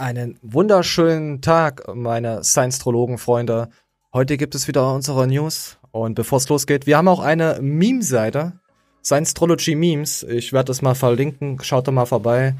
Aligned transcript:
Einen 0.00 0.38
wunderschönen 0.42 1.42
Tag, 1.42 1.92
meine 1.92 2.44
Science-Trologen-Freunde. 2.44 3.68
Heute 4.12 4.36
gibt 4.36 4.54
es 4.54 4.68
wieder 4.68 4.94
unsere 4.94 5.26
News. 5.26 5.76
Und 5.90 6.14
bevor 6.14 6.38
es 6.38 6.48
losgeht, 6.48 6.86
wir 6.86 6.96
haben 6.96 7.08
auch 7.08 7.18
eine 7.18 7.58
Meme-Seite. 7.60 8.60
Science-Trology 9.02 9.74
Memes. 9.74 10.22
Ich 10.22 10.52
werde 10.52 10.66
das 10.66 10.82
mal 10.82 10.94
verlinken. 10.94 11.60
Schaut 11.64 11.88
da 11.88 11.90
mal 11.90 12.06
vorbei. 12.06 12.54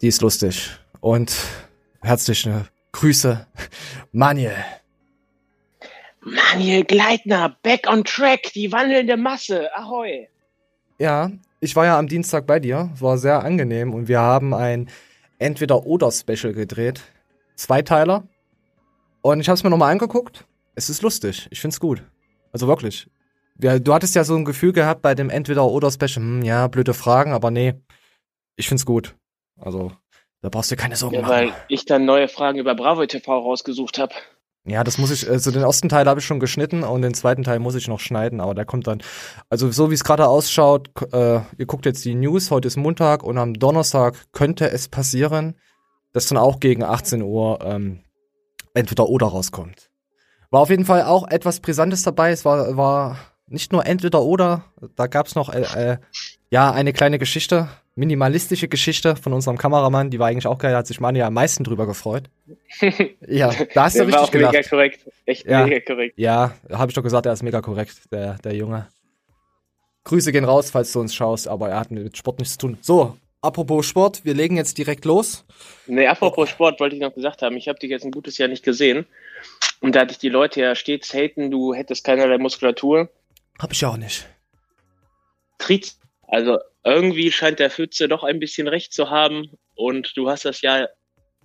Die 0.00 0.06
ist 0.06 0.22
lustig. 0.22 0.70
Und 1.00 1.36
herzliche 2.00 2.68
Grüße, 2.92 3.44
Manuel. 4.12 4.54
Manuel 6.20 6.84
Gleitner, 6.84 7.56
back 7.64 7.88
on 7.90 8.04
track, 8.04 8.52
die 8.54 8.70
wandelnde 8.70 9.16
Masse. 9.16 9.68
Ahoi. 9.76 10.28
Ja, 11.00 11.28
ich 11.58 11.74
war 11.74 11.86
ja 11.86 11.98
am 11.98 12.06
Dienstag 12.06 12.46
bei 12.46 12.60
dir. 12.60 12.90
War 13.00 13.18
sehr 13.18 13.42
angenehm. 13.42 13.92
Und 13.92 14.06
wir 14.06 14.20
haben 14.20 14.54
ein 14.54 14.88
Entweder-Oder-Special 15.38 16.52
gedreht. 16.52 17.02
Zweiteiler. 17.56 18.26
Und 19.22 19.40
ich 19.40 19.48
habe 19.48 19.54
es 19.54 19.64
mir 19.64 19.70
nochmal 19.70 19.92
angeguckt. 19.92 20.46
Es 20.74 20.90
ist 20.90 21.02
lustig. 21.02 21.48
Ich 21.50 21.60
find's 21.60 21.80
gut. 21.80 22.02
Also 22.52 22.68
wirklich. 22.68 23.08
Ja, 23.58 23.78
du 23.78 23.94
hattest 23.94 24.14
ja 24.14 24.24
so 24.24 24.36
ein 24.36 24.44
Gefühl 24.44 24.72
gehabt 24.72 25.02
bei 25.02 25.14
dem 25.14 25.30
Entweder-Oder-Special. 25.30 26.24
Hm, 26.24 26.42
ja, 26.42 26.68
blöde 26.68 26.94
Fragen, 26.94 27.32
aber 27.32 27.50
nee. 27.50 27.74
Ich 28.56 28.68
find's 28.68 28.86
gut. 28.86 29.14
Also, 29.58 29.92
da 30.42 30.48
brauchst 30.48 30.70
du 30.70 30.76
keine 30.76 30.96
Sorgen 30.96 31.16
ja, 31.16 31.22
machen. 31.22 31.32
Weil 31.32 31.52
ich 31.68 31.86
dann 31.86 32.04
neue 32.04 32.28
Fragen 32.28 32.58
über 32.58 32.74
Bravo 32.74 33.04
TV 33.06 33.38
rausgesucht 33.38 33.98
habe. 33.98 34.14
Ja, 34.68 34.82
das 34.82 34.98
muss 34.98 35.12
ich, 35.12 35.30
also 35.30 35.52
den 35.52 35.62
ersten 35.62 35.88
Teil 35.88 36.06
habe 36.06 36.18
ich 36.18 36.26
schon 36.26 36.40
geschnitten 36.40 36.82
und 36.82 37.02
den 37.02 37.14
zweiten 37.14 37.44
Teil 37.44 37.60
muss 37.60 37.76
ich 37.76 37.86
noch 37.86 38.00
schneiden, 38.00 38.40
aber 38.40 38.52
der 38.52 38.64
kommt 38.64 38.88
dann. 38.88 39.00
Also 39.48 39.70
so 39.70 39.90
wie 39.90 39.94
es 39.94 40.02
gerade 40.02 40.26
ausschaut, 40.26 40.90
äh, 41.12 41.40
ihr 41.56 41.66
guckt 41.66 41.86
jetzt 41.86 42.04
die 42.04 42.16
News, 42.16 42.50
heute 42.50 42.66
ist 42.66 42.76
Montag 42.76 43.22
und 43.22 43.38
am 43.38 43.54
Donnerstag 43.54 44.16
könnte 44.32 44.68
es 44.68 44.88
passieren, 44.88 45.54
dass 46.12 46.26
dann 46.26 46.38
auch 46.38 46.58
gegen 46.58 46.82
18 46.82 47.22
Uhr 47.22 47.60
ähm, 47.62 48.00
entweder 48.74 49.08
oder 49.08 49.26
rauskommt. 49.26 49.88
War 50.50 50.62
auf 50.62 50.70
jeden 50.70 50.84
Fall 50.84 51.02
auch 51.02 51.28
etwas 51.28 51.60
Brisantes 51.60 52.02
dabei. 52.02 52.32
Es 52.32 52.44
war, 52.44 52.76
war 52.76 53.18
nicht 53.48 53.72
nur 53.72 53.86
entweder 53.86 54.22
oder, 54.22 54.64
da 54.96 55.06
gab's 55.06 55.34
noch 55.34 55.52
äh, 55.52 55.62
äh, 55.92 55.96
ja 56.50 56.72
eine 56.72 56.92
kleine 56.92 57.18
Geschichte, 57.18 57.68
minimalistische 57.94 58.68
Geschichte 58.68 59.16
von 59.16 59.32
unserem 59.32 59.56
Kameramann, 59.58 60.10
die 60.10 60.18
war 60.18 60.28
eigentlich 60.28 60.46
auch 60.46 60.58
geil, 60.58 60.72
da 60.72 60.78
hat 60.78 60.86
sich 60.86 61.00
Mani 61.00 61.22
am 61.22 61.32
meisten 61.34 61.64
drüber 61.64 61.86
gefreut. 61.86 62.24
ja, 63.26 63.52
da 63.74 63.84
hast 63.84 63.96
du 63.96 64.04
Der 64.04 64.12
war 64.12 64.20
richtig 64.22 64.28
auch 64.28 64.30
gelacht. 64.30 64.52
mega 64.54 64.68
korrekt. 64.68 65.08
Echt 65.24 65.46
Ja. 65.46 65.64
mega 65.66 65.80
korrekt. 65.80 66.14
Ja, 66.18 66.52
habe 66.70 66.90
ich 66.90 66.94
doch 66.94 67.02
gesagt, 67.02 67.26
er 67.26 67.32
ist 67.32 67.42
mega 67.42 67.60
korrekt, 67.62 68.12
der, 68.12 68.34
der 68.44 68.54
Junge. 68.54 68.88
Grüße 70.04 70.30
gehen 70.30 70.44
raus, 70.44 70.70
falls 70.70 70.92
du 70.92 71.00
uns 71.00 71.14
schaust, 71.14 71.48
aber 71.48 71.70
er 71.70 71.80
hat 71.80 71.90
mit 71.90 72.16
Sport 72.16 72.38
nichts 72.38 72.54
zu 72.54 72.58
tun. 72.60 72.78
So, 72.80 73.16
apropos 73.40 73.86
Sport, 73.86 74.24
wir 74.24 74.34
legen 74.34 74.56
jetzt 74.56 74.78
direkt 74.78 75.04
los. 75.04 75.44
Nee, 75.86 76.06
apropos 76.06 76.48
Sport 76.48 76.78
wollte 76.80 76.94
ich 76.96 77.02
noch 77.02 77.14
gesagt 77.14 77.42
haben. 77.42 77.56
Ich 77.56 77.66
habe 77.68 77.78
dich 77.78 77.90
jetzt 77.90 78.04
ein 78.04 78.12
gutes 78.12 78.38
Jahr 78.38 78.48
nicht 78.48 78.64
gesehen. 78.64 79.06
Und 79.80 79.94
da 79.96 80.00
hatte 80.00 80.12
ich 80.12 80.18
die 80.18 80.28
Leute 80.28 80.60
ja 80.60 80.74
stets 80.74 81.12
haten, 81.12 81.50
du 81.50 81.74
hättest 81.74 82.04
keinerlei 82.04 82.38
Muskulatur. 82.38 83.08
Hab 83.58 83.72
ich 83.72 83.84
auch 83.84 83.96
nicht. 83.96 84.26
Triz. 85.58 85.98
Also 86.28 86.58
irgendwie 86.84 87.32
scheint 87.32 87.58
der 87.58 87.70
Pfütze 87.70 88.08
doch 88.08 88.22
ein 88.24 88.40
bisschen 88.40 88.68
recht 88.68 88.92
zu 88.92 89.10
haben. 89.10 89.50
Und 89.74 90.16
du 90.16 90.28
hast 90.28 90.44
das 90.44 90.60
ja 90.62 90.86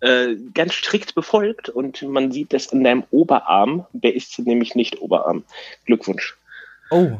äh, 0.02 0.36
ganz 0.54 0.74
strikt 0.74 1.16
befolgt. 1.16 1.70
Und 1.70 2.02
man 2.04 2.32
sieht 2.32 2.54
das 2.54 2.68
in 2.68 2.84
deinem 2.84 3.04
Oberarm. 3.12 3.86
Der 3.94 4.16
ist 4.16 4.38
nämlich 4.40 4.76
nicht 4.76 5.02
Oberarm. 5.02 5.44
Glückwunsch. 5.86 6.38
Oh, 6.90 7.20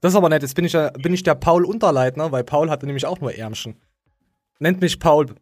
das 0.00 0.12
ist 0.12 0.16
aber 0.16 0.28
nett. 0.28 0.42
Jetzt 0.42 0.54
bin 0.54 0.64
ich, 0.64 0.72
ja- 0.72 0.90
bin 0.90 1.12
ich 1.12 1.22
der 1.22 1.34
Paul 1.34 1.64
Unterleitner, 1.64 2.32
weil 2.32 2.44
Paul 2.44 2.70
hatte 2.70 2.86
nämlich 2.86 3.06
auch 3.06 3.20
nur 3.20 3.34
Ärmchen. 3.34 3.76
Nennt 4.58 4.80
mich 4.80 4.98
Paul. 4.98 5.34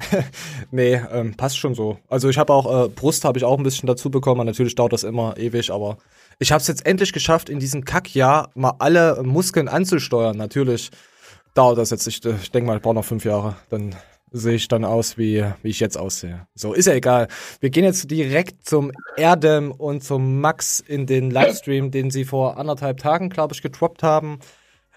nee, 0.70 0.94
ähm, 1.12 1.36
passt 1.36 1.58
schon 1.58 1.74
so. 1.74 1.98
Also 2.08 2.28
ich 2.28 2.36
habe 2.38 2.52
auch, 2.52 2.86
äh, 2.86 2.88
Brust 2.88 3.24
habe 3.24 3.38
ich 3.38 3.44
auch 3.44 3.56
ein 3.56 3.62
bisschen 3.62 3.86
dazu 3.86 4.10
bekommen. 4.10 4.46
Natürlich 4.46 4.74
dauert 4.74 4.92
das 4.92 5.04
immer 5.04 5.36
ewig, 5.38 5.70
aber 5.70 5.98
ich 6.38 6.52
habe 6.52 6.60
es 6.60 6.66
jetzt 6.68 6.86
endlich 6.86 7.12
geschafft, 7.12 7.48
in 7.48 7.58
diesem 7.58 7.84
Kackjahr 7.84 8.50
mal 8.54 8.74
alle 8.78 9.22
Muskeln 9.22 9.68
anzusteuern. 9.68 10.36
Natürlich 10.36 10.90
dauert 11.54 11.78
das 11.78 11.90
jetzt. 11.90 12.06
Ich, 12.06 12.24
ich 12.24 12.50
denke 12.50 12.66
mal, 12.66 12.76
ich 12.76 12.82
brauche 12.82 12.94
noch 12.94 13.04
fünf 13.04 13.24
Jahre. 13.24 13.56
Dann 13.70 13.94
sehe 14.32 14.54
ich 14.54 14.68
dann 14.68 14.84
aus, 14.84 15.18
wie, 15.18 15.44
wie 15.62 15.68
ich 15.68 15.80
jetzt 15.80 15.98
aussehe. 15.98 16.46
So, 16.54 16.72
ist 16.72 16.86
ja 16.86 16.94
egal. 16.94 17.28
Wir 17.60 17.70
gehen 17.70 17.84
jetzt 17.84 18.10
direkt 18.10 18.66
zum 18.66 18.92
Erdem 19.16 19.70
und 19.70 20.02
zum 20.02 20.40
Max 20.40 20.80
in 20.80 21.06
den 21.06 21.30
Livestream, 21.30 21.90
den 21.90 22.10
sie 22.10 22.24
vor 22.24 22.56
anderthalb 22.56 22.98
Tagen, 22.98 23.28
glaube 23.28 23.54
ich, 23.54 23.62
getroppt 23.62 24.02
haben. 24.02 24.38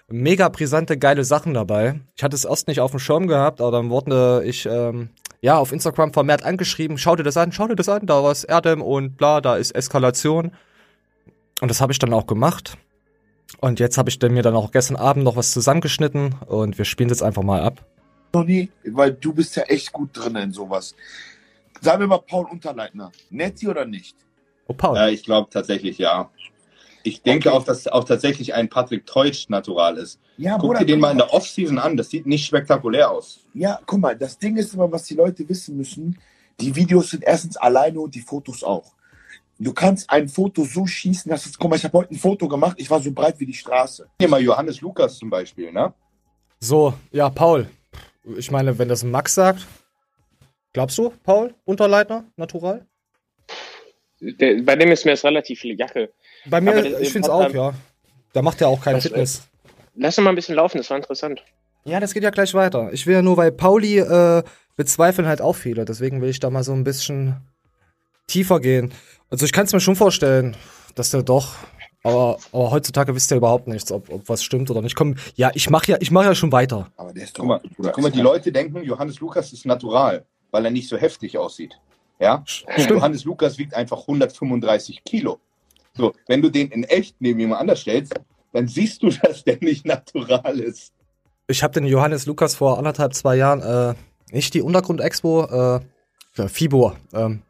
Mega 0.08 0.48
brisante, 0.48 0.96
geile 0.96 1.24
Sachen 1.24 1.52
dabei. 1.52 2.00
Ich 2.14 2.22
hatte 2.22 2.36
es 2.36 2.44
erst 2.44 2.68
nicht 2.68 2.80
auf 2.80 2.92
dem 2.92 3.00
Schirm 3.00 3.26
gehabt, 3.26 3.60
aber 3.60 3.72
dann 3.72 3.90
wurde 3.90 4.42
ich 4.44 4.64
ähm, 4.64 5.10
ja 5.40 5.58
auf 5.58 5.72
Instagram 5.72 6.12
vermehrt 6.12 6.44
angeschrieben, 6.44 6.96
schau 6.96 7.16
dir 7.16 7.24
das 7.24 7.36
an, 7.36 7.50
schau 7.52 7.66
dir 7.66 7.76
das 7.76 7.88
an, 7.88 8.06
da 8.06 8.22
war 8.22 8.30
es 8.30 8.44
Erdem 8.44 8.82
und 8.82 9.16
bla, 9.16 9.40
da 9.40 9.56
ist 9.56 9.72
Eskalation. 9.72 10.52
Und 11.66 11.70
das 11.70 11.80
habe 11.80 11.90
ich 11.92 11.98
dann 11.98 12.12
auch 12.12 12.28
gemacht. 12.28 12.78
Und 13.60 13.80
jetzt 13.80 13.98
habe 13.98 14.08
ich 14.08 14.22
mir 14.22 14.42
dann 14.42 14.54
auch 14.54 14.70
gestern 14.70 14.96
Abend 14.96 15.24
noch 15.24 15.34
was 15.34 15.50
zusammengeschnitten 15.50 16.36
und 16.46 16.78
wir 16.78 16.84
spielen 16.84 17.08
jetzt 17.08 17.24
einfach 17.24 17.42
mal 17.42 17.60
ab. 17.60 17.84
noch 18.32 18.44
nie, 18.44 18.70
weil 18.84 19.12
du 19.14 19.32
bist 19.32 19.56
ja 19.56 19.64
echt 19.64 19.90
gut 19.92 20.10
drin 20.12 20.36
in 20.36 20.52
sowas. 20.52 20.94
Sagen 21.80 21.98
wir 22.02 22.06
mal 22.06 22.18
Paul 22.18 22.46
Unterleitner. 22.48 23.10
Netti 23.30 23.66
oder 23.66 23.84
nicht? 23.84 24.14
Oh, 24.68 24.74
Paul. 24.74 24.96
Äh, 24.96 25.10
ich 25.10 25.24
glaube 25.24 25.50
tatsächlich 25.50 25.98
ja. 25.98 26.30
Ich 27.02 27.22
denke 27.22 27.48
Okay. 27.48 27.58
auch, 27.58 27.64
dass 27.64 27.88
auch 27.88 28.04
tatsächlich 28.04 28.54
ein 28.54 28.68
Patrick 28.68 29.04
Teutsch 29.04 29.48
natural 29.48 29.96
ist. 29.96 30.20
Ja, 30.36 30.58
Guck 30.58 30.78
dir 30.78 30.86
den 30.86 31.00
mal 31.00 31.10
in 31.10 31.18
der 31.18 31.34
Offseason 31.34 31.80
an, 31.80 31.96
das 31.96 32.10
sieht 32.10 32.26
nicht 32.26 32.46
spektakulär 32.46 33.10
aus. 33.10 33.40
Ja, 33.54 33.80
guck 33.86 33.98
mal, 33.98 34.14
das 34.16 34.38
Ding 34.38 34.56
ist 34.56 34.72
immer, 34.72 34.92
was 34.92 35.02
die 35.02 35.14
Leute 35.14 35.48
wissen 35.48 35.76
müssen. 35.76 36.16
Die 36.60 36.76
Videos 36.76 37.10
sind 37.10 37.24
erstens 37.24 37.56
alleine 37.56 37.98
und 37.98 38.14
die 38.14 38.20
Fotos 38.20 38.62
auch. 38.62 38.92
Du 39.58 39.72
kannst 39.72 40.10
ein 40.10 40.28
Foto 40.28 40.64
so 40.64 40.86
schießen, 40.86 41.30
dass 41.30 41.46
es, 41.46 41.58
guck 41.58 41.70
mal, 41.70 41.76
ich 41.76 41.84
habe 41.84 41.96
heute 41.98 42.12
ein 42.14 42.18
Foto 42.18 42.46
gemacht, 42.46 42.76
ich 42.78 42.90
war 42.90 43.00
so 43.00 43.10
breit 43.10 43.40
wie 43.40 43.46
die 43.46 43.54
Straße. 43.54 44.06
Hier 44.20 44.28
mal 44.28 44.40
Johannes 44.42 44.80
Lukas 44.82 45.16
zum 45.18 45.30
Beispiel, 45.30 45.72
ne? 45.72 45.94
So, 46.60 46.92
ja, 47.10 47.30
Paul. 47.30 47.68
Ich 48.36 48.50
meine, 48.50 48.78
wenn 48.78 48.88
das 48.88 49.02
Max 49.02 49.34
sagt, 49.34 49.66
glaubst 50.74 50.98
du, 50.98 51.10
Paul, 51.22 51.54
Unterleitner, 51.64 52.24
natural? 52.36 52.86
Der, 54.20 54.62
bei 54.62 54.76
dem 54.76 54.90
ist 54.92 55.04
mir 55.04 55.12
das 55.12 55.24
relativ 55.24 55.60
viel 55.60 55.78
Jacke. 55.78 56.12
Bei 56.46 56.60
mir, 56.60 56.74
das- 56.82 57.00
ich 57.00 57.10
finde 57.12 57.28
es 57.28 57.32
auch, 57.32 57.50
ja. 57.52 57.72
Da 58.32 58.42
macht 58.42 58.60
ja 58.60 58.66
auch 58.66 58.80
kein 58.80 58.94
Das- 58.96 59.04
Fitness. 59.04 59.48
Lass 59.94 60.18
uns 60.18 60.24
mal 60.24 60.30
ein 60.30 60.36
bisschen 60.36 60.54
laufen, 60.56 60.76
das 60.76 60.90
war 60.90 60.98
interessant. 60.98 61.42
Ja, 61.84 62.00
das 62.00 62.12
geht 62.12 62.22
ja 62.22 62.30
gleich 62.30 62.52
weiter. 62.52 62.92
Ich 62.92 63.06
will 63.06 63.14
ja 63.14 63.22
nur, 63.22 63.38
weil 63.38 63.52
Pauli 63.52 63.98
äh, 63.98 64.42
bezweifeln 64.76 65.26
halt 65.26 65.40
auch 65.40 65.54
viele. 65.54 65.86
Deswegen 65.86 66.20
will 66.20 66.28
ich 66.28 66.40
da 66.40 66.50
mal 66.50 66.62
so 66.64 66.72
ein 66.74 66.84
bisschen 66.84 67.36
tiefer 68.26 68.60
gehen. 68.60 68.92
Also 69.30 69.44
ich 69.44 69.52
kann 69.52 69.66
es 69.66 69.72
mir 69.72 69.80
schon 69.80 69.96
vorstellen, 69.96 70.56
dass 70.94 71.10
der 71.10 71.22
doch. 71.22 71.54
Aber, 72.02 72.38
aber 72.52 72.70
heutzutage 72.70 73.14
wisst 73.14 73.32
ihr 73.32 73.36
überhaupt 73.36 73.66
nichts, 73.66 73.90
ob, 73.90 74.08
ob 74.10 74.28
was 74.28 74.44
stimmt 74.44 74.70
oder 74.70 74.80
nicht. 74.80 74.94
Komm, 74.94 75.16
ja, 75.34 75.50
ich 75.54 75.70
mache 75.70 75.90
ja, 75.90 75.98
ich 76.00 76.12
mach 76.12 76.24
ja 76.24 76.34
schon 76.36 76.52
weiter. 76.52 76.88
Aber 76.96 77.12
der 77.12 77.24
ist 77.24 77.36
doch. 77.36 77.42
Guck 77.42 77.48
mal, 77.48 77.60
Bruder, 77.76 77.92
guck 77.92 78.02
mal, 78.04 78.12
die 78.12 78.20
Leute 78.20 78.52
denken, 78.52 78.84
Johannes 78.84 79.18
Lukas 79.18 79.52
ist 79.52 79.66
natural, 79.66 80.24
weil 80.52 80.64
er 80.64 80.70
nicht 80.70 80.88
so 80.88 80.96
heftig 80.96 81.36
aussieht. 81.36 81.76
Ja? 82.20 82.42
Stimmt. 82.46 82.90
Johannes 82.90 83.24
Lukas 83.24 83.58
wiegt 83.58 83.74
einfach 83.74 84.00
135 84.02 85.02
Kilo. 85.04 85.40
So, 85.94 86.12
wenn 86.28 86.42
du 86.42 86.50
den 86.50 86.68
in 86.70 86.84
echt 86.84 87.16
neben 87.20 87.40
jemand 87.40 87.60
anders 87.60 87.80
stellst, 87.80 88.14
dann 88.52 88.68
siehst 88.68 89.02
du, 89.02 89.10
dass 89.22 89.44
der 89.44 89.58
nicht 89.60 89.84
natural 89.84 90.60
ist. 90.60 90.92
Ich 91.48 91.62
habe 91.62 91.74
den 91.74 91.86
Johannes 91.86 92.26
Lukas 92.26 92.54
vor 92.54 92.78
anderthalb, 92.78 93.14
zwei 93.14 93.36
Jahren, 93.36 93.62
äh, 93.62 93.94
nicht 94.32 94.54
die 94.54 94.62
Untergrund-Expo, 94.62 95.44
äh, 95.44 95.80
ja, 96.36 96.48
FIBO, 96.48 96.92
ähm, 97.14 97.42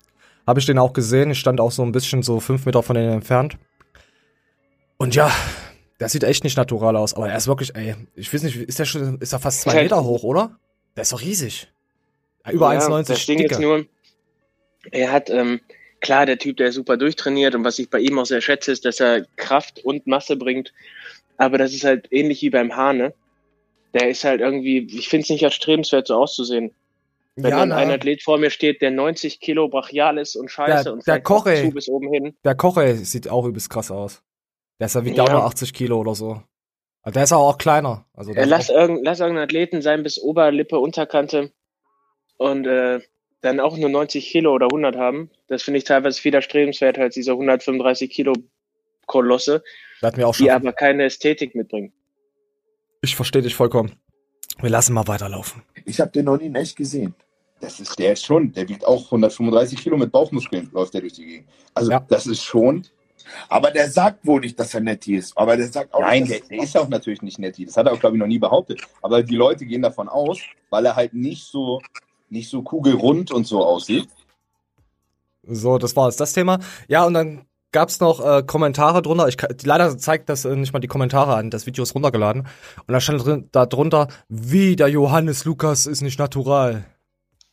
habe 0.47 0.61
ich 0.61 0.67
den 0.67 0.79
auch 0.79 0.93
gesehen. 0.93 1.31
Ich 1.31 1.39
stand 1.41 1.61
auch 1.61 1.73
so 1.73 1.83
ein 1.83 1.93
bisschen 1.93 2.23
so 2.23 2.41
fünf 2.41 2.67
Meter 2.67 2.83
von 2.83 2.95
denen 2.97 3.12
entfernt. 3.12 3.57
Und 4.97 5.15
ja, 5.15 5.31
der 6.01 6.09
sieht 6.09 6.25
echt 6.25 6.45
nicht 6.45 6.57
natural 6.57 6.97
aus, 6.97 7.15
aber 7.15 7.29
er 7.29 7.37
ist 7.37 7.49
wirklich, 7.49 7.75
ey, 7.75 7.95
ich 8.15 8.33
weiß 8.33 8.43
nicht, 8.43 8.57
ist 8.57 8.79
der 8.79 8.84
schon, 8.84 9.19
ist 9.21 9.33
er 9.33 9.41
fast 9.41 9.62
zwei 9.62 9.73
halt- 9.73 9.83
Meter 9.84 10.05
hoch, 10.05 10.23
oder? 10.23 10.59
Der 10.95 11.03
ist 11.03 11.12
doch 11.12 11.21
riesig. 11.21 11.69
Über 12.51 12.73
Ja, 12.73 12.81
1,90 12.81 13.07
Das 13.09 13.27
Ding 13.27 13.41
ist 13.41 13.59
nur, 13.60 13.84
er 14.93 15.13
hat, 15.13 15.28
ähm, 15.31 15.60
klar, 16.01 16.27
der 16.27 16.39
Typ, 16.39 16.57
der 16.59 16.69
ist 16.69 16.77
super 16.77 16.97
durchtrainiert 16.97 17.54
und 17.54 17.65
was 17.65 17.78
ich 17.78 17.91
bei 17.91 17.98
ihm 17.98 18.19
auch 18.19 18.25
sehr 18.27 18.41
schätze, 18.41 18.72
ist, 18.72 18.84
dass 18.84 19.01
er 19.01 19.27
Kraft 19.37 19.84
und 19.84 20.07
Masse 20.07 20.37
bringt. 20.37 20.72
Aber 21.39 21.59
das 21.59 21.75
ist 21.75 21.84
halt 21.84 22.07
ähnlich 22.10 22.41
wie 22.43 22.51
beim 22.51 22.75
Hahn, 22.77 23.13
Der 23.95 24.10
ist 24.10 24.25
halt 24.25 24.41
irgendwie, 24.43 24.87
ich 24.91 25.09
finde 25.09 25.25
es 25.25 25.31
nicht 25.31 25.43
erstrebenswert, 25.43 26.07
so 26.07 26.16
auszusehen. 26.16 26.71
Wenn 27.36 27.50
Ja, 27.50 27.59
dann 27.60 27.68
na, 27.68 27.77
ein 27.77 27.91
Athlet 27.91 28.22
vor 28.22 28.38
mir 28.38 28.50
steht, 28.50 28.80
der 28.80 28.91
90 28.91 29.41
Kilo 29.41 29.68
brachial 29.68 30.16
ist 30.18 30.36
und 30.36 30.50
scheiße 30.50 30.84
Der- 30.84 30.92
und 30.94 31.06
der 31.06 31.21
Koche. 31.21 31.54
zu 31.54 31.71
bis 31.71 31.88
oben 31.88 32.10
hin. 32.12 32.34
der 32.44 32.54
Koche 32.54 32.94
sieht 32.97 33.28
auch 33.28 33.44
übelst 33.47 33.68
krass 33.71 33.91
aus. 33.91 34.22
Der 34.80 34.86
ist 34.86 34.94
ja 34.94 35.04
wiegt 35.04 35.16
Ja. 35.18 35.30
nur 35.30 35.44
80 35.44 35.72
Kilo 35.74 35.98
oder 36.00 36.15
so. 36.15 36.42
Aber 37.03 37.12
der 37.12 37.24
ist 37.24 37.33
auch, 37.33 37.48
auch 37.50 37.59
kleiner. 37.59 38.06
Also 38.15 38.33
ist 38.33 38.47
lass, 38.48 38.71
auch, 38.71 38.74
irgend, 38.74 39.04
lass 39.04 39.21
irgendeinen 39.21 39.44
Athleten 39.44 39.83
sein 39.83 40.03
bis 40.03 40.18
Oberlippe, 40.18 40.78
Unterkante 40.78 41.53
und 42.38 42.66
äh, 42.66 43.00
dann 43.42 43.60
auch 43.60 43.77
nur 43.77 43.91
90 43.91 44.27
Kilo 44.28 44.53
oder 44.53 44.66
100 44.66 44.97
haben. 44.97 45.30
Das 45.47 45.62
finde 45.62 45.78
ich 45.78 45.84
teilweise 45.84 46.21
viel 46.21 46.34
erstrebenswerter 46.34 47.03
als 47.03 47.15
diese 47.15 47.33
135 47.33 48.10
Kilo 48.10 48.33
Kolosse, 49.06 49.62
der 50.03 50.09
hat 50.09 50.16
mir 50.16 50.27
auch 50.27 50.34
schon 50.34 50.47
die 50.47 50.50
aber 50.50 50.72
keine 50.72 51.04
Ästhetik 51.04 51.54
mitbringen. 51.54 51.92
Ich 53.03 53.15
verstehe 53.15 53.42
dich 53.42 53.54
vollkommen. 53.54 53.92
Wir 54.60 54.71
lassen 54.71 54.94
mal 54.94 55.06
weiterlaufen. 55.06 55.62
Ich 55.84 56.00
habe 56.00 56.10
den 56.10 56.24
noch 56.24 56.38
nie 56.38 56.47
in 56.47 56.54
echt 56.56 56.77
gesehen. 56.77 57.15
Das 57.61 57.81
ist, 57.81 57.99
der 57.99 58.13
ist 58.13 58.25
schon, 58.25 58.53
der 58.53 58.69
wiegt 58.69 58.85
auch 58.87 59.07
135 59.07 59.79
Kilo 59.83 59.97
mit 59.97 60.13
Bauchmuskeln, 60.13 60.69
läuft 60.73 60.93
der 60.95 61.01
durch 61.01 61.15
die 61.15 61.25
Gegend. 61.25 61.49
Also 61.75 61.91
Ja. 61.91 62.01
das 62.09 62.27
ist 62.27 62.43
schon, 62.43 62.85
Aber 63.49 63.71
der 63.73 63.91
sagt 63.91 64.25
wohl 64.27 64.41
nicht, 64.41 64.59
dass 64.61 64.73
er 64.75 64.81
Netti 64.81 65.17
ist. 65.17 65.37
Aber 65.37 65.57
der 65.57 65.67
sagt 65.67 65.93
auch 65.95 66.01
nein, 66.01 66.23
nicht, 66.25 66.49
der, 66.49 66.49
der 66.59 66.63
ist 66.65 66.77
auch 66.77 66.89
natürlich 66.89 67.23
nicht 67.23 67.39
nett. 67.41 67.57
Das 67.67 67.77
hat 67.77 67.87
er 67.87 67.93
auch, 67.93 67.99
glaube 67.99 68.17
ich, 68.17 68.21
noch 68.21 68.27
nie 68.29 68.39
behauptet. 68.39 68.83
Aber 69.03 69.23
die 69.23 69.35
Leute 69.35 69.67
gehen 69.67 69.83
davon 69.83 70.09
aus, 70.09 70.39
weil 70.71 70.87
er 70.87 70.95
halt 70.95 71.13
nicht 71.13 71.45
so, 71.45 71.81
nicht 72.31 72.49
so 72.51 72.63
kugelrund 72.63 73.33
und 73.33 73.47
so 73.47 73.65
aussieht. 73.65 74.09
So, 75.43 75.79
das 75.79 75.97
war 75.97 76.09
jetzt 76.09 76.21
das 76.21 76.33
Thema. 76.33 76.59
Ja, 76.89 77.05
und 77.05 77.15
dann 77.15 77.47
gab's 77.73 78.01
noch 78.01 78.25
äh, 78.25 78.43
Kommentare 78.45 79.03
drunter. 79.03 79.29
Ich, 79.29 79.37
leider 79.65 79.97
zeigt 79.99 80.29
das 80.29 80.45
äh, 80.45 80.55
nicht 80.57 80.73
mal 80.73 80.81
die 80.81 80.89
Kommentare 80.89 81.35
an. 81.35 81.51
Das 81.51 81.67
Video 81.67 81.83
ist 81.83 81.95
runtergeladen. 81.95 82.43
Und 82.43 82.93
da 82.93 83.01
stand 83.01 83.25
drin, 83.25 83.49
da 83.53 83.67
drunter, 83.67 84.09
wie 84.29 84.77
der 84.77 84.89
Johannes 84.89 85.45
Lukas 85.45 85.87
ist 85.87 86.01
nicht 86.01 86.19
natural. 86.19 86.85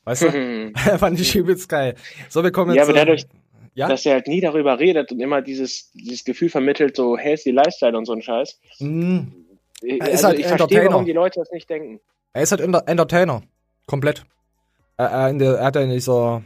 Weißt 0.06 0.24
du? 0.24 0.72
Fand 0.98 1.20
ich 1.20 1.36
übelst 1.36 1.70
geil. 1.70 1.96
So, 2.30 2.44
wir 2.44 2.52
kommen 2.52 2.72
jetzt. 2.72 2.78
Ja, 2.78 2.84
aber 2.84 2.94
dadurch, 2.94 3.26
ja? 3.74 3.88
dass 3.88 4.06
er 4.06 4.14
halt 4.14 4.28
nie 4.28 4.42
darüber 4.42 4.80
redet 4.80 5.12
und 5.12 5.20
immer 5.20 5.42
dieses, 5.42 5.92
dieses 5.94 6.24
Gefühl 6.24 6.50
vermittelt, 6.50 6.96
so 6.96 7.18
healthy 7.18 7.52
Lifestyle 7.52 7.98
und 7.98 8.06
so 8.06 8.14
ein 8.14 8.22
Scheiß. 8.22 8.60
Mm, 8.80 9.20
Er 9.82 9.98
ist 10.10 10.24
also 10.24 10.28
halt 10.28 10.40
ich 10.40 10.46
verstehe, 10.46 10.68
Entertainer. 10.68 10.92
warum 10.92 11.06
die 11.06 11.14
Leute 11.14 11.40
das 11.40 11.52
nicht 11.52 11.70
denken. 11.70 12.00
Er 12.34 12.44
ist 12.44 12.52
halt 12.52 12.62
Enter 12.62 12.84
Entertainer. 12.88 13.44
Komplett. 13.86 14.24
Er, 14.98 15.08
er, 15.08 15.30
in 15.30 15.40
der, 15.40 15.56
er 15.56 15.66
hat 15.66 15.76
ja 15.76 15.82
in 15.82 15.90
dieser 15.90 16.44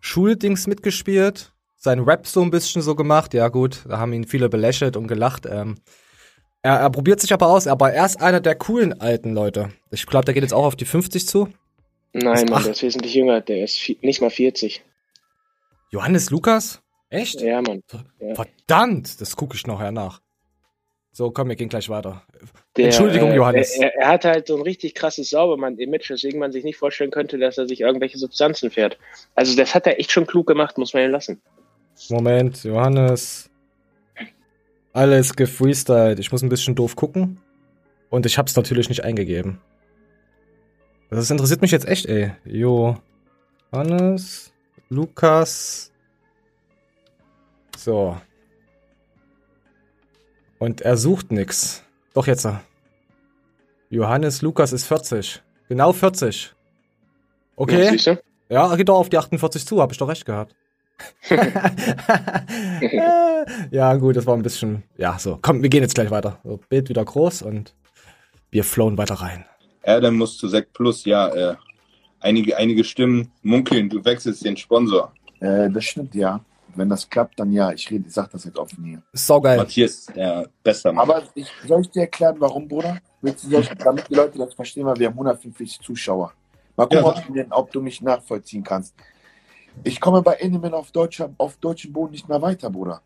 Schuldings 0.00 0.66
mitgespielt. 0.66 1.52
Sein 1.76 2.00
Rap 2.00 2.26
so 2.26 2.42
ein 2.42 2.50
bisschen 2.50 2.82
so 2.82 2.94
gemacht. 2.94 3.34
Ja, 3.34 3.48
gut, 3.48 3.84
da 3.88 3.98
haben 3.98 4.12
ihn 4.12 4.24
viele 4.24 4.48
belächelt 4.48 4.96
und 4.96 5.06
gelacht. 5.06 5.46
Ähm, 5.46 5.76
er, 6.62 6.76
er 6.80 6.90
probiert 6.90 7.20
sich 7.20 7.32
aber 7.32 7.48
aus, 7.48 7.66
aber 7.66 7.92
er 7.92 8.06
ist 8.06 8.20
einer 8.20 8.40
der 8.40 8.54
coolen 8.56 9.00
alten 9.00 9.34
Leute. 9.34 9.70
Ich 9.90 10.06
glaube, 10.06 10.24
der 10.24 10.34
geht 10.34 10.42
jetzt 10.42 10.54
auch 10.54 10.64
auf 10.64 10.76
die 10.76 10.84
50 10.84 11.26
zu. 11.28 11.48
Nein. 12.22 12.46
Mann, 12.48 12.62
der 12.62 12.72
ist 12.72 12.82
wesentlich 12.82 13.14
jünger. 13.14 13.40
Der 13.40 13.64
ist 13.64 13.78
nicht 14.00 14.20
mal 14.20 14.30
40. 14.30 14.82
Johannes 15.90 16.30
Lukas? 16.30 16.80
Echt? 17.10 17.40
Ja, 17.40 17.60
Mann. 17.60 17.82
Ja. 18.20 18.34
Verdammt, 18.34 19.20
das 19.20 19.36
gucke 19.36 19.54
ich 19.54 19.66
nachher 19.66 19.92
nach. 19.92 20.20
So, 21.12 21.30
komm, 21.30 21.48
wir 21.48 21.56
gehen 21.56 21.68
gleich 21.68 21.88
weiter. 21.88 22.22
Der, 22.76 22.86
Entschuldigung, 22.86 23.30
äh, 23.30 23.36
Johannes. 23.36 23.76
Er, 23.76 23.94
er 23.96 24.08
hat 24.08 24.24
halt 24.24 24.46
so 24.48 24.56
ein 24.56 24.62
richtig 24.62 24.94
krasses 24.94 25.30
Saubermann-Image, 25.30 26.10
weswegen 26.10 26.38
man 26.38 26.52
sich 26.52 26.64
nicht 26.64 26.76
vorstellen 26.76 27.10
könnte, 27.10 27.38
dass 27.38 27.56
er 27.56 27.66
sich 27.66 27.80
irgendwelche 27.80 28.18
Substanzen 28.18 28.70
fährt. 28.70 28.98
Also 29.34 29.56
das 29.56 29.74
hat 29.74 29.86
er 29.86 29.98
echt 29.98 30.12
schon 30.12 30.26
klug 30.26 30.46
gemacht, 30.46 30.76
muss 30.76 30.92
man 30.92 31.04
ihm 31.04 31.10
lassen. 31.10 31.40
Moment, 32.10 32.64
Johannes. 32.64 33.50
Alles 34.92 35.36
gefreestylt. 35.36 36.18
Ich 36.18 36.32
muss 36.32 36.42
ein 36.42 36.48
bisschen 36.48 36.74
doof 36.74 36.96
gucken. 36.96 37.40
Und 38.10 38.26
ich 38.26 38.36
hab's 38.38 38.56
natürlich 38.56 38.88
nicht 38.88 39.04
eingegeben. 39.04 39.60
Das 41.10 41.30
interessiert 41.30 41.62
mich 41.62 41.70
jetzt 41.70 41.86
echt, 41.86 42.06
ey. 42.06 42.32
Johannes, 42.44 44.52
Lukas. 44.88 45.92
So. 47.76 48.16
Und 50.58 50.80
er 50.80 50.96
sucht 50.96 51.30
nix. 51.30 51.84
Doch 52.14 52.26
jetzt. 52.26 52.48
Johannes 53.90 54.42
Lukas 54.42 54.72
ist 54.72 54.86
40. 54.86 55.42
Genau 55.68 55.92
40. 55.92 56.46
Ja, 56.46 56.52
Okay. 57.58 57.96
du? 57.96 58.20
Ja, 58.48 58.74
geht 58.76 58.88
doch 58.88 58.98
auf 58.98 59.08
die 59.08 59.18
48 59.18 59.66
zu, 59.66 59.80
habe 59.80 59.92
ich 59.92 59.98
doch 59.98 60.08
recht 60.08 60.24
gehabt. 60.24 60.54
ja, 63.70 63.94
gut, 63.96 64.16
das 64.16 64.26
war 64.26 64.34
ein 64.34 64.42
bisschen. 64.42 64.82
Ja, 64.96 65.18
so. 65.18 65.38
Komm, 65.42 65.62
wir 65.62 65.68
gehen 65.68 65.82
jetzt 65.82 65.94
gleich 65.94 66.10
weiter. 66.10 66.40
So, 66.44 66.58
Bild 66.68 66.88
wieder 66.88 67.04
groß 67.04 67.42
und 67.42 67.74
wir 68.50 68.64
flowen 68.64 68.98
weiter 68.98 69.16
rein. 69.16 69.44
Adam 69.86 70.16
muss 70.16 70.36
zu 70.36 70.48
Sekt 70.48 70.72
Plus, 70.72 71.04
ja, 71.04 71.28
äh, 71.28 71.56
einige, 72.20 72.56
einige 72.56 72.84
Stimmen 72.84 73.30
munkeln, 73.42 73.88
du 73.88 74.04
wechselst 74.04 74.44
den 74.44 74.56
Sponsor. 74.56 75.12
Äh, 75.40 75.70
das 75.70 75.84
stimmt, 75.84 76.14
ja. 76.14 76.40
Wenn 76.74 76.88
das 76.90 77.08
klappt, 77.08 77.38
dann 77.40 77.52
ja. 77.52 77.72
Ich 77.72 77.90
rede, 77.90 78.06
ich 78.06 78.12
sag 78.12 78.30
das 78.32 78.44
jetzt 78.44 78.58
offen 78.58 78.84
hier. 78.84 79.02
Saugeil. 79.12 79.56
Matthias, 79.56 80.06
der 80.14 80.48
bester 80.62 80.92
Mann. 80.92 81.08
Aber 81.08 81.22
ich, 81.34 81.46
soll 81.66 81.80
ich 81.82 81.90
dir 81.90 82.00
erklären, 82.00 82.36
warum, 82.38 82.68
Bruder? 82.68 82.98
Willst 83.22 83.44
du, 83.50 83.58
ich, 83.58 83.68
damit 83.68 84.08
die 84.10 84.14
Leute 84.14 84.36
das 84.38 84.52
verstehen, 84.52 84.84
weil 84.84 84.96
wir 84.98 85.06
haben 85.06 85.14
150 85.14 85.80
Zuschauer. 85.80 86.32
Mal 86.76 86.84
gucken, 86.84 86.98
Ja. 86.98 87.04
ob, 87.06 87.24
du, 87.26 87.32
mir- 87.32 87.46
ob 87.50 87.72
du 87.72 87.80
mich 87.80 88.02
nachvollziehen 88.02 88.62
kannst. 88.62 88.94
Ich 89.84 90.00
komme 90.00 90.20
bei 90.22 90.34
Enemin 90.34 90.74
auf, 90.74 90.90
deutscher, 90.90 91.32
auf 91.38 91.56
deutschem 91.56 91.92
Boden 91.92 92.12
nicht 92.12 92.28
mehr 92.28 92.42
weiter, 92.42 92.68
Bruder. 92.70 93.00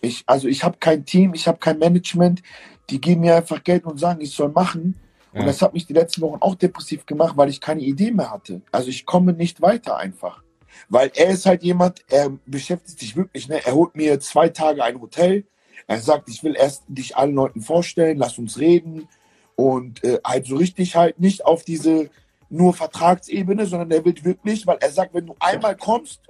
Ich, 0.00 0.22
also 0.26 0.48
ich 0.48 0.64
habe 0.64 0.76
kein 0.78 1.04
Team, 1.04 1.34
ich 1.34 1.46
habe 1.46 1.58
kein 1.58 1.78
Management. 1.78 2.42
Die 2.90 3.00
geben 3.00 3.22
mir 3.22 3.36
einfach 3.36 3.62
Geld 3.62 3.84
und 3.84 3.98
sagen, 3.98 4.20
ich 4.22 4.34
soll 4.34 4.48
machen. 4.50 4.98
Und 5.34 5.40
Ja. 5.40 5.46
das 5.46 5.60
hat 5.62 5.74
mich 5.74 5.84
die 5.86 5.92
letzten 5.92 6.22
Wochen 6.22 6.40
auch 6.40 6.54
depressiv 6.54 7.06
gemacht, 7.06 7.36
weil 7.36 7.48
ich 7.48 7.60
keine 7.60 7.82
Idee 7.82 8.12
mehr 8.12 8.30
hatte. 8.30 8.62
Also 8.70 8.88
ich 8.88 9.04
komme 9.04 9.32
nicht 9.32 9.60
weiter 9.60 9.96
einfach. 9.96 10.42
Weil 10.88 11.10
er 11.16 11.30
ist 11.30 11.44
halt 11.44 11.64
jemand, 11.64 12.04
er 12.08 12.30
beschäftigt 12.46 13.00
sich 13.00 13.16
wirklich, 13.16 13.48
ne? 13.48 13.60
er 13.64 13.74
holt 13.74 13.96
mir 13.96 14.20
zwei 14.20 14.48
Tage 14.48 14.84
ein 14.84 15.00
Hotel. 15.00 15.44
Er 15.88 16.00
sagt, 16.00 16.28
ich 16.28 16.42
will 16.44 16.54
erst 16.56 16.84
dich 16.86 17.16
allen 17.16 17.34
Leuten 17.34 17.60
vorstellen, 17.62 18.16
lass 18.16 18.38
uns 18.38 18.58
reden. 18.58 19.08
Und 19.56 20.02
äh, 20.04 20.20
halt 20.24 20.46
so 20.46 20.56
richtig 20.56 20.94
halt 20.94 21.18
nicht 21.18 21.44
auf 21.44 21.64
diese 21.64 22.10
nur 22.48 22.72
Vertragsebene, 22.72 23.66
sondern 23.66 23.90
er 23.90 24.04
will 24.04 24.14
wirklich, 24.22 24.66
weil 24.66 24.78
er 24.80 24.90
sagt, 24.90 25.14
wenn 25.14 25.26
du 25.26 25.34
einmal 25.40 25.76
kommst, 25.76 26.20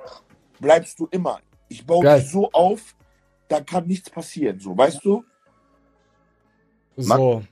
bleibst 0.61 0.99
du 0.99 1.09
immer. 1.11 1.41
Ich 1.69 1.85
baue 1.85 2.05
Geil. 2.05 2.21
dich 2.21 2.31
so 2.31 2.51
auf, 2.53 2.95
da 3.49 3.61
kann 3.61 3.87
nichts 3.87 4.09
passieren, 4.09 4.59
so, 4.61 4.77
weißt 4.77 5.05
du? 5.05 5.25
So. 6.97 7.43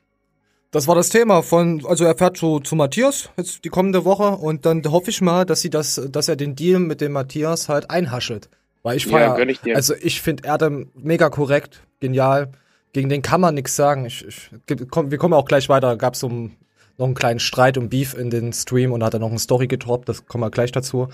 Das 0.73 0.89
war 0.89 0.95
das 0.95 1.11
Thema 1.11 1.43
von, 1.43 1.85
also 1.87 2.05
er 2.05 2.17
fährt 2.17 2.39
zu, 2.39 2.59
zu 2.59 2.75
Matthias 2.77 3.29
jetzt 3.37 3.63
die 3.63 3.69
kommende 3.69 4.07
Woche 4.07 4.39
und 4.39 4.65
dann 4.65 4.83
hoffe 4.91 5.11
ich 5.11 5.21
mal, 5.21 5.45
dass 5.45 5.61
sie 5.61 5.69
das, 5.69 6.01
dass 6.11 6.29
er 6.29 6.37
den 6.37 6.57
Deal 6.57 6.81
mit 6.81 7.03
dem 7.03 7.13
Matthias 7.13 7.69
halt 7.69 7.91
einhaschelt. 7.91 8.49
Weil 8.83 8.97
ich 8.97 9.05
Ja, 9.05 9.11
feier, 9.11 9.35
gönn 9.37 9.51
ich 9.51 9.61
also 9.77 9.95
ich 10.01 10.23
finde 10.23 10.45
Erdem 10.49 10.91
mega 10.95 11.29
korrekt, 11.29 11.83
genial. 12.01 12.53
Gegen 12.95 13.11
den 13.11 13.21
kann 13.21 13.43
man 13.43 13.55
nichts 13.55 13.77
sagen. 13.77 14.07
Ich, 14.07 14.27
ich, 14.27 14.51
komm, 14.91 15.11
wir 15.11 15.19
kommen 15.19 15.35
auch 15.35 15.45
gleich 15.45 15.69
weiter. 15.69 15.97
Gab 15.99 16.17
so 16.17 16.29
einen, 16.29 16.57
noch 16.97 17.05
einen 17.05 17.15
kleinen 17.15 17.39
Streit 17.39 17.77
und 17.77 17.91
Beef 17.91 18.15
in 18.15 18.31
den 18.31 18.55
Stream 18.55 18.93
und 18.93 19.01
da 19.01 19.07
hat 19.07 19.15
er 19.15 19.21
noch 19.21 19.29
eine 19.29 19.39
Story 19.39 19.67
getroppt. 19.67 20.09
Das 20.09 20.25
kommen 20.25 20.43
wir 20.43 20.51
gleich 20.51 20.73
dazu. 20.73 21.09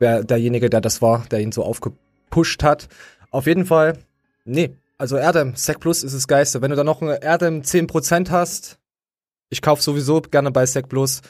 Wer 0.00 0.24
derjenige, 0.24 0.70
der 0.70 0.80
das 0.80 1.00
war, 1.02 1.24
der 1.30 1.38
ihn 1.38 1.52
so 1.52 1.62
aufgepusht 1.62 2.64
hat. 2.64 2.88
Auf 3.30 3.46
jeden 3.46 3.64
Fall, 3.64 3.96
nee. 4.44 4.70
Also 4.96 5.16
Erdem, 5.16 5.54
Sec 5.54 5.78
Plus 5.78 6.02
ist 6.02 6.16
das 6.16 6.26
Geiste. 6.26 6.62
Wenn 6.62 6.70
du 6.70 6.76
da 6.76 6.82
noch 6.82 7.00
ein 7.00 7.08
Erdem 7.08 7.62
10% 7.62 8.30
hast, 8.30 8.78
ich 9.50 9.62
kauf 9.62 9.82
sowieso 9.82 10.20
gerne 10.20 10.50
bei 10.50 10.66
Sec 10.66 10.88
Plus. 10.88 11.22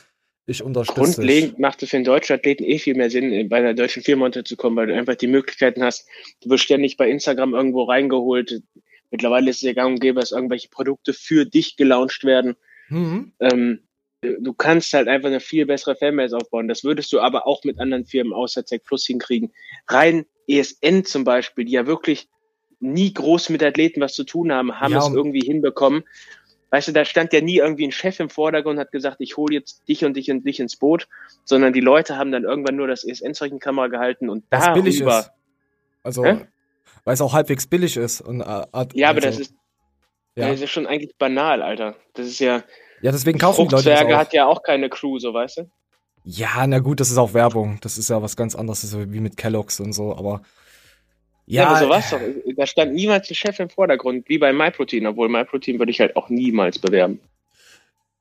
Ich 0.47 0.63
unterstütze 0.63 1.01
dich. 1.01 1.15
Grundlegend 1.15 1.59
macht 1.59 1.83
es 1.83 1.91
für 1.91 1.97
einen 1.97 2.05
deutschen 2.05 2.35
Athleten 2.35 2.65
eh 2.65 2.79
viel 2.79 2.95
mehr 2.95 3.11
Sinn, 3.11 3.49
bei 3.51 3.59
einer 3.59 3.75
deutschen 3.75 4.03
Firma 4.03 4.25
unterzukommen, 4.27 4.79
weil 4.79 4.87
du 4.87 4.95
einfach 4.95 5.15
die 5.15 5.27
Möglichkeiten 5.27 5.83
hast. 5.83 6.09
Du 6.43 6.49
wirst 6.49 6.65
ständig 6.65 6.97
bei 6.97 7.11
Instagram 7.11 7.55
irgendwo 7.55 7.83
reingeholt. 7.83 8.63
Mittlerweile 9.11 9.51
ist 9.51 9.57
es 9.57 9.63
ja 9.63 9.75
gang 9.75 9.95
und 9.95 10.01
gäbe, 10.01 10.21
dass 10.21 10.33
irgendwelche 10.33 10.71
Produkte 10.71 11.13
für 11.13 11.45
dich 11.45 11.77
gelauncht 11.77 12.25
werden. 12.25 12.57
Mhm. 12.89 13.33
Ähm, 13.41 13.81
du 14.23 14.53
kannst 14.55 14.93
halt 14.95 15.07
einfach 15.07 15.29
eine 15.29 15.41
viel 15.41 15.67
bessere 15.67 15.97
Fanbase 15.97 16.37
aufbauen. 16.37 16.67
Das 16.67 16.83
würdest 16.83 17.13
du 17.13 17.21
aber 17.21 17.47
auch 17.47 17.63
mit 17.65 17.79
anderen 17.79 18.07
Firmen 18.07 18.33
außer 18.33 18.65
Tech 18.65 18.83
Plus 18.85 19.05
hinkriegen. 19.07 19.53
Rein 19.87 20.25
ESN 20.47 21.05
zum 21.05 21.25
Beispiel, 21.25 21.67
die 21.67 21.73
ja 21.73 21.87
wirklich 21.87 22.29
nie 22.81 23.13
groß 23.13 23.51
mit 23.51 23.63
Athleten 23.63 24.01
was 24.01 24.15
zu 24.15 24.25
tun 24.25 24.53
haben, 24.53 24.81
haben 24.81 24.93
Ja, 24.93 25.01
es 25.01 25.13
irgendwie 25.13 25.41
hinbekommen. 25.41 26.05
Weißt 26.71 26.89
du, 26.89 26.93
da 26.93 27.05
stand 27.05 27.33
ja 27.33 27.41
nie 27.41 27.57
irgendwie 27.59 27.87
ein 27.87 27.93
Chef 27.93 28.21
im 28.21 28.29
Vordergrund 28.29 28.77
und 28.77 28.81
hat 28.81 28.93
gesagt, 28.93 29.17
ich 29.21 29.37
hole 29.37 29.55
jetzt 29.55 29.89
dich 29.89 30.05
und 30.05 30.15
dich 30.17 30.31
und 30.31 30.45
dich 30.45 30.61
ins 30.61 30.77
Boot, 30.77 31.09
sondern 31.45 31.73
die 31.73 31.81
Leute 31.81 32.19
haben 32.19 32.31
dann 32.31 32.45
irgendwann 32.45 32.77
nur 32.77 32.87
das 32.87 33.03
die 33.03 33.59
Kamera 33.59 33.87
gehalten 33.87 34.29
und 34.29 34.45
Weil 34.51 34.61
es 34.61 34.73
billig 34.75 34.99
darüber. 34.99 35.21
ist. 35.21 35.31
Also, 36.03 36.25
Hä? 36.25 36.47
weil 37.05 37.15
es 37.15 37.21
auch 37.23 37.33
halbwegs 37.33 37.67
billig 37.67 37.97
ist. 37.97 38.21
Und, 38.21 38.43
äh, 38.43 38.45
Ja, 38.45 39.11
aber 39.11 39.17
also, 39.17 39.21
das 39.21 39.39
ist, 39.39 39.55
Ja. 40.37 40.51
das 40.51 40.61
ist 40.61 40.71
schon 40.71 40.87
eigentlich 40.87 41.17
banal, 41.17 41.63
Alter. 41.63 41.97
Das 42.15 42.27
ist 42.27 42.39
ja, 42.39 42.63
ja, 43.01 43.13
deswegen 43.13 43.39
kaufen 43.39 43.69
die 43.69 43.75
Leute 43.75 43.91
das 43.91 44.01
hat 44.01 44.33
ja 44.33 44.47
auch 44.47 44.63
keine 44.63 44.89
Crew, 44.91 45.19
so 45.19 45.33
weißt 45.33 45.59
du? 45.59 45.71
Ja, 46.25 46.67
na 46.67 46.81
gut, 46.81 47.01
das 47.01 47.11
ist 47.11 47.17
auch 47.17 47.33
Werbung. 47.33 47.79
Das 47.81 47.97
ist 47.97 48.11
ja 48.11 48.21
was 48.21 48.37
ganz 48.37 48.55
anderes, 48.55 48.83
das 48.83 48.95
wie 49.13 49.21
mit 49.21 49.37
Kellogg's 49.37 49.81
und 49.81 49.93
so, 49.93 50.15
aber. 50.15 50.43
Ja, 51.51 51.69
aber 51.69 51.79
so 51.79 51.89
was 51.89 52.11
doch. 52.11 52.21
Da 52.57 52.67
stand 52.67 52.93
niemals 52.95 53.31
ein 53.31 53.35
Chef 53.35 53.59
im 53.59 53.71
Vordergrund, 53.71 54.29
wie 54.29 54.39
bei 54.39 54.53
MyProtein, 54.53 55.07
obwohl 55.07 55.29
MyProtein 55.29 55.79
würde 55.79 55.91
ich 55.91 56.01
halt 56.01 56.15
auch 56.17 56.29
niemals 56.29 56.79
bewerben. 56.79 57.21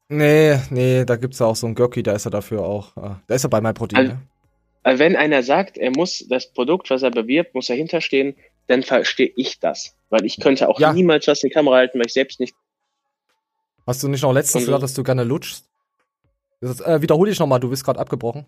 nee, 0.10 0.58
nee, 0.70 1.04
da 1.06 1.16
gibt's 1.18 1.40
ja 1.40 1.46
auch 1.46 1.56
so 1.56 1.66
einen 1.68 1.76
Görki, 1.76 2.02
da 2.04 2.14
ist 2.14 2.26
er 2.26 2.32
dafür 2.32 2.62
auch. 2.64 2.96
Äh, 2.96 3.16
da 3.28 3.36
ist 3.36 3.44
er 3.44 3.50
bei 3.50 3.60
MyProtein, 3.62 4.00
Also- 4.00 4.12
ne? 4.14 4.20
Also 4.84 5.00
wenn 5.00 5.18
einer 5.18 5.44
sagt, 5.44 5.78
er 5.78 5.92
muss 5.92 6.26
das 6.30 6.48
Produkt, 6.54 6.90
was 6.90 7.02
er 7.04 7.12
bewirbt, 7.12 7.54
muss 7.54 7.68
dahinter 7.68 8.00
stehen, 8.00 8.36
dann 8.68 8.84
verstehe 8.84 9.34
ich 9.36 9.60
das. 9.60 9.94
Weil 10.10 10.24
ich 10.24 10.40
könnte 10.40 10.70
auch 10.70 10.80
Ja. 10.80 10.94
niemals 10.94 11.28
was 11.28 11.44
in 11.44 11.50
die 11.50 11.54
Kamera 11.54 11.76
halten, 11.76 12.00
weil 12.00 12.06
ich 12.06 12.14
selbst 12.14 12.40
nicht. 12.40 12.56
Hast 13.86 14.02
du 14.04 14.08
nicht 14.08 14.22
noch 14.22 14.32
letztens 14.32 14.64
gesagt, 14.66 14.84
dass 14.84 14.94
du 14.94 15.04
gerne 15.04 15.26
lutschst? 15.26 15.66
Das, 16.62 16.80
äh, 16.80 17.02
wiederhole 17.02 17.30
ich 17.32 17.40
nochmal, 17.40 17.60
du 17.60 17.70
bist 17.70 17.84
gerade 17.84 18.00
abgebrochen. 18.00 18.46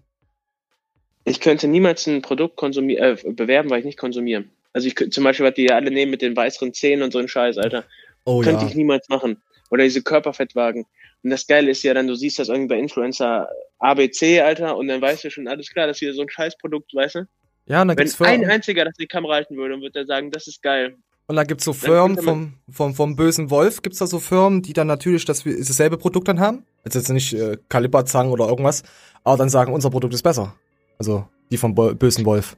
Ich 1.26 1.42
könnte 1.42 1.68
niemals 1.68 2.08
ein 2.08 2.22
Produkt 2.22 2.56
konsumieren, 2.56 3.18
äh, 3.26 3.32
bewerben, 3.34 3.70
weil 3.70 3.80
ich 3.80 3.86
nicht 3.86 3.98
konsumiere. 4.00 4.46
Also 4.74 4.88
ich 4.88 4.96
könnte 4.96 5.12
zum 5.12 5.24
Beispiel, 5.24 5.46
was 5.46 5.56
die 5.56 5.66
ja 5.66 5.76
alle 5.76 5.92
nehmen 5.92 6.12
mit 6.12 6.22
den 6.22 6.36
weißeren 6.36 6.74
Zähnen 6.74 7.04
und 7.04 7.12
so 7.12 7.20
ein 7.20 7.28
Scheiß, 7.28 7.58
Alter. 7.58 7.86
Oh 8.26 8.42
könnte 8.42 8.64
ja. 8.64 8.70
ich 8.70 8.76
niemals 8.76 9.10
machen. 9.10 9.42
Oder 9.72 9.84
diese 9.84 10.02
Körperfettwagen. 10.02 10.86
Und 11.24 11.30
das 11.30 11.48
Geile 11.48 11.72
ist 11.72 11.84
ja 11.84 11.94
dann, 11.94 12.08
du 12.08 12.16
siehst 12.16 12.40
das 12.40 12.50
irgendwie 12.50 12.76
bei 12.76 12.80
Influencer 12.80 13.50
ABC, 13.80 14.42
Alter, 14.42 14.78
und 14.78 14.88
dann 14.88 15.02
weißt 15.02 15.24
du 15.24 15.32
schon, 15.32 15.48
alles 15.48 15.70
klar, 15.70 15.88
das 15.88 15.98
ist 15.98 16.02
wieder 16.02 16.14
so 16.14 16.22
ein 16.22 16.30
Scheißprodukt, 16.30 16.94
weißt 16.94 17.16
du? 17.16 17.20
Ja, 17.66 17.82
und 17.82 17.90
dann 17.90 17.98
Wenn 17.98 18.06
gibt's 18.06 18.20
ein 18.22 18.26
Firmen, 18.26 18.50
einziger 18.50 18.86
das 18.86 18.98
in 18.98 19.04
die 19.04 19.08
Kamera 19.08 19.36
halten 19.36 19.56
würde, 19.56 19.76
dann 19.76 19.82
würde 19.82 20.00
er 20.00 20.06
sagen, 20.06 20.32
das 20.32 20.48
ist 20.48 20.62
geil. 20.62 20.98
und 21.28 21.36
dann 21.36 21.46
gibt's 21.46 21.66
so 21.66 21.72
dann 21.72 21.80
Firmen 21.80 22.18
vom, 22.18 22.54
vom, 22.70 22.96
vom 22.96 23.16
bösen 23.16 23.50
Wolf, 23.50 23.82
gibt's 23.82 24.00
da 24.00 24.08
so 24.08 24.20
Firmen, 24.20 24.62
die 24.62 24.74
dann 24.74 24.88
natürlich 24.88 25.26
das, 25.26 25.44
dasselbe 25.44 25.98
Produkt 25.98 26.28
dann 26.28 26.40
haben. 26.40 26.66
Also 26.84 27.00
jetzt 27.00 27.10
nicht 27.10 27.34
äh, 27.34 27.58
oder 27.72 28.48
irgendwas, 28.48 28.84
aber 29.24 29.38
dann 29.38 29.50
sagen, 29.50 29.74
unser 29.74 29.90
Produkt 29.90 30.14
ist 30.14 30.24
besser. 30.24 30.56
Also 30.98 31.28
die 31.52 31.58
vom 31.58 31.76
Bo 31.76 31.94
bösen 31.94 32.26
Wolf. 32.26 32.58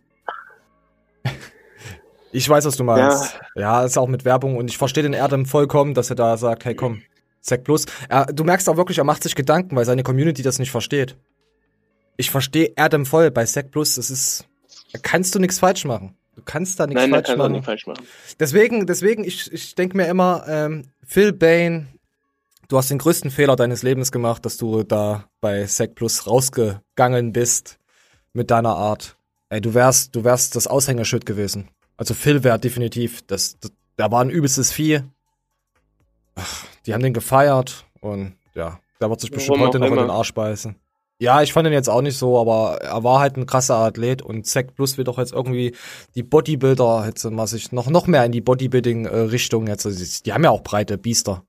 Ich 2.32 2.48
weiß, 2.48 2.66
was 2.66 2.78
du 2.78 2.84
meinst. 2.84 3.40
Ja, 3.56 3.84
ist 3.84 3.98
auch 3.98 4.08
mit 4.08 4.26
Werbung 4.26 4.58
und 4.58 4.70
ich 4.70 4.78
verstehe 4.78 5.04
den 5.04 5.14
Erdem 5.14 5.46
vollkommen, 5.46 5.94
dass 5.94 6.10
er 6.10 6.16
da 6.16 6.38
sagt, 6.38 6.66
hey 6.66 6.76
komm, 6.76 7.02
Sec 7.42 7.64
Plus. 7.64 7.86
Er, 8.08 8.26
du 8.28 8.44
merkst 8.44 8.70
auch 8.70 8.78
wirklich, 8.78 9.00
er 9.00 9.04
macht 9.04 9.24
sich 9.24 9.36
Gedanken, 9.36 9.76
weil 9.76 9.86
seine 9.86 10.04
Community 10.04 10.44
das 10.44 10.60
nicht 10.60 10.72
versteht. 10.72 11.18
Ich 12.18 12.30
verstehe 12.30 12.74
Erdem 12.76 13.06
voll 13.06 13.32
bei 13.32 13.46
Sec 13.46 13.72
Plus, 13.72 13.96
das 13.96 14.12
ist, 14.12 14.46
da 14.94 15.00
kannst 15.02 15.34
du 15.36 15.40
nichts 15.40 15.60
falsch 15.60 15.86
machen. 15.86 16.16
Du 16.36 16.42
kannst 16.46 16.80
da 16.80 16.88
nichts 16.88 17.02
Nein, 17.02 17.12
falsch 17.12 17.30
auch 17.30 17.38
machen. 17.38 17.52
nicht 17.54 17.66
falsch 17.66 17.88
machen. 17.88 18.06
Deswegen, 18.40 18.88
deswegen, 18.88 19.24
ich, 19.24 19.52
ich 19.52 19.76
denke 19.76 19.98
mir 19.98 20.08
immer, 20.08 20.46
ähm, 20.48 20.86
Phil 21.04 21.34
Bain, 21.34 21.88
du 22.70 22.78
hast 22.78 22.90
den 22.90 23.00
größten 23.00 23.32
Fehler 23.32 23.56
deines 23.56 23.84
Lebens 23.84 24.12
gemacht, 24.12 24.46
dass 24.46 24.58
du 24.58 24.84
da 24.84 25.26
bei 25.42 25.66
Sec 25.66 25.96
Plus 25.96 26.28
rausgegangen 26.28 27.34
bist 27.34 27.80
mit 28.34 28.50
deiner 28.50 28.76
Art. 28.76 29.18
Ey, 29.50 29.60
du 29.60 29.74
wärst, 29.74 30.16
du 30.16 30.24
wärst 30.24 30.56
das 30.56 30.68
Aushängeschild 30.68 31.26
gewesen. 31.26 31.68
Also 31.98 32.14
Phil 32.14 32.44
wäre 32.44 32.60
definitiv, 32.60 33.22
das, 33.28 33.58
das, 33.60 33.72
der 33.98 34.12
war 34.12 34.22
ein 34.22 34.30
übelstes 34.30 34.72
Vieh. 34.72 35.02
Ach, 36.36 36.66
die 36.86 36.94
haben 36.94 37.04
den 37.04 37.14
gefeiert 37.14 37.86
und 38.00 38.34
ja, 38.56 38.80
der 39.00 39.10
wird 39.10 39.22
sich 39.22 39.32
bestimmt 39.32 39.58
Warum 39.58 39.68
heute 39.68 39.80
noch 39.80 39.88
in 39.88 39.94
immer. 39.94 40.02
den 40.04 40.10
Arsch 40.12 40.34
beißen. 40.34 40.76
Ja, 41.20 41.44
ich 41.44 41.54
fand 41.54 41.68
ihn 41.68 41.74
jetzt 41.74 41.90
auch 41.90 42.02
nicht 42.02 42.18
so, 42.18 42.40
aber 42.40 42.82
er 42.82 43.04
war 43.04 43.20
halt 43.20 43.38
ein 43.38 43.46
krasser 43.46 43.76
Athlet 43.76 44.24
und 44.24 44.48
Zack 44.48 44.74
Plus 44.76 44.98
wird 44.98 45.08
doch 45.08 45.20
jetzt 45.20 45.34
irgendwie 45.34 45.76
die 46.16 46.24
Bodybuilder 46.24 47.06
jetzt 47.06 47.24
mal 47.30 47.46
sich 47.46 47.72
noch, 47.72 47.88
noch 47.92 48.08
mehr 48.08 48.26
in 48.26 48.32
die 48.32 48.42
Bodybuilding-Richtung 48.42 49.68
jetzt. 49.68 49.86
Also 49.86 50.04
die- 50.04 50.24
die 50.24 50.34
haben 50.34 50.44
ja 50.44 50.50
auch 50.50 50.64
breite 50.64 50.98
Biester. 50.98 51.44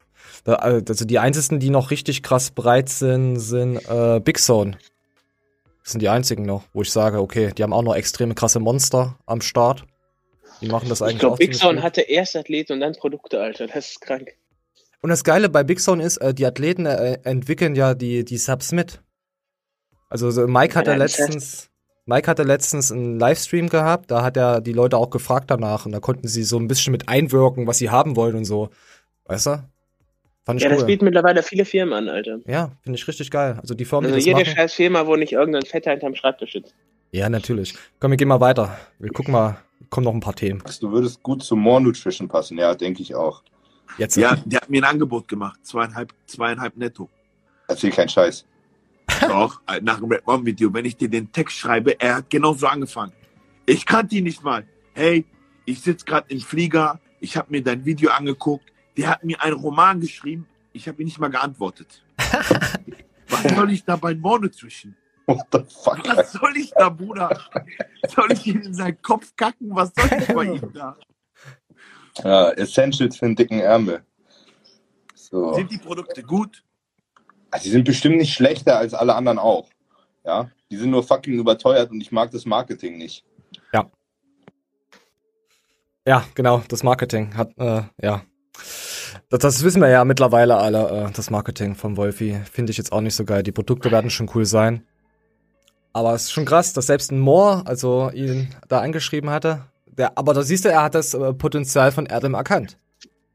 Da, 0.44 0.56
äh, 0.56 0.82
Also 0.86 1.06
die 1.06 1.18
einzigen, 1.18 1.58
die 1.58 1.70
noch 1.70 1.90
richtig 1.90 2.22
krass 2.22 2.50
breit 2.50 2.90
sind, 2.90 3.38
sind 3.38 3.76
äh, 3.88 4.20
Big 4.22 4.38
Zone. 4.38 4.76
Das 5.84 5.92
sind 5.92 6.00
die 6.02 6.10
einzigen 6.10 6.44
noch, 6.44 6.64
wo 6.74 6.82
ich 6.82 6.92
sage, 6.92 7.20
okay, 7.20 7.52
die 7.56 7.62
haben 7.62 7.72
auch 7.72 7.82
noch 7.82 7.94
extreme 7.94 8.34
krasse 8.34 8.60
Monster 8.60 9.16
am 9.24 9.40
Start. 9.40 9.84
Die 10.62 10.68
machen 10.68 10.88
das 10.88 11.02
eigentlich 11.02 11.14
Ich 11.14 11.20
glaube, 11.20 11.34
auch 11.34 11.38
Big 11.38 11.54
Sound 11.54 11.82
hatte 11.82 12.00
erst 12.02 12.36
Athleten 12.36 12.72
und 12.74 12.80
dann 12.80 12.92
Produkte, 12.94 13.40
Alter. 13.40 13.66
Das 13.66 13.90
ist 13.90 14.00
krank. 14.00 14.32
Und 15.02 15.10
das 15.10 15.24
Geile 15.24 15.48
bei 15.48 15.64
Big 15.64 15.80
Zone 15.80 16.02
ist, 16.02 16.18
äh, 16.18 16.32
die 16.32 16.46
Athleten 16.46 16.86
äh, 16.86 17.18
entwickeln 17.24 17.74
ja 17.74 17.94
die, 17.94 18.24
die 18.24 18.38
Subs 18.38 18.70
mit. 18.72 19.02
Also 20.08 20.30
so 20.30 20.46
Mike 20.46 20.74
hatte 20.76 20.92
Ja, 20.92 20.98
das 20.98 21.18
letztens, 21.18 21.70
Mike 22.06 22.30
hatte 22.30 22.42
letztens 22.44 22.92
einen 22.92 23.18
Livestream 23.18 23.68
gehabt, 23.68 24.10
da 24.10 24.22
hat 24.22 24.36
er 24.36 24.60
die 24.60 24.72
Leute 24.72 24.96
auch 24.98 25.10
gefragt 25.10 25.50
danach 25.50 25.86
und 25.86 25.92
da 25.92 26.00
konnten 26.00 26.28
sie 26.28 26.44
so 26.44 26.58
ein 26.58 26.68
bisschen 26.68 26.92
mit 26.92 27.08
einwirken, 27.08 27.66
was 27.66 27.78
sie 27.78 27.90
haben 27.90 28.14
wollen 28.14 28.36
und 28.36 28.44
so. 28.44 28.68
Weißt 29.24 29.46
du? 29.46 29.64
Fand 30.44 30.58
ich 30.60 30.64
Ja, 30.64 30.70
das 30.70 30.80
cool. 30.80 30.86
bieten 30.86 31.04
mittlerweile 31.04 31.42
viele 31.42 31.64
Firmen 31.64 31.94
an, 31.94 32.08
Alter. 32.08 32.38
Ja, 32.46 32.72
finde 32.82 32.98
ich 32.98 33.06
richtig 33.08 33.30
geil. 33.30 33.58
Also 33.60 33.74
die 33.74 33.84
Firmen, 33.84 34.06
Also 34.12 34.16
die 34.16 34.20
das 34.32 34.38
jede 34.38 34.48
machen. 34.50 34.56
scheiß 34.56 34.72
Firma, 34.74 35.06
wo 35.06 35.16
nicht 35.16 35.32
irgendein 35.32 35.62
Fetter 35.64 35.92
hinterm 35.92 36.14
Schreibtisch 36.14 36.52
sitzt. 36.52 36.74
Ja, 37.12 37.28
natürlich. 37.28 37.74
Komm, 38.00 38.10
wir 38.12 38.16
gehen 38.18 38.28
mal 38.28 38.40
weiter. 38.40 38.76
Wir 38.98 39.10
gucken 39.10 39.32
mal, 39.32 39.56
kommen 39.92 40.06
noch 40.06 40.14
ein 40.14 40.20
paar 40.20 40.34
Themen. 40.34 40.62
Du 40.80 40.90
würdest 40.90 41.22
gut 41.22 41.44
zu 41.44 41.54
More 41.54 41.80
Nutrition 41.80 42.26
passen, 42.26 42.58
ja, 42.58 42.74
denke 42.74 43.02
ich 43.02 43.14
auch. 43.14 43.42
Jetzt. 43.98 44.16
Ja, 44.16 44.36
der 44.46 44.62
hat 44.62 44.70
mir 44.70 44.82
ein 44.82 44.90
Angebot 44.90 45.28
gemacht. 45.28 45.60
Zweieinhalb, 45.62 46.14
zweieinhalb 46.26 46.76
netto. 46.78 47.10
Erzähl 47.68 47.90
keinen 47.90 48.08
Scheiß. 48.08 48.46
Doch, 49.20 49.60
äh, 49.68 49.80
nach 49.82 50.00
dem 50.00 50.10
Red 50.10 50.26
One 50.26 50.46
Video, 50.46 50.72
wenn 50.72 50.86
ich 50.86 50.96
dir 50.96 51.08
den 51.08 51.30
Text 51.30 51.58
schreibe, 51.58 52.00
er 52.00 52.16
hat 52.16 52.30
genauso 52.30 52.66
angefangen. 52.66 53.12
Ich 53.66 53.84
kannte 53.84 54.16
ihn 54.16 54.24
nicht 54.24 54.42
mal. 54.42 54.66
Hey, 54.94 55.26
ich 55.66 55.82
sitze 55.82 56.06
gerade 56.06 56.32
im 56.32 56.40
Flieger, 56.40 56.98
ich 57.20 57.36
habe 57.36 57.48
mir 57.50 57.62
dein 57.62 57.84
Video 57.84 58.10
angeguckt, 58.10 58.72
der 58.96 59.10
hat 59.10 59.24
mir 59.24 59.42
einen 59.42 59.56
Roman 59.56 60.00
geschrieben, 60.00 60.46
ich 60.72 60.88
habe 60.88 61.02
ihm 61.02 61.04
nicht 61.04 61.18
mal 61.18 61.28
geantwortet. 61.28 62.02
Was 63.28 63.42
soll 63.54 63.70
ich 63.70 63.84
da 63.84 63.96
bei 63.96 64.14
Morne 64.14 64.50
zwischen? 64.50 64.96
What 65.36 65.46
the 65.52 65.58
fuck? 65.68 66.16
Was 66.16 66.32
soll 66.32 66.56
ich 66.56 66.70
da, 66.72 66.88
Bruder? 66.88 67.40
Soll 68.08 68.32
ich 68.32 68.46
ihm 68.46 68.62
in 68.62 68.74
seinen 68.74 69.00
Kopf 69.02 69.34
kacken? 69.36 69.74
Was 69.74 69.92
soll 69.96 70.18
ich 70.18 70.28
bei 70.28 70.44
ihm 70.44 70.72
da? 70.72 70.96
Ja, 72.22 72.50
Essentials 72.50 73.16
für 73.16 73.26
einen 73.26 73.36
dicken 73.36 73.60
Ärmel. 73.60 74.02
So. 75.14 75.54
Sind 75.54 75.70
die 75.70 75.78
Produkte 75.78 76.22
gut? 76.22 76.62
Also, 77.50 77.64
die 77.64 77.70
sind 77.70 77.84
bestimmt 77.84 78.16
nicht 78.16 78.34
schlechter 78.34 78.78
als 78.78 78.94
alle 78.94 79.14
anderen 79.14 79.38
auch. 79.38 79.68
Ja, 80.24 80.50
die 80.70 80.76
sind 80.76 80.90
nur 80.90 81.02
fucking 81.02 81.34
überteuert 81.34 81.90
und 81.90 82.00
ich 82.00 82.12
mag 82.12 82.30
das 82.30 82.46
Marketing 82.46 82.98
nicht. 82.98 83.24
Ja, 86.06 86.24
genau, 86.34 86.62
das 86.68 86.82
Marketing 86.82 87.36
hat, 87.36 87.56
äh, 87.58 87.82
ja. 88.00 88.22
Das, 89.28 89.40
das 89.40 89.62
wissen 89.62 89.80
wir 89.80 89.88
ja 89.88 90.04
mittlerweile 90.04 90.56
alle, 90.56 91.06
äh, 91.06 91.12
das 91.12 91.30
Marketing 91.30 91.76
von 91.76 91.96
Wolfi. 91.96 92.40
Finde 92.50 92.72
ich 92.72 92.78
jetzt 92.78 92.92
auch 92.92 93.00
nicht 93.00 93.14
so 93.14 93.24
geil. 93.24 93.44
Die 93.44 93.52
Produkte 93.52 93.90
werden 93.92 94.10
schon 94.10 94.28
cool 94.34 94.44
sein. 94.44 94.84
Aber 95.92 96.14
es 96.14 96.24
ist 96.24 96.32
schon 96.32 96.44
krass, 96.46 96.72
dass 96.72 96.86
selbst 96.86 97.12
ein 97.12 97.18
Moore, 97.20 97.62
also 97.66 98.10
ihn 98.10 98.54
da 98.68 98.80
angeschrieben 98.80 99.30
hatte, 99.30 99.64
der, 99.86 100.16
aber 100.16 100.32
da 100.32 100.42
siehst 100.42 100.64
du, 100.64 100.70
er 100.70 100.82
hat 100.84 100.94
das 100.94 101.12
äh, 101.12 101.34
Potenzial 101.34 101.92
von 101.92 102.06
Erdem 102.06 102.34
erkannt. 102.34 102.78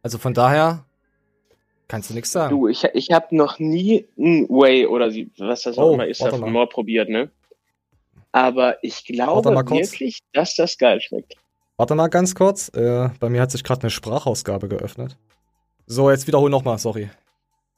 Also 0.02 0.18
von 0.18 0.34
daher 0.34 0.86
kannst 1.88 2.10
du 2.10 2.14
nichts 2.16 2.32
sagen. 2.32 2.50
Du, 2.50 2.68
ich, 2.68 2.84
ich 2.94 3.12
habe 3.12 3.36
noch 3.36 3.60
nie 3.60 4.08
ein 4.18 4.48
Whey 4.50 4.88
oder 4.88 5.12
was 5.38 5.64
das 5.64 5.78
auch 5.78 5.92
Oh, 5.92 5.94
immer 5.94 6.08
ist, 6.08 6.20
warte 6.22 6.32
da 6.32 6.38
von 6.38 6.48
mal. 6.48 6.60
More 6.60 6.68
probiert, 6.68 7.10
ne? 7.10 7.30
Aber 8.32 8.84
ich 8.84 9.06
glaube 9.06 9.50
wirklich, 9.70 10.20
dass 10.34 10.56
das 10.56 10.78
geil 10.78 11.00
schmeckt. 11.02 11.36
Warte 11.78 11.94
mal 11.96 12.08
ganz 12.08 12.34
kurz. 12.34 12.70
Äh, 12.70 13.10
bei 13.20 13.30
mir 13.30 13.42
hat 13.42 13.52
sich 13.52 13.64
gerade 13.64 13.82
eine 13.82 13.92
Sprachausgabe 13.92 14.68
geöffnet. 14.68 15.16
So, 15.86 16.10
jetzt 16.10 16.28
wiederhol 16.28 16.50
nochmal, 16.50 16.80
sorry. 16.80 17.10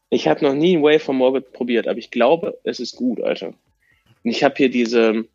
Ich 0.09 0.27
habe 0.27 0.43
noch 0.43 0.53
nie 0.53 0.77
ein 0.77 0.83
Whey 0.83 0.99
von 0.99 1.17
More 1.17 1.41
probiert, 1.41 1.87
aber 1.87 1.99
ich 1.99 2.09
glaube, 2.09 2.57
es 2.63 2.79
ist 2.79 2.95
gut, 2.95 3.21
Alter. 3.21 3.53
Ich 4.23 4.43
habe 4.43 4.55
hier 4.57 4.69
diese, 4.69 5.25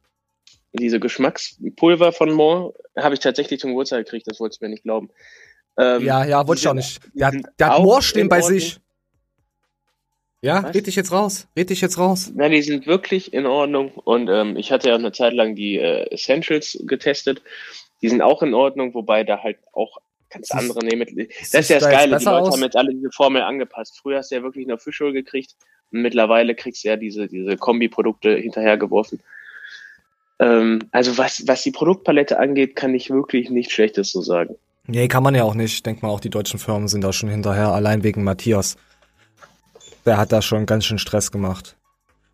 diese 0.72 1.00
Geschmackspulver 1.00 2.12
von 2.12 2.32
More, 2.32 2.74
habe 2.96 3.14
ich 3.14 3.20
tatsächlich 3.20 3.60
zum 3.60 3.70
Geburtstag 3.70 4.04
gekriegt, 4.04 4.26
das 4.28 4.40
wolltest 4.40 4.60
du 4.60 4.66
mir 4.66 4.70
nicht 4.70 4.82
glauben. 4.82 5.10
Ähm, 5.78 6.04
ja, 6.04 6.24
ja, 6.24 6.46
wollte 6.46 6.60
ich 6.60 6.68
auch 6.68 6.74
nicht. 6.74 7.00
Der, 7.14 7.32
der 7.58 7.68
hat 7.68 7.78
auch 7.78 7.82
Moor 7.82 8.02
stehen 8.02 8.28
bei 8.28 8.42
Ordnung. 8.42 8.60
sich. 8.60 8.78
Ja, 10.40 10.62
Was? 10.62 10.74
red 10.74 10.86
dich 10.86 10.96
jetzt 10.96 11.10
raus. 11.10 11.48
Red 11.56 11.70
dich 11.70 11.80
jetzt 11.80 11.98
raus. 11.98 12.30
Na, 12.34 12.48
die 12.48 12.62
sind 12.62 12.86
wirklich 12.86 13.32
in 13.32 13.46
Ordnung. 13.46 13.92
Und 13.94 14.28
ähm, 14.28 14.56
ich 14.56 14.70
hatte 14.70 14.90
ja 14.90 14.94
eine 14.94 15.10
Zeit 15.10 15.32
lang 15.32 15.54
die 15.54 15.78
äh, 15.78 16.10
Essentials 16.10 16.78
getestet. 16.86 17.42
Die 18.02 18.10
sind 18.10 18.20
auch 18.20 18.42
in 18.42 18.52
Ordnung, 18.52 18.92
wobei 18.92 19.24
da 19.24 19.42
halt 19.42 19.56
auch 19.72 19.96
ganz 20.28 20.50
andere 20.50 20.84
nehmen. 20.84 21.06
Das 21.16 21.54
ist 21.54 21.70
ja 21.70 21.78
da 21.78 21.86
das 21.86 21.94
Geile. 21.94 22.18
Die 22.18 22.24
Leute 22.24 22.42
aus? 22.42 22.52
haben 22.52 22.62
jetzt 22.62 22.76
alle 22.76 22.92
diese 22.92 23.10
Formel 23.10 23.40
angepasst. 23.40 23.98
Früher 23.98 24.18
hast 24.18 24.30
du 24.30 24.34
ja 24.34 24.42
wirklich 24.42 24.66
nur 24.66 24.78
Fischöl 24.78 25.12
gekriegt 25.12 25.56
mittlerweile 26.02 26.54
kriegst 26.54 26.84
du 26.84 26.88
ja 26.88 26.96
diese, 26.96 27.28
diese 27.28 27.56
Kombiprodukte 27.56 28.36
hinterhergeworfen. 28.36 29.20
Ähm, 30.38 30.80
also 30.90 31.16
was, 31.18 31.46
was 31.46 31.62
die 31.62 31.70
Produktpalette 31.70 32.38
angeht, 32.38 32.76
kann 32.76 32.94
ich 32.94 33.10
wirklich 33.10 33.50
nichts 33.50 33.72
Schlechtes 33.72 34.12
so 34.12 34.20
sagen. 34.20 34.56
Nee, 34.86 35.08
kann 35.08 35.22
man 35.22 35.34
ja 35.34 35.44
auch 35.44 35.54
nicht. 35.54 35.72
Ich 35.72 35.82
denke 35.82 36.04
mal, 36.04 36.12
auch 36.12 36.20
die 36.20 36.30
deutschen 36.30 36.58
Firmen 36.58 36.88
sind 36.88 37.02
da 37.02 37.12
schon 37.12 37.30
hinterher, 37.30 37.68
allein 37.68 38.04
wegen 38.04 38.22
Matthias. 38.22 38.76
Der 40.04 40.18
hat 40.18 40.32
da 40.32 40.42
schon 40.42 40.66
ganz 40.66 40.84
schön 40.84 40.98
Stress 40.98 41.32
gemacht. 41.32 41.76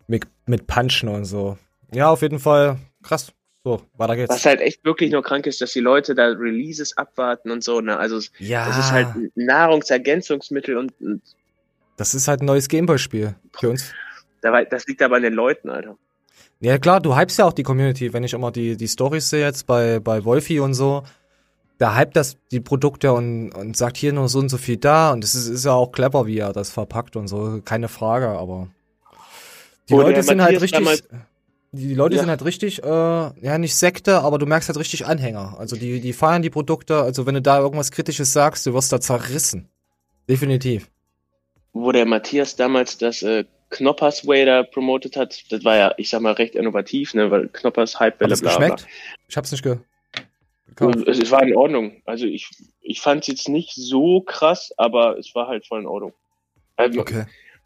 Mit, 0.07 0.25
mit 0.45 0.67
Punchen 0.67 1.07
und 1.07 1.23
so. 1.23 1.57
Ja, 1.93 2.09
auf 2.09 2.21
jeden 2.21 2.39
Fall 2.39 2.77
krass. 3.01 3.31
So, 3.63 3.83
weiter 3.95 4.15
geht's. 4.15 4.33
Was 4.33 4.45
halt 4.45 4.59
echt 4.59 4.83
wirklich 4.83 5.11
nur 5.11 5.21
krank 5.21 5.45
ist, 5.45 5.61
dass 5.61 5.71
die 5.71 5.79
Leute 5.81 6.15
da 6.15 6.25
Releases 6.25 6.97
abwarten 6.97 7.51
und 7.51 7.63
so. 7.63 7.79
Ne? 7.79 7.95
Also 7.95 8.19
ja, 8.39 8.67
es 8.69 8.77
ist 8.77 8.91
halt 8.91 9.07
Nahrungsergänzungsmittel 9.35 10.77
und, 10.77 10.93
und 10.99 11.21
das 12.01 12.15
ist 12.15 12.27
halt 12.27 12.41
ein 12.41 12.45
neues 12.45 12.67
Gameboy-Spiel 12.67 13.35
für 13.53 13.69
uns. 13.69 13.93
das 14.41 14.87
liegt 14.87 15.03
aber 15.03 15.17
an 15.17 15.21
den 15.21 15.33
Leuten, 15.33 15.69
Alter. 15.69 15.97
Ja, 16.59 16.79
klar, 16.79 16.99
du 16.99 17.15
hypst 17.15 17.37
ja 17.37 17.45
auch 17.45 17.53
die 17.53 17.61
Community, 17.61 18.11
wenn 18.11 18.23
ich 18.23 18.33
immer 18.33 18.51
die, 18.51 18.75
die 18.75 18.87
Stories 18.87 19.29
sehe 19.29 19.45
jetzt 19.45 19.67
bei, 19.67 19.99
bei 19.99 20.25
Wolfi 20.25 20.59
und 20.59 20.73
so. 20.73 21.03
Der 21.79 21.95
hypt 21.95 22.15
das, 22.15 22.37
die 22.49 22.59
Produkte 22.59 23.13
und, 23.13 23.51
und 23.51 23.77
sagt 23.77 23.97
hier 23.97 24.13
nur 24.13 24.29
so 24.29 24.39
und 24.39 24.49
so 24.49 24.57
viel 24.57 24.77
da. 24.77 25.11
Und 25.11 25.23
es 25.23 25.35
ist, 25.35 25.47
ist 25.47 25.65
ja 25.65 25.73
auch 25.73 25.91
clever, 25.91 26.25
wie 26.25 26.39
er 26.39 26.53
das 26.53 26.71
verpackt 26.71 27.15
und 27.15 27.27
so. 27.27 27.61
Keine 27.63 27.87
Frage, 27.87 28.29
aber. 28.29 28.69
Die 29.89 29.93
Wo 29.93 30.01
Leute 30.01 30.23
sind 30.23 30.41
halt 30.41 30.59
richtig. 30.59 31.03
Die 31.71 31.93
Leute 31.93 32.15
Ja. 32.15 32.21
sind 32.21 32.29
halt 32.29 32.43
richtig, 32.43 32.83
äh, 32.83 32.87
ja, 32.87 33.57
nicht 33.59 33.75
Sekte, 33.75 34.21
aber 34.21 34.39
du 34.39 34.45
merkst 34.47 34.69
halt 34.69 34.77
richtig 34.79 35.05
Anhänger. 35.05 35.55
Also 35.59 35.75
die, 35.75 36.01
die 36.01 36.13
feiern 36.13 36.41
die 36.41 36.49
Produkte. 36.49 37.01
Also 37.01 37.27
wenn 37.27 37.35
du 37.35 37.41
da 37.43 37.59
irgendwas 37.59 37.91
Kritisches 37.91 38.33
sagst, 38.33 38.65
du 38.65 38.73
wirst 38.73 38.91
da 38.91 38.99
zerrissen. 38.99 39.69
Definitiv. 40.27 40.89
Wo 41.73 41.91
der 41.91 42.05
Matthias 42.05 42.55
damals 42.55 42.97
das 42.97 43.21
äh, 43.23 43.45
Knoppers 43.69 44.23
da 44.23 44.63
promotet 44.63 45.15
hat, 45.15 45.43
das 45.51 45.63
war 45.63 45.77
ja, 45.77 45.93
ich 45.97 46.09
sag 46.09 46.21
mal, 46.21 46.33
recht 46.33 46.55
innovativ, 46.55 47.13
ne, 47.13 47.31
weil 47.31 47.47
Knoppers 47.47 47.99
Hat 47.99 48.15
Hypewelle, 48.15 48.37
bla 48.37 48.57
bla. 48.57 48.75
Ich 49.27 49.37
hab's 49.37 49.51
nicht 49.51 49.63
ge 49.63 49.77
gekauft. 50.67 50.97
Und 50.97 51.07
Es, 51.07 51.19
es 51.19 51.31
war 51.31 51.43
in 51.43 51.55
Ordnung. 51.55 52.01
Also 52.05 52.25
ich, 52.25 52.49
ich 52.81 53.01
fand 53.01 53.21
es 53.21 53.27
jetzt 53.27 53.49
nicht 53.49 53.73
so 53.73 54.21
krass, 54.21 54.73
aber 54.77 55.17
es 55.17 55.33
war 55.35 55.47
halt 55.47 55.65
voll 55.65 55.81
in 55.81 55.87
Ordnung. 55.87 56.13
Ähm, 56.77 56.99
Okay. 56.99 57.25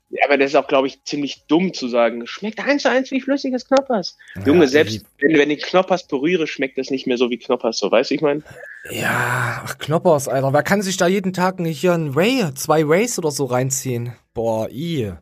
Ja, 0.10 0.26
aber 0.26 0.38
das 0.38 0.52
ist 0.52 0.56
auch, 0.56 0.68
glaube 0.68 0.88
ich, 0.88 1.04
ziemlich 1.04 1.46
dumm 1.48 1.74
zu 1.74 1.88
sagen, 1.88 2.28
schmeckt 2.28 2.60
eins 2.60 2.84
zu 2.84 2.90
eins 2.90 3.12
wie 3.12 3.22
flüssiges 3.22 3.68
Knoppers. 3.68 4.18
Junge, 4.46 4.66
Ja, 4.66 4.68
selbst 4.68 5.06
wenn, 5.20 5.38
wenn 5.38 5.50
ich 5.50 5.64
Knoppers 5.64 6.08
berühre, 6.08 6.46
schmeckt 6.46 6.78
das 6.78 6.92
nicht 6.92 7.08
mehr 7.08 7.18
so 7.18 7.30
wie 7.30 7.38
Knoppers, 7.38 7.80
so, 7.80 7.92
weißt 7.92 8.12
du, 8.12 8.16
ich 8.16 8.22
meine? 8.22 8.44
Ja, 8.92 9.64
ach, 9.66 9.78
Knoppers, 9.80 10.28
Alter. 10.28 10.54
Wer 10.54 10.64
kann 10.64 10.84
sich 10.84 10.98
da 10.98 11.08
jeden 11.08 11.34
Tag 11.34 11.60
nicht 11.60 11.80
hier 11.80 11.94
ein 11.94 12.12
Ray, 12.14 12.54
zwei 12.54 12.84
Rays 12.84 13.18
oder 13.18 13.32
so 13.32 13.46
reinziehen? 13.46 14.14
Boah, 14.34 14.70
i. 14.70 15.14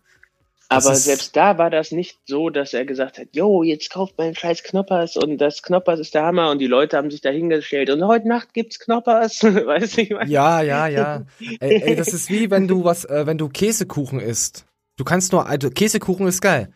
Aber 0.70 0.96
selbst 0.96 1.36
da 1.36 1.58
war 1.58 1.70
das 1.70 1.92
nicht 1.92 2.20
so, 2.26 2.50
dass 2.50 2.74
er 2.74 2.86
gesagt 2.86 3.20
hat, 3.20 3.28
yo, 3.32 3.64
jetzt 3.64 3.92
kauft 3.92 4.18
mal 4.18 4.26
einen 4.26 4.36
scheiß 4.36 4.64
Knoppers 4.64 5.18
und 5.18 5.38
das 5.38 5.62
Knoppers 5.62 6.00
ist 6.00 6.16
der 6.16 6.24
Hammer 6.24 6.50
und 6.50 6.60
die 6.60 6.68
Leute 6.68 6.98
haben 6.98 7.12
sich 7.12 7.22
da 7.22 7.30
hingestellt 7.30 7.90
und 7.90 8.04
heute 8.06 8.28
Nacht 8.28 8.54
gibt's 8.54 8.80
Knoppers, 8.80 9.44
weißt 9.44 9.98
du, 9.98 10.02
ich 10.02 10.10
meine? 10.10 10.30
Ja, 10.30 10.62
ja, 10.62 10.88
ja. 10.88 11.26
ey, 11.60 11.82
ey, 11.84 11.96
das 11.96 12.14
ist 12.14 12.30
wie 12.30 12.50
wenn 12.50 12.68
du 12.68 12.84
was, 12.84 13.06
äh, 13.06 13.26
wenn 13.28 13.38
du 13.38 13.50
Käsekuchen 13.50 14.20
isst. 14.20 14.66
Du 14.98 15.04
kannst 15.04 15.32
nur, 15.32 15.48
also 15.48 15.70
Käsekuchen 15.70 16.28
ist 16.28 16.42
geil. 16.42 16.74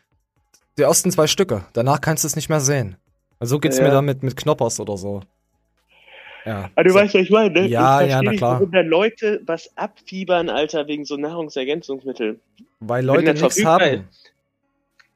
Die 0.78 0.84
ersten 0.84 1.12
zwei 1.12 1.28
Stücke. 1.28 1.66
Danach 1.74 2.02
kannst 2.02 2.24
du 2.24 2.28
es 2.28 2.36
nicht 2.36 2.50
mehr 2.50 2.60
sehen. 2.60 2.98
Also 3.40 3.56
so 3.56 3.60
geht's 3.60 3.78
Ja. 3.78 3.84
mir 3.86 3.92
damit 3.92 4.24
mit 4.24 4.36
Knoppers 4.36 4.80
oder 4.80 4.98
so. 4.98 5.22
Ja. 6.46 6.60
Aber 6.66 6.72
Ah, 6.76 6.84
du 6.84 6.90
so. 6.92 6.96
weißt, 6.96 7.14
was 7.14 7.22
ich 7.22 7.30
meine, 7.30 7.52
ne? 7.62 7.68
Ja, 7.68 8.02
ich 8.02 8.10
ja, 8.10 8.22
na 8.22 8.32
nicht, 8.32 8.40
klar. 8.40 8.54
warum 8.56 8.72
da 8.72 8.82
Leute 8.82 9.42
was 9.46 9.70
abfiebern, 9.76 10.50
Alter, 10.50 10.88
wegen 10.88 11.04
so 11.06 11.18
Nahrungsergänzungsmitteln. 11.18 12.40
Weil 12.80 13.06
Leute 13.06 13.34
nichts 13.34 13.64
haben. 13.66 14.08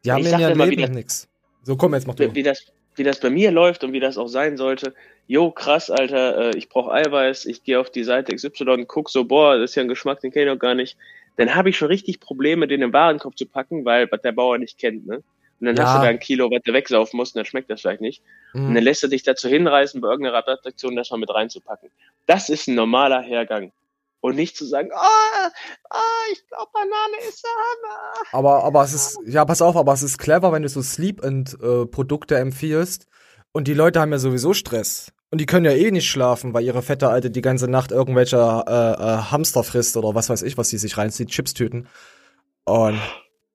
Die 0.04 0.12
haben 0.12 0.22
Ich 0.26 0.32
in 0.32 0.40
ihrem 0.40 0.60
Leben 0.60 0.94
nichts. 0.94 1.28
So, 1.64 1.78
komm, 1.78 1.94
jetzt 1.94 2.08
mach 2.08 2.16
du. 2.16 2.34
Wie, 2.36 2.44
das, 2.44 2.66
wie 2.96 3.04
das 3.04 3.20
bei 3.20 3.30
mir 3.30 3.52
läuft 3.52 3.84
und 3.84 3.94
wie 3.94 4.00
das 4.00 4.18
auch 4.18 4.28
sein 4.28 4.58
sollte. 4.58 4.94
Jo, 5.28 5.52
krass, 5.52 5.90
Alter, 5.90 6.50
äh, 6.54 6.58
ich 6.58 6.68
brauche 6.68 6.92
Eiweiß, 6.92 7.46
ich 7.46 7.64
gehe 7.64 7.80
auf 7.80 7.90
die 7.92 8.04
Seite 8.04 8.36
XY, 8.36 8.86
guck 8.88 9.10
so, 9.10 9.24
boah, 9.24 9.58
das 9.58 9.72
ist 9.72 9.76
ja 9.76 9.84
ein 9.84 9.88
Geschmack, 9.88 10.20
den 10.20 10.32
kenne 10.32 10.46
ich 10.48 10.52
noch 10.52 10.60
gar 10.60 10.76
nicht. 10.76 10.98
Dann 11.38 11.56
habe 11.56 11.70
ich 11.70 11.78
schon 11.78 11.88
richtig 11.88 12.20
Probleme, 12.20 12.68
den 12.68 12.82
im 12.82 12.94
Warenkorb 12.94 13.38
zu 13.38 13.46
packen, 13.46 13.86
weil 13.86 14.12
was 14.12 14.22
der 14.22 14.32
Bauer 14.34 14.58
nicht 14.58 14.78
kennt, 14.78 15.08
ne? 15.08 15.24
Und 15.60 15.68
dann 15.68 15.76
Ja. 15.78 15.84
hast 15.84 15.96
du 15.96 16.00
da 16.00 16.08
ein 16.08 16.20
Kilo, 16.20 16.50
was 16.52 16.62
du 16.64 16.74
wegsaufen 16.74 17.18
musst, 17.18 17.36
und 17.36 17.40
dann 17.40 17.46
schmeckt 17.46 17.70
das 17.70 17.82
vielleicht 17.82 18.02
nicht. 18.02 18.22
Und 18.54 18.74
dann 18.74 18.84
Mhm. 18.84 18.88
lässt 18.88 19.04
er 19.04 19.10
dich 19.10 19.24
dazu 19.24 19.48
hinreißen, 19.48 20.02
bei 20.02 20.10
irgendeiner 20.10 20.38
Rabattaktion 20.38 20.96
das 20.96 21.12
mal 21.12 21.18
mit 21.18 21.30
reinzupacken. 21.34 21.90
Das 22.26 22.50
ist 22.50 22.68
ein 22.68 22.76
normaler 22.76 23.22
Hergang. 23.22 23.72
Und 24.22 24.36
nicht 24.36 24.56
zu 24.56 24.66
sagen, 24.66 24.90
ah, 24.94 25.50
ah, 25.90 26.00
ich 26.32 26.46
glaube, 26.48 26.70
Banane 26.74 27.28
ist 27.28 27.44
der 27.44 27.52
Hammer. 27.52 28.14
Aber, 28.32 28.64
aber 28.64 28.84
es 28.84 28.94
ist, 28.94 29.20
ja, 29.26 29.46
pass 29.46 29.62
auf, 29.64 29.76
aber 29.76 29.94
es 29.94 30.04
ist 30.04 30.18
clever, 30.20 30.52
wenn 30.52 30.62
du 30.62 30.70
so 30.70 30.82
Sleep-and-Produkte 30.82 32.38
empfiehlst. 32.38 33.08
Und 33.52 33.68
die 33.68 33.74
Leute 33.74 34.00
haben 34.00 34.12
ja 34.12 34.20
sowieso 34.20 34.54
Stress. 34.54 35.12
Und 35.32 35.40
die 35.40 35.46
können 35.46 35.66
ja 35.66 35.72
eh 35.72 35.92
nicht 35.92 36.10
schlafen, 36.10 36.54
weil 36.54 36.66
ihre 36.66 36.82
fette 36.82 37.08
Alte 37.08 37.32
die 37.32 37.42
ganze 37.42 37.70
Nacht 37.70 37.92
irgendwelche 37.92 38.36
äh, 38.38 38.72
äh, 38.72 39.18
Hamster 39.32 39.64
frisst 39.64 39.96
oder 39.96 40.14
was 40.14 40.30
weiß 40.30 40.42
ich, 40.44 40.58
was 40.58 40.70
sie 40.70 40.78
sich 40.78 40.98
reinzieht, 40.98 41.30
Chipstüten. 41.30 41.88
Und 42.66 43.00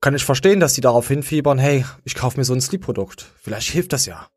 kann 0.01 0.15
ich 0.15 0.25
verstehen, 0.25 0.59
dass 0.59 0.73
die 0.73 0.81
darauf 0.81 1.09
hinfiebern, 1.09 1.59
hey, 1.59 1.85
ich 2.05 2.15
kaufe 2.15 2.39
mir 2.39 2.45
so 2.45 2.55
ein 2.55 2.61
Sleep-Produkt. 2.61 3.27
Vielleicht 3.43 3.71
hilft 3.71 3.93
das 3.93 4.07
ja. 4.07 4.29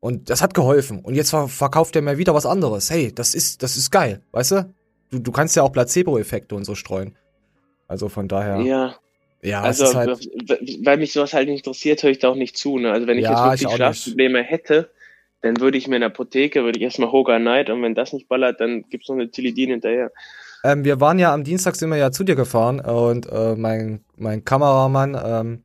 Und 0.00 0.30
das 0.30 0.40
hat 0.40 0.54
geholfen. 0.54 1.00
Und 1.00 1.14
jetzt 1.14 1.30
ver 1.30 1.48
verkauft 1.48 1.96
er 1.96 2.02
mir 2.02 2.16
wieder 2.16 2.34
was 2.34 2.46
anderes. 2.46 2.90
Hey, 2.90 3.12
das 3.14 3.34
ist, 3.34 3.62
das 3.62 3.76
ist 3.76 3.90
geil, 3.90 4.22
weißt 4.32 4.52
du? 4.52 4.74
Du, 5.10 5.18
du 5.18 5.32
kannst 5.32 5.54
ja 5.54 5.62
auch 5.62 5.72
Placebo-Effekte 5.72 6.54
und 6.54 6.64
so 6.64 6.74
streuen. 6.74 7.16
Also 7.88 8.08
von 8.08 8.26
daher, 8.26 8.60
ja, 8.60 8.94
Ja, 9.42 9.60
es 9.68 9.80
also, 9.80 9.84
ist 9.84 9.94
halt, 9.94 10.28
weil 10.84 10.96
mich 10.96 11.12
sowas 11.12 11.34
halt 11.34 11.48
nicht 11.48 11.58
interessiert, 11.58 12.02
höre 12.02 12.10
ich 12.10 12.18
da 12.18 12.28
auch 12.30 12.36
nicht 12.36 12.56
zu. 12.56 12.78
Ne? 12.78 12.90
Also 12.90 13.06
wenn 13.06 13.18
ich 13.18 13.24
Ja, 13.24 13.52
jetzt 13.52 13.60
ich 13.60 13.60
wirklich. 13.62 13.76
Schlafprobleme 13.76 14.42
hätte, 14.42 14.90
dann 15.42 15.60
würde 15.60 15.78
ich 15.78 15.88
mir 15.88 15.96
in 15.96 16.00
der 16.00 16.10
Apotheke, 16.10 16.64
würde 16.64 16.78
ich 16.78 16.84
erstmal 16.84 17.12
Hoga 17.12 17.38
Night 17.38 17.70
und 17.70 17.82
wenn 17.82 17.94
das 17.94 18.12
nicht 18.12 18.28
ballert, 18.28 18.60
dann 18.60 18.84
gibt's 18.88 19.08
noch 19.08 19.16
eine 19.16 19.30
Tilidin 19.30 19.70
hinterher. 19.70 20.10
Ähm, 20.64 20.84
wir 20.84 21.00
waren 21.00 21.18
ja 21.18 21.32
am 21.32 21.44
Dienstag 21.44 21.76
sind 21.76 21.90
wir 21.90 21.96
ja 21.96 22.10
zu 22.10 22.24
dir 22.24 22.34
gefahren 22.34 22.80
und 22.80 23.30
äh, 23.30 23.54
mein, 23.54 24.04
mein 24.16 24.44
Kameramann, 24.44 25.16
ähm, 25.22 25.64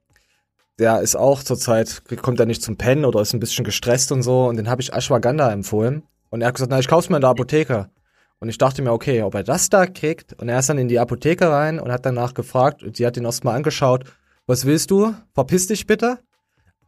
der 0.79 1.01
ist 1.01 1.15
auch 1.15 1.43
zurzeit, 1.43 2.03
kommt 2.21 2.39
er 2.39 2.45
nicht 2.45 2.61
zum 2.61 2.77
Pennen 2.77 3.05
oder 3.05 3.21
ist 3.21 3.33
ein 3.33 3.39
bisschen 3.39 3.65
gestresst 3.65 4.11
und 4.11 4.23
so 4.23 4.45
und 4.45 4.57
den 4.57 4.69
habe 4.69 4.81
ich 4.81 4.93
Ashwagandha 4.93 5.51
empfohlen 5.51 6.03
und 6.29 6.41
er 6.41 6.47
hat 6.47 6.55
gesagt, 6.55 6.71
na, 6.71 6.79
ich 6.79 6.87
kauf's 6.87 7.09
mir 7.09 7.17
in 7.17 7.21
der 7.21 7.29
Apotheke. 7.29 7.89
Und 8.39 8.49
ich 8.49 8.57
dachte 8.57 8.81
mir, 8.81 8.91
okay, 8.91 9.21
ob 9.21 9.35
er 9.35 9.43
das 9.43 9.69
da 9.69 9.85
kriegt 9.85 10.33
und 10.41 10.49
er 10.49 10.57
ist 10.57 10.67
dann 10.67 10.79
in 10.79 10.87
die 10.87 10.97
Apotheke 10.97 11.47
rein 11.51 11.79
und 11.79 11.91
hat 11.91 12.07
danach 12.07 12.33
gefragt 12.33 12.81
und 12.81 12.97
sie 12.97 13.05
hat 13.05 13.15
ihn 13.15 13.25
erstmal 13.25 13.55
angeschaut, 13.55 14.05
was 14.47 14.65
willst 14.65 14.89
du? 14.89 15.13
Verpiss 15.35 15.67
dich 15.67 15.85
bitte. 15.85 16.17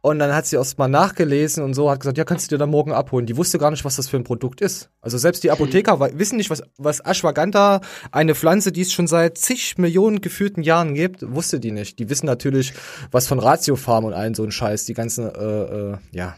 Und 0.04 0.18
dann 0.18 0.34
hat 0.34 0.44
sie 0.44 0.56
erstmal 0.56 0.90
nachgelesen 0.90 1.64
und 1.64 1.72
so, 1.72 1.90
hat 1.90 2.00
gesagt, 2.00 2.18
ja, 2.18 2.24
kannst 2.24 2.44
du 2.44 2.54
dir 2.54 2.58
dann 2.58 2.68
morgen 2.68 2.92
abholen. 2.92 3.24
Die 3.24 3.38
wusste 3.38 3.58
gar 3.58 3.70
nicht, 3.70 3.86
was 3.86 3.96
das 3.96 4.06
für 4.06 4.18
ein 4.18 4.22
Produkt 4.22 4.60
ist. 4.60 4.90
Also 5.00 5.16
selbst 5.16 5.44
die 5.44 5.50
Apotheker 5.50 5.98
wissen 6.18 6.36
nicht, 6.36 6.50
was, 6.50 6.62
was 6.76 7.00
Ashwagandha, 7.00 7.80
eine 8.12 8.34
Pflanze, 8.34 8.70
die 8.70 8.82
es 8.82 8.92
schon 8.92 9.06
seit 9.06 9.38
zig 9.38 9.78
Millionen 9.78 10.20
gefühlten 10.20 10.62
Jahren 10.62 10.92
gibt, 10.92 11.24
wusste 11.34 11.58
die 11.58 11.72
nicht. 11.72 11.98
Die 11.98 12.10
wissen 12.10 12.26
natürlich, 12.26 12.74
was 13.12 13.26
von 13.26 13.38
Ratiofarm 13.38 14.04
und 14.04 14.12
allen 14.12 14.34
so 14.34 14.44
ein 14.44 14.50
Scheiß, 14.50 14.84
die 14.84 14.92
ganze, 14.92 15.32
äh, 15.38 15.74
äh, 15.94 15.96
ja, 16.14 16.36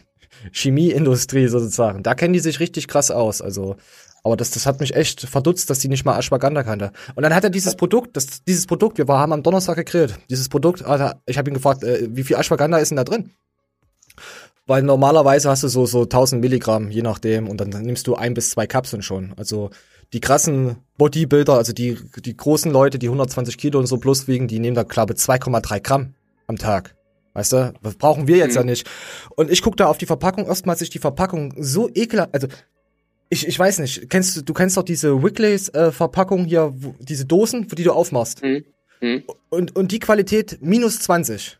Chemieindustrie 0.53 1.49
sozusagen. 1.49 2.03
Da 2.03 2.15
kennen 2.15 2.31
die 2.31 2.39
sich 2.39 2.61
richtig 2.61 2.87
krass 2.87 3.11
aus. 3.11 3.41
Also, 3.41 3.75
aber 4.23 4.37
das, 4.37 4.51
das 4.51 4.65
hat 4.65 4.79
mich 4.79 4.95
echt 4.95 5.23
verdutzt, 5.23 5.69
dass 5.69 5.79
die 5.79 5.89
nicht 5.89 6.05
mal 6.05 6.17
Ashwagandha 6.17 6.63
kannte. 6.63 6.93
Und 7.15 7.23
dann 7.23 7.35
hat 7.35 7.43
er 7.43 7.49
dieses 7.49 7.75
Produkt, 7.75 8.15
das, 8.15 8.45
dieses 8.45 8.65
Produkt, 8.65 8.97
wir 8.97 9.09
war, 9.09 9.19
haben 9.19 9.33
am 9.33 9.43
Donnerstag 9.43 9.75
gegrillt. 9.75 10.17
Dieses 10.29 10.47
Produkt, 10.47 10.85
Alter, 10.85 11.21
ich 11.25 11.37
habe 11.37 11.49
ihn 11.49 11.55
gefragt, 11.55 11.83
äh, 11.83 12.07
wie 12.09 12.23
viel 12.23 12.37
Ashwagandha 12.37 12.77
ist 12.77 12.91
denn 12.91 12.95
da 12.95 13.03
drin? 13.03 13.33
Weil 14.67 14.83
normalerweise 14.83 15.49
hast 15.49 15.63
du 15.63 15.69
so, 15.69 15.85
so 15.85 16.03
1000 16.03 16.41
Milligramm, 16.41 16.91
je 16.91 17.01
nachdem, 17.01 17.47
und 17.47 17.59
dann 17.59 17.69
nimmst 17.69 18.05
du 18.05 18.15
ein 18.15 18.33
bis 18.33 18.51
zwei 18.51 18.67
Kapseln 18.67 19.01
schon. 19.01 19.33
Also 19.37 19.69
die 20.13 20.19
krassen 20.19 20.77
Bodybuilder, 20.97 21.53
also 21.53 21.73
die, 21.73 21.97
die 22.17 22.35
großen 22.35 22.71
Leute, 22.71 22.99
die 22.99 23.07
120 23.07 23.57
Kilo 23.57 23.79
und 23.79 23.87
so 23.87 23.97
plus 23.97 24.27
wiegen, 24.27 24.47
die 24.47 24.59
nehmen 24.59 24.75
da, 24.75 24.83
glaube 24.83 25.13
ich, 25.13 25.19
2,3 25.19 25.81
Gramm 25.81 26.13
am 26.47 26.57
Tag. 26.57 26.95
Weißt 27.33 27.53
du, 27.53 27.73
das 27.83 27.95
brauchen 27.95 28.27
wir 28.27 28.37
jetzt 28.37 28.53
Mhm. 28.53 28.61
ja 28.61 28.63
nicht. 28.63 28.87
Und 29.35 29.51
ich 29.51 29.61
guck 29.61 29.77
da 29.77 29.87
auf 29.87 29.97
die 29.97 30.05
Verpackung, 30.05 30.47
erstmal 30.47 30.77
sich 30.77 30.89
die 30.89 30.99
Verpackung 30.99 31.53
so 31.57 31.89
ekelhaft, 31.93 32.33
also 32.33 32.47
ich, 33.29 33.47
ich 33.47 33.59
weiß 33.59 33.79
nicht, 33.79 34.09
kennst 34.09 34.37
du, 34.37 34.41
du 34.41 34.53
kennst 34.53 34.77
doch 34.77 34.83
diese 34.83 35.21
Wrigley's 35.21 35.69
äh, 35.69 35.91
Verpackung 35.91 36.45
hier, 36.45 36.73
wo, 36.75 36.95
diese 36.99 37.25
Dosen, 37.25 37.67
die 37.67 37.83
du 37.83 37.91
aufmachst. 37.91 38.41
Hm? 38.41 38.63
Hm? 38.99 39.23
Und, 39.49 39.75
und 39.75 39.91
die 39.91 39.99
Qualität 39.99 40.59
minus 40.61 40.99
20. 40.99 41.59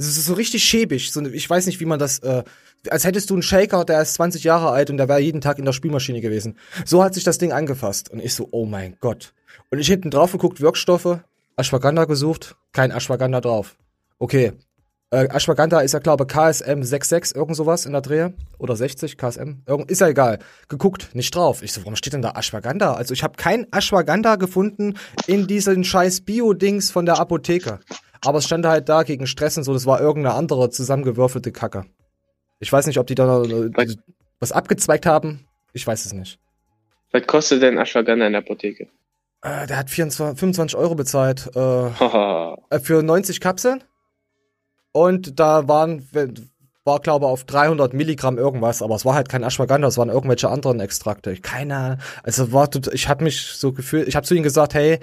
Es 0.00 0.16
ist 0.16 0.24
so 0.24 0.34
richtig 0.34 0.64
schäbig. 0.64 1.12
So, 1.12 1.20
ich 1.26 1.48
weiß 1.48 1.66
nicht, 1.66 1.78
wie 1.80 1.84
man 1.84 1.98
das, 1.98 2.20
äh, 2.20 2.42
als 2.88 3.04
hättest 3.04 3.28
du 3.28 3.34
einen 3.34 3.42
Shaker, 3.42 3.84
der 3.84 4.00
ist 4.00 4.14
20 4.14 4.44
Jahre 4.44 4.70
alt 4.70 4.88
und 4.88 4.96
der 4.96 5.08
wäre 5.08 5.20
jeden 5.20 5.42
Tag 5.42 5.58
in 5.58 5.66
der 5.66 5.72
Spülmaschine 5.72 6.22
gewesen. 6.22 6.56
So 6.86 7.04
hat 7.04 7.14
sich 7.14 7.24
das 7.24 7.38
Ding 7.38 7.52
angefasst. 7.52 8.10
Und 8.10 8.20
ich 8.24 8.34
so, 8.34 8.48
oh 8.50 8.64
mein 8.64 8.96
Gott. 9.00 9.34
Und 9.70 9.78
ich 9.78 9.88
hinten 9.88 10.10
drauf 10.10 10.32
geguckt, 10.32 10.60
Wirkstoffe, 10.60 11.18
Ashwagandha 11.56 12.06
gesucht, 12.06 12.56
kein 12.72 12.90
Ashwagandha 12.90 13.42
drauf. 13.42 13.76
Okay. 14.18 14.52
Äh, 15.10 15.28
Ashwagandha 15.28 15.80
ist 15.80 15.92
ja, 15.92 15.98
glaube 15.98 16.26
KSM 16.26 16.82
66, 16.82 17.36
irgend 17.36 17.56
sowas 17.56 17.84
in 17.84 17.92
der 17.92 18.00
Drehe. 18.00 18.32
Oder 18.58 18.76
60, 18.76 19.18
KSM. 19.18 19.62
Irgend, 19.66 19.90
ist 19.90 20.00
ja 20.00 20.08
egal. 20.08 20.38
Geguckt, 20.68 21.14
nicht 21.14 21.34
drauf. 21.34 21.62
Ich 21.62 21.72
so, 21.74 21.82
warum 21.82 21.96
steht 21.96 22.14
denn 22.14 22.22
da 22.22 22.32
Ashwagandha? 22.36 22.94
Also 22.94 23.12
ich 23.12 23.22
habe 23.22 23.34
kein 23.36 23.66
Ashwagandha 23.70 24.36
gefunden 24.36 24.94
in 25.26 25.46
diesen 25.46 25.84
scheiß 25.84 26.22
Bio-Dings 26.22 26.90
von 26.90 27.04
der 27.04 27.18
Apotheke. 27.18 27.80
Aber 28.24 28.38
es 28.38 28.44
stand 28.44 28.66
halt 28.66 28.88
da 28.88 29.02
gegen 29.02 29.26
Stress 29.26 29.56
und 29.56 29.64
so, 29.64 29.72
das 29.72 29.86
war 29.86 30.00
irgendeine 30.00 30.34
andere 30.34 30.70
zusammengewürfelte 30.70 31.52
Kacke. 31.52 31.86
Ich 32.58 32.72
weiß 32.72 32.86
nicht, 32.86 32.98
ob 32.98 33.06
die 33.06 33.14
da 33.14 33.42
äh, 33.42 33.70
Was- 33.74 33.96
was 34.40 34.52
abgezweigt 34.52 35.06
haben. 35.06 35.46
Ich 35.72 35.86
weiß 35.86 36.04
es 36.06 36.12
nicht. 36.12 36.38
Was 37.12 37.26
kostet 37.26 37.62
denn 37.62 37.78
Ashwagandha 37.78 38.26
in 38.26 38.32
der 38.32 38.42
Apotheke? 38.42 38.88
Äh, 39.42 39.66
der 39.66 39.78
hat 39.78 39.90
24, 39.90 40.38
25 40.38 40.78
Euro 40.78 40.94
bezahlt 40.94 41.50
äh, 41.56 41.86
äh, 41.88 42.78
für 42.80 43.02
90 43.02 43.40
Kapseln. 43.40 43.82
Und 44.92 45.38
da 45.38 45.68
waren, 45.68 46.06
war 46.84 47.00
glaube 47.00 47.26
auf 47.26 47.44
300 47.44 47.94
Milligramm 47.94 48.38
irgendwas, 48.38 48.82
aber 48.82 48.96
es 48.96 49.04
war 49.04 49.14
halt 49.14 49.28
kein 49.28 49.42
Ashwagandha, 49.44 49.88
es 49.88 49.98
waren 49.98 50.08
irgendwelche 50.08 50.48
anderen 50.48 50.80
Extrakte. 50.80 51.36
Keine 51.36 51.76
Ahnung. 51.76 51.98
Also 52.22 52.52
war, 52.52 52.68
ich 52.92 53.08
habe 53.08 53.24
mich 53.24 53.40
so 53.46 53.72
gefühlt, 53.72 54.08
ich 54.08 54.16
habe 54.16 54.26
zu 54.26 54.34
ihm 54.34 54.42
gesagt, 54.42 54.74
hey, 54.74 54.98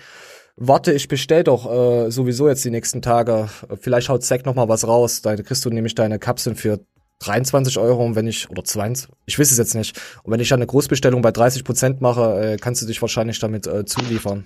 warte, 0.58 0.92
ich 0.94 1.08
bestell 1.08 1.44
doch 1.44 1.72
äh, 1.72 2.12
sowieso 2.12 2.50
jetzt 2.50 2.66
die 2.66 2.72
nächsten 2.72 3.02
Tage. 3.02 3.50
Vielleicht 3.80 4.10
haut 4.10 4.24
Zack 4.24 4.46
noch 4.46 4.56
mal 4.56 4.68
was 4.68 4.88
raus. 4.88 5.22
Da 5.22 5.36
kriegst 5.36 5.64
du 5.64 5.70
nämlich 5.70 5.96
deine 5.96 6.20
Kapseln 6.20 6.56
für 6.56 6.80
23 7.20 7.80
Euro 7.80 8.06
und 8.06 8.16
wenn 8.16 8.28
ich, 8.28 8.50
oder 8.50 8.64
20, 8.64 9.10
ich 9.26 9.40
weiß 9.40 9.52
es 9.52 9.58
jetzt 9.58 9.74
nicht. 9.74 10.00
Und 10.24 10.32
wenn 10.32 10.40
ich 10.40 10.50
dann 10.50 10.60
eine 10.60 10.68
Großbestellung 10.68 11.22
bei 11.22 11.32
30 11.32 11.64
Prozent 11.64 12.02
mache, 12.02 12.54
äh, 12.54 12.58
kannst 12.58 12.82
du 12.82 12.86
dich 12.86 13.02
wahrscheinlich 13.02 13.40
damit 13.40 13.66
äh, 13.66 13.86
zuliefern. 13.86 14.46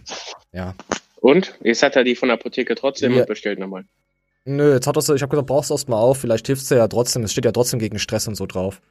Ja. 0.53 0.75
Und? 1.19 1.53
Jetzt 1.63 1.83
hat 1.83 1.95
er 1.95 2.03
die 2.03 2.15
von 2.15 2.29
der 2.29 2.37
Apotheke 2.37 2.75
trotzdem 2.75 3.13
Ja. 3.13 3.25
bestellt 3.25 3.59
nochmal. 3.59 3.83
Nö, 4.45 4.73
jetzt 4.73 4.87
hat 4.87 4.95
er 4.95 5.01
so, 5.01 5.13
ich 5.13 5.21
habe 5.21 5.29
gesagt, 5.29 5.47
brauchst 5.47 5.69
du 5.69 5.73
erst 5.75 5.87
mal 5.89 5.97
auf, 5.97 6.17
vielleicht 6.17 6.47
hilft's 6.47 6.67
dir 6.69 6.77
ja 6.77 6.87
trotzdem, 6.87 7.23
es 7.23 7.31
steht 7.31 7.45
ja 7.45 7.51
trotzdem 7.51 7.79
gegen 7.79 7.99
Stress 7.99 8.27
und 8.27 8.35
so 8.35 8.47
drauf. 8.47 8.81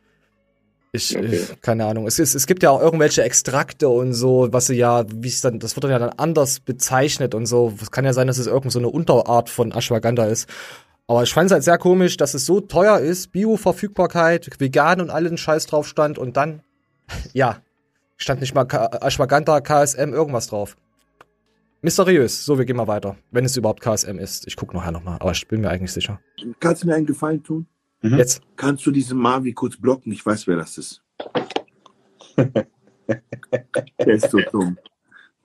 Ich, 0.92 1.16
Okay. 1.16 1.37
ich 1.37 1.61
keine 1.61 1.87
Ahnung. 1.87 2.07
Es, 2.07 2.18
ist, 2.18 2.35
es 2.35 2.46
gibt 2.46 2.62
ja 2.62 2.70
auch 2.70 2.81
irgendwelche 2.81 3.22
Extrakte 3.22 3.88
und 3.88 4.12
so, 4.12 4.48
was 4.50 4.66
sie 4.66 4.74
ja, 4.74 5.05
wie 5.09 5.29
es 5.29 5.40
dann, 5.40 5.61
das 5.61 5.76
wird 5.76 5.85
dann 5.85 5.90
ja 5.92 5.98
dann 5.98 6.11
anders 6.16 6.61
bezeichnet 6.61 7.35
und 7.35 7.46
so. 7.46 7.72
Es 7.81 7.90
kann 7.90 8.05
ja 8.05 8.12
sein, 8.12 8.26
dass 8.26 8.38
es 8.38 8.46
irgend 8.46 8.72
so 8.72 8.79
eine 8.79 8.88
Unterart 8.88 9.50
von 9.50 9.72
Ashwagandha 9.72 10.26
ist. 10.26 10.48
Aber 11.07 11.22
ich 11.22 11.33
fand 11.33 11.46
es 11.46 11.53
halt 11.53 11.64
sehr 11.64 11.79
komisch, 11.79 12.16
dass 12.16 12.35
es 12.35 12.46
so 12.46 12.61
teuer 12.61 12.98
ist, 12.98 13.33
Bio-Verfügbarkeit, 13.33 14.48
vegan 14.59 15.00
und 15.00 15.11
allen 15.11 15.37
Scheiß 15.37 15.66
drauf 15.66 15.87
stand 15.87 16.18
und 16.18 16.37
dann, 16.37 16.62
ja, 17.33 17.59
stand 18.16 18.40
nicht 18.40 18.55
mal 18.55 18.64
Ka 18.64 18.98
Ashwagandha, 19.00 19.61
KSM, 19.61 20.12
irgendwas 20.12 20.48
drauf. 20.48 20.76
Mysteriös. 21.83 22.44
So, 22.44 22.59
wir 22.59 22.64
gehen 22.64 22.76
mal 22.76 22.87
weiter. 22.88 23.16
Wenn 23.31 23.44
es 23.44 23.57
überhaupt 23.57 23.81
KSM 23.81 24.18
ist. 24.18 24.46
Ich 24.46 24.55
gucke 24.55 24.76
nachher 24.76 24.92
nochmal, 24.92 25.16
aber 25.18 25.31
ich 25.31 25.48
bin 25.48 25.62
mir 25.62 25.70
eigentlich 25.70 25.92
sicher. 25.92 26.20
Kannst 26.61 26.83
du 26.83 26.87
mir 26.88 26.94
einen 26.94 27.07
Gefallen 27.07 27.42
tun? 27.42 27.66
Mhm. 28.03 28.19
Jetzt. 28.19 28.41
Kannst 28.57 28.87
du 28.87 28.91
diesen 28.91 29.19
Marvi 29.19 29.53
kurz 29.53 29.77
blocken? 29.77 30.13
Ich 30.13 30.25
weiß, 30.25 30.47
wer 30.47 30.57
das 30.57 30.79
ist. 30.79 31.03
Der 33.99 34.15
ist 34.15 34.31
so 34.31 34.39
dumm. 34.53 34.79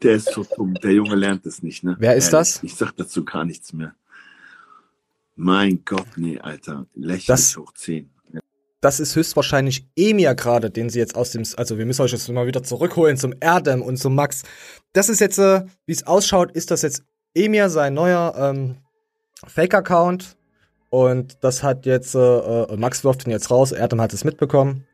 Der 0.02 0.14
ist 0.16 0.32
so 0.32 0.44
dumm. 0.56 0.74
Der 0.76 0.92
Junge 0.92 1.16
lernt 1.16 1.46
es 1.46 1.64
nicht, 1.64 1.84
ne? 1.84 1.96
Wer 2.00 2.16
ist 2.16 2.32
das? 2.32 2.62
Ich 2.64 2.76
sag 2.76 2.96
dazu 2.96 3.26
gar 3.26 3.44
nichts 3.46 3.74
mehr. 3.74 3.96
Mein 5.36 5.84
Gott, 5.84 6.08
nee, 6.16 6.40
Alter. 6.40 6.86
Das- 7.28 7.58
hoch 7.58 7.74
10. 7.74 8.10
Das 8.82 9.00
ist 9.00 9.16
höchstwahrscheinlich 9.16 9.88
Emir 9.96 10.36
gerade, 10.36 10.70
den 10.70 10.92
sie 10.92 11.00
jetzt 11.00 11.16
aus 11.16 11.32
dem, 11.32 11.42
also 11.58 11.80
wir 11.80 11.88
müssen 11.88 12.04
euch 12.04 12.12
jetzt 12.12 12.30
mal 12.30 12.46
wieder 12.46 12.62
zurückholen 12.62 13.18
zum 13.18 13.34
Erdem 13.40 13.82
und 13.82 13.98
zum 13.98 14.14
Max. 14.14 14.44
Das 14.94 15.10
ist 15.10 15.20
jetzt, 15.22 15.40
äh, 15.40 15.66
wie 15.88 15.92
es 15.92 16.06
ausschaut, 16.06 16.52
ist 16.52 16.70
das 16.70 16.84
jetzt 16.84 17.04
Emir 17.34 17.72
sein 17.72 17.96
neuer 17.96 18.36
ähm, 18.38 18.78
Fake-Account 19.48 20.38
und 20.90 21.38
das 21.44 21.64
hat 21.64 21.86
jetzt, 21.86 22.16
äh, 22.16 22.20
äh, 22.20 22.78
Max 22.78 23.04
wirft 23.04 23.26
ihn 23.26 23.32
jetzt 23.32 23.52
raus, 23.52 23.72
Erdem 23.72 24.02
hat 24.02 24.14
es 24.14 24.24
mitbekommen. 24.24 24.86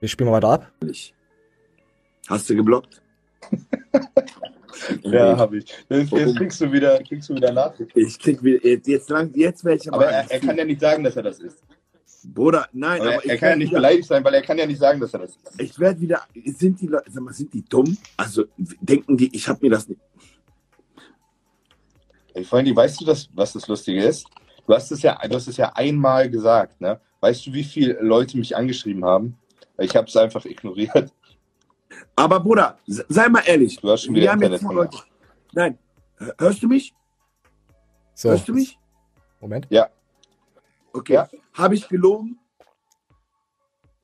Wir 0.00 0.08
spielen 0.08 0.30
mal 0.30 0.36
weiter 0.36 0.48
ab. 0.48 0.72
Hast 2.28 2.50
du 2.50 2.56
geblockt? 2.56 3.02
Ja, 5.02 5.36
habe 5.36 5.58
ich. 5.58 5.66
Jetzt, 5.88 6.12
jetzt 6.12 6.36
kriegst 6.36 6.60
du 6.60 6.72
wieder, 6.72 7.02
kriegst 7.02 7.28
du 7.28 7.34
wieder 7.34 7.52
Nachricht. 7.52 7.90
Ich 7.94 8.18
krieg 8.18 8.42
wieder, 8.42 8.66
jetzt, 8.66 8.86
jetzt 8.86 9.08
lang, 9.10 9.30
jetzt 9.34 9.64
werde 9.64 9.80
ich 9.82 9.92
Aber 9.92 10.06
er, 10.06 10.30
er 10.30 10.40
kann 10.40 10.56
ja 10.56 10.64
nicht 10.64 10.80
sagen, 10.80 11.04
dass 11.04 11.16
er 11.16 11.22
das 11.22 11.38
ist. 11.38 11.62
Bruder, 12.24 12.68
nein, 12.72 13.00
Aber 13.00 13.14
aber 13.14 13.24
er, 13.26 13.36
kann 13.36 13.50
ja 13.50 13.56
nicht 13.56 13.70
wieder, 13.70 13.78
beleidigt 13.78 14.08
sein, 14.08 14.24
weil 14.24 14.34
er 14.34 14.42
kann 14.42 14.56
ja 14.56 14.66
nicht 14.66 14.78
sagen, 14.78 15.00
dass 15.00 15.12
er 15.12 15.20
das 15.20 15.30
ist. 15.36 15.60
ich 15.60 15.78
werde 15.78 16.00
wieder, 16.00 16.22
sind 16.56 16.80
die 16.80 16.86
Leute, 16.86 17.10
sag 17.10 17.22
mal, 17.22 17.34
sind 17.34 17.52
die 17.52 17.62
dumm? 17.62 17.96
Also 18.16 18.44
denken 18.56 19.16
die, 19.16 19.34
ich 19.34 19.46
habe 19.46 19.58
mir 19.62 19.70
das 19.70 19.88
nicht. 19.88 20.00
Ey, 22.32 22.44
Freunde, 22.44 22.74
weißt 22.74 23.00
du, 23.00 23.04
das, 23.04 23.28
was 23.34 23.52
das 23.52 23.68
Lustige 23.68 24.02
ist? 24.02 24.26
Du 24.66 24.74
hast 24.74 24.90
es 24.92 25.02
ja, 25.02 25.18
du 25.28 25.34
hast 25.34 25.46
es 25.48 25.56
ja 25.56 25.72
einmal 25.74 26.30
gesagt, 26.30 26.80
ne? 26.80 27.00
Weißt 27.20 27.46
du, 27.46 27.52
wie 27.52 27.64
viele 27.64 27.94
Leute 28.00 28.36
mich 28.38 28.56
angeschrieben 28.56 29.04
haben? 29.04 29.36
Ich 29.78 29.94
habe 29.96 30.06
es 30.06 30.16
einfach 30.16 30.44
ignoriert. 30.44 31.12
Aber 32.16 32.40
Bruder, 32.40 32.78
se- 32.86 33.04
sei 33.08 33.28
mal 33.28 33.42
ehrlich. 33.46 33.76
Du 33.80 33.90
hast 33.90 34.02
schon 34.04 34.14
Wir 34.14 34.22
wieder 34.22 34.36
gemacht. 34.36 34.74
Leute. 34.74 34.98
Nein, 35.52 35.78
Hör- 36.16 36.34
hörst 36.38 36.62
du 36.62 36.68
mich? 36.68 36.94
So, 38.14 38.30
Hörst 38.30 38.48
du 38.48 38.54
mich? 38.54 38.78
Moment. 39.40 39.66
Okay. 40.92 41.14
Ja. 41.14 41.28
Habe 41.54 41.74
ich 41.74 41.88
gelogen? 41.88 42.38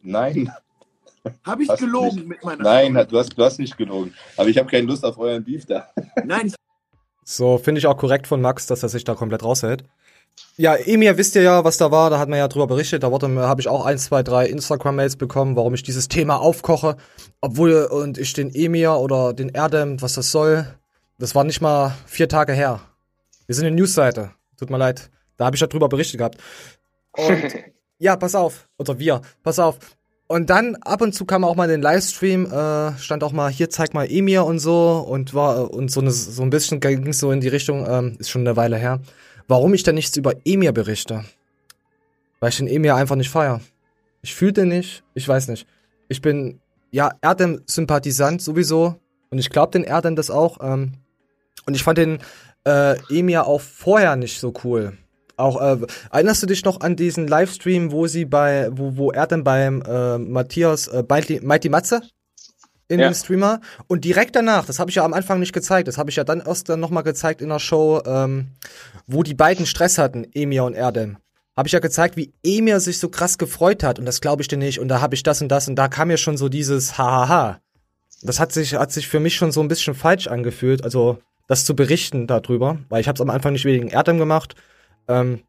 Nein, 0.01 0.51
Habe 1.45 1.63
ich 1.63 1.69
Hast 1.69 1.81
gelogen 1.81 2.15
nicht. 2.17 2.29
mit 2.29 2.45
meiner 2.45 2.63
nein, 2.63 2.95
du 3.09 3.19
hast, 3.19 3.37
du 3.37 3.45
hast 3.45 3.59
nicht 3.59 3.77
gelogen. 3.77 4.15
Aber 4.37 4.49
ich 4.49 4.57
habe 4.59 4.69
keine 4.69 4.87
Lust 4.87 5.05
auf 5.05 5.19
euren 5.19 5.45
Beef 5.45 5.67
da. 5.67 5.89
Nein, 6.25 6.47
ich 6.47 6.55
So, 7.25 7.59
finde 7.59 7.79
ich 7.79 7.87
auch 7.87 7.97
korrekt 7.99 8.27
von 8.27 8.41
Max, 8.41 8.67
dass 8.67 8.83
er 8.83 8.89
sich 8.89 9.05
da 9.05 9.15
komplett 9.15 9.45
raushält. 9.45 9.85
Ja, 10.57 10.75
Emir, 10.75 11.17
wisst 11.17 11.37
ihr 11.37 11.43
ja, 11.43 11.65
was 11.65 11.79
da 11.79 11.91
war, 11.91 12.11
da 12.11 12.19
hat 12.19 12.29
man 12.29 12.39
ja 12.39 12.47
drüber 12.47 12.67
berichtet, 12.67 13.03
da 13.03 13.11
habe 13.11 13.61
ich 13.61 13.69
auch 13.69 13.87
ein, 13.87 13.97
zwei, 13.99 14.23
drei 14.23 14.47
Instagram-Mails 14.47 15.17
bekommen, 15.17 15.57
warum 15.57 15.73
ich 15.73 15.83
dieses 15.83 16.09
Thema 16.09 16.39
aufkoche, 16.39 16.97
obwohl, 17.41 17.85
und 17.85 18.19
ich 18.19 18.35
den 18.35 18.55
Emir 18.55 18.97
oder 18.97 19.33
den 19.33 19.49
Erdem, 19.49 20.03
was 20.03 20.13
das 20.15 20.31
soll, 20.31 20.67
das 21.19 21.35
war 21.35 21.45
nicht 21.45 21.63
mal 21.63 21.95
vier 22.05 22.29
Tage 22.29 22.53
her. 22.53 22.81
Wir 23.47 23.55
sind 23.55 23.67
eine 23.67 23.75
Newsseite, 23.77 24.33
tut 24.59 24.69
mir 24.69 24.77
leid, 24.77 25.11
da 25.39 25.47
habe 25.47 25.57
ich 25.57 25.63
ja 25.63 25.67
drüber 25.67 25.89
berichtet 25.89 26.19
gehabt. 26.19 26.37
Und, 27.13 27.55
ja, 27.99 28.17
pass 28.17 28.35
auf, 28.35 28.69
oder 28.77 28.99
wir, 28.99 29.23
pass 29.43 29.59
auf. 29.59 29.79
Und 30.31 30.49
dann 30.49 30.77
ab 30.77 31.01
und 31.01 31.13
zu 31.13 31.25
kam 31.25 31.43
auch 31.43 31.57
mal 31.57 31.65
in 31.65 31.71
den 31.71 31.83
Livestream, 31.83 32.47
äh, 32.47 32.97
stand 32.99 33.25
auch 33.25 33.33
mal, 33.33 33.51
hier 33.51 33.69
zeig 33.69 33.95
mal 33.95 34.09
Emir 34.09 34.45
und 34.45 34.61
so. 34.61 35.05
Und 35.09 35.35
war 35.35 35.73
und 35.73 35.91
so, 35.91 36.01
eine, 36.01 36.13
so 36.13 36.43
ein 36.43 36.51
bisschen 36.51 36.79
ging 36.79 37.09
es 37.09 37.19
so 37.19 37.33
in 37.33 37.41
die 37.41 37.49
Richtung, 37.49 37.85
ähm, 37.89 38.17
ist 38.21 38.31
schon 38.31 38.43
eine 38.43 38.57
Weile 38.57 38.77
her, 38.77 39.01
warum 39.51 39.75
ich 39.75 39.83
denn 39.83 39.97
nichts 39.97 40.17
über 40.17 40.35
Emir 40.45 40.71
berichte. 40.71 41.25
Weil 42.39 42.51
ich 42.51 42.59
den 42.59 42.69
Emir 42.69 42.95
einfach 42.95 43.17
nicht 43.17 43.31
feier. 43.31 43.61
Ich 44.23 44.35
fühle 44.35 44.53
den 44.53 44.69
nicht, 44.69 45.03
ich 45.15 45.27
weiß 45.27 45.49
nicht. 45.49 45.67
Ich 46.09 46.23
bin, 46.23 46.61
ja, 46.93 47.11
Erdem-Sympathisant 47.21 48.41
sowieso 48.41 48.95
und 49.29 49.39
ich 49.39 49.51
glaube 49.51 49.73
den 49.73 49.83
Erdem 49.83 50.15
das 50.15 50.31
auch. 50.31 50.59
Ähm, 50.63 50.93
und 51.67 51.75
ich 51.75 51.83
fand 51.83 51.99
den 51.99 52.19
äh, 52.65 52.97
Emir 53.11 53.47
auch 53.47 53.61
vorher 53.61 54.15
nicht 54.15 54.39
so 54.39 54.55
cool. 54.63 54.97
Auch, 55.37 55.61
äh, 55.61 55.79
erinnerst 56.13 56.45
du 56.45 56.47
dich 56.47 56.65
noch 56.65 56.81
an 56.81 56.95
diesen 56.95 57.27
Livestream, 57.27 57.91
wo 57.91 58.07
sie 58.07 58.27
bei, 58.27 58.69
wo, 58.71 58.97
wo 58.97 59.11
er 59.11 59.27
dann 59.27 59.43
beim 59.43 59.83
äh, 59.83 60.19
Matthias, 60.19 60.87
äh, 60.87 61.03
Mighty, 61.09 61.41
Mighty 61.43 61.71
Matze 61.71 62.03
in 62.91 63.01
Ja. 63.01 63.09
den 63.09 63.15
Streamer 63.15 63.61
und 63.87 64.05
direkt 64.05 64.37
danach, 64.37 64.67
das 64.67 64.79
habe 64.79 64.91
ich 64.91 64.97
ja 64.97 65.05
am 65.05 65.15
Anfang 65.15 65.41
nicht 65.41 65.53
gezeigt, 65.53 65.89
das 65.89 65.97
habe 65.97 66.11
ich 66.11 66.17
ja 66.17 66.25
dann 66.25 66.41
erst 66.45 66.69
dann 66.69 66.81
nochmal 66.81 67.03
gezeigt 67.03 67.41
in 67.41 67.49
der 67.49 67.59
Show, 67.59 68.03
ähm, 68.05 68.49
wo 69.07 69.23
die 69.23 69.35
beiden 69.35 69.65
Stress 69.67 69.97
hatten, 69.99 70.27
Emir 70.35 70.65
und 70.65 70.75
Erdem. 70.75 71.17
Habe 71.57 71.67
ich 71.69 71.73
ja 71.73 71.79
gezeigt, 71.81 72.17
wie 72.17 72.33
Emir 72.43 72.81
sich 72.81 72.99
so 72.99 73.09
krass 73.09 73.39
gefreut 73.39 73.83
hat 73.83 73.99
und 73.99 74.05
das 74.07 74.21
glaube 74.21 74.43
ich 74.43 74.49
dir 74.49 74.57
nicht 74.57 74.79
und 74.81 74.89
da 74.89 75.01
habe 75.01 75.15
ich 75.15 75.23
das 75.23 75.41
und 75.41 75.49
das 75.49 75.69
und 75.69 75.77
da 75.77 75.89
kam 75.89 76.09
mir 76.09 76.17
schon 76.17 76.37
so 76.37 76.49
dieses 76.49 76.99
Hahaha. 76.99 77.61
Das 78.23 78.39
hat 78.41 78.53
sich, 78.53 78.75
hat 78.75 78.93
sich 78.93 79.09
für 79.09 79.21
mich 79.21 79.37
schon 79.37 79.53
so 79.53 79.61
ein 79.61 79.69
bisschen 79.69 79.95
falsch 79.95 80.27
angefühlt, 80.27 80.85
also 80.85 81.19
das 81.47 81.65
zu 81.65 81.75
berichten 81.75 82.27
darüber, 82.27 82.79
weil 82.89 83.01
ich 83.01 83.09
habe 83.09 83.17
es 83.17 83.21
am 83.21 83.31
Anfang 83.31 83.53
nicht 83.55 83.65
wegen 83.65 83.89
Erdem 83.89 84.19
gemacht, 84.19 84.55
ähm, 85.09 85.41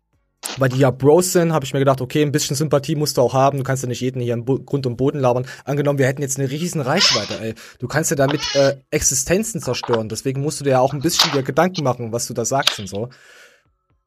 weil 0.57 0.69
die 0.69 0.79
ja 0.79 0.91
Bros 0.91 1.31
sind, 1.31 1.53
habe 1.53 1.65
ich 1.65 1.73
mir 1.73 1.79
gedacht, 1.79 2.01
okay, 2.01 2.21
ein 2.21 2.31
bisschen 2.31 2.55
Sympathie 2.55 2.95
musst 2.95 3.17
du 3.17 3.21
auch 3.21 3.33
haben. 3.33 3.57
Du 3.57 3.63
kannst 3.63 3.83
ja 3.83 3.89
nicht 3.89 4.01
jeden 4.01 4.21
hier 4.21 4.33
im 4.33 4.45
Bo 4.45 4.59
Grund 4.59 4.85
und 4.85 4.97
Boden 4.97 5.19
labern. 5.19 5.45
Angenommen, 5.65 5.99
wir 5.99 6.07
hätten 6.07 6.21
jetzt 6.21 6.39
eine 6.39 6.49
riesen 6.49 6.81
Reichweite, 6.81 7.39
ey. 7.41 7.55
Du 7.79 7.87
kannst 7.87 8.11
ja 8.11 8.15
damit 8.15 8.41
äh, 8.55 8.75
Existenzen 8.91 9.61
zerstören. 9.61 10.09
Deswegen 10.09 10.41
musst 10.41 10.59
du 10.59 10.63
dir 10.63 10.71
ja 10.71 10.79
auch 10.79 10.93
ein 10.93 11.01
bisschen 11.01 11.31
dir 11.31 11.43
Gedanken 11.43 11.83
machen, 11.83 12.11
was 12.11 12.27
du 12.27 12.33
da 12.33 12.45
sagst 12.45 12.79
und 12.79 12.87
so. 12.87 13.09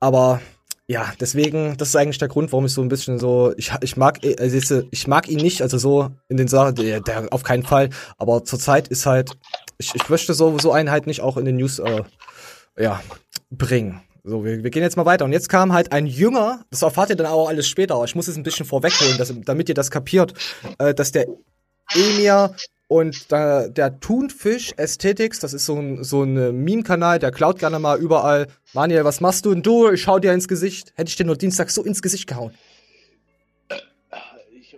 Aber 0.01 0.41
ja, 0.87 1.13
deswegen, 1.19 1.77
das 1.79 1.89
ist 1.89 1.97
eigentlich 1.97 2.19
der 2.19 2.29
Grund, 2.29 2.53
warum 2.53 2.67
ich 2.67 2.73
so 2.73 2.83
ein 2.83 2.89
bisschen 2.89 3.19
so, 3.19 3.55
ich, 3.57 3.73
ich 3.81 3.97
mag, 3.97 4.23
äh, 4.23 4.37
also 4.39 4.57
jetzt, 4.57 4.87
ich 4.91 5.07
mag 5.07 5.29
ihn 5.29 5.39
nicht, 5.39 5.63
also 5.63 5.79
so 5.79 6.11
in 6.29 6.37
den 6.37 6.49
Sachen, 6.49 6.75
der, 6.75 7.01
der 7.01 7.33
auf 7.33 7.43
keinen 7.43 7.63
Fall. 7.63 7.89
Aber 8.19 8.45
zurzeit 8.45 8.89
ist 8.89 9.07
halt, 9.07 9.33
ich, 9.79 9.95
ich 9.95 10.09
möchte 10.09 10.35
so, 10.35 10.59
so 10.59 10.73
einen 10.73 10.91
halt 10.91 11.07
nicht 11.07 11.23
auch 11.23 11.37
in 11.37 11.47
den 11.47 11.57
News, 11.57 11.79
äh, 11.79 12.03
ja, 12.79 13.01
bringen. 13.51 14.03
So, 14.27 14.43
wir, 14.43 14.65
wir 14.65 14.71
gehen 14.71 14.83
jetzt 14.83 14.97
mal 14.97 15.05
weiter. 15.05 15.27
Und 15.27 15.33
jetzt 15.33 15.51
kam 15.51 15.75
halt 15.75 15.93
ein 15.93 16.07
Jünger, 16.07 16.65
das 16.71 16.81
erfahrt 16.81 17.11
ihr 17.11 17.17
dann 17.17 17.27
auch 17.27 17.49
alles 17.49 17.69
später, 17.69 17.95
aber 17.97 18.07
ich 18.07 18.15
muss 18.15 18.27
es 18.27 18.37
ein 18.37 18.43
bisschen 18.43 18.65
vorwegholen, 18.65 19.45
damit 19.45 19.69
ihr 19.69 19.75
das 19.75 19.91
kapiert, 19.91 20.33
äh, 20.79 20.95
dass 20.95 21.13
der 21.13 21.27
Emir 21.95 22.55
und 22.89 23.31
da, 23.31 23.69
der 23.69 24.01
Thunfisch 24.01 24.73
Aesthetics, 24.79 25.41
das 25.41 25.53
ist 25.53 25.67
so 25.67 25.77
ein, 25.77 26.05
so 26.05 26.23
ein 26.23 26.65
Meme-Kanal, 26.65 27.19
der 27.19 27.33
klaut 27.33 27.59
gerne 27.59 27.79
mal 27.79 27.99
überall. 27.99 28.47
Manuel, 28.73 29.05
was 29.05 29.21
machst 29.21 29.45
du 29.45 29.53
denn 29.53 29.63
du? 29.63 29.91
Ich 29.91 30.03
schau 30.03 30.19
dir 30.19 30.33
ins 30.33 30.49
Gesicht. 30.49 30.93
Hätte 30.97 31.09
ich 31.09 31.17
dir 31.17 31.27
nur 31.27 31.37
Dienstag 31.37 31.71
so 31.71 31.83
ins 31.83 32.01
Gesicht 32.01 32.27
gehauen. 32.27 32.55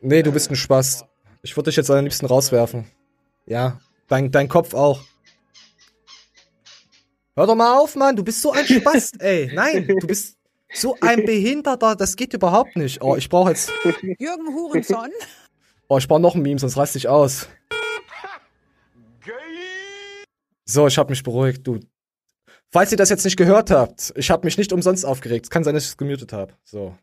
Nee, 0.03 0.23
du 0.23 0.33
bist 0.33 0.51
ein 0.51 0.57
Spaß. 0.57 1.05
Ich 1.43 1.57
würde 1.57 1.71
dich 1.71 1.77
jetzt 1.77 1.91
am 1.91 2.03
liebsten 2.03 2.27
rauswerfen. 2.27 2.87
Ja, 3.47 3.81
dein, 4.09 4.31
dein 4.33 4.49
Kopf 4.49 4.75
auch. 4.75 5.03
Hör 7.39 7.47
doch 7.47 7.55
mal 7.55 7.79
auf, 7.79 7.95
Mann. 7.97 8.17
Du 8.17 8.25
bist 8.25 8.41
so 8.41 8.51
ein 8.53 8.65
Spast, 8.67 9.21
ey. 9.21 9.51
Nein, 9.53 9.87
du 9.87 10.07
bist 10.07 10.39
so 10.73 10.97
ein 11.03 11.23
Behinderter. 11.27 11.95
Das 11.95 12.17
geht 12.17 12.33
überhaupt 12.33 12.77
nicht. 12.77 13.03
Oh, 13.03 13.15
ich 13.15 13.29
brauche 13.29 13.51
jetzt. 13.51 13.71
Jürgen 14.19 14.55
Hurenson. 14.55 15.11
Oh, 15.87 15.99
ich 15.99 16.09
brauche 16.09 16.21
noch 16.21 16.35
ein 16.35 16.41
Meme, 16.41 16.59
sonst 16.59 16.79
reiß 16.79 16.95
dich 16.95 17.09
aus. 17.09 17.47
So, 20.65 20.87
ich 20.87 20.97
habe 20.97 21.11
mich 21.11 21.23
beruhigt, 21.23 21.67
du. 21.67 21.79
Falls 22.71 22.91
ihr 22.91 22.97
das 22.97 23.11
jetzt 23.11 23.25
nicht 23.25 23.37
gehört 23.37 23.71
habt, 23.71 24.15
ich 24.17 24.31
habe 24.31 24.47
mich 24.47 24.57
nicht 24.57 24.73
umsonst 24.73 25.05
aufgeregt. 25.05 25.45
Es 25.47 25.51
kann 25.51 25.63
sein, 25.63 25.75
dass 25.75 25.85
ich 25.85 25.91
es 25.91 25.97
gemutet 25.99 26.33
habe. 26.33 26.55
So. 26.65 26.97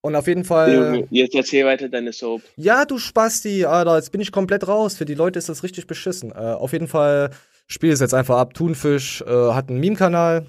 Und 0.00 0.16
auf 0.16 0.26
jeden 0.26 0.44
Fall. 0.44 1.06
Jetzt 1.10 1.36
erzähl 1.36 1.64
weiter 1.64 1.88
deine 1.88 2.12
Soap. 2.12 2.42
Ja, 2.56 2.84
du 2.84 2.98
Spasti, 2.98 3.64
Alter, 3.64 3.96
jetzt 3.96 4.10
bin 4.10 4.20
ich 4.20 4.32
komplett 4.32 4.66
raus. 4.66 4.96
Für 4.96 5.04
die 5.04 5.14
Leute 5.14 5.38
ist 5.38 5.48
das 5.48 5.62
richtig 5.62 5.86
beschissen. 5.86 6.32
Äh, 6.32 6.34
auf 6.34 6.72
jeden 6.72 6.88
Fall 6.88 7.30
spiel 7.66 7.90
es 7.92 8.00
jetzt 8.00 8.14
einfach 8.14 8.38
ab. 8.38 8.54
Thunfisch 8.54 9.22
äh, 9.22 9.52
hat 9.52 9.68
einen 9.68 9.80
Meme-Kanal, 9.80 10.46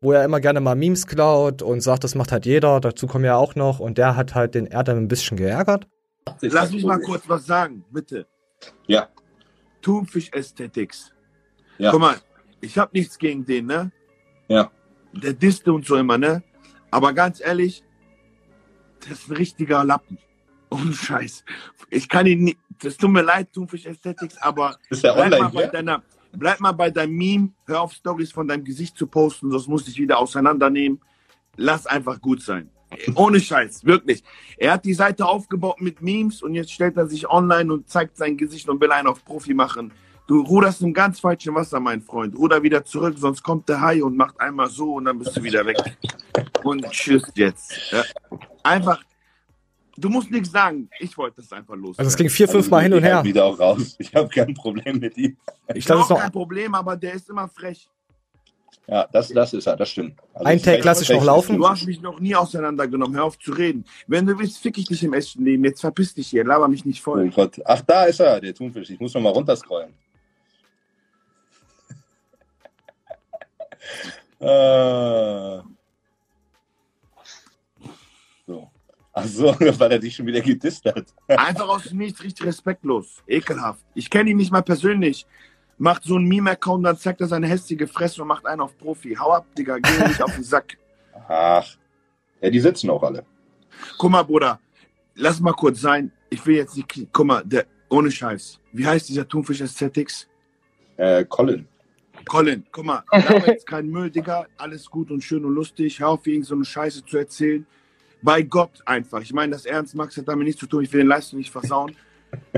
wo 0.00 0.12
er 0.12 0.24
immer 0.24 0.40
gerne 0.40 0.60
mal 0.60 0.76
Memes 0.76 1.06
klaut 1.06 1.62
und 1.62 1.80
sagt, 1.80 2.04
das 2.04 2.14
macht 2.14 2.32
halt 2.32 2.46
jeder. 2.46 2.80
Dazu 2.80 3.06
kommen 3.06 3.24
ja 3.24 3.36
auch 3.36 3.54
noch. 3.54 3.80
Und 3.80 3.98
der 3.98 4.16
hat 4.16 4.34
halt 4.34 4.54
den 4.54 4.66
Erdem 4.66 4.98
ein 4.98 5.08
bisschen 5.08 5.36
geärgert. 5.36 5.86
Lass 6.40 6.70
mich 6.72 6.84
mal 6.84 7.00
kurz 7.00 7.28
was 7.28 7.46
sagen, 7.46 7.84
bitte. 7.90 8.26
Ja. 8.86 9.08
Thunfisch 9.82 10.30
Aesthetics. 10.32 11.12
Ja. 11.78 11.90
Guck 11.90 12.00
mal, 12.00 12.16
ich 12.60 12.76
habe 12.76 12.90
nichts 12.92 13.18
gegen 13.18 13.44
den, 13.44 13.66
ne? 13.66 13.90
Ja. 14.48 14.70
Der 15.12 15.32
disste 15.32 15.72
und 15.72 15.86
so 15.86 15.96
immer, 15.96 16.18
ne? 16.18 16.42
Aber 16.90 17.12
ganz 17.12 17.40
ehrlich, 17.40 17.82
das 19.00 19.20
ist 19.20 19.30
ein 19.30 19.36
richtiger 19.36 19.84
Lappen. 19.84 20.18
Ohne 20.70 20.92
Scheiß. 20.92 21.44
Ich 21.90 22.08
kann 22.08 22.26
ihn 22.26 22.44
nicht, 22.44 22.58
das 22.82 22.96
tut 22.96 23.10
mir 23.10 23.22
leid, 23.22 23.52
Thunfisch 23.52 23.86
Aesthetics, 23.86 24.36
aber 24.38 24.76
Ist 24.90 25.02
der 25.02 25.14
bleib, 25.14 25.30
mal 25.30 25.36
online 25.36 25.52
bei 25.54 25.60
hier? 25.62 25.70
deiner, 25.70 26.02
bleib 26.32 26.60
mal 26.60 26.72
bei 26.72 26.90
deinem 26.90 27.14
Meme, 27.14 27.50
hör 27.66 27.82
auf 27.82 27.92
Stories 27.92 28.32
von 28.32 28.48
deinem 28.48 28.64
Gesicht 28.64 28.96
zu 28.96 29.06
posten, 29.06 29.50
sonst 29.50 29.68
muss 29.68 29.88
ich 29.88 29.98
wieder 29.98 30.18
auseinandernehmen. 30.18 31.00
Lass 31.56 31.86
einfach 31.86 32.20
gut 32.20 32.42
sein. 32.42 32.70
Ohne 33.14 33.40
Scheiß, 33.40 33.84
wirklich. 33.84 34.22
Er 34.56 34.72
hat 34.72 34.84
die 34.84 34.94
Seite 34.94 35.26
aufgebaut 35.26 35.80
mit 35.80 36.00
Memes 36.00 36.42
und 36.42 36.54
jetzt 36.54 36.72
stellt 36.72 36.96
er 36.96 37.06
sich 37.06 37.28
online 37.28 37.72
und 37.72 37.88
zeigt 37.88 38.16
sein 38.16 38.36
Gesicht 38.36 38.68
und 38.68 38.80
will 38.80 38.92
einen 38.92 39.08
auf 39.08 39.24
Profi 39.24 39.54
machen. 39.54 39.92
Du 40.26 40.42
ruderst 40.42 40.82
im 40.82 40.92
ganz 40.92 41.20
falschen 41.20 41.54
Wasser, 41.54 41.80
mein 41.80 42.02
Freund. 42.02 42.36
Ruder 42.36 42.62
wieder 42.62 42.84
zurück, 42.84 43.16
sonst 43.18 43.42
kommt 43.42 43.68
der 43.68 43.80
Hai 43.80 44.02
und 44.02 44.16
macht 44.16 44.38
einmal 44.40 44.68
so 44.68 44.94
und 44.94 45.06
dann 45.06 45.18
bist 45.18 45.36
du 45.36 45.42
wieder 45.42 45.64
weg. 45.64 45.78
Und 46.62 46.84
tschüss 46.90 47.22
jetzt. 47.34 47.74
Einfach, 48.62 49.02
du 49.98 50.08
musst 50.08 50.30
nichts 50.30 50.50
sagen. 50.50 50.88
Ich 50.98 51.16
wollte 51.16 51.40
das 51.42 51.52
einfach 51.52 51.74
los. 51.76 51.98
Also 51.98 52.08
es 52.08 52.16
ging 52.16 52.28
vier, 52.28 52.48
fünf 52.48 52.70
Mal 52.70 52.82
hin 52.82 52.94
und 52.94 53.02
her. 53.02 53.22
Wieder 53.24 53.44
auch 53.44 53.58
raus. 53.58 53.96
Ich 53.98 54.14
habe 54.14 54.28
kein 54.28 54.54
Problem 54.54 54.98
mit 54.98 55.16
ihm. 55.16 55.36
Ich 55.68 55.76
ich 55.76 55.84
glaube, 55.84 56.02
es 56.02 56.10
auch 56.10 56.20
kein 56.20 56.32
Problem, 56.32 56.74
aber 56.74 56.96
der 56.96 57.14
ist 57.14 57.28
immer 57.28 57.48
frech. 57.48 57.88
Ja, 58.86 59.06
das, 59.12 59.28
das 59.28 59.52
ist 59.52 59.66
er, 59.66 59.76
das 59.76 59.90
stimmt. 59.90 60.18
Also 60.32 60.46
Ein 60.46 60.56
es 60.56 60.62
Take 60.62 60.78
ist 60.78 60.84
lass 60.86 61.02
ich 61.02 61.10
noch 61.10 61.24
laufen. 61.24 61.58
Du 61.58 61.68
hast 61.68 61.84
mich 61.84 62.00
noch 62.00 62.20
nie 62.20 62.34
auseinandergenommen. 62.34 63.14
Hör 63.16 63.24
auf 63.24 63.38
zu 63.38 63.52
reden. 63.52 63.84
Wenn 64.06 64.24
du 64.24 64.38
willst, 64.38 64.58
fick 64.58 64.78
ich 64.78 64.86
dich 64.86 65.02
im 65.02 65.12
echten 65.12 65.44
Leben. 65.44 65.62
Jetzt 65.64 65.82
verpiss 65.82 66.14
dich 66.14 66.28
hier. 66.28 66.42
Laber 66.44 66.68
mich 66.68 66.86
nicht 66.86 67.00
Oh 67.02 67.12
voll. 67.12 67.28
Gott. 67.28 67.60
Ach, 67.66 67.82
da 67.82 68.04
ist 68.04 68.20
er, 68.20 68.40
der 68.40 68.54
Thunfisch. 68.54 68.88
Ich 68.88 68.98
muss 68.98 69.12
noch 69.12 69.20
mal 69.20 69.30
runterscrollen. 69.30 69.92
äh. 74.40 75.58
Ach 79.18 79.26
so, 79.26 79.46
weil 79.80 79.92
er 79.92 79.98
dich 79.98 80.14
schon 80.14 80.26
wieder 80.26 80.40
gedisst 80.40 80.84
hat. 80.84 81.06
Einfach 81.26 81.68
aus 81.68 81.84
dem 81.84 81.98
Nichts 81.98 82.22
richtig 82.22 82.46
respektlos. 82.46 83.22
Ekelhaft. 83.26 83.84
Ich 83.94 84.08
kenne 84.08 84.30
ihn 84.30 84.36
nicht 84.36 84.52
mal 84.52 84.62
persönlich. 84.62 85.26
Macht 85.76 86.04
so 86.04 86.16
einen 86.16 86.26
Meme-Account, 86.26 86.86
dann 86.86 86.96
zeigt 86.96 87.20
er 87.20 87.28
seine 87.28 87.46
hässliche 87.46 87.86
Fresse 87.86 88.22
und 88.22 88.28
macht 88.28 88.46
einen 88.46 88.60
auf 88.60 88.76
Profi. 88.78 89.14
Hau 89.14 89.32
ab, 89.32 89.46
Digga. 89.56 89.78
Geh 89.78 90.08
nicht 90.08 90.22
auf 90.22 90.34
den 90.34 90.44
Sack. 90.44 90.76
Ach. 91.28 91.66
Ja, 92.40 92.50
die 92.50 92.60
sitzen 92.60 92.90
auch 92.90 93.02
alle. 93.02 93.24
Guck 93.96 94.10
mal, 94.10 94.22
Bruder. 94.22 94.60
Lass 95.14 95.40
mal 95.40 95.52
kurz 95.52 95.80
sein. 95.80 96.12
Ich 96.30 96.44
will 96.46 96.56
jetzt 96.56 96.76
nicht. 96.76 96.88
Guck 97.12 97.26
mal, 97.26 97.42
der, 97.44 97.66
ohne 97.88 98.10
Scheiß. 98.10 98.60
Wie 98.72 98.86
heißt 98.86 99.08
dieser 99.08 99.26
Thunfisch 99.26 99.60
Aesthetics? 99.60 100.28
Äh, 100.96 101.24
Colin. 101.24 101.66
Colin, 102.24 102.66
guck 102.70 102.84
mal, 102.84 103.02
laber 103.10 103.46
jetzt 103.46 103.66
kein 103.66 103.88
Müll, 103.88 104.10
Digga. 104.10 104.46
Alles 104.56 104.90
gut 104.90 105.10
und 105.10 105.22
schön 105.22 105.44
und 105.44 105.54
lustig. 105.54 106.00
Hör 106.00 106.10
auf, 106.10 106.26
irgend 106.26 106.46
so 106.46 106.54
eine 106.54 106.64
Scheiße 106.64 107.04
zu 107.04 107.16
erzählen. 107.16 107.66
Bei 108.22 108.42
Gott 108.42 108.82
einfach. 108.84 109.20
Ich 109.20 109.32
meine 109.32 109.52
das 109.52 109.64
ernst, 109.64 109.94
Max 109.94 110.16
hat 110.16 110.28
damit 110.28 110.46
nichts 110.46 110.60
zu 110.60 110.66
tun. 110.66 110.82
Ich 110.82 110.92
will 110.92 111.00
den 111.00 111.08
Leistung 111.08 111.38
nicht 111.38 111.50
versauen. 111.50 111.94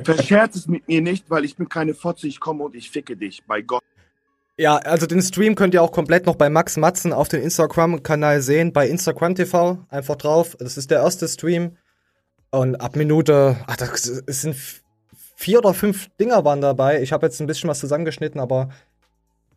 Verscherz 0.03 0.57
es 0.57 0.67
mit 0.67 0.89
mir 0.89 1.01
nicht, 1.01 1.31
weil 1.31 1.45
ich 1.45 1.57
bin 1.57 1.69
keine 1.69 1.95
Fotze. 1.95 2.27
Ich 2.27 2.41
komme 2.41 2.65
und 2.65 2.75
ich 2.75 2.91
ficke 2.91 3.17
dich. 3.17 3.45
Bei 3.47 3.61
Gott. 3.61 3.83
Ja, 4.57 4.77
also 4.77 5.07
den 5.07 5.23
Stream 5.23 5.55
könnt 5.55 5.75
ihr 5.75 5.83
auch 5.83 5.93
komplett 5.93 6.27
noch 6.27 6.35
bei 6.35 6.51
Max 6.51 6.77
Matzen 6.77 7.13
auf 7.13 7.29
dem 7.29 7.43
Instagram-Kanal 7.43 8.43
sehen, 8.43 8.73
bei 8.73 8.89
Instagram 8.89 9.35
TV. 9.35 9.79
Einfach 9.89 10.17
drauf. 10.17 10.57
Das 10.59 10.77
ist 10.77 10.91
der 10.91 11.01
erste 11.01 11.29
Stream. 11.29 11.77
Und 12.51 12.77
ab 12.77 12.97
Minute, 12.97 13.57
ach, 13.67 13.77
das 13.77 14.03
sind 14.03 14.57
vier 15.37 15.59
oder 15.61 15.73
fünf 15.73 16.09
Dinger 16.19 16.45
waren 16.45 16.61
dabei. 16.61 17.01
Ich 17.01 17.13
habe 17.13 17.27
jetzt 17.27 17.41
ein 17.41 17.47
bisschen 17.47 17.71
was 17.71 17.81
zusammengeschnitten, 17.81 18.41
aber 18.41 18.71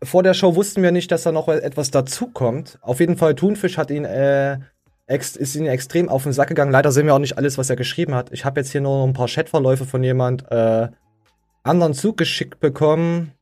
vor 0.02 0.24
der 0.24 0.34
Show 0.34 0.56
wussten 0.56 0.84
wir 0.84 0.92
nicht, 0.92 1.12
dass 1.12 1.24
da 1.24 1.32
noch 1.32 1.48
etwas 1.50 1.92
dazukommt. 1.92 2.78
Auf 2.82 3.00
jeden 3.00 3.18
Fall, 3.18 3.36
Thunfisch 3.36 3.78
hat 3.78 3.92
ihn, 3.92 4.06
äh, 4.06 4.60
ist 5.08 5.56
ihn 5.56 5.66
extrem 5.66 6.10
auf 6.10 6.24
den 6.24 6.34
Sack 6.34 6.50
gegangen. 6.50 6.72
Leider 6.72 6.92
sehen 6.92 7.06
wir 7.06 7.13
auch 7.13 7.20
nicht 7.20 7.38
alles, 7.38 7.58
was 7.58 7.70
er 7.70 7.76
geschrieben 7.76 8.16
hat. 8.16 8.32
Ich 8.32 8.46
habe 8.46 8.60
jetzt 8.60 8.72
hier 8.72 8.82
nur 8.82 9.06
ein 9.06 9.13
paar 9.13 9.28
Chatverläufe 9.28 9.86
von 9.86 10.04
jemand 10.04 10.50
äh, 10.52 10.88
anderen 11.63 11.94
zugeschickt 11.94 12.60
bekommen. 12.60 13.34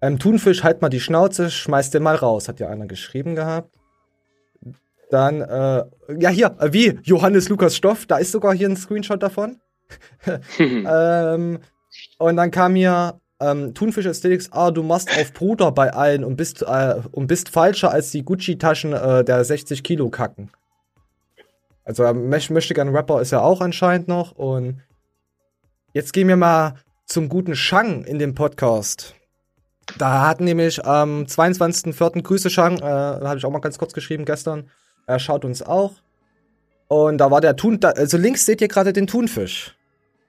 Ähm, 0.00 0.18
Thunfisch, 0.18 0.64
halt 0.64 0.82
mal 0.82 0.88
die 0.88 1.00
Schnauze, 1.00 1.50
schmeiß 1.50 1.90
den 1.90 2.02
mal 2.02 2.16
raus, 2.16 2.48
hat 2.48 2.60
ja 2.60 2.68
einer 2.68 2.86
geschrieben 2.86 3.34
gehabt. 3.34 3.74
Dann, 5.10 5.40
äh, 5.42 5.84
ja 6.18 6.30
hier, 6.30 6.56
äh, 6.58 6.72
wie? 6.72 6.98
Johannes 7.02 7.48
Lukas 7.48 7.76
Stoff, 7.76 8.06
da 8.06 8.16
ist 8.16 8.32
sogar 8.32 8.54
hier 8.54 8.68
ein 8.68 8.76
Screenshot 8.76 9.22
davon. 9.22 9.60
ähm, 10.58 11.58
und 12.18 12.36
dann 12.36 12.50
kam 12.50 12.74
hier, 12.74 13.20
ähm, 13.40 13.74
Thunfisch 13.74 14.06
Aesthetics, 14.06 14.50
ah, 14.52 14.70
du 14.70 14.82
machst 14.82 15.10
auf 15.18 15.32
Bruder 15.32 15.72
bei 15.72 15.92
allen 15.92 16.24
und 16.24 16.36
bist, 16.36 16.62
äh, 16.62 16.96
und 17.12 17.26
bist 17.26 17.48
falscher 17.48 17.90
als 17.90 18.10
die 18.10 18.24
Gucci-Taschen 18.24 18.92
äh, 18.92 19.24
der 19.24 19.44
60 19.44 19.82
Kilo 19.82 20.08
kacken. 20.08 20.50
Also, 21.84 22.04
ähm, 22.04 22.30
möch- 22.32 22.52
möchte 22.52 22.74
gern 22.74 22.94
Rapper 22.94 23.20
ist 23.20 23.32
er 23.32 23.42
auch 23.42 23.60
anscheinend 23.60 24.08
noch 24.08 24.32
und 24.32 24.80
jetzt 25.92 26.12
gehen 26.12 26.28
wir 26.28 26.36
mal 26.36 26.74
zum 27.06 27.28
guten 27.28 27.54
Shang 27.54 28.04
in 28.04 28.18
dem 28.18 28.34
Podcast. 28.34 29.14
Da 29.98 30.26
hat 30.26 30.40
nämlich 30.40 30.84
am 30.86 31.24
22.04. 31.26 32.22
Grüße 32.22 32.48
Shang, 32.48 32.78
äh, 32.78 32.82
habe 32.82 33.36
ich 33.36 33.44
auch 33.44 33.50
mal 33.50 33.58
ganz 33.58 33.76
kurz 33.78 33.92
geschrieben 33.92 34.24
gestern. 34.24 34.70
Er 35.06 35.18
schaut 35.18 35.44
uns 35.44 35.60
auch. 35.60 35.92
Und 36.88 37.18
da 37.18 37.30
war 37.30 37.42
der 37.42 37.56
Thun, 37.56 37.78
also 37.82 38.16
links 38.16 38.46
seht 38.46 38.62
ihr 38.62 38.68
gerade 38.68 38.94
den 38.94 39.06
Thunfisch. 39.06 39.76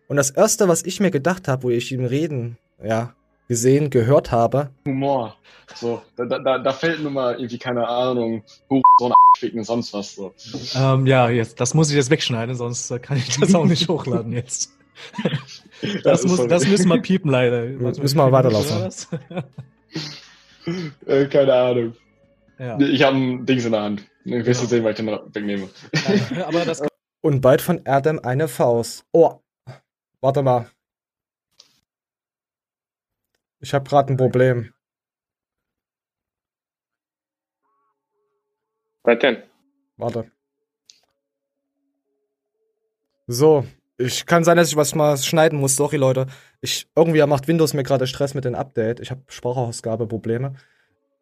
Und 0.10 0.18
das 0.18 0.30
erste, 0.32 0.68
was 0.68 0.84
ich 0.84 1.00
mir 1.00 1.12
gedacht 1.12 1.48
habe, 1.48 1.63
wo 1.63 1.70
ich 1.70 1.91
ihn 1.94 2.06
reden, 2.06 2.58
ja, 2.83 3.13
gesehen, 3.47 3.89
gehört 3.89 4.31
habe, 4.31 4.69
Humor. 4.85 5.35
So, 5.75 6.01
da, 6.15 6.25
da- 6.25 6.59
da, 6.59 6.73
fällt 6.73 7.01
nun 7.01 7.13
mal 7.13 7.35
irgendwie, 7.35 7.57
keine 7.57 7.88
Ahnung, 7.88 8.43
Huch, 8.69 8.83
so 8.99 9.07
ein 9.07 9.13
ficken, 9.38 9.63
sonst 9.63 9.93
was 9.93 10.15
so. 10.15 10.33
Ähm, 10.75 11.05
ja, 11.05 11.29
jetzt, 11.29 11.59
das 11.59 11.73
muss 11.73 11.89
ich 11.89 11.95
jetzt 11.95 12.09
wegschneiden, 12.09 12.55
sonst 12.55 12.89
äh, 12.91 12.99
kann 12.99 13.17
ich 13.17 13.39
das 13.39 13.53
auch 13.53 13.65
nicht 13.65 13.88
hochladen 13.89 14.31
jetzt. 14.31 14.71
Das, 16.03 16.23
ist 16.23 16.27
muss, 16.27 16.47
das 16.47 16.67
müssen 16.67 16.88
wir 16.88 17.01
piepen, 17.01 17.29
leider. 17.29 17.65
Müssen 17.65 18.17
wir 18.17 18.31
weiterlaufen. 18.31 18.89
Äh, 21.05 21.25
keine 21.27 21.53
Ahnung. 21.53 21.93
ja. 22.57 22.79
Ich 22.79 23.03
habe 23.03 23.17
ein 23.17 23.45
Dings 23.45 23.65
in 23.65 23.73
der 23.73 23.81
Hand. 23.81 24.03
Ich 24.23 24.45
wirst 24.45 24.63
du 24.63 24.67
sehen, 24.67 24.83
weil 24.83 24.91
ich 24.91 24.97
den 24.97 25.07
wegnehme. 25.07 25.69
Ja, 26.35 26.47
Aber 26.47 26.65
das 26.65 26.81
und 27.21 27.41
bald 27.41 27.61
von 27.61 27.81
Erdem 27.85 28.19
eine 28.23 28.47
Faust. 28.47 29.03
Oh, 29.11 29.39
warte 30.21 30.41
mal. 30.43 30.67
Ich 33.65 33.73
habe 33.73 33.89
gerade 33.89 34.13
ein 34.13 34.17
Problem. 34.17 34.71
Was 39.01 39.17
denn? 39.17 39.41
Warte. 39.97 40.32
So, 43.25 43.65
ich 43.97 44.28
kann 44.28 44.43
sein, 44.43 44.58
dass 44.58 44.69
ich 44.69 44.75
was 44.75 44.93
mal 44.93 45.17
schneiden 45.17 45.60
muss. 45.60 45.75
Sorry, 45.75 45.97
Leute. 45.97 46.28
Ich 46.62 46.88
irgendwie 46.95 47.25
macht 47.25 47.47
Windows 47.47 47.73
mir 47.73 47.82
gerade 47.82 48.06
Stress 48.06 48.36
mit 48.36 48.45
dem 48.45 48.54
Update. 48.54 48.99
Ich 48.99 49.10
habe 49.10 49.23
Sprachausgabeprobleme. 49.30 50.54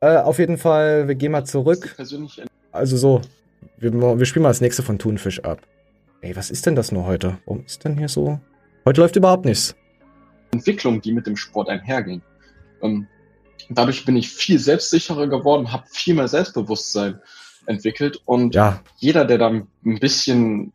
Äh, 0.02 0.18
auf 0.18 0.38
jeden 0.38 0.58
Fall, 0.58 1.08
wir 1.08 1.16
gehen 1.16 1.32
mal 1.32 1.46
zurück. 1.46 1.96
Also 2.74 2.98
so, 2.98 3.22
wir, 3.78 3.94
wir 3.94 4.26
spielen 4.26 4.44
mal 4.44 4.50
das 4.50 4.60
nächste 4.60 4.84
von 4.84 5.00
Thunfisch 5.00 5.40
ab. 5.46 5.62
Ey, 6.20 6.36
was 6.36 6.52
ist 6.52 6.66
denn 6.66 6.76
das 6.76 6.92
nur 6.92 7.06
heute? 7.06 7.38
Warum 7.46 7.64
ist 7.64 7.86
denn 7.86 7.98
hier 7.98 8.10
so? 8.10 8.42
Heute 8.86 9.00
läuft 9.00 9.16
überhaupt 9.16 9.46
nichts. 9.46 9.78
Entwicklung, 10.52 11.00
die 11.00 11.14
mit 11.14 11.26
dem 11.26 11.38
Sport 11.38 11.70
einherging. 11.70 12.22
Ähm, 12.84 13.08
dadurch 13.70 14.06
bin 14.06 14.16
ich 14.16 14.30
viel 14.30 14.60
selbstsicherer 14.60 15.28
geworden, 15.28 15.72
habe 15.72 15.86
viel 15.90 16.14
mehr 16.14 16.28
Selbstbewusstsein 16.28 17.20
entwickelt 17.66 18.22
und 18.26 18.56
Ja, 18.56 18.82
jeder, 18.98 19.26
der 19.26 19.38
da 19.38 19.48
ein 19.50 19.68
bisschen 20.00 20.74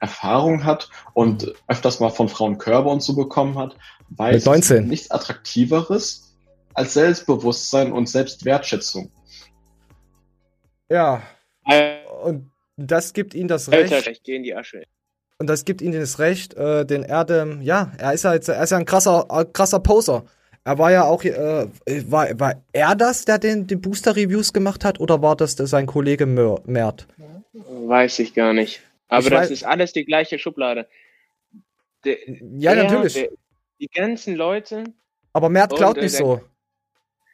Erfahrung 0.00 0.64
hat 0.64 0.88
und 1.12 1.52
öfters 1.66 2.00
mal 2.00 2.10
von 2.10 2.28
Frauen 2.28 2.58
Körbe 2.58 2.88
und 2.88 3.02
so 3.02 3.14
bekommen 3.14 3.58
hat, 3.58 3.76
weiß 4.10 4.36
Mit 4.36 4.46
19. 4.46 4.60
es 4.60 4.68
gibt 4.68 4.90
nichts 4.90 5.10
Attraktiveres 5.10 6.36
als 6.74 6.94
Selbstbewusstsein 6.94 7.92
und 7.92 8.08
Selbstwertschätzung. 8.08 9.10
ja. 10.88 11.22
Alter, 11.64 12.24
Und 12.24 12.50
das 12.76 13.12
gibt 13.12 13.34
ihm 13.34 13.48
das 13.48 13.70
Recht. 13.70 14.06
ich 14.06 14.22
geh 14.22 14.36
in 14.36 14.42
die 14.42 14.54
Asche. 14.54 14.84
Und 15.38 15.48
das 15.48 15.64
gibt 15.64 15.82
ihm 15.82 15.92
das 15.92 16.18
Recht, 16.18 16.54
äh, 16.54 16.84
den 16.84 17.02
Erdem, 17.02 17.60
ja, 17.62 17.92
er 17.98 18.12
ist 18.12 18.24
ja 18.24 18.34
jetzt, 18.34 18.48
er 18.48 18.62
ist 18.62 18.70
ja 18.70 18.78
ein 18.78 18.84
krasser, 18.84 19.26
äh, 19.30 19.44
krasser 19.44 19.80
Poser. 19.80 20.24
Er 20.68 20.76
war 20.78 20.92
ja 20.92 21.04
auch, 21.04 21.24
äh, 21.24 21.66
war, 22.10 22.38
war 22.38 22.62
er 22.74 22.94
das, 22.94 23.24
der 23.24 23.38
den, 23.38 23.66
die 23.66 23.76
Booster-Reviews 23.76 24.52
gemacht 24.52 24.84
hat, 24.84 25.00
oder 25.00 25.22
war 25.22 25.34
das 25.34 25.56
der, 25.56 25.66
sein 25.66 25.86
Kollege 25.86 26.26
Mör, 26.26 26.60
Mert? 26.66 27.06
Weiß 27.54 28.18
ich 28.18 28.34
gar 28.34 28.52
nicht. 28.52 28.82
Aber 29.08 29.22
Ich 29.22 29.30
das 29.30 29.48
weiß- 29.48 29.50
ist 29.52 29.64
alles 29.64 29.94
die 29.94 30.04
gleiche 30.04 30.38
Schublade. 30.38 30.86
Der, 32.04 32.18
Ja, 32.58 32.74
er, 32.74 32.84
natürlich. 32.84 33.14
Der, 33.14 33.30
die 33.80 33.86
ganzen 33.88 34.36
Leute, 34.36 34.84
Aber 35.32 35.48
Mert 35.48 35.72
Und, 35.72 35.78
klaut 35.78 35.96
äh, 35.96 36.02
nicht 36.02 36.20
dann- 36.20 36.26
so. 36.26 36.40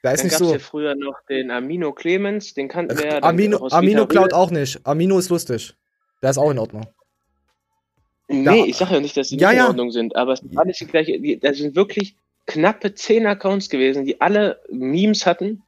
Der 0.05 0.13
ist 0.13 0.21
dann 0.21 0.27
nicht 0.27 0.33
gab 0.35 0.43
es 0.43 0.47
so. 0.49 0.53
ja 0.53 0.59
früher 0.61 0.95
noch 0.95 1.17
den 1.29 1.51
Amino 1.51 1.93
Clemens, 1.93 2.55
den 2.55 2.69
kannten 2.69 2.97
wir 2.97 3.05
ja. 3.15 3.23
Amino, 3.25 3.67
Amino 3.73 4.07
klaut 4.07 4.33
auch 4.33 4.53
nicht. 4.53 4.79
Amino 4.87 5.19
ist 5.19 5.31
lustig. 5.31 5.75
Der 6.23 6.31
ist 6.31 6.39
auch 6.39 6.53
in 6.53 6.59
Ordnung. 6.61 6.87
Nee, 8.29 8.45
Da- 8.45 8.55
ich 8.55 8.77
sag 8.77 8.93
ja 8.93 9.01
nicht, 9.01 9.17
dass 9.17 9.29
die 9.31 9.39
Ja, 9.39 9.49
nicht 9.49 9.57
in 9.57 9.63
ja. 9.65 9.69
Ordnung 9.71 9.91
sind, 9.91 10.15
aber 10.15 10.35
es 10.35 10.39
sind 10.39 10.57
alles 10.57 10.79
die 10.79 10.87
gleiche. 10.87 11.19
Die, 11.19 11.37
das 11.41 11.57
sind 11.57 11.75
wirklich 11.75 12.15
knappe 12.47 12.95
zehn 12.95 13.27
Accounts 13.27 13.69
gewesen, 13.69 14.05
die 14.05 14.21
alle 14.21 14.61
Memes 14.71 15.27
hatten. 15.27 15.63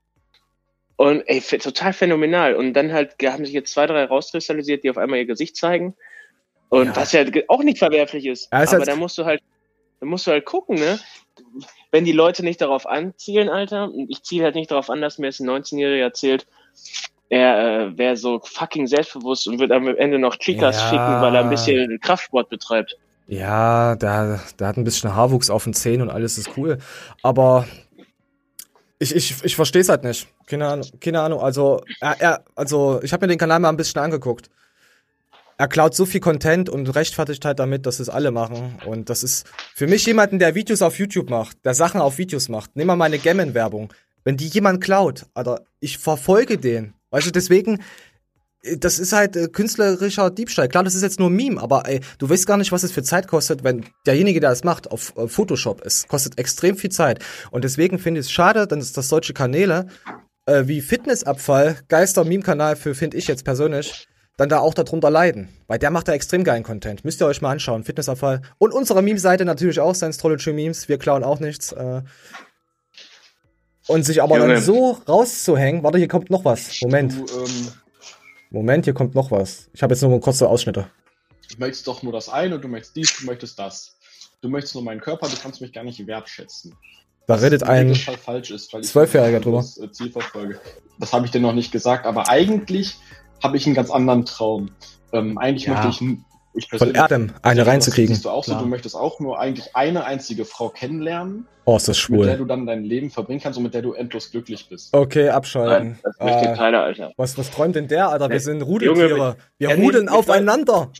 Und 0.96 1.22
ey, 1.26 1.40
total 1.40 1.92
phänomenal. 1.92 2.54
Und 2.54 2.72
dann 2.72 2.92
halt 2.92 3.16
haben 3.22 3.44
sich 3.44 3.54
jetzt 3.54 3.72
zwei, 3.72 3.86
drei 3.86 4.04
rauskristallisiert, 4.04 4.82
die 4.82 4.90
auf 4.90 4.98
einmal 4.98 5.18
ihr 5.18 5.26
Gesicht 5.26 5.56
zeigen. 5.56 5.94
Und 6.68 6.88
Ja. 6.88 6.96
was 6.96 7.12
ja 7.12 7.24
auch 7.48 7.62
nicht 7.62 7.78
verwerflich 7.78 8.26
ist. 8.26 8.48
Ja, 8.50 8.62
ist 8.62 8.74
aber 8.74 8.84
da 8.86 8.96
musst 8.96 9.18
du 9.18 9.24
halt, 9.24 9.40
da 10.00 10.06
musst 10.06 10.26
du 10.26 10.30
halt 10.30 10.44
gucken, 10.44 10.76
ne? 10.76 10.98
Wenn 11.92 12.04
die 12.04 12.12
Leute 12.12 12.42
nicht 12.42 12.60
darauf 12.60 12.86
anzielen, 12.86 13.48
Alter, 13.48 13.84
und 13.84 14.10
ich 14.10 14.22
ziele 14.22 14.44
halt 14.44 14.54
nicht 14.54 14.70
darauf 14.70 14.90
an, 14.90 15.00
dass 15.00 15.18
mir 15.18 15.26
jetzt 15.26 15.40
ein 15.40 15.48
19-Jähriger 15.48 16.02
erzählt, 16.02 16.46
er 17.28 17.88
äh, 17.88 17.98
wäre 17.98 18.16
so 18.16 18.40
fucking 18.42 18.86
selbstbewusst 18.86 19.48
und 19.48 19.58
wird 19.58 19.72
am 19.72 19.88
Ende 19.88 20.18
noch 20.18 20.36
Chicas 20.36 20.76
Ja. 20.76 20.88
schicken, 20.88 21.20
weil 21.20 21.34
er 21.34 21.42
ein 21.42 21.50
bisschen 21.50 21.98
Kraftsport 22.00 22.48
betreibt. 22.48 22.96
Ja, 23.26 23.96
der, 23.96 24.40
der 24.58 24.66
hat 24.68 24.76
ein 24.76 24.84
bisschen 24.84 25.14
Haarwuchs 25.14 25.50
auf 25.50 25.64
den 25.64 25.74
Zähnen 25.74 26.02
und 26.02 26.10
alles 26.10 26.38
ist 26.38 26.50
cool. 26.56 26.78
Aber 27.22 27.66
Ich, 28.98 29.14
ich, 29.14 29.44
ich 29.44 29.56
verstehe 29.56 29.82
es 29.82 29.88
halt 29.88 30.04
nicht. 30.04 30.28
Keine 30.46 30.66
Ahnung. 30.68 30.88
Keine 31.00 31.20
Ahnung. 31.20 31.40
Also, 31.40 31.82
er, 32.00 32.20
er, 32.20 32.44
also 32.54 33.00
ich 33.02 33.12
habe 33.12 33.26
mir 33.26 33.28
den 33.28 33.38
Kanal 33.38 33.60
mal 33.60 33.68
ein 33.68 33.76
bisschen 33.76 34.00
angeguckt. 34.00 34.48
Er 35.58 35.68
klaut 35.68 35.94
so 35.94 36.06
viel 36.06 36.20
Content 36.20 36.68
und 36.68 36.94
rechtfertigt 36.94 37.44
halt 37.44 37.58
damit, 37.58 37.86
dass 37.86 37.98
es 37.98 38.08
alle 38.08 38.30
machen. 38.30 38.78
Und 38.86 39.08
das 39.10 39.22
ist 39.22 39.46
für 39.74 39.86
mich 39.86 40.04
jemanden, 40.06 40.38
der 40.38 40.54
Videos 40.54 40.82
auf 40.82 40.98
YouTube 40.98 41.30
macht, 41.30 41.64
der 41.64 41.74
Sachen 41.74 42.00
auf 42.00 42.18
Videos 42.18 42.48
macht. 42.48 42.76
Nimm 42.76 42.86
mal 42.86 42.96
meine 42.96 43.18
Gammon-Werbung. 43.18 43.92
Wenn 44.22 44.36
die 44.36 44.48
jemand 44.48 44.82
klaut, 44.82 45.26
Alter, 45.34 45.62
ich 45.80 45.98
verfolge 45.98 46.58
den. 46.58 46.94
Weißt 47.10 47.26
du, 47.26 47.30
deswegen, 47.32 47.82
das 48.78 48.98
ist 48.98 49.12
halt 49.12 49.36
äh, 49.36 49.48
künstlerischer 49.48 50.30
Diebstahl. 50.30 50.68
Klar, 50.68 50.84
das 50.84 50.94
ist 50.94 51.02
jetzt 51.02 51.18
nur 51.18 51.30
ein 51.30 51.36
Meme, 51.36 51.60
aber 51.60 51.88
ey, 51.88 52.00
du 52.18 52.28
weißt 52.28 52.46
gar 52.46 52.56
nicht, 52.56 52.72
was 52.72 52.82
es 52.82 52.92
für 52.92 53.02
Zeit 53.02 53.28
kostet, 53.28 53.64
wenn 53.64 53.84
derjenige, 54.06 54.40
der 54.40 54.50
das 54.50 54.64
macht, 54.64 54.90
auf 54.90 55.16
äh, 55.16 55.28
Photoshop 55.28 55.82
ist. 55.82 56.08
Kostet 56.08 56.38
extrem 56.38 56.76
viel 56.76 56.90
Zeit. 56.90 57.24
Und 57.50 57.64
deswegen 57.64 57.98
finde 57.98 58.20
ich 58.20 58.26
es 58.26 58.32
schade, 58.32 58.66
dass, 58.66 58.92
dass 58.92 59.08
solche 59.08 59.32
Kanäle 59.32 59.86
äh, 60.46 60.66
wie 60.66 60.80
Fitnessabfall, 60.80 61.78
Geister-Meme-Kanal 61.88 62.76
für, 62.76 62.94
finde 62.94 63.16
ich 63.16 63.26
jetzt 63.28 63.44
persönlich, 63.44 64.08
dann 64.36 64.48
da 64.48 64.58
auch 64.58 64.74
darunter 64.74 65.10
leiden. 65.10 65.48
Weil 65.66 65.78
der 65.78 65.90
macht 65.90 66.08
da 66.08 66.12
extrem 66.12 66.44
geilen 66.44 66.62
Content. 66.62 67.04
Müsst 67.04 67.20
ihr 67.20 67.26
euch 67.26 67.40
mal 67.40 67.52
anschauen. 67.52 67.84
Fitnessabfall. 67.84 68.42
Und 68.58 68.72
unsere 68.72 69.02
Meme-Seite 69.02 69.44
natürlich 69.44 69.80
auch, 69.80 69.94
Science 69.94 70.22
Memes. 70.46 70.88
Wir 70.88 70.98
klauen 70.98 71.24
auch 71.24 71.40
nichts. 71.40 71.72
Äh. 71.72 72.02
Und 73.88 74.04
sich 74.04 74.22
aber 74.22 74.38
Junge. 74.38 74.54
dann 74.54 74.62
so 74.62 74.98
rauszuhängen. 75.08 75.82
Warte, 75.82 75.98
hier 75.98 76.08
kommt 76.08 76.30
noch 76.30 76.44
was. 76.44 76.80
Moment. 76.82 77.14
Du 77.14 77.20
ähm, 77.20 77.68
Moment, 78.56 78.84
hier 78.86 78.94
kommt 78.94 79.14
noch 79.14 79.30
was. 79.30 79.68
Ich 79.74 79.82
habe 79.82 79.92
jetzt 79.92 80.00
nur 80.02 80.18
kurze 80.20 80.48
Ausschnitte. 80.48 80.86
du 81.50 81.56
möchtest 81.58 81.86
doch 81.86 82.02
nur 82.02 82.12
das 82.12 82.30
eine, 82.30 82.58
du 82.58 82.68
möchtest 82.68 82.96
dies, 82.96 83.14
du 83.18 83.26
möchtest 83.26 83.58
das. 83.58 83.96
Du 84.40 84.48
möchtest 84.48 84.74
nur 84.74 84.82
meinen 84.84 85.00
Körper, 85.00 85.28
du 85.28 85.36
kannst 85.36 85.60
mich 85.60 85.72
gar 85.74 85.84
nicht 85.84 86.06
wertschätzen. 86.06 86.74
Da 87.26 87.34
redet 87.34 87.62
im 87.62 87.68
ein. 87.68 87.90
Ich 87.90 88.06
Zwölfjähriger 88.82 89.40
drüber. 89.40 89.58
das 89.58 89.76
äh, 89.78 89.90
Ziel 89.92 90.10
verfolge. 90.10 90.58
Das 90.98 91.12
habe 91.12 91.26
ich 91.26 91.32
dir 91.32 91.40
noch 91.40 91.52
nicht 91.52 91.70
gesagt, 91.70 92.06
aber 92.06 92.30
eigentlich 92.30 92.96
habe 93.42 93.58
ich 93.58 93.66
einen 93.66 93.74
ganz 93.74 93.90
anderen 93.90 94.24
Traum. 94.24 94.70
Ähm, 95.12 95.36
eigentlich 95.36 95.66
Ja. 95.66 95.74
möchte 95.74 95.88
ich, 95.88 96.00
ich 96.56 96.68
Von 96.70 96.94
Erdem 96.94 97.32
eine 97.42 97.60
das 97.60 97.68
reinzukriegen. 97.68 98.14
Siehst 98.14 98.24
du 98.24 98.30
auch 98.30 98.44
so, 98.44 98.52
Klar. 98.52 98.62
du 98.62 98.68
möchtest 98.68 98.94
auch 98.96 99.20
nur 99.20 99.38
eigentlich 99.38 99.74
eine 99.76 100.04
einzige 100.04 100.44
Frau 100.44 100.68
kennenlernen, 100.70 101.46
Oh, 101.64 101.76
ist 101.76 101.88
das 101.88 102.08
mit 102.08 102.20
der 102.20 102.24
schwul. 102.26 102.36
du 102.38 102.44
dann 102.44 102.64
dein 102.66 102.84
Leben 102.84 103.10
verbringen 103.10 103.40
kannst 103.42 103.56
und 103.58 103.64
mit 103.64 103.74
der 103.74 103.82
du 103.82 103.92
endlos 103.92 104.30
glücklich 104.30 104.68
bist. 104.68 104.94
Okay, 104.94 105.28
abschalten. 105.28 105.88
Nein, 105.88 105.98
das 106.02 106.14
möchte 106.20 106.50
Ah, 106.50 106.56
keiner, 106.56 106.80
Alter. 106.82 107.12
was, 107.16 107.36
was 107.36 107.50
träumt 107.50 107.74
denn 107.76 107.88
der, 107.88 108.08
Alter? 108.08 108.28
Wir 108.28 108.34
Nee. 108.36 108.38
sind 108.40 108.62
Rudeltiere. 108.62 109.08
Junge, 109.08 109.36
Wir 109.58 109.68
Ja, 109.70 109.76
nee, 109.76 109.84
rudeln 109.84 110.04
mit 110.06 110.14
aufeinander. 110.14 110.90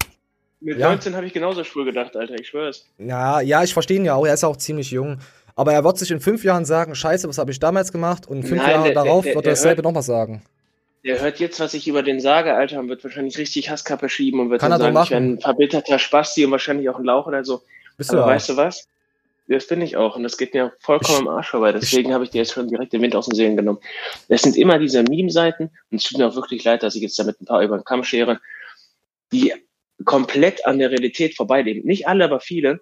Mit 0.60 0.78
Ja. 0.78 0.88
19 0.88 1.14
habe 1.14 1.26
ich 1.26 1.32
genauso 1.32 1.62
schwul 1.64 1.84
gedacht, 1.84 2.16
Alter, 2.16 2.34
ich 2.34 2.48
schwör's. 2.48 2.86
Ja, 2.98 3.40
ja, 3.40 3.62
ich 3.62 3.72
verstehe 3.72 3.98
ihn 3.98 4.04
ja 4.04 4.14
auch. 4.14 4.26
Er 4.26 4.34
ist 4.34 4.42
auch 4.44 4.56
ziemlich 4.56 4.90
jung. 4.90 5.18
Aber 5.54 5.72
er 5.72 5.84
wird 5.84 5.96
sich 5.98 6.10
in 6.10 6.20
fünf 6.20 6.44
Jahren 6.44 6.64
sagen, 6.64 6.94
scheiße, 6.94 7.28
was 7.28 7.38
habe 7.38 7.50
ich 7.50 7.58
damals 7.58 7.92
gemacht? 7.92 8.26
Und 8.26 8.42
fünf 8.42 8.60
Nein, 8.60 8.70
Jahre 8.72 8.84
der- 8.86 8.94
darauf 8.94 9.24
der- 9.24 9.34
wird 9.36 9.44
der 9.46 9.52
er 9.52 9.56
dasselbe 9.56 9.82
nochmal 9.82 10.02
sagen. 10.02 10.42
Der 11.06 11.20
hört 11.20 11.38
jetzt, 11.38 11.60
was 11.60 11.72
ich 11.74 11.86
über 11.86 12.02
den 12.02 12.18
sage, 12.18 12.54
Alter, 12.54 12.80
und 12.80 12.88
wird 12.88 13.04
wahrscheinlich 13.04 13.38
richtig 13.38 13.70
Hasskappe 13.70 14.08
schieben 14.08 14.40
und 14.40 14.50
wird 14.50 14.60
Kann 14.60 14.72
dann 14.72 14.80
sagen, 14.80 15.02
ich 15.04 15.08
bin 15.10 15.32
ein 15.34 15.40
verbitterter 15.40 16.00
Spasti 16.00 16.44
und 16.44 16.50
wahrscheinlich 16.50 16.90
auch 16.90 16.98
ein 16.98 17.04
Lauch 17.04 17.28
oder 17.28 17.44
so. 17.44 17.62
Bist 17.96 18.10
du 18.10 18.16
Aber 18.16 18.26
ja 18.26 18.34
weißt 18.34 18.48
du 18.48 18.56
was? 18.56 18.88
Das 19.46 19.68
bin 19.68 19.80
ich 19.80 19.96
auch 19.96 20.16
und 20.16 20.24
das 20.24 20.36
geht 20.36 20.52
mir 20.54 20.72
vollkommen 20.80 21.28
am 21.28 21.36
Arsch 21.36 21.50
vorbei. 21.50 21.70
Deswegen 21.70 22.12
habe 22.12 22.24
ich 22.24 22.30
dir 22.30 22.38
jetzt 22.38 22.54
schon 22.54 22.66
direkt 22.66 22.92
den 22.92 23.02
Wind 23.02 23.14
aus 23.14 23.26
den 23.26 23.36
Seelen 23.36 23.56
genommen. 23.56 23.78
Es 24.26 24.42
sind 24.42 24.56
immer 24.56 24.80
diese 24.80 25.04
Meme-Seiten 25.04 25.70
und 25.90 25.98
es 25.98 26.02
tut 26.02 26.18
mir 26.18 26.26
auch 26.26 26.34
wirklich 26.34 26.64
leid, 26.64 26.82
dass 26.82 26.96
ich 26.96 27.02
jetzt 27.02 27.16
damit 27.20 27.40
ein 27.40 27.44
paar 27.44 27.62
über 27.62 27.78
den 27.78 27.84
Kamm 27.84 28.02
schere, 28.02 28.40
die 29.30 29.54
komplett 30.04 30.66
an 30.66 30.80
der 30.80 30.90
Realität 30.90 31.36
vorbeileben. 31.36 31.86
Nicht 31.86 32.08
alle, 32.08 32.24
aber 32.24 32.40
viele. 32.40 32.80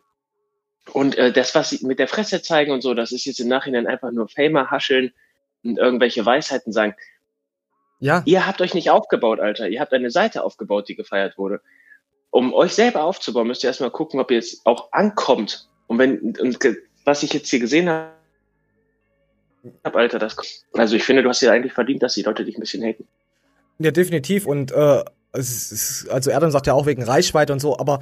Und 0.92 1.18
äh, 1.18 1.30
das, 1.30 1.54
was 1.54 1.70
sie 1.70 1.84
mit 1.86 1.98
der 1.98 2.08
Fresse 2.08 2.40
zeigen 2.40 2.72
und 2.72 2.80
so, 2.80 2.94
das 2.94 3.12
ist 3.12 3.26
jetzt 3.26 3.40
im 3.40 3.48
Nachhinein 3.48 3.86
einfach 3.86 4.10
nur 4.10 4.28
Famer 4.28 4.70
hascheln 4.70 5.12
und 5.62 5.78
irgendwelche 5.78 6.24
Weisheiten 6.24 6.72
sagen. 6.72 6.94
Ja, 8.04 8.22
Ihr 8.26 8.46
habt 8.46 8.60
euch 8.60 8.74
nicht 8.74 8.90
aufgebaut, 8.90 9.40
Alter. 9.40 9.68
Ihr 9.68 9.80
habt 9.80 9.92
eine 9.94 10.10
Seite 10.10 10.44
aufgebaut, 10.44 10.88
die 10.88 10.94
gefeiert 10.94 11.38
wurde. 11.38 11.60
Um 12.30 12.52
euch 12.52 12.74
selber 12.74 13.04
aufzubauen, 13.04 13.46
müsst 13.46 13.64
ihr 13.64 13.68
erstmal 13.68 13.90
gucken, 13.90 14.20
ob 14.20 14.30
ihr 14.30 14.38
es 14.38 14.60
auch 14.64 14.92
ankommt. 14.92 15.68
Und 15.86 15.98
wenn, 15.98 16.18
und 16.38 16.58
was 17.04 17.22
ich 17.22 17.32
jetzt 17.32 17.48
hier 17.48 17.60
gesehen 17.60 17.88
habe, 17.88 18.10
Alter, 19.82 20.18
das, 20.18 20.36
also 20.74 20.96
ich 20.96 21.04
finde, 21.04 21.22
du 21.22 21.28
hast 21.28 21.40
ja 21.40 21.52
eigentlich 21.52 21.72
verdient, 21.72 22.02
dass 22.02 22.14
die 22.14 22.22
Leute 22.22 22.44
dich 22.44 22.56
ein 22.56 22.60
bisschen 22.60 22.82
haten. 22.82 23.06
ja, 23.78 23.90
definitiv. 23.90 24.46
Und 24.46 24.72
äh, 24.72 25.02
ist, 25.32 26.06
also 26.10 26.30
Erdem 26.30 26.50
sagt 26.50 26.66
ja 26.66 26.74
auch 26.74 26.86
wegen 26.86 27.02
Reichweite 27.02 27.52
und 27.52 27.60
so, 27.60 27.78
aber 27.78 28.00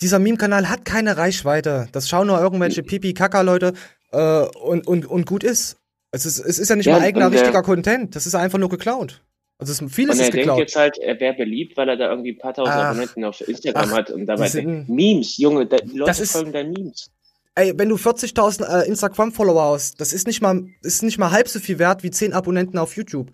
dieser 0.00 0.18
Meme-Kanal 0.18 0.68
hat 0.68 0.84
keine 0.84 1.16
Reichweite. 1.16 1.86
Das 1.92 2.08
schauen 2.08 2.26
nur 2.26 2.40
irgendwelche 2.40 2.82
Pipi-Kaka-Leute 2.82 3.74
äh, 4.10 4.40
und, 4.46 4.86
und, 4.88 5.06
und 5.06 5.26
gut 5.26 5.44
ist. 5.44 5.76
Es 6.10 6.26
ist, 6.26 6.38
es 6.40 6.58
ist 6.58 6.68
ja 6.68 6.76
nicht 6.76 6.86
Ja, 6.86 6.94
mal 6.98 7.02
eigener 7.02 7.30
der- 7.30 7.40
richtiger 7.40 7.62
Content. 7.62 8.16
Das 8.16 8.26
ist 8.26 8.34
einfach 8.34 8.58
nur 8.58 8.68
geklaut. 8.68 9.22
Also 9.58 9.72
es, 9.72 9.92
vieles 9.92 10.16
Und 10.16 10.20
er 10.20 10.26
ist 10.26 10.32
denkt 10.34 10.34
geklaut. 10.34 10.58
jetzt 10.58 10.76
halt, 10.76 10.98
er 10.98 11.18
wäre 11.20 11.34
beliebt, 11.34 11.76
weil 11.76 11.88
er 11.88 11.96
da 11.96 12.10
irgendwie 12.10 12.32
ein 12.32 12.38
paar 12.38 12.54
tausend 12.54 12.74
Ach. 12.74 12.84
Abonnenten 12.86 13.24
auf 13.24 13.40
Instagram 13.46 13.88
Ach, 13.90 13.96
hat 13.96 14.10
und 14.10 14.26
dabei 14.26 14.48
denkt, 14.48 14.88
Memes, 14.88 15.36
Junge, 15.38 15.66
da, 15.66 15.76
die 15.76 15.96
Leute 15.96 16.10
Das 16.10 16.20
ist- 16.20 16.32
folgen 16.32 16.52
deinen 16.52 16.72
Memes. 16.72 17.10
Ey, 17.56 17.72
wenn 17.76 17.88
du 17.88 17.94
40.000 17.96 18.64
äh, 18.64 18.88
Instagram-Follower 18.88 19.74
hast, 19.74 20.00
das 20.00 20.12
ist 20.12 20.26
nicht 20.26 20.42
mal, 20.42 20.64
ist 20.82 21.04
nicht 21.04 21.18
mal 21.18 21.30
halb 21.30 21.46
so 21.48 21.60
viel 21.60 21.78
wert 21.78 22.02
wie 22.02 22.10
10 22.10 22.32
Abonnenten 22.32 22.78
auf 22.78 22.96
YouTube. 22.96 23.30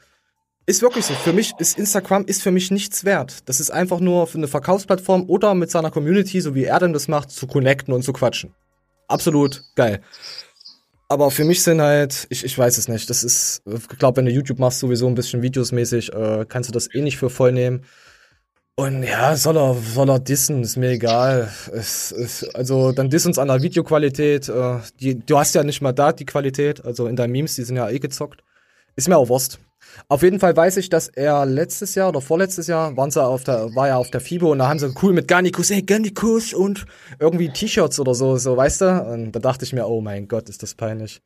Ist 0.66 0.82
wirklich 0.82 1.06
so. 1.06 1.14
Für 1.14 1.32
mich 1.32 1.54
ist 1.58 1.78
Instagram 1.78 2.26
ist 2.26 2.42
für 2.42 2.50
mich 2.50 2.70
nichts 2.70 3.04
wert. 3.06 3.48
Das 3.48 3.60
ist 3.60 3.70
einfach 3.70 3.98
nur 3.98 4.26
für 4.26 4.36
eine 4.36 4.46
Verkaufsplattform 4.46 5.24
oder 5.30 5.54
mit 5.54 5.70
seiner 5.70 5.90
Community, 5.90 6.42
so 6.42 6.54
wie 6.54 6.64
er 6.64 6.78
denn 6.78 6.92
das 6.92 7.08
macht, 7.08 7.30
zu 7.30 7.46
connecten 7.46 7.94
und 7.94 8.02
zu 8.02 8.12
quatschen. 8.12 8.54
Absolut 9.08 9.62
geil. 9.74 10.02
Aber 11.10 11.32
für 11.32 11.42
mich 11.42 11.64
sind 11.64 11.80
halt, 11.80 12.28
ich, 12.30 12.44
ich 12.44 12.56
weiß 12.56 12.78
es 12.78 12.86
nicht. 12.86 13.10
Das 13.10 13.24
ist, 13.24 13.62
ich 13.66 13.98
glaube, 13.98 14.18
wenn 14.18 14.26
du 14.26 14.30
YouTube 14.30 14.60
machst, 14.60 14.78
sowieso 14.78 15.08
ein 15.08 15.16
bisschen 15.16 15.42
videosmäßig, 15.42 16.12
äh, 16.12 16.46
kannst 16.48 16.68
du 16.68 16.72
das 16.72 16.94
eh 16.94 17.02
nicht 17.02 17.16
für 17.16 17.30
voll 17.30 17.50
nehmen. 17.50 17.84
Und 18.76 19.02
ja, 19.02 19.34
soll 19.34 19.56
er, 19.58 19.74
soll 19.74 20.08
er 20.08 20.20
dissen, 20.20 20.62
ist 20.62 20.76
mir 20.76 20.90
egal. 20.90 21.50
Es, 21.72 22.12
es, 22.12 22.48
also 22.54 22.92
dann 22.92 23.10
diss 23.10 23.26
uns 23.26 23.38
an 23.38 23.48
der 23.48 23.60
Videoqualität. 23.60 24.48
Äh, 24.48 24.78
die, 25.00 25.18
du 25.18 25.36
hast 25.36 25.52
ja 25.56 25.64
nicht 25.64 25.82
mal 25.82 25.92
da 25.92 26.12
die 26.12 26.26
Qualität, 26.26 26.84
also 26.84 27.08
in 27.08 27.16
deinen 27.16 27.32
Memes, 27.32 27.56
die 27.56 27.64
sind 27.64 27.76
ja 27.76 27.90
eh 27.90 27.98
gezockt. 27.98 28.44
Ist 28.94 29.08
mir 29.08 29.16
auch 29.16 29.28
Wurst. 29.28 29.58
Auf 30.08 30.22
jeden 30.22 30.40
Fall 30.40 30.56
weiß 30.56 30.76
ich, 30.78 30.88
dass 30.88 31.08
er 31.08 31.46
letztes 31.46 31.94
Jahr 31.94 32.08
oder 32.08 32.20
vorletztes 32.20 32.66
Jahr 32.66 32.96
waren 32.96 33.10
sie 33.10 33.22
auf 33.22 33.44
der, 33.44 33.74
war 33.74 33.88
ja 33.88 33.96
auf 33.96 34.10
der 34.10 34.20
FIBO 34.20 34.52
und 34.52 34.58
da 34.58 34.68
haben 34.68 34.78
sie 34.78 34.92
cool 35.02 35.12
mit 35.12 35.28
Garnikus, 35.28 35.70
ey, 35.70 35.82
Garnikus 35.82 36.52
und 36.52 36.86
irgendwie 37.18 37.48
T-Shirts 37.48 38.00
oder 38.00 38.14
so, 38.14 38.36
so, 38.36 38.56
weißt 38.56 38.80
du? 38.80 39.02
Und 39.12 39.32
da 39.32 39.40
dachte 39.40 39.64
ich 39.64 39.72
mir, 39.72 39.86
oh 39.86 40.00
mein 40.00 40.28
Gott, 40.28 40.48
ist 40.48 40.62
das 40.62 40.74
peinlich. 40.74 41.20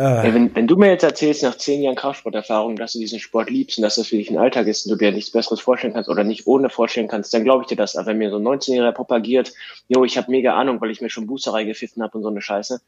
Äh, 0.00 0.28
Ey, 0.28 0.34
wenn, 0.34 0.54
wenn 0.54 0.66
du 0.66 0.76
mir 0.76 0.88
jetzt 0.88 1.02
erzählst, 1.02 1.42
nach 1.42 1.58
zehn 1.58 1.82
Jahren 1.82 1.94
Kraftsporterfahrung, 1.94 2.76
dass 2.76 2.94
du 2.94 2.98
diesen 2.98 3.20
Sport 3.20 3.50
liebst 3.50 3.76
und 3.76 3.82
dass 3.82 3.96
das 3.96 4.06
für 4.06 4.16
dich 4.16 4.30
ein 4.30 4.38
Alltag 4.38 4.66
ist 4.66 4.86
und 4.86 4.92
du 4.92 4.96
dir 4.96 5.12
nichts 5.12 5.30
Besseres 5.30 5.60
vorstellen 5.60 5.92
kannst 5.92 6.08
oder 6.08 6.24
nicht 6.24 6.46
ohne 6.46 6.70
vorstellen 6.70 7.06
kannst, 7.06 7.34
dann 7.34 7.44
glaube 7.44 7.64
ich 7.64 7.68
dir 7.68 7.76
das. 7.76 7.96
Aber 7.96 8.06
wenn 8.06 8.16
mir 8.16 8.30
so 8.30 8.38
ein 8.38 8.42
19-Jähriger 8.42 8.92
propagiert, 8.92 9.52
jo, 9.88 10.02
ich 10.04 10.16
habe 10.16 10.30
mega 10.30 10.54
Ahnung, 10.54 10.80
weil 10.80 10.90
ich 10.90 11.02
mir 11.02 11.10
schon 11.10 11.26
Boosterei 11.26 11.64
gepfiffen 11.64 12.02
habe 12.02 12.16
und 12.16 12.22
so 12.22 12.30
eine 12.30 12.40
Scheiße. 12.40 12.80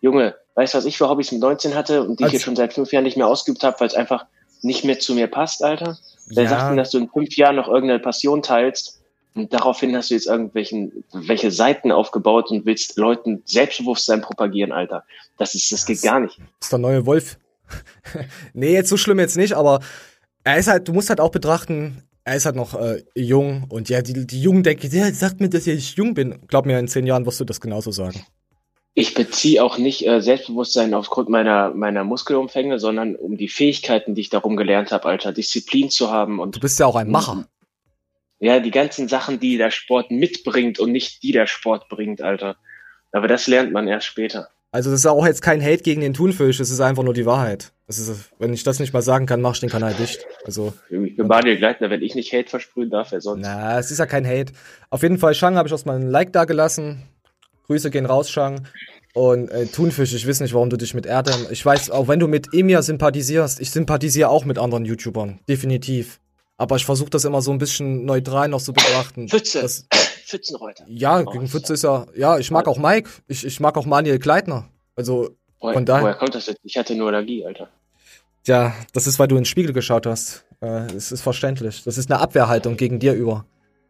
Junge, 0.00 0.34
weißt 0.54 0.74
du, 0.74 0.78
was 0.78 0.84
ich 0.86 0.96
für 0.98 1.08
Hobbys 1.08 1.32
mit 1.32 1.40
19 1.40 1.74
hatte 1.74 2.02
und 2.02 2.18
die 2.18 2.24
ich 2.24 2.26
Also- 2.26 2.36
jetzt 2.36 2.44
schon 2.44 2.56
seit 2.56 2.72
fünf 2.72 2.92
Jahren 2.92 3.04
nicht 3.04 3.16
mehr 3.16 3.26
ausgeübt 3.26 3.62
habe, 3.62 3.78
weil 3.80 3.86
es 3.88 3.94
einfach 3.94 4.26
nicht 4.62 4.84
mehr 4.84 4.98
zu 4.98 5.14
mir 5.14 5.26
passt, 5.26 5.62
Alter? 5.64 5.98
Wer 6.26 6.44
Ja. 6.44 6.50
sagt 6.50 6.70
denn, 6.70 6.76
dass 6.76 6.90
du 6.90 6.98
in 6.98 7.08
fünf 7.08 7.36
Jahren 7.36 7.56
noch 7.56 7.68
irgendeine 7.68 7.98
Passion 8.00 8.42
teilst 8.42 9.00
und 9.34 9.52
daraufhin 9.52 9.94
hast 9.96 10.10
du 10.10 10.14
jetzt 10.14 10.26
irgendwelchen 10.26 11.04
welche 11.12 11.50
Seiten 11.50 11.92
aufgebaut 11.92 12.50
und 12.50 12.66
willst 12.66 12.96
Leuten 12.96 13.42
Selbstbewusstsein 13.46 14.20
propagieren, 14.20 14.72
Alter? 14.72 15.04
Das 15.38 15.54
ist, 15.54 15.70
das 15.72 15.86
geht 15.86 16.02
gar 16.02 16.20
nicht. 16.20 16.38
ist 16.60 16.72
der 16.72 16.78
neue 16.78 17.06
Wolf. 17.06 17.38
nee, 18.52 18.72
jetzt 18.72 18.88
so 18.88 18.96
schlimm 18.96 19.18
jetzt 19.18 19.36
nicht, 19.36 19.54
aber 19.54 19.80
er 20.44 20.56
ist 20.58 20.68
halt, 20.68 20.88
du 20.88 20.92
musst 20.92 21.08
halt 21.08 21.20
auch 21.20 21.30
betrachten, 21.30 22.02
er 22.24 22.36
ist 22.36 22.46
halt 22.46 22.56
noch 22.56 22.78
äh, 22.78 23.02
jung 23.14 23.64
und 23.68 23.88
ja, 23.88 24.02
die, 24.02 24.26
die 24.26 24.42
Jungen 24.42 24.62
denken, 24.62 24.90
der 24.90 25.12
sagt 25.14 25.40
mir, 25.40 25.48
dass 25.48 25.66
ich 25.66 25.94
jung 25.96 26.14
bin. 26.14 26.46
Glaub 26.48 26.66
mir, 26.66 26.78
in 26.78 26.88
zehn 26.88 27.06
Jahren 27.06 27.24
wirst 27.26 27.40
du 27.40 27.44
das 27.44 27.60
genauso 27.60 27.90
sagen. 27.92 28.24
Ich 28.94 29.14
beziehe 29.14 29.62
auch 29.62 29.78
nicht 29.78 30.06
äh, 30.06 30.20
Selbstbewusstsein 30.20 30.94
aufgrund 30.94 31.28
meiner, 31.28 31.72
meiner 31.74 32.02
Muskelumfänge, 32.04 32.78
sondern 32.80 33.14
um 33.14 33.36
die 33.36 33.48
Fähigkeiten, 33.48 34.14
die 34.14 34.22
ich 34.22 34.30
darum 34.30 34.56
gelernt 34.56 34.90
habe, 34.90 35.06
Alter, 35.06 35.32
Disziplin 35.32 35.90
zu 35.90 36.10
haben 36.10 36.40
und 36.40 36.56
Du 36.56 36.60
bist 36.60 36.78
ja 36.80 36.86
auch 36.86 36.96
ein 36.96 37.08
Macher. 37.10 37.46
ja, 38.40 38.58
die 38.58 38.72
ganzen 38.72 39.06
Sachen, 39.08 39.38
die 39.38 39.56
der 39.58 39.70
Sport 39.70 40.10
mitbringt 40.10 40.78
und 40.80 40.90
nicht 40.92 41.22
die 41.22 41.32
der 41.32 41.46
Sport 41.46 41.88
bringt, 41.88 42.20
Alter. 42.20 42.56
Aber 43.12 43.28
das 43.28 43.46
lernt 43.46 43.72
man 43.72 43.86
erst 43.86 44.06
später. 44.06 44.48
Also 44.72 44.90
das 44.90 45.00
ist 45.00 45.06
auch 45.06 45.26
jetzt 45.26 45.42
kein 45.42 45.62
Hate 45.62 45.82
gegen 45.82 46.00
den 46.00 46.14
Thunfisch, 46.14 46.60
es 46.60 46.70
ist 46.70 46.80
einfach 46.80 47.02
nur 47.02 47.14
die 47.14 47.26
Wahrheit. 47.26 47.72
Ist, 47.88 48.30
wenn 48.38 48.52
ich 48.52 48.62
das 48.62 48.78
nicht 48.78 48.92
mal 48.92 49.02
sagen 49.02 49.26
kann, 49.26 49.40
mach 49.40 49.54
ich 49.54 49.60
den 49.60 49.68
Kanal 49.68 49.94
dicht. 49.94 50.24
Also, 50.44 50.72
Ich 50.90 51.16
bin 51.16 51.28
Daniel 51.28 51.56
Gleitner, 51.58 51.90
wenn 51.90 52.02
ich 52.02 52.14
nicht 52.14 52.32
Hate 52.32 52.48
versprühen 52.48 52.88
darf, 52.88 53.10
wer 53.10 53.20
sonst? 53.20 53.42
na, 53.42 53.80
es 53.80 53.90
ist 53.90 53.98
ja 53.98 54.06
kein 54.06 54.24
Hate. 54.26 54.52
Auf 54.90 55.02
jeden 55.02 55.18
Fall, 55.18 55.34
Shang 55.34 55.56
habe 55.56 55.66
ich 55.66 55.72
erstmal 55.72 55.96
ein 55.96 56.08
Like 56.08 56.32
da 56.32 56.44
gelassen. 56.44 57.02
Grüße 57.70 57.90
gehen 57.90 58.04
raus, 58.06 58.28
Shang. 58.28 58.66
Und 59.14 59.48
äh, 59.50 59.66
Thunfisch, 59.66 60.12
ich 60.12 60.26
weiß 60.26 60.40
nicht, 60.40 60.54
warum 60.54 60.70
du 60.70 60.76
dich 60.76 60.92
mit 60.92 61.06
Erdem. 61.06 61.46
Ich 61.50 61.64
weiß, 61.64 61.90
auch 61.90 62.08
wenn 62.08 62.18
du 62.18 62.26
mit 62.26 62.52
Emir 62.52 62.82
sympathisierst, 62.82 63.60
ich 63.60 63.70
sympathisiere 63.70 64.28
auch 64.28 64.44
mit 64.44 64.58
anderen 64.58 64.84
YouTubern. 64.84 65.38
Definitiv. 65.48 66.18
Aber 66.56 66.74
ich 66.76 66.84
versuche 66.84 67.10
das 67.10 67.24
immer 67.24 67.40
so 67.42 67.52
ein 67.52 67.58
bisschen 67.58 68.04
neutral 68.04 68.48
noch 68.48 68.60
zu 68.60 68.72
betrachten. 68.72 69.28
Pfütze, 69.28 69.62
Das, 69.62 69.86
Pfützenreuter. 70.26 70.84
ja, 70.88 71.20
Oh, 71.20 71.30
gegen 71.30 71.46
Pfütze 71.48 71.74
ist 71.74 71.84
ja. 71.84 72.06
Ja, 72.16 72.38
ich 72.38 72.50
mag 72.50 72.66
auch 72.66 72.76
Mike. 72.78 73.08
Ich, 73.28 73.46
ich 73.46 73.60
mag 73.60 73.76
auch 73.76 73.86
Manuel 73.86 74.18
Kleitner. 74.18 74.68
Also, 74.96 75.30
Woher, 75.60 75.74
Von 75.74 75.86
daher- 75.86 76.02
woher 76.02 76.14
kommt 76.14 76.34
das 76.34 76.46
jetzt? 76.46 76.58
Ich 76.64 76.76
hatte 76.76 76.94
nur 76.96 77.08
Allergie, 77.08 77.44
Alter. 77.46 77.68
Ja, 78.46 78.74
das 78.94 79.06
ist, 79.06 79.18
weil 79.20 79.28
du 79.28 79.36
in 79.36 79.42
den 79.42 79.46
Spiegel 79.46 79.72
geschaut 79.72 80.06
hast. 80.06 80.44
Äh, 80.60 80.86
Es 80.96 81.12
ist 81.12 81.20
verständlich. 81.22 81.84
Das 81.84 81.98
ist 81.98 82.10
eine 82.10 82.20
Abwehrhaltung 82.20 82.76
gegen 82.76 82.98
dir 82.98 83.12
über. 83.12 83.44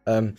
Ähm, 0.05 0.35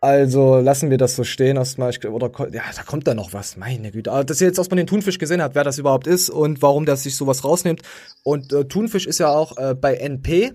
also 0.00 0.58
lassen 0.58 0.90
wir 0.90 0.98
das 0.98 1.16
so 1.16 1.24
stehen 1.24 1.56
erstmal. 1.56 1.90
Ich, 1.90 2.06
oder 2.06 2.30
ja, 2.52 2.62
da 2.74 2.82
kommt 2.82 3.06
da 3.06 3.14
noch 3.14 3.32
was. 3.32 3.56
Meine 3.56 3.90
Güte. 3.90 4.12
Aber 4.12 4.24
dass 4.24 4.40
ihr 4.40 4.46
jetzt 4.46 4.58
erstmal 4.58 4.76
den 4.76 4.86
Thunfisch 4.86 5.18
gesehen 5.18 5.42
habt, 5.42 5.54
wer 5.54 5.64
das 5.64 5.78
überhaupt 5.78 6.06
ist 6.06 6.28
und 6.30 6.62
warum 6.62 6.86
der 6.86 6.96
sich 6.96 7.16
sowas 7.16 7.44
rausnimmt. 7.44 7.82
Und 8.22 8.52
äh, 8.52 8.66
Thunfisch 8.66 9.06
ist 9.06 9.18
ja 9.18 9.28
auch 9.28 9.56
äh, 9.56 9.74
bei 9.74 9.94
NP, 9.94 10.52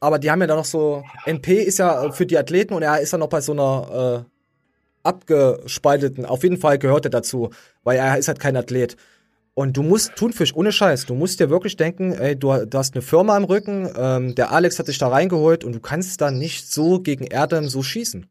aber 0.00 0.18
die 0.18 0.30
haben 0.30 0.40
ja 0.40 0.46
da 0.46 0.54
noch 0.54 0.64
so. 0.64 1.02
NP 1.26 1.54
ist 1.62 1.78
ja 1.78 2.06
äh, 2.06 2.12
für 2.12 2.26
die 2.26 2.38
Athleten 2.38 2.74
und 2.74 2.82
er 2.82 3.00
ist 3.00 3.12
ja 3.12 3.18
noch 3.18 3.28
bei 3.28 3.40
so 3.40 3.52
einer 3.52 4.24
äh, 4.24 4.30
abgespalteten. 5.02 6.24
Auf 6.24 6.42
jeden 6.42 6.58
Fall 6.58 6.78
gehört 6.78 7.04
er 7.06 7.10
dazu, 7.10 7.50
weil 7.82 7.98
er 7.98 8.16
ist 8.16 8.28
halt 8.28 8.38
kein 8.38 8.56
Athlet. 8.56 8.96
Und 9.54 9.76
du 9.76 9.82
musst, 9.82 10.16
Thunfisch, 10.16 10.54
ohne 10.54 10.72
Scheiß, 10.72 11.06
du 11.06 11.14
musst 11.14 11.38
dir 11.38 11.48
wirklich 11.48 11.76
denken, 11.76 12.12
ey, 12.12 12.36
du, 12.36 12.66
du 12.66 12.78
hast 12.78 12.94
eine 12.94 13.02
Firma 13.02 13.36
im 13.36 13.44
Rücken, 13.44 13.88
ähm, 13.96 14.34
der 14.34 14.50
Alex 14.50 14.78
hat 14.78 14.88
dich 14.88 14.98
da 14.98 15.08
reingeholt 15.08 15.62
und 15.62 15.74
du 15.74 15.80
kannst 15.80 16.20
da 16.20 16.32
nicht 16.32 16.72
so 16.72 17.00
gegen 17.00 17.24
Erdem 17.24 17.68
so 17.68 17.82
schießen. 17.82 18.26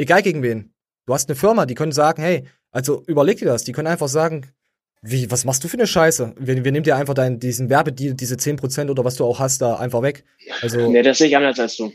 Egal 0.00 0.22
gegen 0.22 0.42
wen. 0.42 0.72
Du 1.06 1.14
hast 1.14 1.28
eine 1.28 1.36
Firma, 1.36 1.66
die 1.66 1.74
können 1.74 1.92
sagen, 1.92 2.22
hey, 2.22 2.46
also 2.70 3.02
überleg 3.06 3.38
dir 3.38 3.46
das, 3.46 3.64
die 3.64 3.72
können 3.72 3.88
einfach 3.88 4.08
sagen, 4.08 4.46
wie, 5.02 5.30
was 5.30 5.44
machst 5.44 5.62
du 5.64 5.68
für 5.68 5.76
eine 5.76 5.86
Scheiße? 5.86 6.34
Wir, 6.38 6.64
wir 6.64 6.72
nehmen 6.72 6.84
dir 6.84 6.96
einfach 6.96 7.14
deinen, 7.14 7.38
diesen 7.40 7.68
Werbedeal, 7.70 8.14
diese 8.14 8.36
10% 8.36 8.90
oder 8.90 9.04
was 9.04 9.16
du 9.16 9.24
auch 9.24 9.38
hast, 9.38 9.60
da 9.62 9.76
einfach 9.76 10.02
weg. 10.02 10.24
Also, 10.62 10.90
Nee, 10.90 11.02
das 11.02 11.18
sehe 11.18 11.28
ich 11.28 11.36
anders 11.36 11.58
als 11.58 11.76
du. 11.76 11.92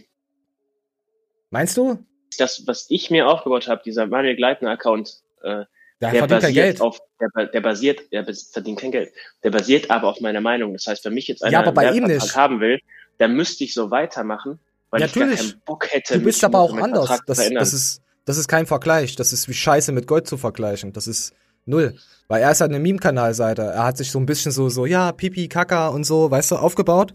meinst 1.52 1.78
du? 1.78 2.00
Das, 2.38 2.64
was 2.68 2.86
ich 2.90 3.10
mir 3.12 3.28
aufgebaut 3.28 3.68
habe, 3.68 3.82
dieser 3.86 4.08
Manuel 4.08 4.36
Gleitner-Account, 4.36 5.22
äh, 5.44 5.48
Der, 5.48 5.66
der 6.00 6.10
verdient 6.12 6.30
kein 6.30 6.40
basiert 6.42 6.54
Geld. 6.66 6.82
auf, 6.82 7.00
der, 7.20 7.46
der 7.48 7.62
basiert, 7.62 8.02
der 8.12 8.26
verdient 8.26 8.80
kein 8.80 8.92
Geld. 8.92 9.14
Der 9.44 9.52
basiert 9.52 9.90
aber 9.90 10.10
auf 10.10 10.20
meiner 10.20 10.42
Meinung. 10.42 10.74
Das 10.74 10.86
heißt, 10.88 11.06
wenn 11.06 11.14
mich 11.14 11.28
jetzt 11.28 11.44
einer 11.44 11.54
Ja, 11.54 11.60
aber 11.60 11.68
einen 11.68 11.76
bei 11.76 11.84
ihm 11.92 12.02
Werbevertrag 12.08 12.24
nicht. 12.28 12.36
haben 12.36 12.60
will, 12.60 12.80
dann 13.20 13.36
müsste 13.36 13.64
ich 13.64 13.74
so 13.74 13.90
weitermachen, 13.92 14.60
weil 14.90 15.02
ich 15.02 15.08
Natürlich. 15.08 15.40
gar 15.40 15.48
keinen 15.48 15.62
Bock 15.66 15.88
hätte, 15.92 16.18
Du 16.18 16.24
bist 16.24 16.44
aber 16.44 16.60
auch 16.60 16.76
anders. 16.76 17.20
Das, 17.26 17.38
das, 17.50 17.74
ist, 17.74 18.02
das 18.26 18.38
ist 18.38 18.48
kein 18.48 18.66
Vergleich. 18.66 19.16
Das 19.16 19.34
ist 19.34 19.48
wie 19.50 19.54
Scheiße 19.54 19.92
mit 19.92 20.08
Gold 20.08 20.28
zu 20.28 20.38
vergleichen. 20.38 20.94
Das 20.94 21.08
ist 21.08 21.34
null. 21.66 21.96
Weil 22.28 22.42
er 22.42 22.52
ist 22.52 22.62
halt 22.62 22.72
eine 22.72 22.80
Meme-Kanalseite. 22.80 23.62
Er 23.62 23.84
hat 23.84 23.98
sich 23.98 24.12
so 24.12 24.20
ein 24.20 24.26
bisschen 24.26 24.52
so, 24.52 24.70
so, 24.70 24.86
ja, 24.86 25.12
Pipi, 25.12 25.48
Kaka 25.48 25.90
und 25.90 26.04
so, 26.04 26.32
weißt 26.32 26.52
du, 26.52 26.56
aufgebaut. 26.56 27.14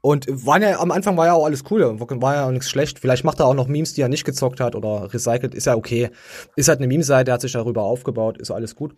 Und 0.00 0.26
war 0.28 0.60
ja, 0.60 0.80
am 0.80 0.90
Anfang 0.90 1.16
war 1.16 1.26
ja 1.26 1.32
auch 1.32 1.46
alles 1.46 1.64
cool, 1.70 1.98
war 1.98 2.34
ja 2.34 2.46
auch 2.46 2.50
nichts 2.50 2.68
schlecht. 2.68 2.98
Vielleicht 2.98 3.24
macht 3.24 3.40
er 3.40 3.46
auch 3.46 3.54
noch 3.54 3.68
Memes, 3.68 3.94
die 3.94 4.02
er 4.02 4.10
nicht 4.10 4.24
gezockt 4.24 4.60
hat 4.60 4.74
oder 4.74 5.12
recycelt, 5.14 5.54
ist 5.54 5.64
ja 5.64 5.76
okay. 5.76 6.10
Ist 6.56 6.68
halt 6.68 6.80
eine 6.80 6.88
Meme-Seite, 6.88 7.30
er 7.30 7.34
hat 7.34 7.40
sich 7.40 7.52
darüber 7.52 7.84
aufgebaut, 7.84 8.36
ist 8.36 8.50
alles 8.50 8.76
gut. 8.76 8.94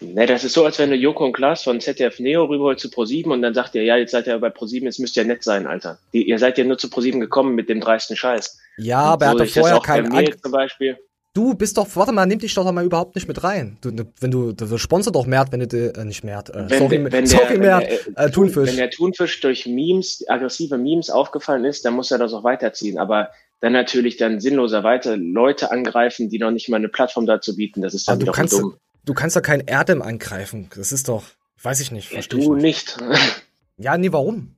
Ne, 0.00 0.26
das 0.26 0.44
ist 0.44 0.52
so, 0.52 0.64
als 0.64 0.78
wenn 0.78 0.90
du 0.90 0.96
Joko 0.96 1.24
und 1.24 1.32
Klaas 1.32 1.62
von 1.62 1.80
ZDF 1.80 2.20
Neo 2.20 2.44
rüberholt 2.44 2.78
zu 2.78 2.90
ProSieben 2.90 3.32
und 3.32 3.40
dann 3.40 3.54
sagt 3.54 3.74
ihr, 3.74 3.82
ja, 3.82 3.96
jetzt 3.96 4.10
seid 4.10 4.26
ihr 4.26 4.38
bei 4.38 4.50
ProSieben, 4.50 4.86
jetzt 4.86 4.98
müsst 4.98 5.16
ihr 5.16 5.24
nett 5.24 5.42
sein, 5.42 5.66
Alter. 5.66 5.98
Die, 6.12 6.28
ihr 6.28 6.38
seid 6.38 6.58
ja 6.58 6.64
nur 6.64 6.76
zu 6.76 6.90
ProSieben 6.90 7.20
gekommen 7.20 7.54
mit 7.54 7.68
dem 7.70 7.80
dreisten 7.80 8.14
Scheiß. 8.16 8.58
Ja, 8.76 8.98
aber 9.00 9.24
er 9.26 9.32
so 9.32 9.38
hatte 9.38 9.38
sehe 9.38 9.46
ich 9.48 9.54
das 9.54 9.70
vorher 9.70 10.02
keinen 10.02 10.12
An 10.12 10.34
zum 10.42 10.52
Beispiel. 10.52 10.98
Du 11.32 11.54
bist 11.54 11.76
doch, 11.76 11.86
warte 11.94 12.12
mal, 12.12 12.24
nimm 12.26 12.38
dich 12.38 12.54
doch 12.54 12.70
mal 12.72 12.84
überhaupt 12.84 13.14
nicht 13.14 13.28
mit 13.28 13.44
rein. 13.44 13.76
Du, 13.82 13.90
wenn 14.20 14.30
du, 14.30 14.52
du 14.52 14.78
sponsor 14.78 15.12
doch 15.12 15.26
Mert, 15.26 15.52
wenn 15.52 15.60
du, 15.60 15.92
äh, 15.94 16.04
nicht 16.04 16.24
Mert, 16.24 16.48
äh, 16.50 16.64
Wenn, 16.68 16.78
sorry, 16.78 16.98
der- 16.98 17.12
wenn 17.12 17.26
sorry 17.26 17.46
der, 17.48 17.58
Mert, 17.58 17.90
wenn 18.06 18.14
der, 18.14 18.24
äh, 18.24 18.30
Thunfisch. 18.30 18.68
Wenn 18.70 18.76
der 18.76 18.90
Thunfisch 18.90 19.40
durch 19.40 19.66
Memes, 19.66 20.24
aggressive 20.28 20.78
Memes 20.78 21.10
aufgefallen 21.10 21.64
ist, 21.66 21.84
dann 21.84 21.94
muss 21.94 22.10
er 22.10 22.18
das 22.18 22.32
auch 22.32 22.42
weiterziehen. 22.44 22.98
Aber 22.98 23.30
dann 23.60 23.72
natürlich 23.72 24.16
dann 24.16 24.40
sinnloserweise 24.40 25.14
Leute 25.16 25.70
angreifen, 25.70 26.28
die 26.30 26.38
noch 26.38 26.50
nicht 26.50 26.68
mal 26.70 26.76
eine 26.78 26.88
Plattform 26.88 27.26
dazu 27.26 27.56
bieten, 27.56 27.82
das 27.82 27.92
ist 27.94 28.08
dann 28.08 28.16
Aber 28.16 28.24
du 28.26 28.32
kannst, 28.32 28.54
dumm. 28.54 28.76
Du 29.06 29.14
kannst 29.14 29.34
doch 29.36 29.42
kein 29.42 29.60
Erdem 29.60 30.02
angreifen. 30.02 30.68
Das 30.76 30.92
ist 30.92 31.08
doch, 31.08 31.24
weiß 31.62 31.80
ich 31.80 31.90
nicht, 31.90 32.12
Ja, 32.12 32.20
du 32.28 32.54
nicht. 32.56 32.98
nicht. 33.00 33.18
Ja, 33.78 33.96
nee, 33.98 34.10
warum? 34.12 34.54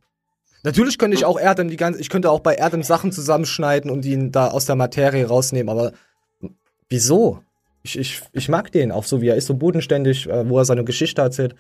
Natürlich 0.62 0.96
könnte 0.98 1.16
ich 1.16 1.24
auch 1.24 1.38
Erdem 1.40 1.68
die 1.70 1.76
ganze, 1.76 2.00
ich 2.00 2.08
könnte 2.08 2.30
auch 2.30 2.38
bei 2.40 2.54
Erdem 2.54 2.82
Sachen 2.84 3.10
zusammenschneiden 3.12 3.90
und 3.90 4.04
ihn 4.04 4.30
da 4.32 4.48
aus 4.48 4.64
der 4.66 4.76
Materie 4.76 5.26
rausnehmen, 5.26 5.68
aber 5.68 5.92
wieso? 6.88 7.42
Ich, 7.82 7.98
ich, 7.98 8.22
ich 8.32 8.48
mag 8.48 8.70
den 8.72 8.92
auch 8.92 9.04
so, 9.04 9.20
wie 9.20 9.28
er 9.28 9.36
ist, 9.36 9.46
so 9.46 9.54
bodenständig, 9.54 10.28
äh, 10.28 10.48
wo 10.48 10.58
er 10.58 10.64
seine 10.64 10.84
Geschichte 10.84 11.20
erzählt, 11.22 11.54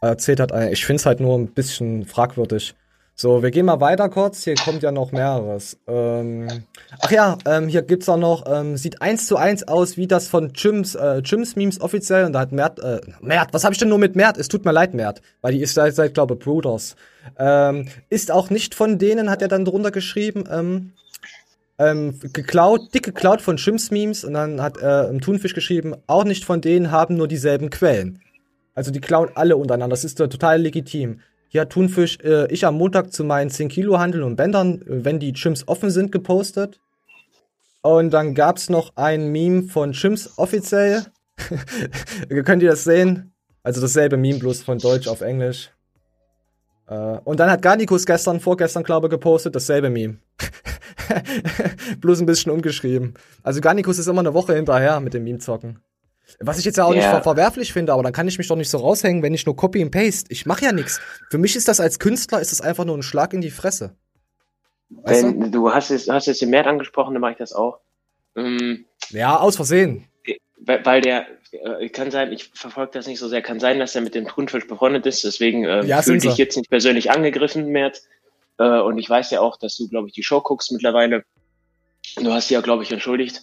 erzählt 0.00 0.40
hat. 0.40 0.52
Äh, 0.52 0.72
Ich 0.72 0.84
finde 0.84 1.00
es 1.00 1.06
halt 1.06 1.20
nur 1.20 1.38
ein 1.38 1.48
bisschen 1.48 2.04
fragwürdig. 2.06 2.74
So, 3.20 3.42
wir 3.42 3.50
gehen 3.50 3.66
mal 3.66 3.82
weiter 3.82 4.08
kurz. 4.08 4.44
Hier 4.44 4.54
kommt 4.54 4.82
ja 4.82 4.90
noch 4.92 5.12
mehreres. 5.12 5.76
Ähm, 5.86 6.48
ach 7.02 7.10
ja, 7.10 7.36
ähm, 7.44 7.68
hier 7.68 7.82
gibt's 7.82 8.08
auch 8.08 8.16
noch, 8.16 8.44
ähm, 8.50 8.78
sieht 8.78 9.02
eins 9.02 9.26
zu 9.26 9.36
eins 9.36 9.68
aus 9.68 9.98
wie 9.98 10.06
das 10.06 10.26
von 10.26 10.52
Jims, 10.54 10.94
äh, 10.94 11.18
Jims 11.18 11.54
Memes 11.54 11.82
offiziell. 11.82 12.24
Und 12.24 12.32
da 12.32 12.40
hat 12.40 12.52
Mert, 12.52 12.78
äh, 12.78 13.02
Mert, 13.20 13.52
was 13.52 13.64
habe 13.64 13.74
ich 13.74 13.78
denn 13.78 13.90
nur 13.90 13.98
mit 13.98 14.16
Mert? 14.16 14.38
Es 14.38 14.48
tut 14.48 14.64
mir 14.64 14.72
leid, 14.72 14.94
Mert. 14.94 15.20
Weil 15.42 15.52
die 15.52 15.60
ist 15.60 15.74
seit, 15.74 15.94
seit 15.94 16.14
glaube 16.14 16.34
Bruders. 16.34 16.96
Ähm, 17.38 17.88
ist 18.08 18.30
auch 18.30 18.48
nicht 18.48 18.74
von 18.74 18.96
denen, 18.96 19.28
hat 19.28 19.42
er 19.42 19.48
dann 19.48 19.66
drunter 19.66 19.90
geschrieben. 19.90 20.44
Ähm, 20.50 20.92
ähm, 21.78 22.18
geklaut, 22.32 22.94
dick 22.94 23.02
geklaut 23.02 23.42
von 23.42 23.58
Jims 23.58 23.90
Memes. 23.90 24.24
Und 24.24 24.32
dann 24.32 24.62
hat 24.62 24.78
äh, 24.78 25.14
Thunfisch 25.18 25.52
geschrieben, 25.52 25.94
auch 26.06 26.24
nicht 26.24 26.46
von 26.46 26.62
denen, 26.62 26.90
haben 26.90 27.18
nur 27.18 27.28
dieselben 27.28 27.68
Quellen. 27.68 28.22
Also 28.74 28.90
die 28.90 29.00
klauen 29.02 29.28
alle 29.34 29.58
untereinander. 29.58 29.92
Das 29.92 30.04
ist 30.04 30.16
total 30.16 30.62
legitim. 30.62 31.20
Hat 31.56 31.70
Thunfisch, 31.70 32.18
äh, 32.22 32.46
ich 32.52 32.64
am 32.64 32.76
Montag 32.76 33.12
zu 33.12 33.24
meinen 33.24 33.50
10 33.50 33.68
Kilo 33.68 33.98
Handeln 33.98 34.24
und 34.24 34.36
Bändern, 34.36 34.82
äh, 34.82 35.04
wenn 35.04 35.18
die 35.18 35.32
Gyms 35.32 35.66
offen 35.66 35.90
sind, 35.90 36.12
gepostet. 36.12 36.80
Und 37.82 38.10
dann 38.10 38.34
gab's 38.34 38.68
noch 38.68 38.92
ein 38.96 39.32
Meme 39.32 39.64
von 39.64 39.92
Gyms 39.92 40.38
offiziell. 40.38 41.06
Könnt 42.44 42.62
ihr 42.62 42.70
das 42.70 42.84
sehen? 42.84 43.32
Also 43.62 43.80
dasselbe 43.80 44.16
Meme, 44.16 44.38
bloß 44.38 44.62
von 44.62 44.78
Deutsch 44.78 45.08
auf 45.08 45.22
Englisch. 45.22 45.70
Äh, 46.86 47.18
und 47.24 47.40
dann 47.40 47.50
hat 47.50 47.62
Garnikus 47.62 48.04
gestern, 48.04 48.40
vorgestern, 48.40 48.82
glaube 48.82 49.06
ich, 49.06 49.10
gepostet, 49.10 49.54
dasselbe 49.54 49.90
Meme. 49.90 50.18
bloß 52.00 52.20
ein 52.20 52.26
bisschen 52.26 52.52
umgeschrieben. 52.52 53.14
Also 53.42 53.60
Garnikus 53.60 53.98
ist 53.98 54.06
immer 54.06 54.20
eine 54.20 54.34
Woche 54.34 54.54
hinterher 54.54 55.00
mit 55.00 55.14
dem 55.14 55.24
Meme-Zocken. 55.24 55.78
Was 56.42 56.58
ich 56.58 56.64
jetzt 56.64 56.76
ja 56.78 56.84
auch 56.84 56.94
nicht 56.94 57.02
Ja. 57.04 57.10
ver 57.10 57.22
verwerflich 57.22 57.72
finde, 57.72 57.92
aber 57.92 58.02
dann 58.02 58.12
kann 58.14 58.26
ich 58.26 58.38
mich 58.38 58.48
doch 58.48 58.56
nicht 58.56 58.70
so 58.70 58.78
raushängen, 58.78 59.22
wenn 59.22 59.34
ich 59.34 59.44
nur 59.44 59.54
Copy 59.56 59.82
and 59.82 59.90
Paste. 59.92 60.26
Ich 60.30 60.46
mache 60.46 60.64
ja 60.64 60.72
nichts. 60.72 60.98
Für 61.30 61.36
mich 61.38 61.54
ist 61.54 61.68
das 61.68 61.80
als 61.80 61.98
Künstler 61.98 62.40
ist 62.40 62.50
das 62.50 62.60
einfach 62.62 62.84
nur 62.86 62.96
ein 62.96 63.02
Schlag 63.02 63.34
in 63.34 63.42
die 63.42 63.50
Fresse. 63.50 63.94
Weißt 64.88 65.22
du? 65.22 65.26
Wenn, 65.40 65.52
du 65.52 65.72
hast 65.72 65.90
jetzt, 65.90 66.08
hast 66.08 66.26
jetzt 66.26 66.40
den 66.40 66.50
Mert 66.50 66.66
angesprochen, 66.66 67.12
dann 67.14 67.20
mache 67.20 67.32
ich 67.32 67.38
das 67.38 67.52
auch. 67.52 67.80
Ähm, 68.36 68.86
Ja, 69.10 69.36
aus 69.38 69.56
Versehen. 69.56 70.06
weil, 70.58 70.84
weil 70.86 71.00
der, 71.02 71.26
äh, 71.52 71.88
kann 71.90 72.10
sein, 72.10 72.32
ich 72.32 72.50
verfolge 72.54 72.92
das 72.94 73.06
nicht 73.06 73.18
so 73.18 73.28
sehr, 73.28 73.42
kann 73.42 73.60
sein, 73.60 73.78
dass 73.78 73.94
er 73.94 74.00
mit 74.00 74.14
dem 74.14 74.26
Thunfisch 74.26 74.66
befreundet 74.66 75.04
ist, 75.06 75.22
deswegen 75.24 75.64
äh, 75.64 75.84
Ja, 75.84 76.00
fühl 76.00 76.20
sind 76.20 76.24
dich 76.24 76.38
jetzt 76.38 76.56
nicht 76.56 76.70
persönlich 76.70 77.10
angegriffen, 77.10 77.68
Mert. 77.68 78.00
Äh, 78.58 78.80
und 78.80 78.96
ich 78.98 79.08
weiß 79.10 79.30
ja 79.30 79.40
auch, 79.42 79.58
dass 79.58 79.76
du, 79.76 79.88
glaube 79.88 80.08
ich, 80.08 80.14
die 80.14 80.22
Show 80.22 80.40
guckst 80.40 80.72
mittlerweile. 80.72 81.24
Du 82.16 82.32
hast 82.32 82.48
sie 82.48 82.54
ja, 82.54 82.60
glaube 82.62 82.82
ich, 82.82 82.90
entschuldigt. 82.92 83.42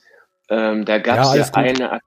Ähm, 0.50 0.84
da 0.86 0.98
gab 0.98 1.18
Ja, 1.18 1.32
es 1.32 1.38
ja, 1.38 1.46
gut. 1.46 1.56
eine, 1.56 1.92
Ak- 1.92 2.04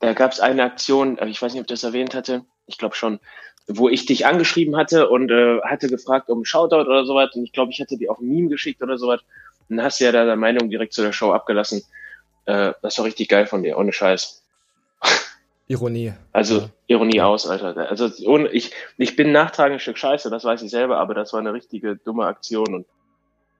da 0.00 0.12
gab 0.12 0.32
es 0.32 0.40
eine 0.40 0.62
Aktion, 0.62 1.18
äh, 1.18 1.26
ich 1.28 1.40
weiß 1.40 1.52
nicht, 1.52 1.60
ob 1.60 1.66
ich 1.66 1.72
das 1.72 1.84
erwähnt 1.84 2.14
hatte, 2.14 2.44
ich 2.66 2.78
glaube 2.78 2.94
schon, 2.94 3.20
wo 3.66 3.88
ich 3.88 4.06
dich 4.06 4.26
angeschrieben 4.26 4.76
hatte 4.76 5.08
und 5.08 5.30
äh, 5.30 5.60
hatte 5.62 5.88
gefragt 5.88 6.30
um 6.30 6.44
Shoutout 6.44 6.88
oder 6.88 7.04
sowas 7.04 7.34
und 7.34 7.44
ich 7.44 7.52
glaube, 7.52 7.72
ich 7.72 7.80
hatte 7.80 7.96
dir 7.98 8.10
auch 8.10 8.18
ein 8.18 8.28
Meme 8.28 8.48
geschickt 8.48 8.82
oder 8.82 8.96
sowas 8.96 9.20
und 9.68 9.76
dann 9.76 9.84
hast 9.84 10.00
du 10.00 10.04
ja 10.04 10.12
da 10.12 10.24
deine 10.24 10.36
Meinung 10.36 10.70
direkt 10.70 10.94
zu 10.94 11.02
der 11.02 11.12
Show 11.12 11.32
abgelassen. 11.32 11.82
Äh, 12.46 12.72
das 12.82 12.96
war 12.98 13.04
richtig 13.04 13.28
geil 13.28 13.46
von 13.46 13.62
dir, 13.62 13.76
ohne 13.76 13.92
Scheiß. 13.92 14.42
Ironie. 15.66 16.14
Also 16.32 16.60
Ja. 16.60 16.70
Ironie 16.86 17.20
aus, 17.20 17.46
Alter. 17.46 17.90
Also 17.90 18.10
ohne, 18.24 18.48
ich, 18.48 18.72
ich 18.96 19.16
bin 19.16 19.28
ein 19.28 19.32
nachtragendes 19.32 19.82
Stück 19.82 19.98
Scheiße, 19.98 20.30
das 20.30 20.44
weiß 20.44 20.62
ich 20.62 20.70
selber, 20.70 20.98
aber 20.98 21.12
das 21.12 21.34
war 21.34 21.40
eine 21.40 21.52
richtige 21.52 21.96
dumme 21.96 22.24
Aktion 22.24 22.74
und 22.74 22.86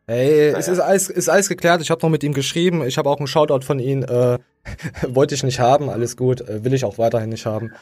Hey, 0.09 0.55
es 0.57 0.69
ist 0.69 0.79
alles, 0.79 1.11
ist 1.11 1.29
alles 1.29 1.51
geklärt. 1.51 1.83
Ich 1.83 1.91
habe 1.91 2.01
noch 2.01 2.09
mit 2.09 2.25
ihm 2.25 2.33
geschrieben. 2.33 2.83
Ich 2.87 2.97
habe 2.97 3.11
auch 3.11 3.19
einen 3.19 3.27
Shoutout 3.27 3.61
von 3.61 3.79
ihm. 3.79 4.03
Äh, 4.05 4.39
wollte 5.07 5.35
ich 5.35 5.43
nicht 5.43 5.61
haben. 5.61 5.91
Alles 5.91 6.17
gut. 6.17 6.41
Äh, 6.41 6.65
will 6.65 6.73
ich 6.73 6.85
auch 6.85 6.97
weiterhin 6.97 7.29
nicht 7.29 7.45
haben. 7.45 7.73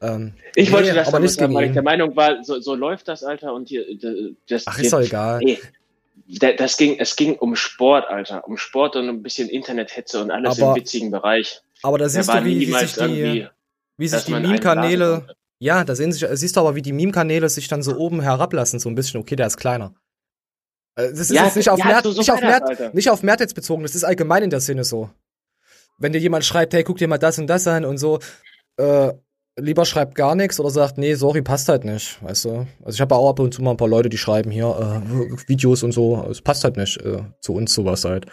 Ähm, 0.00 0.32
ich 0.54 0.70
nee, 0.70 0.74
wollte 0.74 0.94
das 0.94 1.08
aber 1.08 1.20
nicht 1.20 1.38
haben, 1.40 1.48
gegen 1.48 1.54
weil 1.54 1.66
ich 1.66 1.72
der 1.72 1.82
Meinung 1.82 2.16
war, 2.16 2.42
so, 2.42 2.58
so 2.58 2.74
läuft 2.74 3.06
das, 3.08 3.22
Alter, 3.22 3.52
und 3.52 3.68
hier, 3.68 3.84
das, 4.48 4.64
Ach, 4.66 4.78
ist 4.78 4.92
doch 4.92 5.00
egal. 5.00 5.40
Nee, 5.42 5.58
da- 6.26 6.52
das 6.52 6.76
ging, 6.78 6.96
es 6.98 7.16
ging 7.16 7.34
um 7.34 7.54
Sport, 7.54 8.08
Alter, 8.08 8.46
um 8.48 8.56
Sport 8.56 8.96
und 8.96 9.08
ein 9.08 9.22
bisschen 9.22 9.48
Internethetze 9.50 10.22
und 10.22 10.30
alles 10.30 10.58
Aber 10.58 10.70
im 10.70 10.80
witzigen 10.80 11.10
Bereich. 11.10 11.60
Aber 11.82 11.98
da 11.98 12.08
siehst 12.08 12.32
du, 12.32 12.44
wie, 12.44 12.60
wie 12.60 12.72
sich 12.72 12.94
die, 12.94 13.46
wie 13.98 14.08
sich 14.08 14.24
die 14.24 14.32
Meme-Kanäle, 14.32 15.26
ja, 15.58 15.84
da 15.84 15.94
sehen 15.94 16.12
sich, 16.12 16.26
siehst 16.32 16.56
du 16.56 16.60
aber, 16.60 16.74
wie 16.74 16.82
die 16.82 16.92
Meme-Kanäle 16.92 17.48
sich 17.48 17.68
dann 17.68 17.82
so 17.82 17.96
oben 17.96 18.20
herablassen, 18.20 18.80
so 18.80 18.88
ein 18.88 18.94
bisschen. 18.94 19.20
Okay, 19.20 19.36
der 19.36 19.46
ist 19.46 19.58
kleiner. 19.58 19.94
Äh, 20.96 21.10
Das 21.10 21.20
ist 21.20 21.30
Ja, 21.30 21.44
jetzt 21.44 21.56
nicht 21.56 21.68
auf, 21.70 21.78
ja, 21.78 21.86
Mert, 21.86 22.04
so- 22.04 22.12
so 22.12 22.20
nicht, 22.20 22.30
auf 22.30 22.40
Mert, 22.40 22.94
nicht 22.94 23.10
auf 23.10 23.22
Mert 23.22 23.40
jetzt 23.40 23.54
bezogen, 23.54 23.82
das 23.82 23.94
ist 23.94 24.04
allgemein 24.04 24.42
in 24.44 24.50
der 24.50 24.60
Szene 24.60 24.84
so. 24.84 25.10
Wenn 25.98 26.12
dir 26.12 26.18
jemand 26.20 26.44
schreibt, 26.44 26.74
hey, 26.74 26.82
guck 26.84 26.98
dir 26.98 27.08
mal 27.08 27.18
das 27.18 27.38
und 27.38 27.46
das 27.46 27.66
an 27.66 27.84
und 27.84 27.98
so, 27.98 28.18
äh, 28.78 29.12
lieber 29.56 29.84
schreibt 29.84 30.14
gar 30.16 30.34
nichts 30.34 30.58
oder 30.58 30.70
sagt, 30.70 30.98
nee, 30.98 31.14
sorry, 31.14 31.42
passt 31.42 31.68
halt 31.68 31.84
nicht, 31.84 32.22
weißt 32.22 32.44
du. 32.46 32.66
Also 32.84 32.96
ich 32.96 33.00
habe 33.00 33.14
auch 33.14 33.30
ab 33.30 33.38
und 33.38 33.54
zu 33.54 33.62
mal 33.62 33.70
ein 33.72 33.76
paar 33.76 33.88
Leute, 33.88 34.08
die 34.08 34.18
schreiben 34.18 34.50
hier 34.50 34.66
äh, 34.66 35.48
Videos 35.48 35.82
und 35.84 35.92
so, 35.92 36.26
es 36.30 36.40
passt 36.42 36.64
halt 36.64 36.76
nicht 36.76 36.96
äh, 37.02 37.22
zu 37.40 37.54
uns 37.54 37.72
sowas 37.74 38.04
halt. 38.04 38.26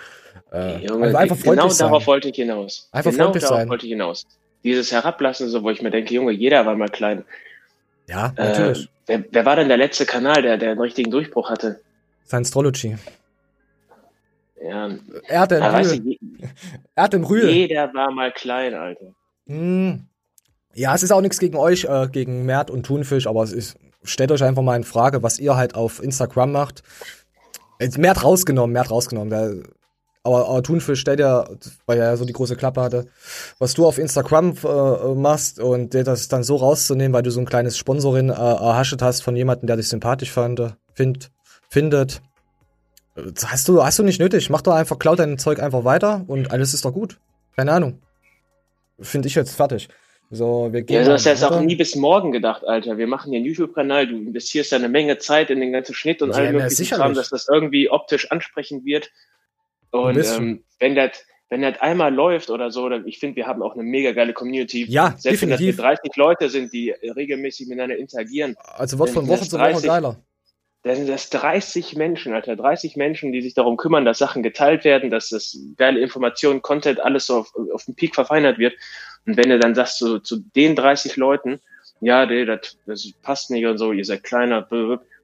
Äh, 0.52 0.86
Junge, 0.86 1.06
also 1.06 1.18
einfach 1.18 1.36
genau 1.38 1.56
freundlich 1.62 1.78
darauf 1.78 2.02
sein. 2.04 2.08
wollte 2.08 2.30
ich 2.30 2.36
hinaus. 2.36 2.90
Einfach 2.92 3.12
genau 3.12 3.24
freundlich 3.26 3.44
darauf 3.44 3.58
sein. 3.60 3.70
wollte 3.70 3.86
ich 3.86 3.92
hinaus. 3.92 4.26
Dieses 4.64 4.92
Herablassen, 4.92 5.48
so, 5.50 5.64
wo 5.64 5.70
ich 5.70 5.82
mir 5.82 5.92
denke, 5.92 6.14
Junge, 6.14 6.32
jeder 6.34 6.66
war 6.66 6.76
mal 6.76 6.90
klein. 6.90 7.24
Ja, 8.10 8.34
Äh, 8.36 8.44
natürlich. 8.50 8.90
wer, 9.08 9.24
wer 9.32 9.46
war 9.46 9.56
denn 9.56 9.68
der 9.70 9.78
letzte 9.78 10.06
Kanal, 10.06 10.42
der, 10.42 10.58
der 10.58 10.72
einen 10.72 10.82
richtigen 10.82 11.10
Durchbruch 11.12 11.50
hatte? 11.50 11.82
Science-Trology. 12.28 12.98
Ja, 14.64 14.90
Erdem 15.28 15.60
da 15.60 15.74
weiß 15.74 15.92
Rühl. 15.94 16.08
ich, 16.08 16.20
Erdem 16.96 17.24
Rühl. 17.24 17.50
jeder 17.50 17.94
war 17.94 18.12
mal 18.12 18.32
klein, 18.32 18.74
Alter. 18.74 19.14
Hm. 19.48 20.06
Ja, 20.74 20.96
es 20.96 21.04
ist 21.04 21.12
auch 21.12 21.22
nichts 21.22 21.40
gegen 21.40 21.58
euch, 21.58 21.86
äh, 21.86 22.08
gegen 22.12 22.46
Mert 22.46 22.70
und 22.70 22.86
Thunfisch, 22.86 23.28
aber 23.28 23.44
es 23.44 23.52
ist, 23.52 23.78
stellt 24.04 24.32
euch 24.32 24.44
einfach 24.44 24.62
mal 24.62 24.76
in 24.76 24.84
Frage, 24.84 25.24
was 25.24 25.40
ihr 25.40 25.56
halt 25.56 25.76
auf 25.76 26.02
Instagram 26.02 26.52
macht. 26.52 26.84
Jetzt 27.80 27.98
Mert 27.98 28.24
rausgenommen, 28.24 28.72
Mert 28.72 28.92
rausgenommen. 28.92 29.30
Der, 29.32 29.56
aber, 30.24 30.48
aber 30.48 30.62
Thunfisch 30.62 31.00
stellt 31.00 31.20
ja, 31.20 31.46
weil 31.88 31.98
er 31.98 32.12
ja 32.12 32.16
so 32.16 32.26
die 32.26 32.34
große 32.34 32.56
Klappe 32.56 32.82
hatte, 32.82 33.08
was 33.58 33.74
du 33.74 33.88
auf 33.88 33.98
Instagram 33.98 34.54
äh, 34.64 35.16
machst 35.16 35.60
und 35.60 35.96
dir 35.96 36.04
das 36.04 36.28
dann 36.28 36.44
so 36.44 36.58
rauszunehmen, 36.58 37.14
weil 37.14 37.24
du 37.24 37.32
so 37.32 37.40
ein 37.40 37.48
kleines 37.48 37.78
Sponsorin 37.78 38.30
äh, 38.30 38.34
erhaschet 38.34 39.02
hast 39.02 39.24
von 39.24 39.36
jemandem, 39.36 39.66
der 39.66 39.78
dich 39.78 39.90
sympathisch 39.90 40.32
fand, 40.32 40.62
find, 40.94 41.32
findet. 41.72 42.22
Äh, 43.16 43.24
Hast 43.46 43.68
du, 43.68 43.84
hast 43.84 43.98
du 43.98 44.04
nicht 44.04 44.20
nötig. 44.20 44.50
Mach 44.50 44.62
doch 44.62 44.74
einfach, 44.74 45.00
klaut 45.00 45.20
dein 45.20 45.38
Zeug 45.40 45.60
einfach 45.60 45.84
weiter 45.84 46.24
und 46.28 46.52
alles 46.52 46.74
ist 46.74 46.86
doch 46.86 46.94
gut. 46.94 47.18
Keine 47.56 47.72
Ahnung. 47.72 48.00
Finde 49.00 49.28
ich 49.28 49.36
jetzt 49.36 49.56
fertig. 49.56 49.90
So, 50.30 50.72
wir 50.72 50.84
gehen. 50.84 50.98
Ja, 50.98 51.04
du 51.04 51.12
hast 51.12 51.26
jetzt 51.26 51.44
auch 51.44 51.60
nie 51.60 51.76
bis 51.76 51.96
morgen 51.96 52.32
gedacht, 52.32 52.66
Alter. 52.66 52.98
Wir 52.98 53.08
machen 53.08 53.32
hier 53.32 53.38
einen 53.40 53.48
YouTube-Kanal, 53.48 54.08
du 54.08 54.16
investierst 54.16 54.72
da 54.72 54.78
eine 54.78 54.88
Menge 54.88 55.18
Zeit 55.18 55.50
in 55.50 55.60
den 55.60 55.74
ganzen 55.74 55.94
Schnitt 55.94 56.22
und 56.22 56.30
Ja, 56.30 56.36
all 56.38 56.54
na, 56.54 56.60
möglichen. 56.64 56.96
Kram, 56.96 57.14
dass 57.14 57.30
das 57.30 57.50
irgendwie 57.52 57.90
optisch 57.90 58.32
ansprechend 58.32 58.86
wird. 58.86 59.12
Und 59.90 60.18
ähm, 60.18 60.64
wenn 60.80 60.96
das 60.96 61.12
wenn 61.50 61.64
das 61.64 61.82
einmal 61.82 62.14
läuft 62.14 62.50
oder 62.50 62.72
so, 62.72 62.88
dann, 62.88 63.06
ich 63.06 63.20
finde, 63.20 63.36
wir 63.36 63.46
haben 63.46 63.62
auch 63.62 63.74
eine 63.74 63.84
mega 63.84 64.14
geile 64.14 64.32
Community. 64.32 64.86
Ja, 64.88 65.14
Selbst 65.18 65.42
wenn 65.42 65.50
das 65.50 65.60
definitiv. 65.60 65.84
mit 65.84 65.86
30 65.86 66.16
Leute 66.16 66.50
sind, 66.50 66.72
die 66.72 66.92
regelmäßig 66.92 67.68
miteinander 67.68 67.98
interagieren, 67.98 68.56
Also 68.58 68.98
wird 69.00 69.10
von 69.10 69.28
Woche 69.28 69.42
zu 69.42 69.58
Woche 69.60 69.72
30 69.74 69.86
geiler. 69.86 70.16
Da 70.84 70.96
sind 70.96 71.08
das 71.08 71.30
30 71.30 71.96
Menschen, 71.96 72.34
Alter, 72.34 72.56
30 72.56 72.96
Menschen, 72.96 73.32
die 73.32 73.42
sich 73.42 73.54
darum 73.54 73.78
kümmern, 73.78 74.04
dass 74.04 74.18
Sachen 74.18 74.42
geteilt 74.42 74.84
werden, 74.84 75.12
dass 75.12 75.30
das 75.30 75.58
geile 75.78 76.00
Informationen, 76.00 76.62
Content, 76.62 77.00
alles 77.00 77.28
so 77.28 77.38
auf, 77.38 77.54
auf 77.74 77.86
den 77.86 77.96
Peak 77.96 78.16
verfeinert 78.16 78.58
wird. 78.58 78.74
Und 79.28 79.38
wenn 79.38 79.50
du 79.50 79.60
dann 79.60 79.76
sagst, 79.76 80.00
so, 80.00 80.18
zu 80.18 80.38
den 80.56 80.76
30 80.76 81.18
Leuten, 81.18 81.60
ja, 82.00 82.26
nee, 82.26 82.46
das, 82.46 82.78
das 82.88 83.12
passt 83.22 83.52
nicht 83.52 83.66
und 83.66 83.78
so, 83.78 83.92
ihr 83.92 84.06
seid 84.06 84.24
kleiner, 84.24 84.68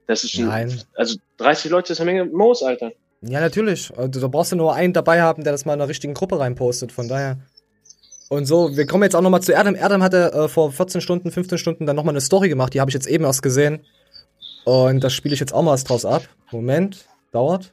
das 0.05 0.23
ist 0.23 0.31
schon, 0.31 0.45
Nein. 0.45 0.79
also 0.95 1.17
30 1.37 1.71
Leute 1.71 1.93
ist 1.93 2.01
eine 2.01 2.11
Menge 2.11 2.25
Moos, 2.25 2.61
Alter. 2.61 2.91
Ja, 3.21 3.39
natürlich. 3.39 3.91
Also, 3.97 4.19
da 4.19 4.27
brauchst 4.27 4.51
du 4.51 4.55
nur 4.55 4.75
einen 4.75 4.93
dabei 4.93 5.21
haben, 5.21 5.43
der 5.43 5.51
das 5.51 5.65
mal 5.65 5.73
in 5.73 5.79
der 5.79 5.87
richtigen 5.87 6.13
Gruppe 6.13 6.39
reinpostet. 6.39 6.91
Von 6.91 7.07
daher. 7.07 7.37
Und 8.29 8.45
so, 8.45 8.77
wir 8.77 8.85
kommen 8.85 9.03
jetzt 9.03 9.15
auch 9.15 9.21
nochmal 9.21 9.41
zu 9.41 9.53
Erdem. 9.53 9.73
Erdem 9.73 10.03
hatte 10.03 10.33
äh, 10.33 10.47
vor 10.47 10.71
14 10.71 11.01
Stunden, 11.01 11.31
15 11.31 11.57
Stunden 11.57 11.85
dann 11.87 11.95
nochmal 11.95 12.13
eine 12.13 12.21
Story 12.21 12.47
gemacht. 12.47 12.73
Die 12.73 12.79
habe 12.79 12.91
ich 12.91 12.93
jetzt 12.93 13.07
eben 13.07 13.23
erst 13.23 13.41
gesehen. 13.41 13.79
Und 14.67 15.01
das 15.01 15.13
spiele 15.13 15.33
ich 15.33 15.39
jetzt 15.39 15.53
auch 15.53 15.63
mal 15.63 15.71
was 15.71 15.85
draus 15.85 16.03
ab. 16.03 16.27
Moment, 16.51 17.05
dauert. 17.31 17.71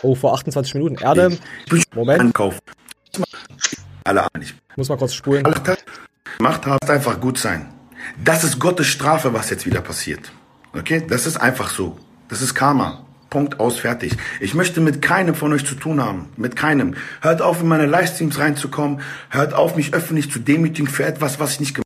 Oh, 0.00 0.14
vor 0.14 0.32
28 0.32 0.72
Minuten. 0.76 0.96
Erdem, 0.96 1.36
Moment, 1.94 2.20
Ankauf. 2.20 2.58
Alle. 4.04 4.26
Ich 4.40 4.54
muss 4.76 4.88
mal 4.88 4.96
kurz 4.96 5.12
spulen. 5.12 5.44
gemacht 6.38 6.64
habe, 6.64 6.88
einfach 6.90 7.20
gut 7.20 7.36
sein. 7.36 7.68
Das 8.24 8.44
ist 8.44 8.58
Gottes 8.58 8.86
Strafe, 8.86 9.34
was 9.34 9.50
jetzt 9.50 9.66
wieder 9.66 9.82
passiert. 9.82 10.32
Okay? 10.72 11.04
Das 11.06 11.26
ist 11.26 11.36
einfach 11.36 11.68
so. 11.68 11.98
Das 12.28 12.40
ist 12.40 12.54
Karma. 12.54 13.04
Punkt 13.28 13.60
aus, 13.60 13.78
fertig. 13.78 14.16
Ich 14.40 14.54
möchte 14.54 14.80
mit 14.80 15.02
keinem 15.02 15.34
von 15.34 15.52
euch 15.52 15.66
zu 15.66 15.74
tun 15.74 16.02
haben. 16.02 16.30
Mit 16.38 16.56
keinem. 16.56 16.94
Hört 17.20 17.42
auf, 17.42 17.60
in 17.60 17.68
meine 17.68 17.84
Livestreams 17.84 18.38
reinzukommen. 18.38 19.02
Hört 19.28 19.52
auf, 19.52 19.76
mich 19.76 19.92
öffentlich 19.92 20.30
zu 20.30 20.38
demütigen 20.38 20.88
für 20.88 21.04
etwas, 21.04 21.38
was 21.38 21.52
ich 21.52 21.60
nicht 21.60 21.74
gemacht 21.74 21.78
habe. 21.78 21.83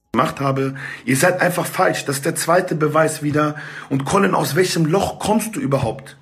Ihr 1.05 1.17
seid 1.17 1.41
einfach 1.41 1.67
falsch. 1.67 2.05
Das 2.05 2.17
ist 2.17 2.25
der 2.25 2.35
zweite 2.35 2.75
Beweis 2.75 3.23
wieder. 3.23 3.57
Und 3.89 4.05
Colin, 4.05 4.35
aus 4.35 4.57
welchem 4.57 4.87
Loch 4.87 5.19
kommst 5.19 5.55
du 5.55 5.61
überhaupt? 5.61 6.17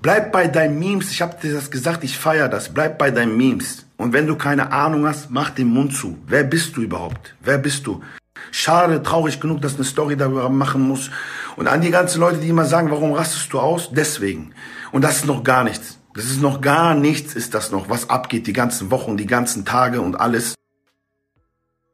Bleib 0.00 0.32
bei 0.32 0.48
deinen 0.48 0.78
Memes. 0.78 1.10
Ich 1.10 1.22
habe 1.22 1.36
dir 1.40 1.54
das 1.54 1.70
gesagt, 1.70 2.02
ich 2.04 2.18
feiere 2.18 2.48
das. 2.48 2.74
Bleib 2.74 2.98
bei 2.98 3.10
deinen 3.10 3.36
Memes. 3.36 3.86
Und 3.96 4.12
wenn 4.12 4.26
du 4.26 4.36
keine 4.36 4.72
Ahnung 4.72 5.06
hast, 5.06 5.30
mach 5.30 5.50
den 5.50 5.68
Mund 5.68 5.94
zu. 5.94 6.18
Wer 6.26 6.42
bist 6.42 6.76
du 6.76 6.82
überhaupt? 6.82 7.36
Wer 7.40 7.58
bist 7.58 7.86
du? 7.86 8.02
Schade, 8.50 9.02
traurig 9.02 9.40
genug, 9.40 9.62
dass 9.62 9.76
eine 9.76 9.84
Story 9.84 10.16
darüber 10.16 10.48
machen 10.48 10.82
muss. 10.82 11.10
Und 11.56 11.68
an 11.68 11.80
die 11.80 11.90
ganzen 11.90 12.20
Leute, 12.20 12.38
die 12.38 12.48
immer 12.48 12.64
sagen, 12.64 12.90
warum 12.90 13.12
rastest 13.12 13.52
du 13.52 13.60
aus? 13.60 13.90
Deswegen. 13.92 14.52
Und 14.90 15.02
das 15.02 15.18
ist 15.18 15.26
noch 15.26 15.44
gar 15.44 15.64
nichts. 15.64 15.98
Das 16.14 16.24
ist 16.24 16.42
noch 16.42 16.60
gar 16.60 16.94
nichts, 16.94 17.34
ist 17.34 17.54
das 17.54 17.70
noch, 17.70 17.88
was 17.88 18.10
abgeht 18.10 18.46
die 18.46 18.52
ganzen 18.52 18.90
Wochen, 18.90 19.16
die 19.16 19.26
ganzen 19.26 19.64
Tage 19.64 20.00
und 20.00 20.16
alles. 20.20 20.54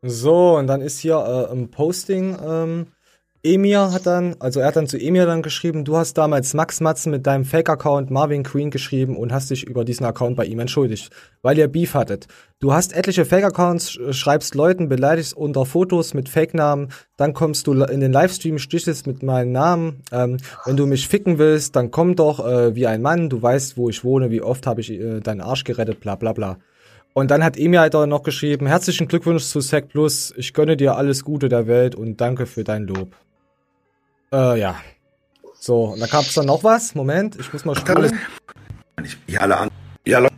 So, 0.03 0.57
und 0.57 0.69
dann 0.69 0.81
ist 0.81 1.01
hier 1.01 1.49
äh, 1.51 1.53
im 1.53 1.71
Posting, 1.71 2.37
ähm, 2.47 2.87
Emir 3.43 3.93
hat 3.93 4.05
dann, 4.07 4.35
also 4.41 4.59
er 4.61 4.67
hat 4.67 4.77
dann 4.77 4.89
zu 4.89 4.99
Emir 4.99 5.25
dann 5.25 5.43
geschrieben, 5.43 5.85
du 5.85 5.97
hast 5.97 6.15
damals 6.15 6.55
Max 6.55 6.81
Matzen 6.81 7.13
mit 7.13 7.25
deinem 7.27 7.45
Fake-Account 7.45 8.11
Marvin 8.11 8.43
Queen 8.43 8.71
geschrieben 8.71 9.17
und 9.17 9.33
hast 9.33 9.51
dich 9.51 9.65
über 9.65 9.85
diesen 9.85 10.05
Account 10.05 10.37
bei 10.37 10.45
ihm 10.45 10.59
entschuldigt, 10.59 11.11
weil 11.43 11.57
ihr 11.57 11.69
Beef 11.69 11.95
hattet. 11.95 12.27
Du 12.59 12.73
hast 12.73 12.97
etliche 12.97 13.25
Fake-Accounts, 13.25 13.91
sch- 13.91 14.13
schreibst 14.13 14.57
Leuten, 14.57 14.89
beleidigst 14.89 15.37
unter 15.37 15.67
Fotos 15.67 16.15
mit 16.15 16.29
Fake-Namen, 16.29 16.89
dann 17.17 17.33
kommst 17.33 17.69
du 17.69 17.73
in 17.85 18.01
den 18.01 18.13
Livestream, 18.13 18.59
stichest 18.59 19.07
mit 19.07 19.23
meinem 19.23 19.53
Namen. 19.53 20.03
Ähm, 20.11 20.39
wenn 20.65 20.77
du 20.77 20.87
mich 20.87 21.07
ficken 21.09 21.39
willst, 21.39 21.77
dann 21.77 21.93
komm 21.93 22.17
doch 22.17 22.45
äh, 22.45 22.75
wie 22.75 22.89
ein 22.89 23.03
Mann, 23.03 23.29
du 23.31 23.41
weißt, 23.41 23.77
wo 23.77 23.89
ich 23.89 24.03
wohne, 24.03 24.31
wie 24.31 24.43
oft 24.43 24.67
habe 24.67 24.81
ich 24.81 24.91
äh, 24.91 25.21
deinen 25.21 25.41
Arsch 25.41 25.63
gerettet, 25.63 26.01
bla 26.01 26.17
bla 26.17 26.33
bla. 26.33 26.59
Und 27.15 27.31
dann 27.31 27.43
hat 27.43 27.57
Emir 27.57 27.81
halt 27.81 27.95
auch 27.95 28.07
noch 28.07 28.23
geschrieben, 28.23 28.67
herzlichen 28.67 29.09
Glückwunsch 29.09 29.45
zu 29.45 29.61
Sec 29.61 29.89
Plus, 29.89 30.33
ich 30.37 30.55
gönne 30.55 30.77
dir 30.77 30.97
alles 30.97 31.25
Gute 31.25 31.49
der 31.49 31.67
Welt 31.67 31.95
und 31.95 32.21
danke 32.21 32.47
für 32.47 32.65
dein 32.65 32.87
Lob. 32.87 33.17
Äh, 34.33 34.61
ja. 34.61 34.77
So, 35.59 35.87
und 35.87 36.01
da 36.01 36.07
gab 36.07 36.23
es 36.23 36.35
dann 36.35 36.47
noch 36.47 36.63
was. 36.63 36.95
Moment, 36.95 37.37
ich 37.41 37.53
muss 37.53 37.65
mal 37.65 37.75
spulen. 37.75 38.19
Ich, 39.03 39.17
ja, 39.27 39.41
alle 39.41 39.57
an. 39.57 39.69
Ja, 40.07 40.21
Leute, 40.21 40.35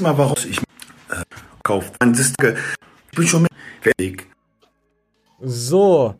mal 0.00 0.16
warum 0.18 0.36
ich 0.48 0.58
äh, 0.58 1.22
kaufe. 1.62 1.92
Ich 2.00 3.16
bin 3.16 3.26
schon 3.26 3.42
mit 3.42 3.52
fertig. 3.80 4.26
So. 5.40 6.14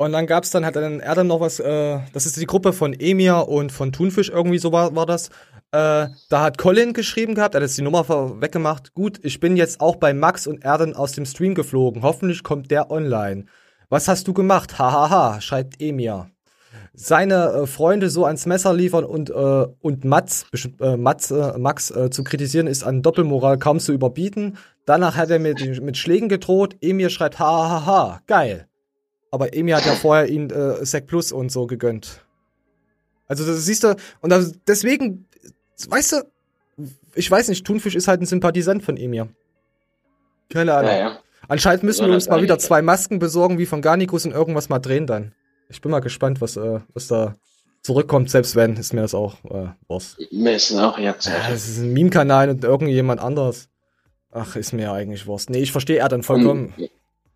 Und 0.00 0.12
dann 0.12 0.26
gab's 0.26 0.48
dann, 0.48 0.64
hat 0.64 0.76
dann, 0.76 1.00
er 1.00 1.14
dann 1.14 1.26
noch 1.26 1.40
was, 1.40 1.60
äh, 1.60 1.98
das 2.14 2.24
ist 2.24 2.40
die 2.40 2.46
Gruppe 2.46 2.72
von 2.72 2.94
Emir 2.94 3.48
und 3.48 3.70
von 3.70 3.92
Thunfisch, 3.92 4.30
irgendwie 4.30 4.56
so 4.56 4.72
war, 4.72 4.96
war 4.96 5.04
das. 5.04 5.28
Äh, 5.72 6.08
da 6.30 6.40
hat 6.40 6.56
Colin 6.56 6.94
geschrieben 6.94 7.34
gehabt, 7.34 7.54
er 7.54 7.60
hat 7.60 7.68
jetzt 7.68 7.76
die 7.76 7.82
Nummer 7.82 8.08
weggemacht. 8.40 8.94
Gut, 8.94 9.20
ich 9.22 9.40
bin 9.40 9.58
jetzt 9.58 9.82
auch 9.82 9.96
bei 9.96 10.14
Max 10.14 10.46
und 10.46 10.64
Erden 10.64 10.96
aus 10.96 11.12
dem 11.12 11.26
Stream 11.26 11.54
geflogen. 11.54 12.02
Hoffentlich 12.02 12.42
kommt 12.42 12.70
der 12.70 12.90
online. 12.90 13.44
Was 13.90 14.08
hast 14.08 14.26
du 14.26 14.32
gemacht? 14.32 14.78
Hahaha, 14.78 15.42
schreibt 15.42 15.82
Emir. 15.82 16.30
Seine 16.94 17.50
äh, 17.50 17.66
Freunde 17.66 18.08
so 18.08 18.24
ans 18.24 18.46
Messer 18.46 18.72
liefern 18.72 19.04
und, 19.04 19.28
äh, 19.28 19.66
und 19.82 20.06
Mats, 20.06 20.46
äh, 20.80 20.96
Mats 20.96 21.30
äh, 21.30 21.58
Max 21.58 21.90
äh, 21.90 22.08
zu 22.08 22.24
kritisieren, 22.24 22.68
ist 22.68 22.84
an 22.84 23.02
Doppelmoral 23.02 23.58
kaum 23.58 23.78
zu 23.78 23.92
überbieten. 23.92 24.56
Danach 24.86 25.16
hat 25.16 25.28
er 25.28 25.40
mit, 25.40 25.82
mit 25.82 25.98
Schlägen 25.98 26.30
gedroht. 26.30 26.74
Emir 26.80 27.10
schreibt, 27.10 27.38
hahaha, 27.38 28.22
geil. 28.26 28.69
Aber 29.30 29.54
Emir 29.54 29.76
hat 29.76 29.86
ja 29.86 29.94
vorher 29.94 30.28
ihn 30.28 30.50
äh, 30.50 30.84
Sec 30.84 31.06
Plus 31.06 31.32
und 31.32 31.52
so 31.52 31.66
gegönnt. 31.66 32.24
Also 33.26 33.46
das 33.46 33.64
siehst 33.64 33.84
du, 33.84 33.94
und 34.20 34.30
das, 34.30 34.54
deswegen, 34.66 35.26
weißt 35.88 36.12
du, 36.12 36.16
ich 37.14 37.30
weiß 37.30 37.48
nicht, 37.48 37.64
Thunfisch 37.64 37.94
ist 37.94 38.08
halt 38.08 38.20
ein 38.20 38.26
Sympathisant 38.26 38.82
von 38.82 38.96
Emir. 38.96 39.28
Keine 40.48 40.74
Ahnung. 40.74 40.90
Ja, 40.90 40.98
ja. 40.98 41.18
Anscheinend 41.48 41.84
müssen 41.84 42.06
wir 42.06 42.12
uns 42.12 42.28
mal 42.28 42.42
wieder 42.42 42.58
zwei 42.58 42.82
Masken 42.82 43.18
besorgen 43.18 43.58
wie 43.58 43.66
von 43.66 43.82
Garnicus 43.82 44.24
und 44.24 44.32
irgendwas 44.32 44.68
mal 44.68 44.78
drehen 44.78 45.06
dann. 45.06 45.32
Ich 45.68 45.80
bin 45.80 45.90
mal 45.90 46.00
gespannt, 46.00 46.40
was, 46.40 46.56
äh, 46.56 46.80
was 46.92 47.06
da 47.06 47.36
zurückkommt, 47.82 48.30
selbst 48.30 48.56
wenn, 48.56 48.76
ist 48.76 48.92
mir 48.92 49.02
das 49.02 49.14
auch 49.14 49.36
äh, 49.44 49.68
Wurst. 49.88 50.18
Mir 50.32 50.54
ist 50.54 50.72
auch 50.74 50.98
jetzt. 50.98 51.26
Ja, 51.26 51.50
das 51.50 51.68
ist 51.68 51.78
ein 51.78 51.92
Meme-Kanal 51.92 52.50
und 52.50 52.64
irgendjemand 52.64 53.20
anderes. 53.20 53.68
Ach, 54.32 54.56
ist 54.56 54.72
mir 54.72 54.82
ja 54.82 54.92
eigentlich 54.92 55.26
Wurst. 55.26 55.50
Nee, 55.50 55.60
ich 55.60 55.72
verstehe 55.72 55.98
Erdan 55.98 56.22
vollkommen. 56.22 56.74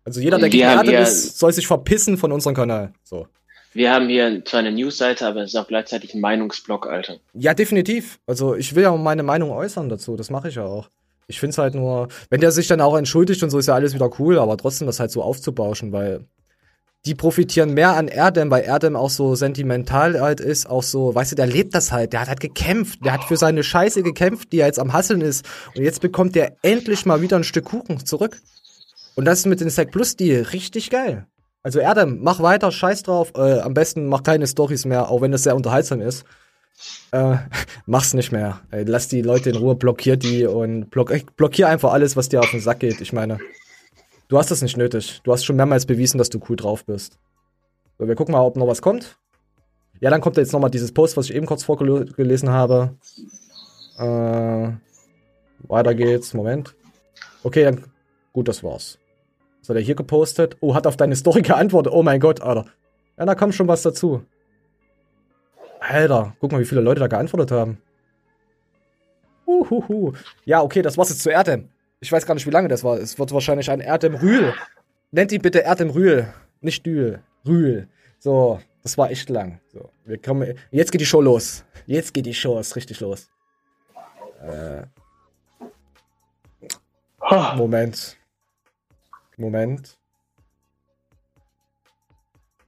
Also 0.05 0.21
jeder, 0.21 0.37
der 0.37 0.49
ja- 0.49 1.01
ist, 1.01 1.39
soll 1.39 1.51
sich 1.51 1.67
verpissen 1.67 2.17
von 2.17 2.31
unserem 2.31 2.55
Kanal. 2.55 2.93
So. 3.03 3.27
Wir 3.73 3.91
haben 3.91 4.07
hier 4.07 4.45
zwar 4.45 4.61
eine 4.61 4.71
Newsseite, 4.71 5.27
aber 5.27 5.41
es 5.41 5.49
ist 5.53 5.59
auch 5.59 5.67
gleichzeitig 5.67 6.13
ein 6.13 6.21
Meinungsblock, 6.21 6.87
Alter. 6.87 7.17
Ja, 7.33 7.53
definitiv. 7.53 8.19
Also 8.25 8.55
ich 8.55 8.73
will 8.73 8.83
ja 8.83 8.95
meine 8.95 9.23
Meinung 9.23 9.51
äußern 9.51 9.89
dazu. 9.89 10.15
Das 10.15 10.29
mache 10.29 10.47
ich 10.47 10.55
ja 10.55 10.63
auch. 10.63 10.87
Ich 11.27 11.39
finde 11.39 11.51
es 11.51 11.57
halt 11.57 11.73
nur, 11.73 12.07
wenn 12.29 12.39
der 12.39 12.51
sich 12.51 12.67
dann 12.67 12.79
auch 12.79 12.95
entschuldigt 12.95 13.43
und 13.43 13.49
so, 13.49 13.57
ist 13.57 13.67
ja 13.67 13.73
alles 13.73 13.93
wieder 13.93 14.09
cool, 14.19 14.37
aber 14.37 14.55
trotzdem 14.57 14.85
das 14.85 14.99
halt 14.99 15.11
so 15.11 15.23
aufzubauschen, 15.23 15.91
weil 15.91 16.21
die 17.05 17.15
profitieren 17.15 17.73
mehr 17.73 17.95
an 17.95 18.07
Erdem, 18.07 18.49
weil 18.49 18.63
Erdem 18.63 18.95
auch 18.95 19.09
so 19.09 19.35
sentimental 19.35 20.19
halt 20.21 20.39
ist, 20.39 20.67
auch 20.69 20.81
so, 20.83 21.13
weißt 21.13 21.33
du, 21.33 21.35
der 21.35 21.47
lebt 21.47 21.75
das 21.75 21.91
halt, 21.91 22.13
der 22.13 22.21
hat 22.21 22.29
halt 22.29 22.39
gekämpft, 22.39 23.03
der 23.03 23.13
hat 23.13 23.23
für 23.25 23.37
seine 23.37 23.63
Scheiße 23.63 24.03
gekämpft, 24.03 24.51
die 24.51 24.59
er 24.59 24.67
jetzt 24.67 24.79
am 24.79 24.93
Hasseln 24.93 25.21
ist 25.21 25.45
und 25.75 25.83
jetzt 25.83 26.01
bekommt 26.01 26.35
der 26.35 26.55
endlich 26.61 27.05
mal 27.05 27.21
wieder 27.21 27.37
ein 27.37 27.43
Stück 27.43 27.65
Kuchen 27.65 28.03
zurück. 28.05 28.39
Und 29.15 29.25
das 29.25 29.39
ist 29.39 29.45
mit 29.45 29.61
den 29.61 29.69
Sec 29.69 29.91
Plus 29.91 30.15
Deal 30.15 30.43
richtig 30.43 30.89
geil. 30.89 31.25
Also 31.63 31.79
Erdem, 31.79 32.19
mach 32.21 32.41
weiter, 32.41 32.71
scheiß 32.71 33.03
drauf, 33.03 33.31
äh, 33.35 33.59
am 33.59 33.73
besten 33.73 34.07
mach 34.07 34.21
keine 34.21 34.45
Stories 34.45 34.85
mehr, 34.85 35.09
auch 35.09 35.21
wenn 35.21 35.31
das 35.31 35.43
sehr 35.43 35.55
unterhaltsam 35.55 35.99
ist. 36.01 36.25
Äh, 37.11 37.37
mach's 37.85 38.13
nicht 38.13 38.31
mehr. 38.31 38.61
Ey, 38.71 38.83
lass 38.83 39.07
die 39.07 39.21
Leute 39.21 39.49
in 39.49 39.55
Ruhe, 39.55 39.75
blockier 39.75 40.17
die 40.17 40.45
und 40.45 40.89
block, 40.89 41.11
blockier 41.37 41.67
einfach 41.67 41.93
alles, 41.93 42.15
was 42.15 42.29
dir 42.29 42.41
auf 42.41 42.51
den 42.51 42.59
Sack 42.59 42.81
geht. 42.81 43.01
Ich 43.01 43.13
meine, 43.13 43.39
du 44.27 44.37
hast 44.37 44.51
das 44.51 44.61
nicht 44.61 44.77
nötig. 44.77 45.21
Du 45.23 45.31
hast 45.31 45.45
schon 45.45 45.55
mehrmals 45.55 45.85
bewiesen, 45.85 46.17
dass 46.17 46.29
du 46.29 46.39
cool 46.49 46.55
drauf 46.55 46.85
bist. 46.85 47.17
So, 47.97 48.07
wir 48.07 48.15
gucken 48.15 48.33
mal, 48.33 48.41
ob 48.41 48.57
noch 48.57 48.67
was 48.67 48.81
kommt. 48.81 49.17
Ja, 50.01 50.09
dann 50.09 50.21
kommt 50.21 50.37
jetzt 50.37 50.51
nochmal 50.51 50.69
dieses 50.69 50.91
Post, 50.91 51.15
was 51.15 51.29
ich 51.29 51.35
eben 51.35 51.45
kurz 51.45 51.63
vorgelesen 51.63 52.49
habe. 52.49 52.95
Äh, 53.97 54.69
weiter 55.67 55.95
geht's. 55.95 56.33
Moment. 56.33 56.75
Okay, 57.43 57.63
dann. 57.63 57.85
Gut, 58.33 58.49
das 58.49 58.61
war's. 58.63 58.99
Was 59.65 59.69
hat 59.69 59.77
er 59.77 59.81
hier 59.81 59.95
gepostet? 59.95 60.57
Oh, 60.59 60.75
hat 60.75 60.85
auf 60.85 60.95
deine 60.95 61.15
Story 61.15 61.41
geantwortet. 61.41 61.91
Oh 61.91 62.03
mein 62.03 62.19
Gott, 62.19 62.39
Alter. 62.39 62.65
Ja, 63.17 63.25
da 63.25 63.33
kommt 63.33 63.55
schon 63.55 63.67
was 63.67 63.81
dazu. 63.81 64.23
Alter, 65.79 66.35
guck 66.39 66.51
mal, 66.51 66.61
wie 66.61 66.65
viele 66.65 66.81
Leute 66.81 66.99
da 66.99 67.07
geantwortet 67.07 67.49
haben. 67.51 67.79
Uhuhu. 69.47 70.13
Ja, 70.43 70.61
okay, 70.61 70.83
das 70.83 70.99
war's 70.99 71.09
jetzt 71.09 71.23
zu 71.23 71.31
Erdem. 71.31 71.69
Ich 71.99 72.11
weiß 72.11 72.27
gar 72.27 72.35
nicht, 72.35 72.45
wie 72.45 72.51
lange 72.51 72.67
das 72.67 72.83
war. 72.83 72.99
Es 72.99 73.17
wird 73.17 73.31
wahrscheinlich 73.31 73.71
ein 73.71 73.79
Erdem 73.79 74.13
Rühl. 74.13 74.53
Nennt 75.09 75.31
ihn 75.31 75.41
bitte 75.41 75.59
Erdem 75.59 75.89
Rühl. 75.89 76.27
Nicht 76.61 76.85
Dühl. 76.85 77.23
Rühl. 77.47 77.87
So, 78.19 78.59
das 78.83 78.99
war 78.99 79.09
echt 79.09 79.29
lang. 79.29 79.59
So, 79.73 79.89
wir 80.05 80.19
kommen. 80.21 80.53
Jetzt 80.69 80.91
geht 80.91 81.01
die 81.01 81.07
Show 81.07 81.21
los. 81.21 81.65
Jetzt 81.87 82.13
geht 82.13 82.27
die 82.27 82.35
Show 82.35 82.59
ist 82.59 82.75
richtig 82.75 82.99
los. 82.99 83.29
Äh, 84.43 84.83
Moment. 87.55 88.15
Moment. 89.37 89.97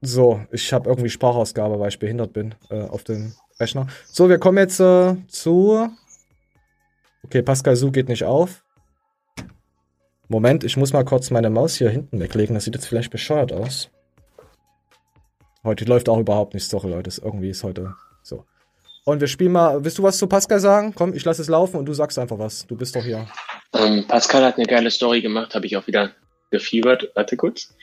So, 0.01 0.41
ich 0.51 0.71
habe 0.73 0.89
irgendwie 0.89 1.09
Sprachausgabe, 1.09 1.79
weil 1.79 1.89
ich 1.89 1.99
behindert 1.99 2.33
bin, 2.33 2.55
äh, 2.69 2.81
auf 2.81 3.03
dem 3.03 3.33
Rechner. 3.59 3.87
So, 4.05 4.29
wir 4.29 4.37
kommen 4.37 4.57
jetzt 4.59 4.79
äh, 4.79 5.15
zu. 5.27 5.89
Okay, 7.23 7.41
Pascal 7.41 7.75
Su 7.75 7.91
geht 7.91 8.07
nicht 8.07 8.23
auf. 8.23 8.63
Moment, 10.29 10.63
ich 10.63 10.77
muss 10.77 10.93
mal 10.93 11.05
kurz 11.05 11.31
meine 11.31 11.49
Maus 11.49 11.75
hier 11.75 11.89
hinten 11.89 12.19
weglegen. 12.19 12.53
Das 12.53 12.65
sieht 12.65 12.75
jetzt 12.75 12.87
vielleicht 12.87 13.11
bescheuert 13.11 13.51
aus. 13.51 13.89
Heute 15.63 15.85
läuft 15.85 16.09
auch 16.09 16.19
überhaupt 16.19 16.53
nicht. 16.53 16.69
Sorry, 16.69 16.89
Leute. 16.89 17.09
Irgendwie 17.21 17.49
ist 17.49 17.63
heute 17.63 17.95
so. 18.21 18.45
Und 19.05 19.21
wir 19.21 19.27
spielen 19.27 19.53
mal. 19.53 19.83
Willst 19.83 19.97
du 19.97 20.03
was 20.03 20.17
zu 20.17 20.27
Pascal 20.27 20.59
sagen? 20.59 20.93
Komm, 20.93 21.13
ich 21.13 21.25
lasse 21.25 21.41
es 21.41 21.47
laufen 21.47 21.77
und 21.77 21.85
du 21.85 21.93
sagst 21.93 22.19
einfach 22.19 22.37
was. 22.37 22.67
Du 22.67 22.75
bist 22.75 22.95
doch 22.95 23.03
hier. 23.03 23.25
Ähm, 23.73 24.05
Pascal 24.07 24.43
hat 24.43 24.57
eine 24.57 24.65
geile 24.65 24.91
Story 24.91 25.21
gemacht, 25.21 25.55
habe 25.55 25.65
ich 25.65 25.75
auch 25.75 25.87
wieder 25.87 26.11
gefiebert. 26.51 27.11
Warte 27.15 27.37
kurz. 27.37 27.75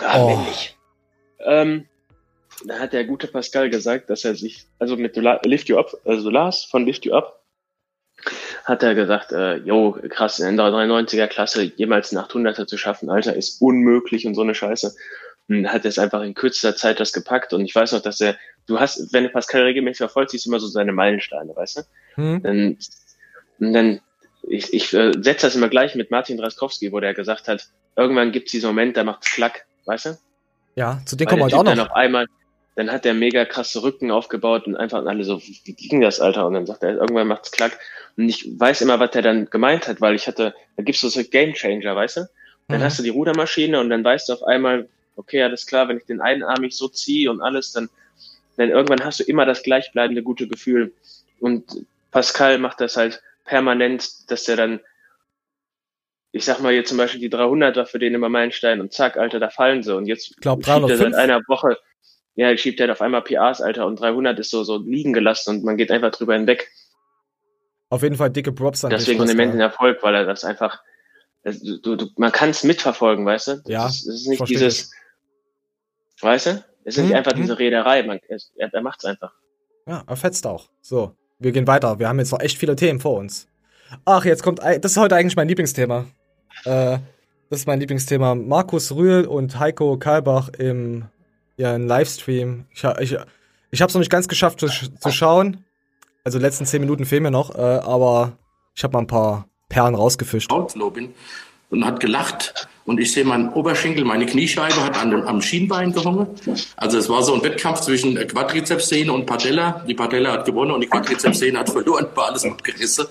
Ah, 0.00 0.20
Oh. 0.22 0.28
männlich. 0.28 0.76
Ähm, 1.40 1.86
da 2.64 2.78
hat 2.78 2.92
der 2.92 3.04
gute 3.04 3.26
Pascal 3.28 3.70
gesagt, 3.70 4.10
dass 4.10 4.24
er 4.24 4.34
sich, 4.34 4.66
also 4.78 4.96
mit 4.96 5.16
Lift 5.16 5.68
You 5.68 5.78
Up, 5.78 5.96
also 6.04 6.30
Lars 6.30 6.64
von 6.64 6.86
Lift 6.86 7.04
You 7.04 7.14
Up, 7.14 7.42
hat 8.64 8.82
er 8.82 8.94
gesagt, 8.94 9.32
äh, 9.32 9.56
jo, 9.56 9.98
krass, 10.08 10.40
in 10.40 10.56
der 10.56 10.66
93er 10.66 11.28
Klasse 11.28 11.62
jemals 11.62 12.14
einen 12.14 12.24
800er 12.24 12.66
zu 12.66 12.76
schaffen, 12.76 13.10
Alter, 13.10 13.36
ist 13.36 13.60
unmöglich 13.60 14.26
und 14.26 14.34
so 14.34 14.42
eine 14.42 14.54
Scheiße. 14.54 14.94
Und 15.48 15.72
hat 15.72 15.84
es 15.84 15.98
einfach 15.98 16.22
in 16.22 16.34
kürzester 16.34 16.74
Zeit 16.74 16.98
das 16.98 17.12
gepackt 17.12 17.52
und 17.52 17.64
ich 17.64 17.72
weiß 17.74 17.92
noch, 17.92 18.00
dass 18.00 18.20
er, 18.20 18.36
du 18.66 18.80
hast, 18.80 19.12
wenn 19.12 19.22
du 19.24 19.30
Pascal 19.30 19.62
regelmäßig 19.62 19.98
verfolgst, 19.98 20.32
siehst 20.32 20.46
du 20.46 20.50
immer 20.50 20.58
so 20.58 20.66
seine 20.66 20.90
Meilensteine, 20.90 21.54
weißt 21.54 21.76
du? 21.78 21.82
Hm? 22.16 22.42
Dann, 22.42 22.78
und 23.60 23.72
dann, 23.72 24.00
ich, 24.48 24.72
ich 24.72 24.92
äh, 24.94 25.12
setze 25.20 25.46
das 25.46 25.56
immer 25.56 25.68
gleich 25.68 25.94
mit 25.94 26.10
Martin 26.10 26.36
Draskowski, 26.36 26.92
wo 26.92 27.00
der 27.00 27.14
gesagt 27.14 27.48
hat, 27.48 27.68
irgendwann 27.96 28.32
gibt 28.32 28.46
es 28.46 28.52
diesen 28.52 28.68
Moment, 28.68 28.96
da 28.96 29.04
macht's 29.04 29.30
klack, 29.32 29.66
weißt 29.86 30.06
du? 30.06 30.18
Ja, 30.76 31.00
zu 31.04 31.16
dem 31.16 31.26
kommen 31.26 31.42
wir 31.42 31.56
auch 31.56 31.64
noch. 31.64 31.74
Dann 31.74 31.80
auf 31.80 31.92
einmal, 31.92 32.26
dann 32.76 32.90
hat 32.92 33.04
der 33.04 33.14
mega 33.14 33.44
krasse 33.44 33.82
Rücken 33.82 34.10
aufgebaut 34.10 34.66
und 34.66 34.76
einfach 34.76 35.04
alle 35.04 35.24
so, 35.24 35.40
wie 35.40 35.74
ging 35.74 36.00
das, 36.00 36.20
Alter? 36.20 36.46
Und 36.46 36.54
dann 36.54 36.66
sagt 36.66 36.82
er, 36.82 36.96
irgendwann 36.96 37.26
macht's 37.28 37.50
klack. 37.50 37.78
Und 38.16 38.28
ich 38.28 38.48
weiß 38.58 38.82
immer, 38.82 39.00
was 39.00 39.10
der 39.12 39.22
dann 39.22 39.46
gemeint 39.46 39.88
hat, 39.88 40.00
weil 40.00 40.14
ich 40.14 40.26
hatte, 40.26 40.54
da 40.76 40.82
gibt's 40.82 41.00
so 41.00 41.08
so 41.08 41.22
Game 41.24 41.54
Changer, 41.54 41.96
weißt 41.96 42.18
du? 42.18 42.28
Dann 42.68 42.80
Mhm. 42.80 42.84
hast 42.84 42.98
du 42.98 43.02
die 43.02 43.10
Rudermaschine 43.10 43.80
und 43.80 43.90
dann 43.90 44.04
weißt 44.04 44.28
du 44.28 44.34
auf 44.34 44.42
einmal, 44.42 44.88
okay, 45.16 45.42
alles 45.42 45.66
klar, 45.66 45.88
wenn 45.88 45.96
ich 45.98 46.04
den 46.04 46.20
einarmig 46.20 46.76
so 46.76 46.88
ziehe 46.88 47.30
und 47.30 47.40
alles, 47.40 47.72
dann, 47.72 47.88
dann 48.56 48.68
irgendwann 48.70 49.04
hast 49.04 49.20
du 49.20 49.24
immer 49.24 49.46
das 49.46 49.62
gleichbleibende 49.62 50.22
gute 50.22 50.46
Gefühl. 50.46 50.92
Und 51.40 51.64
Pascal 52.10 52.58
macht 52.58 52.80
das 52.80 52.96
halt 52.96 53.22
permanent, 53.46 54.30
dass 54.30 54.44
der 54.44 54.56
dann, 54.56 54.80
ich 56.32 56.44
sag 56.44 56.60
mal 56.60 56.72
jetzt 56.72 56.88
zum 56.88 56.98
Beispiel 56.98 57.20
die 57.20 57.30
300er 57.30 57.86
für 57.86 57.98
den 57.98 58.14
immer 58.14 58.28
Meilenstein 58.28 58.80
und 58.80 58.92
zack, 58.92 59.16
Alter, 59.16 59.40
da 59.40 59.48
fallen 59.48 59.82
sie. 59.82 59.94
Und 59.96 60.06
jetzt 60.06 60.30
Ich 60.30 60.36
glaub, 60.36 60.58
schiebt 60.58 60.68
er 60.68 60.80
305. 60.80 60.98
seit 60.98 61.14
einer 61.14 61.40
Woche, 61.48 61.78
ja, 62.34 62.54
schiebt 62.56 62.80
er 62.80 62.92
auf 62.92 63.00
einmal 63.00 63.22
PAs, 63.22 63.62
Alter, 63.62 63.86
und 63.86 63.98
300 63.98 64.38
ist 64.38 64.50
so, 64.50 64.62
so 64.62 64.78
liegen 64.78 65.12
gelassen 65.12 65.56
und 65.56 65.64
man 65.64 65.76
geht 65.76 65.90
einfach 65.90 66.10
drüber 66.10 66.34
hinweg. 66.34 66.70
Auf 67.88 68.02
jeden 68.02 68.16
Fall 68.16 68.30
dicke 68.30 68.52
Props 68.52 68.84
an 68.84 68.90
Deswegen 68.90 69.20
einen 69.22 69.30
immensen 69.30 69.60
Erfolg, 69.60 70.02
weil 70.02 70.14
er 70.14 70.24
das 70.26 70.44
einfach, 70.44 70.82
das, 71.44 71.60
du, 71.60 71.96
du, 71.96 72.08
man 72.16 72.32
kann 72.32 72.50
es 72.50 72.64
mitverfolgen, 72.64 73.24
weißt 73.24 73.48
du? 73.48 73.62
Ja, 73.66 73.86
es 73.86 74.06
ist 74.06 74.26
nicht 74.26 74.46
dieses, 74.48 74.92
weißt 76.20 76.46
du? 76.46 76.64
Es 76.84 76.96
ist 76.96 77.02
nicht 77.04 77.10
Hm, 77.10 77.18
einfach 77.18 77.32
hm. 77.32 77.42
diese 77.42 77.58
Rederei, 77.58 78.02
man, 78.02 78.20
es, 78.28 78.52
er, 78.56 78.72
er 78.72 78.82
macht's 78.82 79.04
einfach. 79.04 79.32
Ja, 79.86 80.04
er 80.06 80.16
fetzt 80.16 80.46
auch. 80.46 80.68
So, 80.82 81.16
wir 81.38 81.52
gehen 81.52 81.66
weiter. 81.66 81.98
Wir 81.98 82.08
haben 82.08 82.18
jetzt 82.18 82.32
noch 82.32 82.40
echt 82.40 82.58
viele 82.58 82.76
Themen 82.76 83.00
vor 83.00 83.18
uns. 83.18 83.48
Ach, 84.04 84.24
jetzt 84.24 84.42
kommt, 84.42 84.60
das 84.60 84.92
ist 84.92 84.96
heute 84.96 85.16
eigentlich 85.16 85.36
mein 85.36 85.48
Lieblingsthema. 85.48 86.06
Äh, 86.64 86.98
das 87.50 87.60
ist 87.60 87.66
mein 87.66 87.80
Lieblingsthema. 87.80 88.34
Markus 88.34 88.92
Rühl 88.92 89.24
und 89.24 89.58
Heiko 89.58 89.96
Kalbach 89.98 90.48
im 90.58 91.04
ihren 91.56 91.86
Livestream. 91.86 92.66
Ich, 92.72 92.84
ich, 92.84 93.16
ich 93.70 93.82
habe 93.82 93.88
es 93.88 93.94
noch 93.94 94.00
nicht 94.00 94.10
ganz 94.10 94.28
geschafft 94.28 94.60
zu, 94.60 94.68
zu 94.68 95.10
schauen. 95.10 95.64
Also 96.24 96.38
letzten 96.38 96.66
zehn 96.66 96.80
Minuten 96.80 97.04
fehlen 97.04 97.22
mir 97.22 97.30
noch, 97.30 97.54
äh, 97.54 97.60
aber 97.60 98.32
ich 98.74 98.82
habe 98.84 98.92
mal 98.92 99.00
ein 99.00 99.06
paar 99.06 99.48
Perlen 99.68 99.94
rausgefischt. 99.94 100.50
Outlaw 100.50 100.90
bin 100.90 101.14
und 101.70 101.84
hat 101.84 102.00
gelacht. 102.00 102.68
Und 102.84 103.00
ich 103.00 103.12
sehe 103.12 103.24
meinen 103.24 103.48
Oberschenkel, 103.48 104.04
meine 104.04 104.26
Kniescheibe 104.26 104.82
hat 104.82 104.96
an 104.96 105.10
dem, 105.10 105.22
am 105.22 105.42
Schienbein 105.42 105.92
gehungen. 105.92 106.28
Also 106.76 106.98
es 106.98 107.08
war 107.08 107.22
so 107.22 107.34
ein 107.34 107.42
Wettkampf 107.42 107.80
zwischen 107.80 108.16
äh, 108.16 108.24
Quadrizepssehne 108.26 109.12
und 109.12 109.26
Patella. 109.26 109.84
Die 109.88 109.94
Patella 109.94 110.32
hat 110.32 110.44
gewonnen 110.44 110.70
und 110.70 110.80
die 110.82 110.86
Quadrizepssehne 110.86 111.58
hat 111.58 111.70
verloren, 111.70 112.06
war 112.14 112.26
alles 112.26 112.44
abgerissen. 112.44 113.06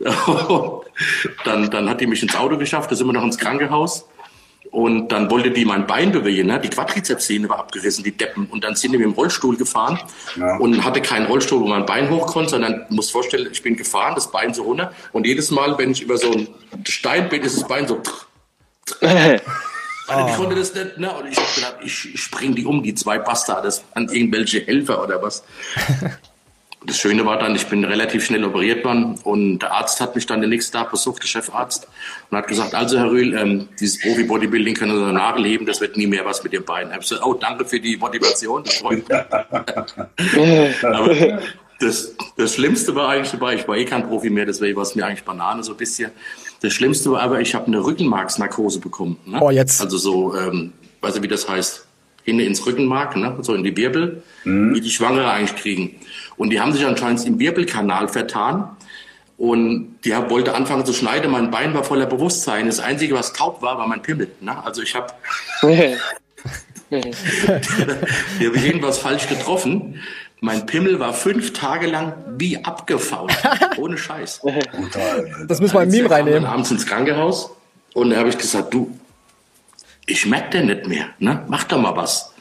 dann, 1.44 1.70
dann 1.70 1.88
hat 1.88 2.00
die 2.00 2.06
mich 2.06 2.22
ins 2.22 2.34
Auto 2.34 2.58
geschafft, 2.58 2.90
da 2.90 2.96
sind 2.96 3.06
wir 3.06 3.12
noch 3.12 3.22
ins 3.22 3.38
Krankenhaus. 3.38 4.04
Und 4.74 5.12
dann 5.12 5.30
wollte 5.30 5.52
die 5.52 5.64
mein 5.64 5.86
Bein 5.86 6.10
bewegen, 6.10 6.48
ne? 6.48 6.58
die 6.58 6.68
Quadrizepssehne 6.68 7.48
war 7.48 7.60
abgerissen, 7.60 8.02
die 8.02 8.10
Deppen. 8.10 8.46
Und 8.46 8.64
dann 8.64 8.74
sind 8.74 8.90
die 8.90 8.98
mit 8.98 9.06
dem 9.06 9.12
Rollstuhl 9.12 9.56
gefahren 9.56 10.00
und 10.58 10.84
hatte 10.84 11.00
keinen 11.00 11.26
Rollstuhl, 11.26 11.60
wo 11.60 11.68
mein 11.68 11.86
Bein 11.86 12.10
hoch 12.10 12.26
konnte, 12.26 12.50
sondern 12.50 12.84
muss 12.88 13.08
vorstellen, 13.08 13.48
ich 13.52 13.62
bin 13.62 13.76
gefahren, 13.76 14.16
das 14.16 14.32
Bein 14.32 14.52
so 14.52 14.64
runter. 14.64 14.92
Und 15.12 15.28
jedes 15.28 15.52
Mal, 15.52 15.78
wenn 15.78 15.92
ich 15.92 16.02
über 16.02 16.18
so 16.18 16.32
einen 16.32 16.48
Stein 16.88 17.28
bin, 17.28 17.42
ist 17.42 17.56
das 17.56 17.68
Bein 17.68 17.86
so. 17.86 18.02
Also 19.00 20.26
ich 20.28 20.34
konnte 20.36 20.56
das 20.56 20.74
nicht, 20.74 20.98
ne? 20.98 21.12
Und 21.12 21.28
ich 21.28 21.38
hab 21.38 21.54
gedacht, 21.54 21.76
ich, 21.84 22.12
ich 22.12 22.20
spring 22.20 22.56
die 22.56 22.64
um, 22.64 22.82
die 22.82 22.96
zwei 22.96 23.20
Bastardes, 23.20 23.84
an 23.94 24.08
irgendwelche 24.08 24.60
Helfer 24.66 25.00
oder 25.04 25.22
was. 25.22 25.44
Das 26.86 26.98
Schöne 26.98 27.24
war 27.24 27.38
dann, 27.38 27.54
ich 27.56 27.66
bin 27.66 27.84
relativ 27.84 28.26
schnell 28.26 28.44
operiert 28.44 28.84
worden 28.84 29.18
und 29.24 29.60
der 29.60 29.72
Arzt 29.72 30.00
hat 30.00 30.14
mich 30.14 30.26
dann 30.26 30.40
den 30.40 30.50
nächsten 30.50 30.76
Tag 30.76 30.90
besucht, 30.90 31.22
der 31.22 31.28
Chefarzt, 31.28 31.88
und 32.30 32.36
hat 32.36 32.46
gesagt, 32.46 32.74
also 32.74 32.98
Herr 32.98 33.10
Rühl, 33.10 33.34
ähm, 33.34 33.68
dieses 33.80 34.00
Profi-Bodybuilding 34.00 34.74
können 34.74 34.94
Sie 34.94 35.12
nachleben, 35.12 35.66
das 35.66 35.80
wird 35.80 35.96
nie 35.96 36.06
mehr 36.06 36.24
was 36.24 36.44
mit 36.44 36.52
dem 36.52 36.64
Bein. 36.64 36.88
Ich 36.88 36.92
habe 36.92 37.00
gesagt, 37.02 37.22
oh, 37.24 37.34
danke 37.34 37.64
für 37.64 37.80
die 37.80 37.96
Motivation, 37.96 38.64
das 38.64 38.74
freut 38.74 39.08
mich. 39.08 39.18
Aber 40.82 41.40
das, 41.80 42.14
das 42.36 42.54
Schlimmste 42.54 42.94
war 42.94 43.08
eigentlich 43.08 43.30
dabei, 43.30 43.54
ich 43.54 43.66
war 43.66 43.76
eh 43.76 43.84
kein 43.84 44.06
Profi 44.06 44.30
mehr, 44.30 44.46
deswegen 44.46 44.76
war 44.76 44.82
es 44.82 44.94
mir 44.94 45.06
eigentlich 45.06 45.24
Banane 45.24 45.62
so 45.62 45.72
ein 45.72 45.78
bisschen. 45.78 46.10
Das 46.60 46.72
Schlimmste 46.72 47.10
war 47.12 47.20
aber, 47.20 47.40
ich 47.40 47.54
habe 47.54 47.66
eine 47.66 47.84
Rückenmarksnarkose 47.84 48.80
bekommen. 48.80 49.18
Ne? 49.26 49.38
Oh, 49.40 49.50
jetzt. 49.50 49.82
Also 49.82 49.98
so, 49.98 50.34
ähm, 50.34 50.72
weiß 51.02 51.16
ich, 51.16 51.22
wie 51.22 51.28
das 51.28 51.48
heißt, 51.48 51.83
hinten 52.24 52.40
ins 52.40 52.66
Rückenmark, 52.66 53.16
ne? 53.16 53.36
so 53.42 53.54
in 53.54 53.62
die 53.62 53.76
Wirbel, 53.76 54.22
wie 54.44 54.80
die 54.80 54.90
Schwangere 54.90 55.30
eigentlich 55.30 55.56
kriegen. 55.56 55.96
Und 56.36 56.50
die 56.50 56.60
haben 56.60 56.72
sich 56.72 56.84
anscheinend 56.84 57.24
im 57.26 57.38
Wirbelkanal 57.38 58.08
vertan. 58.08 58.70
Und 59.36 59.96
die 60.04 60.14
hab, 60.14 60.30
wollte 60.30 60.54
anfangen 60.54 60.86
zu 60.86 60.92
schneiden, 60.92 61.30
mein 61.30 61.50
Bein 61.50 61.74
war 61.74 61.84
voller 61.84 62.06
Bewusstsein. 62.06 62.66
Das 62.66 62.80
Einzige, 62.80 63.14
was 63.14 63.32
taub 63.32 63.62
war, 63.62 63.78
war 63.78 63.86
mein 63.86 64.00
Pimmel. 64.00 64.30
Ne? 64.40 64.64
Also 64.64 64.82
ich 64.82 64.94
habe 64.94 65.12
hier 65.60 65.98
habe 66.90 68.56
ich 68.56 68.64
irgendwas 68.64 68.98
falsch 68.98 69.28
getroffen. 69.28 70.00
Mein 70.40 70.66
Pimmel 70.66 71.00
war 71.00 71.12
fünf 71.14 71.52
Tage 71.52 71.86
lang 71.86 72.14
wie 72.36 72.62
abgefault. 72.62 73.32
Ohne 73.76 73.98
Scheiß. 73.98 74.42
Das 75.48 75.60
müssen 75.60 75.74
wir 75.74 75.82
im 75.82 75.90
Meme 75.90 76.10
reinnehmen. 76.10 76.44
abends 76.44 76.70
ins 76.70 76.86
Krankenhaus 76.86 77.50
und 77.94 78.10
da 78.10 78.18
habe 78.18 78.28
ich 78.28 78.38
gesagt, 78.38 78.74
du, 78.74 78.96
ich 80.06 80.26
merke 80.26 80.50
den 80.50 80.66
nicht 80.66 80.86
mehr, 80.86 81.06
ne? 81.18 81.44
Mach 81.48 81.64
doch 81.64 81.80
mal 81.80 81.96
was. 81.96 82.32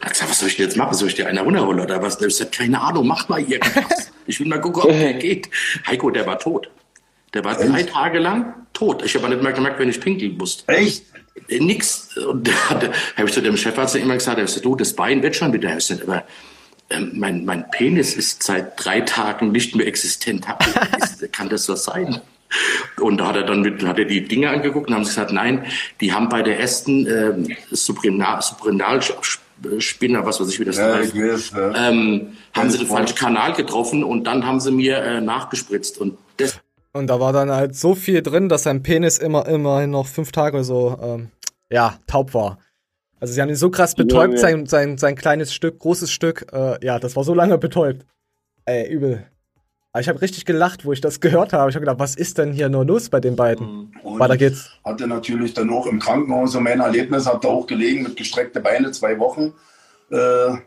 Er 0.00 0.06
hat 0.06 0.12
gesagt, 0.12 0.30
was 0.30 0.38
soll 0.40 0.48
ich 0.48 0.56
denn 0.56 0.66
jetzt 0.66 0.76
machen? 0.76 0.94
Soll 0.94 1.08
ich 1.08 1.14
dir 1.14 1.28
einer 1.28 1.42
runterholen 1.42 1.80
oder 1.80 2.02
was? 2.02 2.16
Da 2.18 2.26
Ich 2.26 2.38
gesagt, 2.38 2.56
keine 2.56 2.80
Ahnung, 2.80 3.06
mach 3.06 3.28
mal 3.28 3.40
irgendwas. 3.40 4.12
Ich 4.26 4.38
will 4.38 4.46
mal 4.46 4.60
gucken, 4.60 4.82
ob 4.82 4.90
der 4.90 5.14
geht. 5.18 5.50
Heiko, 5.88 6.08
der 6.10 6.24
war 6.24 6.38
tot. 6.38 6.70
Der 7.34 7.44
war 7.44 7.56
drei 7.56 7.82
Tage 7.82 8.20
lang 8.20 8.54
tot. 8.72 9.02
Ich 9.04 9.16
habe 9.16 9.28
nicht 9.28 9.42
mehr 9.42 9.52
gemerkt, 9.52 9.80
wenn 9.80 9.88
ich 9.88 10.00
pinkeln 10.00 10.36
musste. 10.36 10.68
Echt? 10.72 11.04
Äh, 11.48 11.58
Nix. 11.58 12.16
Und 12.16 12.46
da 12.46 12.52
habe 12.70 12.92
ich 13.24 13.32
zu 13.32 13.40
dem 13.40 13.56
Chefarzt 13.56 13.96
immer 13.96 14.14
gesagt, 14.14 14.38
er 14.38 14.46
du, 14.46 14.76
das 14.76 14.94
Bein 14.94 15.22
wird 15.22 15.34
schon 15.34 15.52
wieder. 15.52 15.70
Er 15.70 16.02
aber 16.02 16.24
ähm, 16.90 17.12
mein, 17.14 17.44
mein 17.44 17.68
Penis 17.70 18.14
ist 18.14 18.42
seit 18.42 18.84
drei 18.84 19.00
Tagen 19.00 19.52
nicht 19.52 19.74
mehr 19.74 19.86
existent. 19.86 20.46
Kann 21.32 21.48
das 21.48 21.64
so 21.64 21.74
sein? 21.74 22.20
Und 23.00 23.18
da 23.18 23.28
hat 23.28 23.36
er 23.36 23.44
dann 23.44 23.62
mit, 23.62 23.82
hat 23.84 23.98
er 23.98 24.04
die 24.04 24.24
Dinge 24.26 24.50
angeguckt 24.50 24.88
und 24.88 24.94
haben 24.94 25.04
sie 25.04 25.10
gesagt, 25.10 25.32
nein, 25.32 25.64
die 26.00 26.12
haben 26.12 26.28
bei 26.28 26.42
der 26.42 26.58
ersten 26.58 27.06
ähm, 27.06 27.56
Suprinal, 27.70 28.42
Suprinalspinner, 28.42 30.24
was 30.26 30.40
weiß 30.40 30.48
ich, 30.48 30.60
wie 30.60 30.64
das 30.64 30.76
Ja, 30.76 30.94
heißt, 30.94 31.14
ich 31.14 31.20
weiß, 31.22 31.50
ja. 31.52 31.88
ähm, 31.90 32.32
haben 32.54 32.70
sie 32.70 32.78
den 32.78 32.86
falschen 32.86 33.16
Kanal 33.16 33.52
getroffen 33.54 34.04
und 34.04 34.24
dann 34.24 34.44
haben 34.46 34.60
sie 34.60 34.70
mir 34.70 34.98
äh, 34.98 35.20
nachgespritzt. 35.20 35.98
Und 35.98 36.18
das 36.36 36.58
Und 36.92 37.06
da 37.06 37.20
war 37.20 37.32
dann 37.32 37.50
halt 37.50 37.76
so 37.76 37.94
viel 37.94 38.22
drin, 38.22 38.48
dass 38.48 38.64
sein 38.64 38.82
Penis 38.82 39.18
immer, 39.18 39.46
immerhin 39.46 39.90
noch 39.90 40.06
fünf 40.06 40.32
Tage 40.32 40.64
so, 40.64 40.98
ähm, 41.02 41.30
ja, 41.70 41.98
taub 42.06 42.34
war. 42.34 42.58
Also 43.20 43.34
sie 43.34 43.42
haben 43.42 43.50
ihn 43.50 43.56
so 43.56 43.70
krass 43.70 43.94
betäubt, 43.94 44.28
Junge. 44.34 44.38
sein, 44.38 44.66
sein, 44.66 44.98
sein 44.98 45.14
kleines 45.14 45.54
Stück, 45.54 45.78
großes 45.78 46.10
Stück, 46.10 46.46
äh, 46.52 46.84
ja, 46.84 46.98
das 46.98 47.16
war 47.16 47.22
so 47.24 47.34
lange 47.34 47.58
betäubt. 47.58 48.06
Ey, 48.64 48.88
übel. 48.90 49.26
Aber 49.92 50.00
ich 50.00 50.08
habe 50.08 50.22
richtig 50.22 50.44
gelacht, 50.44 50.84
wo 50.84 50.92
ich 50.92 51.00
das 51.00 51.20
gehört 51.20 51.52
habe. 51.52 51.68
Ich 51.68 51.74
habe 51.74 51.84
gedacht, 51.84 51.98
was 51.98 52.14
ist 52.14 52.38
denn 52.38 52.52
hier 52.52 52.68
nur 52.68 52.84
los 52.84 53.08
bei 53.08 53.18
den 53.18 53.34
beiden? 53.34 53.92
Und 54.02 54.20
Weiter 54.20 54.36
geht's. 54.36 54.70
Hatte 54.84 55.08
natürlich 55.08 55.52
dann 55.52 55.68
auch 55.70 55.86
im 55.86 55.98
Krankenhaus 55.98 56.52
so 56.52 56.60
mein 56.60 56.78
Erlebnis, 56.80 57.26
hab 57.26 57.40
da 57.40 57.48
auch 57.48 57.66
gelegen 57.66 58.04
mit 58.04 58.16
gestreckte 58.16 58.60
Beine, 58.60 58.92
zwei 58.92 59.18
Wochen. 59.18 59.52
Äh, 60.10 60.58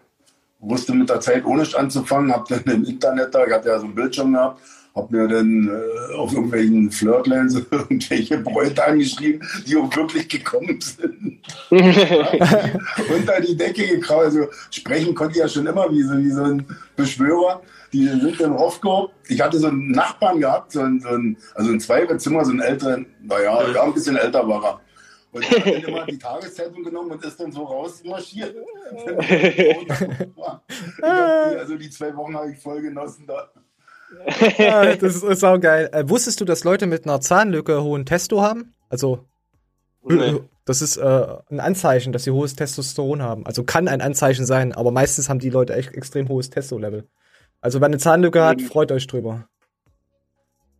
wusste 0.59 0.93
mit 0.93 1.09
der 1.09 1.21
Zeit 1.21 1.45
ohne 1.45 1.65
anzufangen, 1.75 2.33
hab 2.33 2.47
dann 2.47 2.63
im 2.63 2.83
Internet 2.83 3.33
da, 3.33 3.45
ich 3.45 3.53
hatte 3.53 3.69
ja 3.69 3.79
so 3.79 3.85
einen 3.85 3.95
Bildschirm 3.95 4.33
gehabt, 4.33 4.61
hab 4.95 5.09
mir 5.09 5.27
dann 5.27 5.69
äh, 5.69 6.13
auf 6.13 6.33
irgendwelchen 6.33 6.91
Flirtlines 6.91 7.55
irgendwelche 7.71 8.37
Bräute 8.37 8.85
angeschrieben, 8.85 9.47
die 9.65 9.75
auch 9.75 9.95
wirklich 9.95 10.29
gekommen 10.29 10.79
sind. 10.81 11.39
unter 11.69 13.41
die 13.41 13.57
Decke 13.57 13.87
gekraut. 13.87 14.25
Also 14.25 14.47
sprechen 14.69 15.15
konnte 15.15 15.33
ich 15.33 15.39
ja 15.39 15.47
schon 15.47 15.65
immer 15.65 15.91
wie 15.91 16.03
so, 16.03 16.17
wie 16.17 16.31
so 16.31 16.43
ein 16.43 16.65
Beschwörer. 16.95 17.61
Die 17.91 18.07
sind 18.07 18.39
dann 18.39 18.53
raufgehoben. 18.53 19.13
Ich 19.27 19.41
hatte 19.41 19.59
so 19.59 19.67
einen 19.67 19.91
Nachbarn 19.91 20.39
gehabt, 20.39 20.71
so 20.71 20.81
ein, 20.81 20.99
so 20.99 21.09
ein, 21.09 21.37
also 21.55 21.71
ein 21.71 21.79
Zweibettzimmer, 21.79 22.45
so 22.45 22.51
einen 22.51 22.61
älteren, 22.61 23.07
naja, 23.21 23.71
ja, 23.71 23.83
ein 23.83 23.93
bisschen 23.93 24.15
älter 24.15 24.47
war 24.47 24.63
er. 24.63 24.79
Und 25.31 25.43
er 25.43 25.59
hat 25.59 25.65
dann 25.65 25.83
immer 25.83 26.05
die 26.05 26.17
Tageszeitung 26.19 26.83
genommen 26.83 27.11
und 27.11 27.25
ist 27.25 27.39
dann 27.39 27.51
so 27.51 27.63
rausmarschiert. 27.63 28.55
also 31.01 31.77
die 31.77 31.89
zwei 31.89 32.15
Wochen 32.15 32.35
habe 32.35 32.51
ich 32.51 32.59
voll 32.59 32.81
genossen 32.81 33.25
da. 33.25 33.49
Ja, 34.57 34.95
das 34.95 35.15
ist, 35.15 35.23
ist 35.23 35.43
auch 35.43 35.59
geil. 35.59 35.89
Äh, 35.91 36.07
wusstest 36.09 36.39
du, 36.41 36.45
dass 36.45 36.63
Leute 36.63 36.85
mit 36.87 37.05
einer 37.05 37.21
Zahnlücke 37.21 37.81
hohen 37.83 38.05
Testo 38.05 38.41
haben? 38.41 38.73
Also, 38.89 39.25
Nee. 40.05 40.41
das 40.65 40.81
ist 40.81 40.97
äh, 40.97 41.27
ein 41.49 41.59
Anzeichen, 41.61 42.11
dass 42.11 42.25
sie 42.25 42.31
hohes 42.31 42.55
Testosteron 42.55 43.21
haben. 43.21 43.45
Also 43.45 43.63
kann 43.63 43.87
ein 43.87 44.01
Anzeichen 44.01 44.45
sein, 44.45 44.73
aber 44.73 44.91
meistens 44.91 45.29
haben 45.29 45.39
die 45.39 45.49
Leute 45.49 45.73
echt 45.75 45.93
extrem 45.93 46.27
hohes 46.27 46.49
Testo-Level. 46.49 47.07
Also 47.61 47.79
wer 47.79 47.85
eine 47.85 47.97
Zahnlücke 47.99 48.43
hat, 48.43 48.57
Mhm. 48.59 48.65
freut 48.65 48.91
euch 48.91 49.07
drüber. 49.07 49.47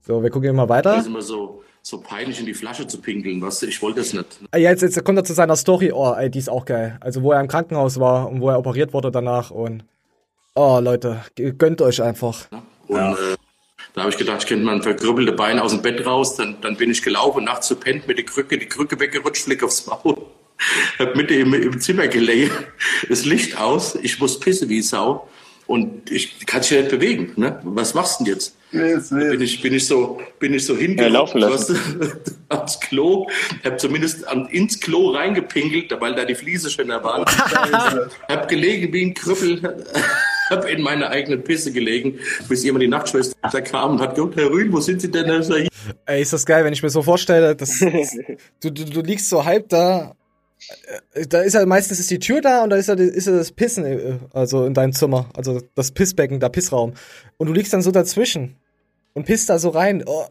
So, 0.06 0.22
wir 0.22 0.30
gucken 0.30 0.50
immer 0.50 0.68
weiter. 0.68 0.98
ist 0.98 1.08
immer 1.08 1.22
so, 1.22 1.64
so 1.82 2.02
peinlich 2.02 2.40
in 2.42 2.46
die 2.46 2.54
Flasche 2.54 2.86
zu 2.88 3.00
pinkeln, 3.00 3.40
du, 3.62 3.66
ich 3.68 3.82
wollte 3.82 4.02
das 4.02 4.12
nicht. 4.14 4.26
Ah, 4.52 4.58
Ja, 4.58 4.72
jetzt, 4.72 4.82
jetzt 4.82 5.02
kommt 5.06 5.18
er 5.18 5.24
zu 5.24 5.32
seiner 5.34 5.56
Story. 5.56 5.94
Oh, 5.94 6.14
ey, 6.14 6.30
die 6.30 6.40
ist 6.40 6.50
auch 6.50 6.66
geil. 6.66 6.98
Also, 7.00 7.24
wo 7.24 7.32
er 7.32 7.40
im 7.40 7.48
Krankenhaus 7.48 8.00
war 8.02 8.30
und 8.30 8.42
wo 8.42 8.50
er 8.50 8.60
operiert 8.60 8.94
wurde 8.94 9.12
danach 9.12 9.52
und. 9.52 9.86
Oh, 10.56 10.80
Leute, 10.82 11.22
gönnt 11.58 11.82
euch 11.82 12.02
einfach. 12.04 12.48
Und 12.94 13.14
äh, 13.14 13.36
da 13.94 14.02
habe 14.02 14.12
ich 14.12 14.18
gedacht, 14.18 14.42
ich 14.44 14.48
könnte 14.48 14.66
mal 14.66 14.76
ein 14.76 14.82
verkrüppelte 14.84 15.34
Bein 15.34 15.60
aus 15.60 15.72
dem 15.72 15.82
Bett 15.82 16.06
raus. 16.06 16.36
Dann, 16.36 16.58
dann 16.62 16.76
bin 16.78 16.90
ich 16.92 17.02
gelaufen, 17.02 17.44
nachts 17.44 17.68
zu 17.68 17.76
pennt 17.76 18.08
mit 18.08 18.18
der 18.18 18.26
Krücke, 18.26 18.58
die 18.58 18.66
Krücke 18.68 19.00
weggerutscht, 19.00 19.44
Flick 19.44 19.64
aufs 19.64 19.86
Maul. 19.86 20.18
Hab 21.00 21.16
Mitte 21.16 21.34
im, 21.34 21.54
im 21.54 21.80
Zimmer 21.80 22.08
gelegen, 22.08 22.52
das 23.10 23.26
Licht 23.26 23.58
aus, 23.60 23.96
ich 23.96 24.20
muss 24.20 24.40
pissen 24.40 24.70
wie 24.70 24.82
Sau. 24.82 25.28
Und 25.66 26.12
ich 26.12 26.46
kann 26.46 26.60
mich 26.60 26.70
ja 26.72 26.80
nicht 26.82 26.90
bewegen. 26.92 27.32
Ne? 27.38 27.58
Was 27.64 27.94
machst 27.94 28.20
du 28.20 28.26
denn 28.26 28.34
jetzt? 28.34 28.56
Yes, 28.74 29.10
Bin 29.10 29.20
yes. 29.22 29.42
ich, 29.42 29.62
bin 29.62 29.74
ich 29.74 29.88
so, 29.88 30.20
bin 30.40 30.54
ich 30.54 30.66
so 30.66 30.74
Ja, 30.74 30.80
hingelaufen, 30.80 31.40
laufen 31.40 31.52
lassen. 31.54 32.00
weißt 32.00 32.12
du, 32.28 32.32
ans 32.50 32.80
Klo, 32.82 33.30
hab 33.64 33.80
zumindest 33.80 34.28
an, 34.28 34.48
ins 34.48 34.80
Klo 34.80 35.12
reingepinkelt, 35.12 35.90
weil 36.02 36.16
da 36.16 36.26
die 36.26 36.36
Fliese 36.36 36.70
schon 36.70 36.90
da 36.90 37.02
war. 37.02 37.24
hab 38.28 38.50
gelegen 38.50 38.92
wie 38.92 39.06
ein 39.06 39.14
Krüppel, 39.14 39.62
hab 40.50 40.66
in 40.66 40.82
meiner 40.82 41.10
eigenen 41.10 41.44
Pisse 41.44 41.72
gelegen, 41.72 42.20
bis 42.50 42.64
jemand 42.64 42.84
die 42.84 42.88
Nachtschwester 42.88 43.62
kam 43.62 43.92
und 43.94 44.02
hat 44.02 44.16
gesagt, 44.16 44.36
Herr 44.36 44.50
Rühl, 44.50 44.72
wo 44.72 44.80
sind 44.80 45.02
Sie 45.02 45.10
denn? 45.12 45.28
Da 45.28 45.38
ist 45.38 45.54
hier. 45.54 45.68
Ey, 46.06 46.22
ist 46.22 46.34
das 46.34 46.46
geil, 46.46 46.64
wenn 46.66 46.74
ich 46.74 46.84
mir 46.84 46.90
so 46.90 47.02
vorstelle, 47.02 47.56
dass 47.56 47.80
du, 48.62 48.72
du, 48.72 48.86
du 48.86 49.02
liegst 49.02 49.30
so 49.30 49.44
halb 49.46 49.70
da. 49.70 50.16
äh, 51.14 51.26
Da 51.28 51.42
ist 51.42 51.54
ja 51.54 51.66
meistens 51.66 52.00
ist 52.00 52.10
die 52.12 52.20
Tür 52.20 52.42
da 52.42 52.64
und 52.64 52.70
da 52.70 52.76
ist 52.78 52.88
ja, 52.88 52.96
die- 52.96 53.04
ist 53.04 53.28
ja 53.28 53.34
das 53.36 53.52
Pissen, 53.52 53.86
äh, 53.86 54.20
also 54.34 54.66
in 54.66 54.74
deinem 54.74 54.94
Zimmer, 54.94 55.30
also 55.36 55.62
das 55.76 55.92
Pissbecken, 55.92 56.40
der 56.40 56.50
Pissraum. 56.50 56.94
Und 57.38 57.48
du 57.48 57.54
liegst 57.54 57.74
dann 57.74 57.82
so 57.82 57.92
dazwischen 57.92 58.56
und 59.14 59.26
pisst 59.26 59.50
da 59.50 59.60
so 59.60 59.70
rein. 59.70 60.04
Oh, 60.06 60.26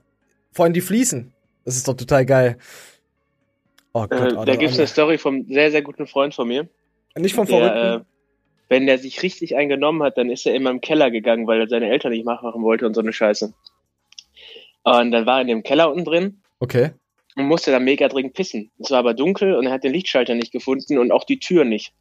vor 0.52 0.64
allem 0.64 0.74
die 0.74 0.80
Fliesen. 0.80 1.32
Das 1.64 1.76
ist 1.76 1.86
doch 1.88 1.94
total 1.94 2.26
geil. 2.26 2.56
Oh 3.92 4.06
Gott, 4.08 4.12
Äh, 4.12 4.14
Alter, 4.24 4.44
da 4.46 4.56
gibt's 4.56 4.72
Alter. 4.72 4.78
eine 4.82 4.86
Story 4.88 5.18
vom 5.18 5.46
sehr, 5.48 5.70
sehr 5.70 5.82
guten 5.82 6.06
Freund 6.06 6.34
von 6.34 6.48
mir. 6.48 6.68
Nicht 7.16 7.34
vom 7.34 7.46
Der, 7.46 7.56
äh, 7.56 7.60
Verrückten. 7.60 8.06
Wenn 8.72 8.86
der 8.86 8.98
sich 8.98 9.22
richtig 9.22 9.54
eingenommen 9.54 10.02
hat, 10.02 10.16
dann 10.16 10.30
ist 10.30 10.46
er 10.46 10.54
immer 10.54 10.70
im 10.70 10.80
Keller 10.80 11.10
gegangen, 11.10 11.46
weil 11.46 11.60
er 11.60 11.68
seine 11.68 11.90
Eltern 11.90 12.10
nicht 12.10 12.24
nachmachen 12.24 12.62
wollte 12.62 12.86
und 12.86 12.94
so 12.94 13.02
eine 13.02 13.12
Scheiße. 13.12 13.52
Und 14.84 15.10
dann 15.10 15.26
war 15.26 15.36
er 15.36 15.42
in 15.42 15.48
dem 15.48 15.62
Keller 15.62 15.90
unten 15.90 16.06
drin 16.06 16.42
Okay. 16.58 16.92
und 17.36 17.44
musste 17.44 17.70
dann 17.70 17.84
mega 17.84 18.08
dringend 18.08 18.32
pissen. 18.32 18.70
Es 18.78 18.90
war 18.90 19.00
aber 19.00 19.12
dunkel 19.12 19.56
und 19.56 19.66
er 19.66 19.72
hat 19.72 19.84
den 19.84 19.92
Lichtschalter 19.92 20.34
nicht 20.34 20.52
gefunden 20.52 20.96
und 20.96 21.12
auch 21.12 21.24
die 21.24 21.38
Tür 21.38 21.66
nicht. 21.66 21.92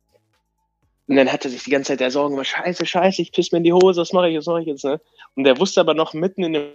Und 1.07 1.17
dann 1.17 1.29
hat 1.29 1.43
er 1.43 1.51
sich 1.51 1.61
die 1.65 1.71
ganze 1.71 1.89
Zeit 1.89 1.99
der 1.99 2.09
Sorgen 2.09 2.35
gemacht, 2.35 2.47
scheiße, 2.47 2.85
scheiße, 2.85 3.21
ich 3.21 3.33
piss 3.33 3.51
mir 3.51 3.57
in 3.57 3.65
die 3.65 3.73
Hose, 3.73 3.99
was 3.99 4.13
mache 4.13 4.29
ich 4.29 4.35
jetzt, 4.35 4.47
was 4.47 4.53
mache 4.53 4.61
ich 4.61 4.67
jetzt, 4.67 4.85
ne? 4.85 5.01
Und 5.35 5.43
der 5.43 5.59
wusste 5.59 5.81
aber 5.81 5.93
noch 5.93 6.13
mitten 6.13 6.43
in 6.43 6.53
dem, 6.53 6.69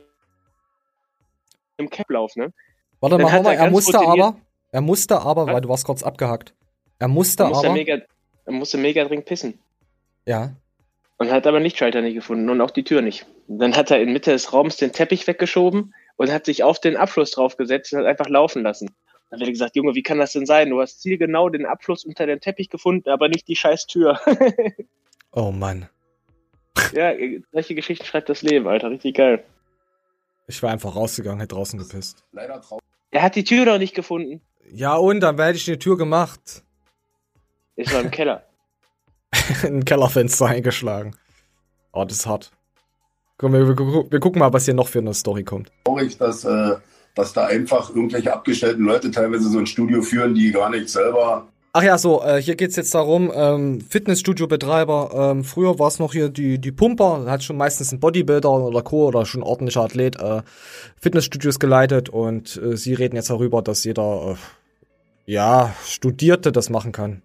im 1.78 1.88
Caplauf, 1.88 2.36
ne? 2.36 2.52
Warte 3.00 3.16
mal, 3.16 3.42
mal, 3.42 3.54
er 3.54 3.60
er 3.60 3.70
musste 3.70 3.98
aber, 3.98 4.36
er 4.72 4.80
musste 4.82 5.22
aber, 5.22 5.46
weil 5.46 5.62
du 5.62 5.70
warst 5.70 5.86
kurz 5.86 6.02
abgehackt. 6.02 6.52
Er 6.98 7.08
musste 7.08 7.44
Er 7.44 7.48
musste, 7.48 7.66
aber, 7.68 7.74
mega, 7.74 7.98
er 8.44 8.52
musste 8.52 8.76
mega 8.76 9.02
dringend 9.06 9.26
pissen. 9.26 9.58
Ja. 10.26 10.54
Und 11.18 11.30
hat 11.30 11.46
aber 11.46 11.58
den 11.58 11.64
Lichtschalter 11.64 12.02
nicht 12.02 12.14
gefunden 12.14 12.50
und 12.50 12.60
auch 12.60 12.70
die 12.70 12.84
Tür 12.84 13.00
nicht. 13.00 13.26
Und 13.48 13.58
dann 13.58 13.74
hat 13.74 13.90
er 13.90 14.00
in 14.00 14.12
Mitte 14.12 14.32
des 14.32 14.52
Raums 14.52 14.76
den 14.76 14.92
Teppich 14.92 15.26
weggeschoben 15.26 15.94
und 16.16 16.30
hat 16.30 16.44
sich 16.44 16.62
auf 16.62 16.78
den 16.80 16.96
Abfluss 16.96 17.30
draufgesetzt 17.30 17.92
und 17.92 18.00
hat 18.00 18.06
einfach 18.06 18.28
laufen 18.28 18.62
lassen. 18.62 18.90
Dann 19.30 19.40
hat 19.40 19.46
er 19.46 19.52
gesagt, 19.52 19.76
Junge, 19.76 19.94
wie 19.94 20.02
kann 20.02 20.18
das 20.18 20.32
denn 20.32 20.44
sein? 20.46 20.70
Du 20.70 20.80
hast 20.80 21.00
zielgenau 21.00 21.48
den 21.48 21.64
Abfluss 21.64 22.04
unter 22.04 22.26
dem 22.26 22.40
Teppich 22.40 22.68
gefunden, 22.68 23.08
aber 23.08 23.28
nicht 23.28 23.48
die 23.48 23.56
scheiß 23.56 23.86
Tür. 23.86 24.20
Oh 25.32 25.52
Mann. 25.52 25.86
ja, 26.94 27.12
solche 27.52 27.74
Geschichten 27.74 28.06
schreibt 28.06 28.30
das 28.30 28.40
Leben, 28.40 28.66
Alter. 28.66 28.90
Richtig 28.90 29.16
geil. 29.16 29.44
Ich 30.46 30.62
war 30.62 30.70
einfach 30.70 30.96
rausgegangen, 30.96 31.40
hätte 31.40 31.54
draußen 31.54 31.78
gepisst. 31.78 32.24
Leider 32.32 32.58
traurig. 32.62 32.82
Er 33.10 33.22
hat 33.22 33.34
die 33.36 33.44
Tür 33.44 33.66
noch 33.66 33.78
nicht 33.78 33.94
gefunden. 33.94 34.40
Ja, 34.72 34.94
und 34.96 35.20
dann 35.20 35.38
hätte 35.38 35.58
ich 35.58 35.66
die 35.66 35.78
Tür 35.78 35.98
gemacht. 35.98 36.64
Es 37.76 37.92
war 37.92 38.00
im 38.00 38.10
Keller. 38.10 38.45
in 39.62 39.76
ein 39.76 39.84
Kellerfenster 39.84 40.46
eingeschlagen. 40.46 41.14
Oh, 41.92 42.04
das 42.04 42.18
ist 42.18 42.26
hart. 42.26 42.50
Komm, 43.38 43.52
wir, 43.52 43.68
wir, 43.68 43.76
wir 44.10 44.20
gucken 44.20 44.38
mal, 44.38 44.52
was 44.52 44.64
hier 44.64 44.74
noch 44.74 44.88
für 44.88 45.00
eine 45.00 45.14
Story 45.14 45.44
kommt. 45.44 45.70
traurig, 45.84 46.16
dass, 46.16 46.44
äh, 46.44 46.76
dass 47.14 47.32
da 47.32 47.46
einfach 47.46 47.90
irgendwelche 47.90 48.32
abgestellten 48.32 48.84
Leute 48.84 49.10
teilweise 49.10 49.48
so 49.50 49.58
ein 49.58 49.66
Studio 49.66 50.02
führen, 50.02 50.34
die 50.34 50.52
gar 50.52 50.70
nicht 50.70 50.88
selber. 50.88 51.46
Ach 51.72 51.82
ja, 51.82 51.98
so, 51.98 52.22
äh, 52.22 52.40
hier 52.40 52.56
geht's 52.56 52.76
jetzt 52.76 52.94
darum, 52.94 53.30
ähm, 53.34 53.82
Fitnessstudio-Betreiber, 53.82 55.32
ähm, 55.32 55.44
früher 55.44 55.78
war 55.78 55.88
es 55.88 55.98
noch 55.98 56.12
hier 56.14 56.30
die, 56.30 56.58
die 56.58 56.72
Pumper, 56.72 57.26
hat 57.26 57.42
schon 57.42 57.58
meistens 57.58 57.92
ein 57.92 58.00
Bodybuilder 58.00 58.50
oder 58.50 58.80
Co. 58.80 59.06
oder 59.08 59.26
schon 59.26 59.42
ein 59.42 59.46
ordentlicher 59.46 59.82
Athlet 59.82 60.16
äh, 60.16 60.40
Fitnessstudios 60.98 61.58
geleitet 61.58 62.08
und 62.08 62.56
äh, 62.56 62.78
sie 62.78 62.94
reden 62.94 63.16
jetzt 63.16 63.28
darüber, 63.28 63.60
dass 63.60 63.84
jeder, 63.84 64.36
äh, 65.26 65.30
ja, 65.30 65.74
Studierte 65.84 66.50
das 66.50 66.70
machen 66.70 66.92
kann. 66.92 67.20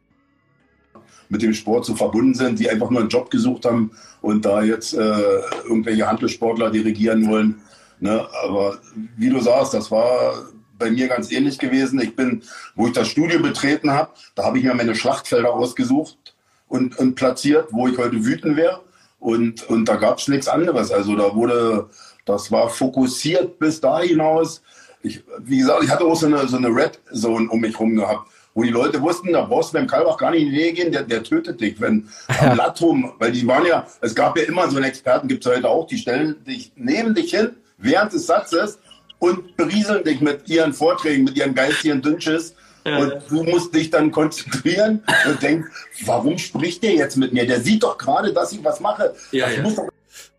Mit 1.31 1.41
dem 1.41 1.53
Sport 1.53 1.85
so 1.85 1.95
verbunden 1.95 2.33
sind, 2.33 2.59
die 2.59 2.69
einfach 2.69 2.89
nur 2.89 2.99
einen 2.99 3.09
Job 3.09 3.31
gesucht 3.31 3.63
haben 3.63 3.91
und 4.21 4.43
da 4.43 4.61
jetzt 4.61 4.93
äh, 4.93 5.39
irgendwelche 5.63 6.05
Handelssportler 6.05 6.69
dirigieren 6.69 7.27
wollen. 7.27 7.61
Ne? 8.01 8.27
Aber 8.43 8.77
wie 9.15 9.29
du 9.29 9.39
sagst, 9.39 9.73
das 9.73 9.89
war 9.89 10.33
bei 10.77 10.91
mir 10.91 11.07
ganz 11.07 11.31
ähnlich 11.31 11.57
gewesen. 11.57 12.01
Ich 12.01 12.17
bin, 12.17 12.43
wo 12.75 12.87
ich 12.87 12.93
das 12.93 13.07
Studio 13.07 13.41
betreten 13.41 13.91
habe, 13.91 14.11
da 14.35 14.43
habe 14.43 14.59
ich 14.59 14.65
mir 14.65 14.73
meine 14.73 14.93
Schlachtfelder 14.93 15.53
ausgesucht 15.53 16.35
und, 16.67 16.99
und 16.99 17.15
platziert, 17.15 17.69
wo 17.71 17.87
ich 17.87 17.97
heute 17.97 18.25
wütend 18.25 18.57
wäre. 18.57 18.81
Und, 19.19 19.69
und 19.69 19.85
da 19.85 19.95
gab 19.95 20.17
es 20.17 20.27
nichts 20.27 20.49
anderes. 20.49 20.91
Also 20.91 21.15
da 21.15 21.33
wurde, 21.33 21.89
das 22.25 22.51
war 22.51 22.69
fokussiert 22.69 23.57
bis 23.57 23.79
da 23.79 24.01
hinaus. 24.01 24.61
Ich, 25.01 25.23
wie 25.39 25.59
gesagt, 25.59 25.83
ich 25.83 25.89
hatte 25.89 26.03
auch 26.03 26.15
so 26.15 26.25
eine, 26.25 26.45
so 26.49 26.57
eine 26.57 26.67
Red 26.67 26.99
Zone 27.13 27.49
um 27.49 27.61
mich 27.61 27.79
rum 27.79 27.95
gehabt, 27.95 28.29
wo 28.53 28.63
die 28.63 28.69
Leute 28.69 29.01
wussten, 29.01 29.33
da 29.33 29.43
brauchst 29.43 29.73
du 29.73 29.77
beim 29.77 29.87
Kalbach 29.87 30.17
gar 30.17 30.31
nicht 30.31 30.43
in 30.43 30.51
die 30.51 30.57
Nähe 30.57 30.73
gehen, 30.73 30.91
der, 30.91 31.03
der 31.03 31.23
tötet 31.23 31.61
dich. 31.61 31.79
Wenn 31.79 32.09
am 32.39 32.57
Lattrum, 32.57 33.13
weil 33.19 33.31
die 33.31 33.45
waren 33.47 33.65
ja, 33.65 33.87
es 34.01 34.13
gab 34.13 34.37
ja 34.37 34.43
immer 34.43 34.69
so 34.69 34.77
einen 34.77 34.85
Experten, 34.85 35.27
gibt 35.27 35.45
es 35.45 35.51
heute 35.51 35.69
auch, 35.69 35.87
die 35.87 35.97
stellen 35.97 36.43
dich, 36.43 36.71
nehmen 36.75 37.15
dich 37.15 37.31
hin 37.31 37.55
während 37.77 38.13
des 38.13 38.27
Satzes 38.27 38.79
und 39.19 39.55
berieseln 39.55 40.03
dich 40.03 40.21
mit 40.21 40.47
ihren 40.49 40.73
Vorträgen, 40.73 41.23
mit 41.23 41.37
ihren 41.37 41.53
geistigen 41.53 42.01
Dünnschiss. 42.01 42.55
Und 42.83 43.13
du 43.29 43.43
musst 43.43 43.75
dich 43.75 43.91
dann 43.91 44.11
konzentrieren 44.11 45.03
und 45.27 45.41
denkst, 45.41 45.69
warum 46.05 46.39
spricht 46.39 46.81
der 46.81 46.93
jetzt 46.93 47.15
mit 47.15 47.31
mir? 47.31 47.45
Der 47.45 47.61
sieht 47.61 47.83
doch 47.83 47.95
gerade, 47.95 48.33
dass 48.33 48.51
ich 48.53 48.63
was 48.63 48.79
mache. 48.79 49.13
Ja, 49.31 49.45
das 49.45 49.57
ja. 49.57 49.61
muss 49.61 49.75
doch 49.75 49.87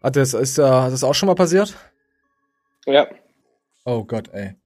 Ah, 0.00 0.10
das 0.10 0.34
ist 0.34 0.58
ja, 0.58 0.84
das 0.86 0.94
ist 0.94 1.04
auch 1.04 1.14
schon 1.14 1.28
mal 1.28 1.34
passiert? 1.34 1.76
Ja. 2.86 3.06
Oh 3.84 4.04
Gott, 4.04 4.28
ey. 4.32 4.56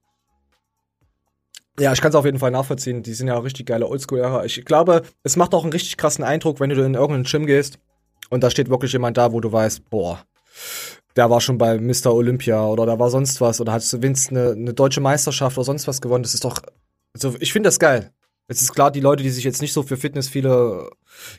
Ja, 1.79 1.93
ich 1.93 2.01
kann 2.01 2.09
es 2.09 2.15
auf 2.15 2.25
jeden 2.25 2.39
Fall 2.39 2.51
nachvollziehen. 2.51 3.03
Die 3.03 3.13
sind 3.13 3.29
ja 3.29 3.39
richtig 3.39 3.67
geile 3.67 3.87
Oldschool-Ära. 3.87 4.45
Ich 4.45 4.65
glaube, 4.65 5.03
es 5.23 5.37
macht 5.37 5.55
auch 5.55 5.63
einen 5.63 5.73
richtig 5.73 5.97
krassen 5.97 6.25
Eindruck, 6.25 6.59
wenn 6.59 6.71
du 6.71 6.77
in 6.77 6.95
irgendeinen 6.95 7.25
Gym 7.25 7.47
gehst 7.47 7.79
und 8.31 8.43
da 8.43 8.51
steht 8.51 8.71
wirklich 8.71 8.93
jemand 8.93 9.17
da, 9.17 9.33
wo 9.33 9.41
du 9.41 9.53
weißt, 9.53 9.91
boah, 9.91 10.25
der 11.17 11.31
war 11.31 11.41
schon 11.41 11.59
bei 11.59 11.79
Mr. 11.79 12.15
Olympia 12.15 12.67
oder 12.67 12.87
da 12.87 12.99
war 12.99 13.11
sonst 13.11 13.41
was 13.41 13.61
oder 13.61 13.73
hat 13.73 14.03
Vince 14.03 14.31
eine, 14.31 14.51
eine 14.53 14.75
deutsche 14.75 15.01
Meisterschaft 15.01 15.57
oder 15.57 15.65
sonst 15.65 15.87
was 15.87 16.01
gewonnen. 16.01 16.23
Das 16.23 16.35
ist 16.35 16.45
doch, 16.45 16.63
also 17.15 17.35
ich 17.41 17.53
finde 17.53 17.69
das 17.69 17.79
geil. 17.79 18.13
Es 18.49 18.63
ist 18.63 18.75
klar, 18.75 18.93
die 18.93 19.01
Leute, 19.01 19.25
die 19.25 19.31
sich 19.31 19.43
jetzt 19.43 19.61
nicht 19.61 19.73
so 19.73 19.83
für 19.83 19.97
Fitness, 19.97 20.29
viele 20.29 20.91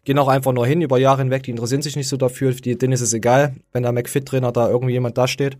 gehen 0.04 0.20
auch 0.20 0.28
einfach 0.28 0.52
nur 0.52 0.68
hin 0.68 0.82
über 0.82 0.98
Jahre 0.98 1.22
hinweg, 1.22 1.44
die 1.44 1.52
interessieren 1.52 1.82
sich 1.82 1.96
nicht 1.96 2.10
so 2.10 2.18
dafür, 2.18 2.54
denen 2.54 2.92
ist 2.92 3.02
es 3.02 3.14
egal, 3.14 3.56
wenn 3.72 3.84
der 3.84 3.94
McFit-Trainer 3.94 4.52
da 4.52 4.70
irgendwie 4.70 4.94
jemand 4.94 5.18
da 5.18 5.28
steht. 5.28 5.58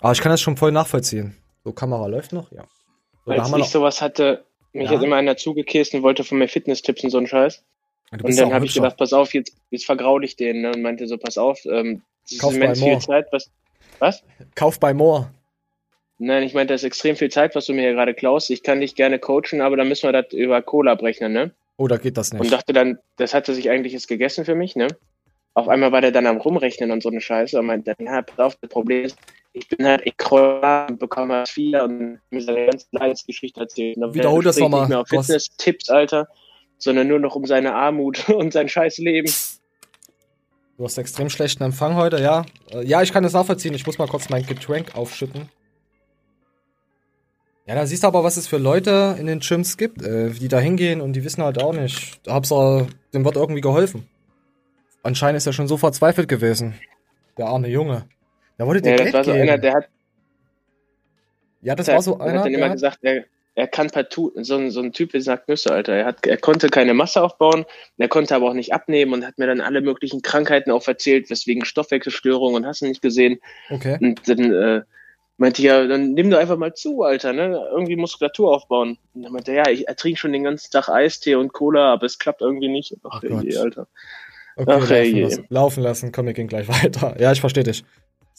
Aber 0.00 0.12
ich 0.12 0.20
kann 0.20 0.30
das 0.30 0.40
schon 0.40 0.56
voll 0.56 0.72
nachvollziehen. 0.72 1.36
So, 1.64 1.72
Kamera 1.72 2.06
läuft 2.06 2.32
noch, 2.32 2.50
ja. 2.50 2.64
Als 3.28 3.52
ich 3.52 3.66
sowas 3.66 4.00
hatte, 4.00 4.44
mich 4.72 4.90
Ja. 4.90 4.96
hat 4.96 5.04
immer 5.04 5.16
einer 5.16 5.36
zugekäst 5.36 5.94
und 5.94 6.02
wollte 6.02 6.24
von 6.24 6.38
mir 6.38 6.48
Fitness-Tipps 6.48 7.04
und 7.04 7.10
so 7.10 7.18
einen 7.18 7.26
Scheiß. 7.26 7.62
Und 8.10 8.22
bist 8.22 8.40
dann 8.40 8.52
habe 8.52 8.64
ich 8.64 8.74
gedacht, 8.74 8.96
pass 8.96 9.12
auf, 9.12 9.34
jetzt, 9.34 9.54
jetzt 9.70 9.84
vergraul 9.86 10.24
ich 10.24 10.36
den. 10.36 10.62
Ne? 10.62 10.72
Und 10.72 10.82
meinte 10.82 11.06
so, 11.06 11.18
pass 11.18 11.36
auf, 11.36 11.64
ähm, 11.66 12.02
das 12.22 12.32
ist 12.32 12.40
Kauf 12.40 12.54
immens 12.54 12.80
bei 12.80 12.90
viel. 12.90 12.98
Zeit, 13.00 13.26
was. 13.32 13.50
Was? 13.98 14.22
Kauf 14.54 14.78
bei 14.78 14.94
Moore. 14.94 15.30
Nein, 16.18 16.42
ich 16.42 16.54
meinte, 16.54 16.74
das 16.74 16.82
ist 16.82 16.86
extrem 16.86 17.16
viel 17.16 17.30
Zeit, 17.30 17.54
was 17.54 17.66
du 17.66 17.74
mir 17.74 17.82
hier 17.82 17.92
gerade 17.92 18.14
klaust. 18.14 18.50
Ich 18.50 18.62
kann 18.62 18.80
dich 18.80 18.94
gerne 18.94 19.18
coachen, 19.18 19.60
aber 19.60 19.76
dann 19.76 19.88
müssen 19.88 20.08
wir 20.08 20.12
das 20.22 20.32
über 20.32 20.62
Cola 20.62 20.92
abrechnen, 20.92 21.32
ne? 21.32 21.52
Oh, 21.76 21.86
da 21.86 21.96
geht 21.96 22.16
das 22.16 22.32
Und 22.32 22.40
nicht. 22.40 22.52
dachte 22.52 22.72
dann, 22.72 22.98
das 23.16 23.34
hatte 23.34 23.54
sich 23.54 23.70
eigentlich 23.70 23.92
jetzt 23.92 24.08
gegessen 24.08 24.44
für 24.44 24.54
mich, 24.56 24.74
ne? 24.74 24.88
Auf 25.54 25.68
einmal 25.68 25.92
war 25.92 26.00
der 26.00 26.12
dann 26.12 26.26
am 26.26 26.36
Rumrechnen 26.38 26.90
und 26.90 27.02
so 27.02 27.08
eine 27.08 27.20
Scheiße 27.20 27.58
und 27.58 27.66
meinte 27.66 27.94
dann, 27.96 28.06
ja, 28.06 28.22
pass 28.22 28.38
auf, 28.38 28.56
das 28.60 28.70
Problem 28.70 29.04
ist, 29.04 29.16
ich 29.58 29.68
bin 29.68 29.86
halt 29.86 30.06
Ekrola 30.06 30.86
und 30.86 30.98
bekomme 30.98 31.34
halt 31.34 31.48
viel 31.48 31.78
und 31.80 32.20
mir 32.30 32.42
seine 32.42 32.66
ganze 32.66 32.86
Leidensgeschichte 32.92 33.60
erzählt. 33.60 33.96
Und 33.96 34.14
Wiederhol 34.14 34.42
das 34.42 34.56
spricht 34.56 34.70
noch 34.70 34.76
mal, 34.76 34.80
Nicht 34.82 34.88
mehr 34.90 35.00
auf. 35.00 35.08
Fitness-Tipps, 35.08 35.90
Alter, 35.90 36.28
sondern 36.78 37.08
nur 37.08 37.18
noch 37.18 37.34
um 37.34 37.44
seine 37.46 37.74
Armut 37.74 38.28
und 38.28 38.52
sein 38.52 38.68
scheiß 38.68 38.98
Leben. 38.98 39.30
Du 40.76 40.84
hast 40.84 40.96
extrem 40.96 41.28
schlechten 41.28 41.64
Empfang 41.64 41.96
heute, 41.96 42.20
ja. 42.20 42.44
Äh, 42.70 42.84
Ja, 42.84 43.02
ich 43.02 43.12
kann 43.12 43.24
das 43.24 43.32
nachvollziehen. 43.32 43.74
Ich 43.74 43.84
muss 43.86 43.98
mal 43.98 44.06
kurz 44.06 44.28
mein 44.28 44.46
Getränk 44.46 44.94
aufschütten. 44.96 45.48
Ja, 47.66 47.74
da 47.74 47.84
siehst 47.84 48.02
du 48.02 48.06
aber, 48.06 48.24
was 48.24 48.38
es 48.38 48.46
für 48.46 48.56
Leute 48.56 49.16
in 49.18 49.26
den 49.26 49.40
Gyms 49.40 49.76
gibt, 49.76 50.02
äh, 50.02 50.30
die 50.30 50.48
da 50.48 50.58
hingehen 50.58 51.00
und 51.02 51.12
die 51.12 51.24
wissen 51.24 51.42
halt 51.42 51.62
auch 51.62 51.74
nicht. 51.74 52.20
Hauptsache, 52.26 52.86
dem 53.12 53.24
wird 53.24 53.36
irgendwie 53.36 53.60
geholfen. 53.60 54.08
Anscheinend 55.02 55.36
ist 55.36 55.46
er 55.46 55.52
schon 55.52 55.68
so 55.68 55.76
verzweifelt 55.76 56.28
gewesen. 56.28 56.74
Der 57.36 57.46
arme 57.46 57.68
Junge. 57.68 58.08
Der 58.58 58.66
wollte 58.66 58.82
dir 58.82 58.90
Ja, 58.90 58.96
das 58.96 59.04
Geld 59.04 59.14
war 59.14 59.24
so 59.24 59.32
geben. 59.32 59.42
einer, 59.42 59.58
der 59.58 59.74
hat, 59.74 59.88
ja, 61.60 61.74
das 61.74 61.86
der, 61.86 61.94
war 61.96 62.02
so 62.02 62.16
der 62.16 62.26
einer, 62.26 62.38
hat 62.40 62.44
dann 62.44 62.52
der 62.52 62.58
immer 62.58 62.66
hat, 62.66 62.72
gesagt, 62.74 62.98
er, 63.02 63.24
er 63.54 63.66
kann 63.66 63.90
partout, 63.90 64.32
so 64.36 64.56
ein, 64.56 64.70
so 64.70 64.80
ein 64.80 64.92
Typ 64.92 65.12
wie 65.14 65.20
sagt 65.20 65.48
Nüsse, 65.48 65.72
Alter. 65.72 65.92
Er, 65.94 66.04
hat, 66.06 66.26
er 66.26 66.36
konnte 66.36 66.68
keine 66.68 66.94
Masse 66.94 67.22
aufbauen, 67.22 67.64
er 67.96 68.08
konnte 68.08 68.34
aber 68.36 68.48
auch 68.50 68.54
nicht 68.54 68.72
abnehmen 68.72 69.12
und 69.12 69.26
hat 69.26 69.38
mir 69.38 69.46
dann 69.46 69.60
alle 69.60 69.80
möglichen 69.80 70.22
Krankheiten 70.22 70.70
auch 70.70 70.86
erzählt, 70.86 71.28
weswegen 71.30 71.64
Stoffwechselstörungen 71.64 72.56
und 72.62 72.66
hast 72.66 72.82
du 72.82 72.86
nicht 72.86 73.02
gesehen. 73.02 73.40
okay. 73.70 73.98
Und 74.00 74.28
dann 74.28 74.52
äh, 74.52 74.82
meinte 75.38 75.60
ich, 75.62 75.66
ja, 75.66 75.86
dann 75.86 76.12
nimm 76.14 76.30
doch 76.30 76.38
einfach 76.38 76.56
mal 76.56 76.74
zu, 76.74 77.02
Alter, 77.02 77.32
ne? 77.32 77.60
Irgendwie 77.72 77.96
Muskulatur 77.96 78.54
aufbauen. 78.54 78.98
Und 79.14 79.22
dann 79.22 79.32
meinte 79.32 79.52
er, 79.52 79.68
ja, 79.68 79.70
ich 79.72 79.86
trinke 79.96 80.18
schon 80.18 80.32
den 80.32 80.44
ganzen 80.44 80.70
Tag 80.70 80.88
Eistee 80.88 81.34
und 81.34 81.52
Cola, 81.52 81.92
aber 81.92 82.06
es 82.06 82.18
klappt 82.18 82.40
irgendwie 82.42 82.68
nicht. 82.68 82.94
Ach, 83.04 83.20
Ach 83.22 83.22
Gott. 83.22 83.44
ey, 83.44 83.56
Alter. 83.56 83.88
Okay, 84.56 84.72
Ach, 84.72 84.88
laufen, 84.88 84.92
ey. 84.92 85.20
lassen. 85.22 85.46
laufen 85.48 85.82
lassen. 85.82 86.12
Komm, 86.12 86.26
wir 86.26 86.32
gehen 86.32 86.48
gleich 86.48 86.68
weiter. 86.84 87.16
Ja, 87.20 87.32
ich 87.32 87.40
verstehe 87.40 87.64
dich. 87.64 87.84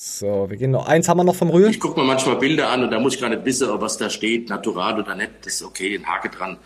So, 0.02 0.50
wir 0.50 0.56
gehen 0.56 0.72
noch. 0.72 0.88
Eins 0.88 1.10
haben 1.10 1.18
wir 1.18 1.26
noch 1.26 1.36
vom 1.36 1.50
Rühl. 1.50 1.70
Ich 1.70 1.78
gucke 1.78 2.00
mir 2.00 2.06
manchmal 2.06 2.38
Bilder 2.38 2.70
an 2.70 2.86
und 2.86 2.90
da 2.90 3.02
muss 3.02 3.16
ich 3.16 3.20
gar 3.20 3.28
nicht 3.28 3.44
wissen, 3.44 3.70
ob 3.70 3.82
was 3.82 3.98
da 3.98 4.10
steht, 4.10 4.48
natural 4.48 4.98
oder 4.98 5.14
nicht. 5.14 5.30
Das 5.42 5.56
ist 5.56 5.62
okay, 5.62 5.94
ein 5.94 6.08
Hake 6.08 6.30
dran. 6.30 6.58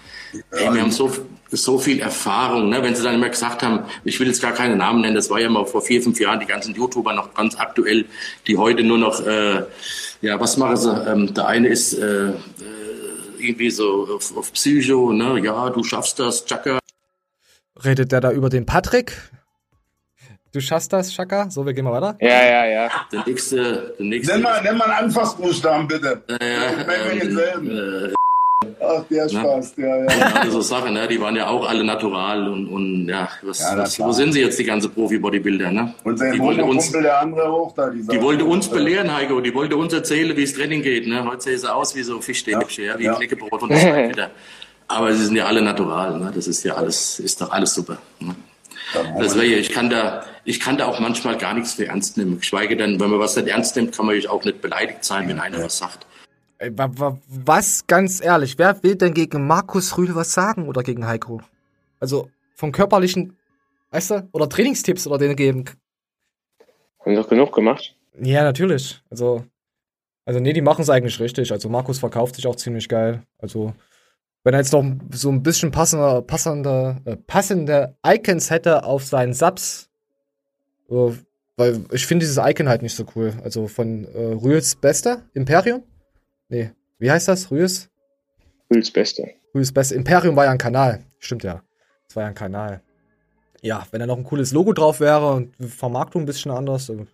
Ey, 0.51 0.71
wir 0.71 0.79
haben 0.79 0.91
so, 0.91 1.11
so 1.49 1.79
viel 1.79 1.99
Erfahrung, 1.99 2.69
ne? 2.69 2.83
wenn 2.83 2.93
sie 2.93 3.01
dann 3.01 3.15
immer 3.15 3.29
gesagt 3.29 3.63
haben, 3.63 3.85
ich 4.03 4.19
will 4.19 4.27
jetzt 4.27 4.39
gar 4.39 4.51
keine 4.51 4.75
Namen 4.75 5.01
nennen, 5.01 5.15
das 5.15 5.31
war 5.31 5.39
ja 5.39 5.49
mal 5.49 5.65
vor 5.65 5.81
vier, 5.81 5.99
fünf 6.03 6.19
Jahren, 6.19 6.41
die 6.41 6.45
ganzen 6.45 6.75
YouTuber 6.75 7.13
noch 7.13 7.33
ganz 7.33 7.55
aktuell, 7.55 8.05
die 8.45 8.55
heute 8.55 8.83
nur 8.83 8.99
noch, 8.99 9.25
äh, 9.25 9.63
ja, 10.21 10.39
was 10.39 10.57
machen 10.57 10.77
sie? 10.77 10.91
Ähm, 10.91 11.33
der 11.33 11.47
eine 11.47 11.69
ist 11.69 11.93
äh, 11.93 12.27
äh, 12.27 12.33
irgendwie 13.39 13.71
so 13.71 14.09
auf, 14.15 14.37
auf 14.37 14.53
Psycho, 14.53 15.11
ne? 15.11 15.39
ja, 15.43 15.71
du 15.71 15.83
schaffst 15.83 16.19
das, 16.19 16.45
Chaka. 16.45 16.77
Redet 17.83 18.11
der 18.11 18.21
da 18.21 18.31
über 18.31 18.49
den 18.49 18.67
Patrick? 18.67 19.31
Du 20.53 20.61
schaffst 20.61 20.93
das, 20.93 21.11
Shaka? 21.13 21.49
So, 21.49 21.65
wir 21.65 21.73
gehen 21.73 21.83
mal 21.85 21.99
weiter. 21.99 22.15
Ja, 22.21 22.45
ja, 22.45 22.65
ja. 22.65 22.89
Der 23.11 23.23
nächste, 23.25 23.95
der 23.97 24.05
nächste. 24.05 24.33
Nenn 24.33 24.43
mal, 24.43 24.61
nenn 24.61 24.77
mal 24.77 24.85
einen 24.85 25.05
Anfassbuchstaben, 25.05 25.87
bitte. 25.87 26.21
äh, 26.27 26.35
Ich 26.79 26.87
meine 26.87 27.19
denselben. 27.21 27.71
äh, 28.09 28.13
Ach, 28.79 29.03
der 29.09 29.27
Spaß, 29.27 29.75
der, 29.75 30.05
ja. 30.05 30.43
Ja, 30.43 30.49
so 30.51 30.61
Sachen, 30.61 30.93
ne? 30.93 31.07
die 31.07 31.19
waren 31.19 31.35
ja 31.35 31.47
auch 31.47 31.67
alle 31.67 31.83
natural 31.83 32.47
und, 32.47 32.67
und 32.67 33.09
ja, 33.09 33.27
was, 33.41 33.59
Ja, 33.59 33.77
was, 33.77 33.99
wo 33.99 34.11
sind 34.11 34.31
sie 34.33 34.41
jetzt, 34.41 34.57
die 34.59 34.63
ganze 34.63 34.89
Profi-Bodybuilder, 34.89 35.71
ne? 35.71 35.93
Und 36.03 36.17
sein 36.17 36.33
Die 36.33 36.39
wollte 36.39 36.63
uns, 36.63 36.85
Kumpel, 36.85 37.03
der 37.03 37.19
andere 37.19 37.51
hoch 37.51 37.73
da. 37.75 37.89
die 37.89 38.21
wollte 38.21 38.45
uns 38.45 38.67
belehren, 38.69 39.13
Heiko, 39.13 39.41
die 39.41 39.53
wollte 39.53 39.75
uns 39.75 39.91
erzählen, 39.91 40.35
wie 40.37 40.43
es 40.43 40.53
Training 40.53 40.81
geht, 40.83 41.07
ne? 41.07 41.25
Heute 41.25 41.41
sehen 41.41 41.57
sie 41.59 41.73
aus 41.73 41.95
wie 41.95 42.03
so 42.03 42.21
Fischstäbchen, 42.21 42.85
ja, 42.85 42.99
wie 42.99 43.05
Ja. 43.05 43.15
Knäckebrot 43.15 43.63
und 43.63 43.71
das 43.71 43.83
halt 43.83 44.09
wieder. 44.11 44.29
Aber 44.87 45.13
sie 45.13 45.25
sind 45.25 45.35
ja 45.35 45.45
alle 45.45 45.61
natural, 45.61 46.19
ne? 46.19 46.31
Das 46.33 46.47
ist 46.47 46.63
ja 46.63 46.75
alles, 46.75 47.19
ist 47.19 47.41
doch 47.41 47.51
alles 47.51 47.73
super. 47.73 47.97
Ne? 48.19 48.35
Deswegen, 49.19 49.59
ich 49.59 49.69
kann 49.69 49.89
da, 49.89 50.25
ich 50.43 50.59
kann 50.59 50.77
da 50.77 50.87
auch 50.87 50.99
manchmal 50.99 51.37
gar 51.37 51.53
nichts 51.53 51.73
für 51.73 51.87
ernst 51.87 52.17
nehmen. 52.17 52.39
Geschweige 52.39 52.75
denn, 52.75 52.99
wenn 52.99 53.09
man 53.09 53.19
was 53.19 53.35
nicht 53.35 53.47
ernst 53.47 53.75
nimmt, 53.75 53.95
kann 53.95 54.05
man 54.05 54.19
ja 54.19 54.29
auch 54.29 54.43
nicht 54.43 54.61
beleidigt 54.61 55.03
sein, 55.03 55.27
wenn 55.27 55.39
einer 55.39 55.63
was 55.63 55.77
sagt. 55.77 56.05
Was, 57.27 57.87
ganz 57.87 58.23
ehrlich, 58.23 58.57
wer 58.57 58.81
will 58.83 58.95
denn 58.95 59.13
gegen 59.13 59.47
Markus 59.47 59.97
Rühl 59.97 60.15
was 60.15 60.33
sagen 60.33 60.67
oder 60.67 60.83
gegen 60.83 61.05
Heiko? 61.05 61.41
Also 61.99 62.29
vom 62.55 62.71
körperlichen, 62.71 63.37
weißt 63.91 64.11
du, 64.11 64.29
oder 64.31 64.47
Trainingstipps 64.47 65.07
oder 65.07 65.17
denen 65.17 65.35
geben. 65.35 65.65
Haben 67.03 67.15
doch 67.15 67.27
genug 67.27 67.53
gemacht. 67.53 67.95
Ja, 68.21 68.43
natürlich. 68.43 69.01
Also, 69.09 69.43
also 70.25 70.39
nee, 70.39 70.53
die 70.53 70.61
machen 70.61 70.83
es 70.83 70.89
eigentlich 70.89 71.19
richtig. 71.19 71.51
Also 71.51 71.67
Markus 71.67 71.99
verkauft 71.99 72.35
sich 72.35 72.47
auch 72.47 72.55
ziemlich 72.55 72.87
geil. 72.87 73.23
Also 73.39 73.73
wenn 74.43 74.53
er 74.53 74.59
jetzt 74.59 74.73
noch 74.73 74.83
so 75.11 75.29
ein 75.29 75.41
bisschen 75.41 75.71
passender, 75.71 76.21
passender, 76.21 77.01
äh, 77.05 77.15
passende 77.15 77.95
Icons 78.05 78.49
hätte 78.49 78.83
auf 78.83 79.03
seinen 79.05 79.33
Subs, 79.33 79.89
äh, 80.89 81.11
weil 81.55 81.81
ich 81.91 82.05
finde 82.05 82.25
dieses 82.25 82.37
Icon 82.43 82.67
halt 82.67 82.81
nicht 82.81 82.95
so 82.95 83.05
cool. 83.15 83.33
Also 83.43 83.67
von 83.67 84.05
äh, 84.05 84.33
Rühls 84.33 84.75
Beste, 84.75 85.21
Imperium? 85.33 85.83
Nee, 86.49 86.71
wie 86.99 87.11
heißt 87.11 87.27
das? 87.27 87.51
Rühls? 87.51 87.89
Rühls 88.71 88.91
Beste. 88.91 89.29
Rühls 89.53 89.71
Beste. 89.71 89.95
Imperium 89.95 90.35
war 90.35 90.45
ja 90.45 90.51
ein 90.51 90.57
Kanal. 90.57 91.03
Stimmt 91.19 91.43
ja. 91.43 91.61
Das 92.07 92.15
war 92.15 92.23
ja 92.23 92.29
ein 92.29 92.35
Kanal. 92.35 92.81
Ja, 93.61 93.87
wenn 93.91 94.01
da 94.01 94.07
noch 94.07 94.17
ein 94.17 94.23
cooles 94.25 94.51
Logo 94.51 94.73
drauf 94.73 94.99
wäre 94.99 95.31
und 95.33 95.55
Vermarktung 95.65 96.23
ein 96.23 96.25
bisschen 96.25 96.51
anders. 96.51 96.89
äh, 96.89 97.05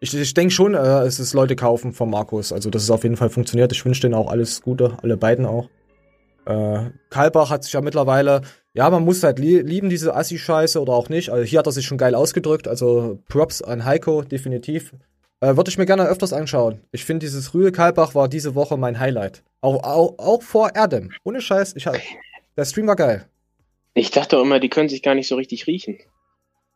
Ich, 0.00 0.14
ich 0.14 0.34
denke 0.34 0.52
schon, 0.52 0.74
äh, 0.74 1.02
es 1.02 1.18
ist 1.18 1.32
Leute 1.32 1.56
kaufen 1.56 1.92
von 1.92 2.08
Markus. 2.08 2.52
Also, 2.52 2.70
dass 2.70 2.82
es 2.82 2.90
auf 2.90 3.02
jeden 3.02 3.16
Fall 3.16 3.30
funktioniert. 3.30 3.72
Ich 3.72 3.84
wünsche 3.84 4.02
denen 4.02 4.14
auch 4.14 4.30
alles 4.30 4.62
Gute, 4.62 4.96
alle 5.02 5.16
beiden 5.16 5.44
auch. 5.44 5.68
Äh, 6.46 6.90
Kalbach 7.10 7.50
hat 7.50 7.64
sich 7.64 7.72
ja 7.72 7.80
mittlerweile, 7.80 8.42
ja, 8.74 8.88
man 8.90 9.04
muss 9.04 9.22
halt 9.22 9.38
lie 9.38 9.60
lieben, 9.60 9.90
diese 9.90 10.14
Assi-Scheiße 10.14 10.80
oder 10.80 10.92
auch 10.92 11.08
nicht. 11.08 11.30
Also 11.30 11.44
hier 11.44 11.58
hat 11.58 11.66
er 11.66 11.72
sich 11.72 11.86
schon 11.86 11.98
geil 11.98 12.14
ausgedrückt. 12.14 12.66
Also 12.68 13.20
Props 13.28 13.62
an 13.62 13.84
Heiko, 13.84 14.22
definitiv. 14.22 14.92
Äh, 15.40 15.56
Würde 15.56 15.70
ich 15.70 15.78
mir 15.78 15.86
gerne 15.86 16.06
öfters 16.06 16.32
anschauen. 16.32 16.80
Ich 16.92 17.04
finde, 17.04 17.26
dieses 17.26 17.52
Rühe 17.54 17.72
Kalbach 17.72 18.14
war 18.14 18.28
diese 18.28 18.54
Woche 18.54 18.76
mein 18.76 18.98
Highlight. 18.98 19.42
Auch, 19.60 19.82
auch, 19.82 20.18
auch 20.18 20.42
vor 20.42 20.74
Erdem. 20.74 21.10
Ohne 21.24 21.40
Scheiß. 21.40 21.74
Ich 21.76 21.86
hab, 21.86 21.96
der 22.56 22.64
Stream 22.64 22.86
war 22.86 22.96
geil. 22.96 23.26
Ich 23.94 24.10
dachte 24.10 24.38
auch 24.38 24.42
immer, 24.42 24.60
die 24.60 24.68
können 24.68 24.88
sich 24.88 25.02
gar 25.02 25.14
nicht 25.14 25.28
so 25.28 25.36
richtig 25.36 25.66
riechen. 25.66 25.98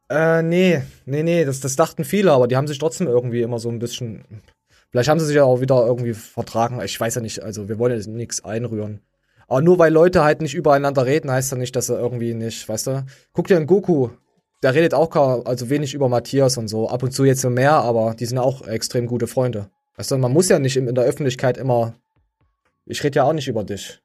Äh, 0.08 0.42
nee, 0.42 0.82
nee, 1.04 1.22
nee, 1.22 1.44
das, 1.44 1.60
das 1.60 1.74
dachten 1.74 2.04
viele, 2.04 2.32
aber 2.32 2.46
die 2.46 2.56
haben 2.56 2.68
sich 2.68 2.78
trotzdem 2.78 3.08
irgendwie 3.08 3.42
immer 3.42 3.58
so 3.58 3.68
ein 3.68 3.78
bisschen. 3.78 4.24
Vielleicht 4.90 5.08
haben 5.08 5.18
sie 5.18 5.26
sich 5.26 5.36
ja 5.36 5.44
auch 5.44 5.60
wieder 5.60 5.84
irgendwie 5.84 6.14
vertragen. 6.14 6.80
Ich 6.84 7.00
weiß 7.00 7.16
ja 7.16 7.20
nicht, 7.20 7.42
also 7.42 7.68
wir 7.68 7.78
wollen 7.78 7.96
jetzt 7.96 8.06
nichts 8.06 8.44
einrühren. 8.44 9.00
Aber 9.48 9.62
nur 9.62 9.78
weil 9.78 9.92
Leute 9.92 10.24
halt 10.24 10.40
nicht 10.40 10.54
übereinander 10.54 11.06
reden, 11.06 11.30
heißt 11.30 11.52
ja 11.52 11.58
nicht, 11.58 11.76
dass 11.76 11.86
sie 11.86 11.94
irgendwie 11.94 12.34
nicht, 12.34 12.68
weißt 12.68 12.86
du? 12.88 13.04
Guck 13.32 13.46
dir 13.46 13.56
einen 13.56 13.66
Goku, 13.66 14.08
der 14.62 14.74
redet 14.74 14.92
auch 14.94 15.10
kaum, 15.10 15.46
also 15.46 15.70
wenig 15.70 15.94
über 15.94 16.08
Matthias 16.08 16.56
und 16.58 16.68
so. 16.68 16.88
Ab 16.88 17.02
und 17.02 17.12
zu 17.12 17.24
jetzt 17.24 17.42
so 17.42 17.50
mehr, 17.50 17.72
aber 17.74 18.14
die 18.18 18.26
sind 18.26 18.38
auch 18.38 18.66
extrem 18.66 19.06
gute 19.06 19.26
Freunde. 19.26 19.70
Weißt 19.96 20.10
du, 20.10 20.18
man 20.18 20.32
muss 20.32 20.48
ja 20.48 20.58
nicht 20.58 20.76
in, 20.76 20.88
in 20.88 20.94
der 20.94 21.04
Öffentlichkeit 21.04 21.56
immer. 21.58 21.94
Ich 22.86 23.02
rede 23.04 23.16
ja 23.16 23.24
auch 23.24 23.32
nicht 23.32 23.48
über 23.48 23.62
dich. 23.64 24.00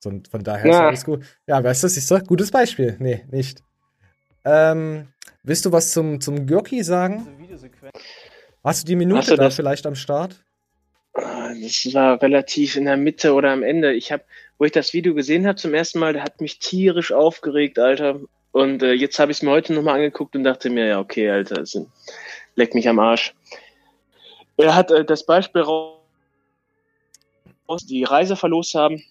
So, 0.00 0.08
und 0.10 0.28
von 0.28 0.42
daher 0.42 0.64
ist 0.70 0.74
Ja. 0.76 0.86
alles 0.88 1.04
gut. 1.04 1.22
Ja, 1.46 1.62
weißt 1.62 1.84
du, 1.84 1.88
siehst 1.88 2.10
du? 2.10 2.18
Gutes 2.20 2.50
Beispiel. 2.50 2.96
Nee, 2.98 3.24
nicht. 3.30 3.62
Ähm, 4.44 5.08
willst 5.42 5.64
du 5.64 5.70
was 5.72 5.92
zum, 5.92 6.20
zum 6.20 6.46
Gürki 6.46 6.82
sagen? 6.82 7.26
Hast 8.64 8.82
du 8.82 8.86
die 8.86 8.96
Minute 8.96 9.30
du 9.30 9.36
da 9.36 9.44
das- 9.44 9.54
vielleicht 9.54 9.86
am 9.86 9.94
Start? 9.94 10.42
Ah, 11.14 11.52
Das 11.60 11.92
war 11.94 12.20
relativ 12.22 12.76
in 12.76 12.86
der 12.86 12.96
Mitte 12.96 13.34
oder 13.34 13.50
am 13.50 13.62
Ende. 13.62 13.92
Ich 13.92 14.12
habe, 14.12 14.24
wo 14.58 14.64
ich 14.64 14.72
das 14.72 14.92
Video 14.92 15.14
gesehen 15.14 15.46
habe 15.46 15.56
zum 15.56 15.74
ersten 15.74 15.98
Mal, 15.98 16.14
der 16.14 16.24
hat 16.24 16.40
mich 16.40 16.58
tierisch 16.58 17.12
aufgeregt, 17.12 17.78
Alter. 17.78 18.20
Und 18.52 18.82
äh, 18.82 18.92
jetzt 18.92 19.18
habe 19.18 19.32
ich 19.32 19.38
es 19.38 19.42
mir 19.42 19.50
heute 19.50 19.72
nochmal 19.72 19.96
angeguckt 19.96 20.36
und 20.36 20.44
dachte 20.44 20.70
mir, 20.70 20.86
ja, 20.86 21.00
okay, 21.00 21.30
Alter, 21.30 21.64
sind, 21.66 21.88
leck 22.54 22.74
mich 22.74 22.88
am 22.88 22.98
Arsch. 22.98 23.34
Er 24.56 24.74
hat 24.74 24.90
äh, 24.90 25.04
das 25.04 25.24
Beispiel 25.24 25.62
raus 25.62 25.96
die 27.88 28.04
Reise 28.04 28.36
verlost 28.36 28.74
haben. 28.74 29.02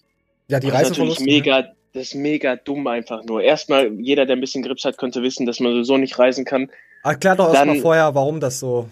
Ja, 0.48 0.60
die 0.60 0.68
Das 0.68 0.76
Reise 0.76 0.92
ist 0.92 0.98
natürlich 0.98 1.16
verlost, 1.16 1.20
mega, 1.20 1.72
das 1.92 2.02
ist 2.04 2.14
mega 2.14 2.56
dumm 2.56 2.86
einfach 2.86 3.24
nur. 3.24 3.42
Erstmal, 3.42 3.92
jeder, 4.00 4.24
der 4.26 4.36
ein 4.36 4.40
bisschen 4.40 4.62
Grips 4.62 4.84
hat, 4.84 4.98
könnte 4.98 5.22
wissen, 5.22 5.46
dass 5.46 5.58
man 5.58 5.82
so 5.84 5.96
nicht 5.96 6.18
reisen 6.18 6.44
kann. 6.44 6.70
Erklär 7.02 7.34
doch 7.34 7.52
erstmal 7.52 7.80
vorher, 7.80 8.14
warum 8.14 8.38
das 8.38 8.60
so, 8.60 8.88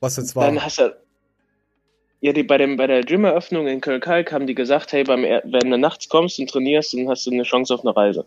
was 0.00 0.16
jetzt 0.18 0.36
war. 0.36 0.46
Dann 0.46 0.62
hast 0.62 0.78
du. 0.78 0.94
Ja, 2.20 2.32
die, 2.32 2.42
bei, 2.42 2.58
dem, 2.58 2.76
bei 2.76 2.86
der 2.86 3.02
Gym-Eröffnung 3.02 3.66
in 3.66 3.80
Köln-Kalk 3.80 4.32
haben 4.32 4.46
die 4.46 4.54
gesagt, 4.54 4.92
hey, 4.92 5.04
beim, 5.04 5.22
wenn 5.22 5.70
du 5.70 5.78
nachts 5.78 6.08
kommst 6.08 6.38
und 6.38 6.48
trainierst, 6.48 6.94
dann 6.94 7.08
hast 7.08 7.26
du 7.26 7.30
eine 7.30 7.42
Chance 7.42 7.74
auf 7.74 7.84
eine 7.84 7.94
Reise. 7.94 8.24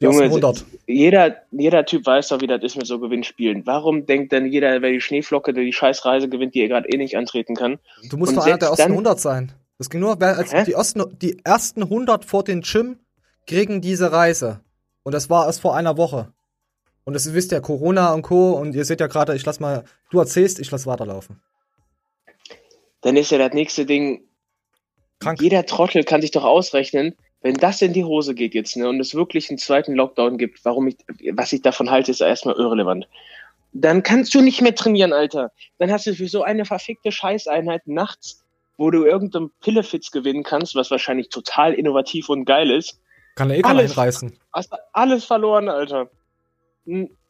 Junge, 0.00 0.22
100. 0.22 0.64
Jeder, 0.86 1.36
jeder 1.50 1.84
Typ 1.84 2.06
weiß 2.06 2.28
doch, 2.28 2.40
wie 2.40 2.46
das 2.46 2.62
ist 2.62 2.76
mit 2.76 2.86
so 2.86 2.98
Gewinnspielen. 2.98 3.66
Warum 3.66 4.06
denkt 4.06 4.32
denn 4.32 4.46
jeder, 4.46 4.80
wer 4.80 4.90
die 4.90 5.00
Schneeflocke, 5.00 5.52
der 5.52 5.62
die 5.62 5.74
scheiß 5.74 6.06
Reise 6.06 6.30
gewinnt, 6.30 6.54
die 6.54 6.62
er 6.62 6.68
gerade 6.68 6.88
eh 6.88 6.96
nicht 6.96 7.18
antreten 7.18 7.54
kann? 7.54 7.78
Du 8.08 8.16
musst 8.16 8.30
und 8.32 8.38
doch 8.38 8.46
einer 8.46 8.56
der 8.56 8.70
ersten 8.70 8.82
dann- 8.82 8.92
100 8.92 9.20
sein. 9.20 9.52
Das 9.76 9.90
ging 9.90 10.00
nur, 10.00 10.20
als 10.20 10.52
Hä? 10.52 10.64
die 10.66 10.72
ersten, 10.72 11.02
die 11.20 11.40
ersten 11.44 11.82
100 11.82 12.24
vor 12.24 12.44
den 12.44 12.62
Gym 12.62 12.98
kriegen 13.46 13.80
diese 13.80 14.10
Reise. 14.10 14.60
Und 15.02 15.12
das 15.14 15.28
war 15.28 15.46
erst 15.46 15.60
vor 15.60 15.76
einer 15.76 15.96
Woche. 15.96 16.32
Und 17.04 17.14
das 17.14 17.32
wisst 17.32 17.52
ihr, 17.52 17.60
Corona 17.60 18.12
und 18.12 18.22
Co. 18.22 18.52
Und 18.52 18.74
ihr 18.74 18.84
seht 18.84 19.00
ja 19.00 19.06
gerade, 19.06 19.34
ich 19.34 19.44
lass 19.44 19.60
mal, 19.60 19.84
du 20.10 20.18
erzählst, 20.18 20.60
ich 20.60 20.70
lass 20.70 20.86
weiterlaufen. 20.86 21.40
Dann 23.02 23.16
ist 23.16 23.30
ja 23.30 23.38
das 23.38 23.52
nächste 23.54 23.86
Ding, 23.86 24.22
Krank. 25.20 25.40
jeder 25.40 25.64
Trottel 25.66 26.04
kann 26.04 26.20
sich 26.20 26.30
doch 26.30 26.44
ausrechnen, 26.44 27.14
wenn 27.42 27.54
das 27.54 27.80
in 27.80 27.92
die 27.92 28.04
Hose 28.04 28.34
geht 28.34 28.54
jetzt, 28.54 28.76
ne, 28.76 28.88
und 28.88 29.00
es 29.00 29.14
wirklich 29.14 29.48
einen 29.48 29.58
zweiten 29.58 29.94
Lockdown 29.94 30.36
gibt, 30.36 30.64
warum 30.64 30.88
ich, 30.88 30.96
was 31.32 31.52
ich 31.52 31.62
davon 31.62 31.90
halte, 31.90 32.10
ist 32.10 32.20
erstmal 32.20 32.56
irrelevant. 32.56 33.08
Dann 33.72 34.02
kannst 34.02 34.34
du 34.34 34.40
nicht 34.40 34.60
mehr 34.60 34.74
trainieren, 34.74 35.12
Alter. 35.12 35.52
Dann 35.78 35.90
hast 35.90 36.06
du 36.06 36.14
für 36.14 36.28
so 36.28 36.42
eine 36.42 36.64
verfickte 36.64 37.12
Scheißeinheit 37.12 37.86
nachts, 37.86 38.44
wo 38.76 38.90
du 38.90 39.04
irgendeinen 39.04 39.50
Pillefitz 39.60 40.10
gewinnen 40.10 40.42
kannst, 40.42 40.74
was 40.74 40.90
wahrscheinlich 40.90 41.28
total 41.28 41.72
innovativ 41.74 42.28
und 42.28 42.44
geil 42.44 42.70
ist, 42.70 43.00
Kann 43.36 43.48
ja 43.50 43.56
eh 43.56 43.62
Alles. 43.62 43.92
hinreißen. 43.92 44.38
hast 44.52 44.72
du 44.72 44.76
alles 44.92 45.24
verloren, 45.24 45.68
Alter. 45.68 46.10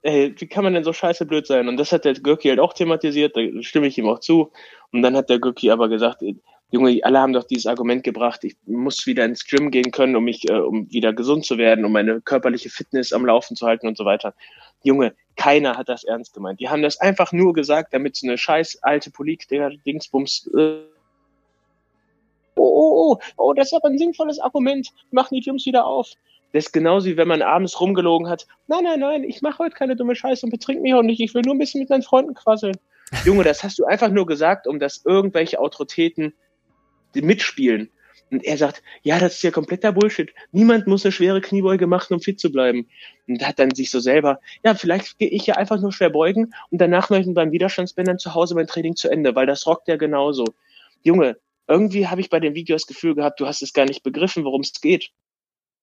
Ey, 0.03 0.35
wie 0.37 0.47
kann 0.47 0.65
man 0.65 0.75
denn 0.75 0.85
so 0.85 0.93
scheiße 0.93 1.27
blöd 1.27 1.47
sein? 1.47 1.69
Und 1.69 1.77
das 1.77 1.93
hat 1.93 2.05
der 2.05 2.15
Gürki 2.15 2.49
halt 2.49 2.61
auch 2.61 2.73
thematisiert, 2.73 3.37
da 3.37 3.41
stimme 3.63 3.87
ich 3.87 3.99
ihm 3.99 4.09
auch 4.09 4.21
zu. 4.21 4.51
Und 4.93 5.03
dann 5.03 5.15
hat 5.15 5.29
der 5.29 5.39
Gürki 5.39 5.71
aber 5.71 5.89
gesagt, 5.89 6.23
Junge, 6.73 7.01
alle 7.03 7.19
haben 7.19 7.33
doch 7.33 7.45
dieses 7.45 7.67
Argument 7.67 8.05
gebracht, 8.05 8.45
ich 8.45 8.57
muss 8.65 9.07
wieder 9.07 9.25
ins 9.25 9.45
Gym 9.45 9.71
gehen 9.71 9.91
können, 9.91 10.15
um 10.15 10.25
mich, 10.25 10.49
äh, 10.49 10.55
um 10.55 10.91
wieder 10.91 11.13
gesund 11.13 11.45
zu 11.45 11.59
werden, 11.59 11.85
um 11.85 11.93
meine 11.93 12.21
körperliche 12.21 12.71
Fitness 12.71 13.13
am 13.13 13.27
Laufen 13.27 13.57
zu 13.57 13.67
halten 13.67 13.89
und 13.89 13.97
so 13.97 14.05
weiter. 14.05 14.35
Junge, 14.85 15.15
keiner 15.37 15.77
hat 15.77 15.89
das 15.89 16.05
ernst 16.05 16.33
gemeint. 16.33 16.61
Die 16.61 16.69
haben 16.69 16.83
das 16.83 17.01
einfach 17.01 17.33
nur 17.33 17.55
gesagt, 17.55 17.93
damit 17.93 18.17
so 18.17 18.27
eine 18.27 18.39
scheiß 18.39 18.83
alte 18.83 19.11
Polit-Dingsbums 19.11 20.51
äh, 20.57 20.83
oh, 22.55 22.63
oh, 22.63 23.13
oh, 23.13 23.19
oh, 23.37 23.53
das 23.53 23.69
ist 23.69 23.75
aber 23.75 23.89
ein 23.89 23.99
sinnvolles 23.99 24.39
Argument. 24.39 24.89
Machen 25.11 25.35
die 25.35 25.41
Gyms 25.41 25.67
wieder 25.67 25.87
auf. 25.87 26.13
Das 26.53 26.67
ist 26.67 26.73
genauso 26.73 27.07
wie 27.07 27.17
wenn 27.17 27.29
man 27.29 27.43
abends 27.43 27.81
rumgelogen 27.81 28.29
hat. 28.29 28.47
Nein, 28.67 28.85
nein, 28.85 29.01
nein, 29.01 29.25
ich 29.25 29.41
mache 29.43 29.59
heute 29.59 29.77
keine 29.77 29.97
dumme 29.97 30.17
Scheiße 30.17 30.45
und 30.47 30.51
betrink 30.51 30.83
mich 30.83 30.95
auch 30.95 31.03
nicht. 31.03 31.21
Ich 31.21 31.35
will 31.35 31.43
nur 31.43 31.55
ein 31.55 31.59
bisschen 31.59 31.81
mit 31.81 31.91
meinen 31.91 32.03
Freunden 32.03 32.35
quasseln. 32.35 32.77
Junge, 33.25 33.45
das 33.45 33.63
hast 33.63 33.79
du 33.79 33.85
einfach 33.85 34.11
nur 34.11 34.27
gesagt, 34.27 34.67
um 34.67 34.79
dass 34.79 35.05
irgendwelche 35.05 35.59
Autoritäten 35.59 36.33
mitspielen. 37.15 37.91
Und 38.31 38.45
er 38.45 38.57
sagt, 38.57 38.83
ja, 39.03 39.19
das 39.19 39.35
ist 39.35 39.43
ja 39.43 39.51
kompletter 39.51 39.93
Bullshit. 39.93 40.33
Niemand 40.53 40.87
muss 40.87 41.05
eine 41.05 41.11
schwere 41.11 41.41
Kniebeuge 41.41 41.89
machen, 41.89 42.15
um 42.15 42.21
fit 42.21 42.39
zu 42.39 42.53
bleiben. 42.53 42.89
Und 43.27 43.45
hat 43.45 43.59
dann 43.59 43.75
sich 43.75 43.91
so 43.91 43.99
selber, 43.99 44.41
ja, 44.65 44.75
vielleicht 44.75 45.19
gehe 45.19 45.29
ich 45.29 45.47
ja 45.47 45.57
einfach 45.57 45.81
nur 45.81 45.93
schwer 45.93 46.11
beugen 46.11 46.55
und 46.71 46.81
danach 46.81 47.11
mache 47.11 47.23
ich 47.23 47.35
beim 47.35 47.51
Widerstandsbändern 47.51 48.19
zu 48.19 48.35
Hause 48.35 48.55
mein 48.55 48.69
Training 48.69 48.95
zu 48.95 49.09
Ende, 49.09 49.35
weil 49.35 49.47
das 49.47 49.67
rockt 49.67 49.89
ja 49.89 49.97
genauso. 49.97 50.45
Junge, 51.03 51.39
irgendwie 51.67 52.07
habe 52.07 52.21
ich 52.21 52.31
bei 52.31 52.39
den 52.41 52.55
Videos 52.55 52.83
das 52.83 52.89
Gefühl 52.89 53.15
gehabt, 53.15 53.41
du 53.41 53.47
hast 53.47 53.63
es 53.63 53.73
gar 53.73 53.87
nicht 53.87 54.03
begriffen, 54.03 54.45
worum 54.45 54.61
es 54.61 54.81
geht. 54.81 55.11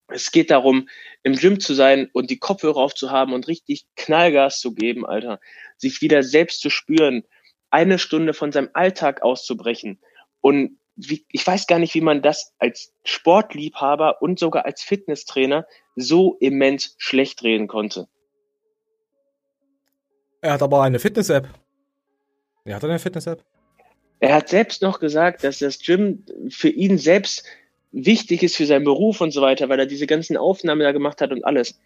Es 0.10 0.32
geht 0.32 0.52
darum, 0.52 0.88
im 1.24 1.36
Gym 1.36 1.60
zu 1.60 1.74
sein 1.74 2.10
und 2.14 2.30
die 2.30 2.40
Kopfhörer 2.40 2.78
aufzuhaben 2.78 3.34
und 3.34 3.48
richtig 3.48 3.86
Knallgas 3.96 4.60
zu 4.60 4.74
geben, 4.74 5.06
Alter. 5.06 5.40
Sich 5.78 6.02
wieder 6.02 6.24
selbst 6.24 6.62
zu 6.62 6.70
spüren, 6.70 7.24
eine 7.70 8.00
Stunde 8.00 8.34
von 8.34 8.52
seinem 8.52 8.70
Alltag 8.74 9.22
auszubrechen. 9.22 10.00
Und 10.40 10.80
wie, 10.96 11.26
ich 11.32 11.46
weiß 11.46 11.68
gar 11.68 11.80
nicht, 11.80 11.94
wie 11.94 12.02
man 12.02 12.22
das 12.22 12.54
als 12.58 12.94
Sportliebhaber 13.04 14.22
und 14.22 14.40
sogar 14.40 14.66
als 14.66 14.82
Fitnesstrainer 14.82 15.68
so 15.96 16.38
immens 16.40 16.96
schlecht 16.98 17.44
reden 17.44 17.68
konnte. 17.68 18.08
Er 20.42 20.54
hat 20.54 20.64
aber 20.64 20.84
eine 20.84 21.00
Fitness-App. 21.00 21.50
Er 22.64 22.76
hat 22.76 22.84
eine 22.84 23.00
Fitness-App. 23.00 23.44
Er 24.20 24.36
hat 24.36 24.50
selbst 24.50 24.82
noch 24.82 25.00
gesagt, 25.00 25.44
dass 25.44 25.60
das 25.60 25.80
Gym 25.80 26.26
für 26.50 26.70
ihn 26.70 26.98
selbst 26.98 27.46
wichtig 28.06 28.44
ist 28.44 28.56
für 28.56 28.66
seinen 28.66 28.86
Beruf 28.86 29.22
und 29.22 29.32
so 29.32 29.42
weiter, 29.42 29.70
weil 29.70 29.80
er 29.80 29.86
diese 29.86 30.08
ganzen 30.08 30.38
Aufnahmen 30.38 30.82
da 30.82 30.92
gemacht 30.92 31.22
hat 31.22 31.32
und 31.32 31.44
alles. 31.44 31.80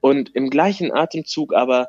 Und 0.00 0.34
im 0.34 0.50
gleichen 0.50 0.92
Atemzug 0.92 1.54
aber 1.54 1.88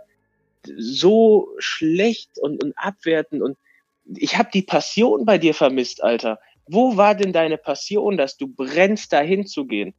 so 0.78 1.50
schlecht 1.60 2.40
und, 2.40 2.64
und 2.64 2.74
abwertend 2.78 3.42
und 3.42 3.58
ich 4.16 4.38
habe 4.38 4.50
die 4.54 4.62
Passion 4.62 5.26
bei 5.26 5.38
dir 5.38 5.54
vermisst, 5.54 6.04
Alter. 6.04 6.40
Wo 6.66 6.98
war 6.98 7.14
denn 7.16 7.34
deine 7.34 7.58
Passion, 7.58 8.18
dass 8.18 8.38
du 8.38 8.48
brennst, 8.48 9.12
da 9.14 9.20
hinzugehen? 9.20 9.94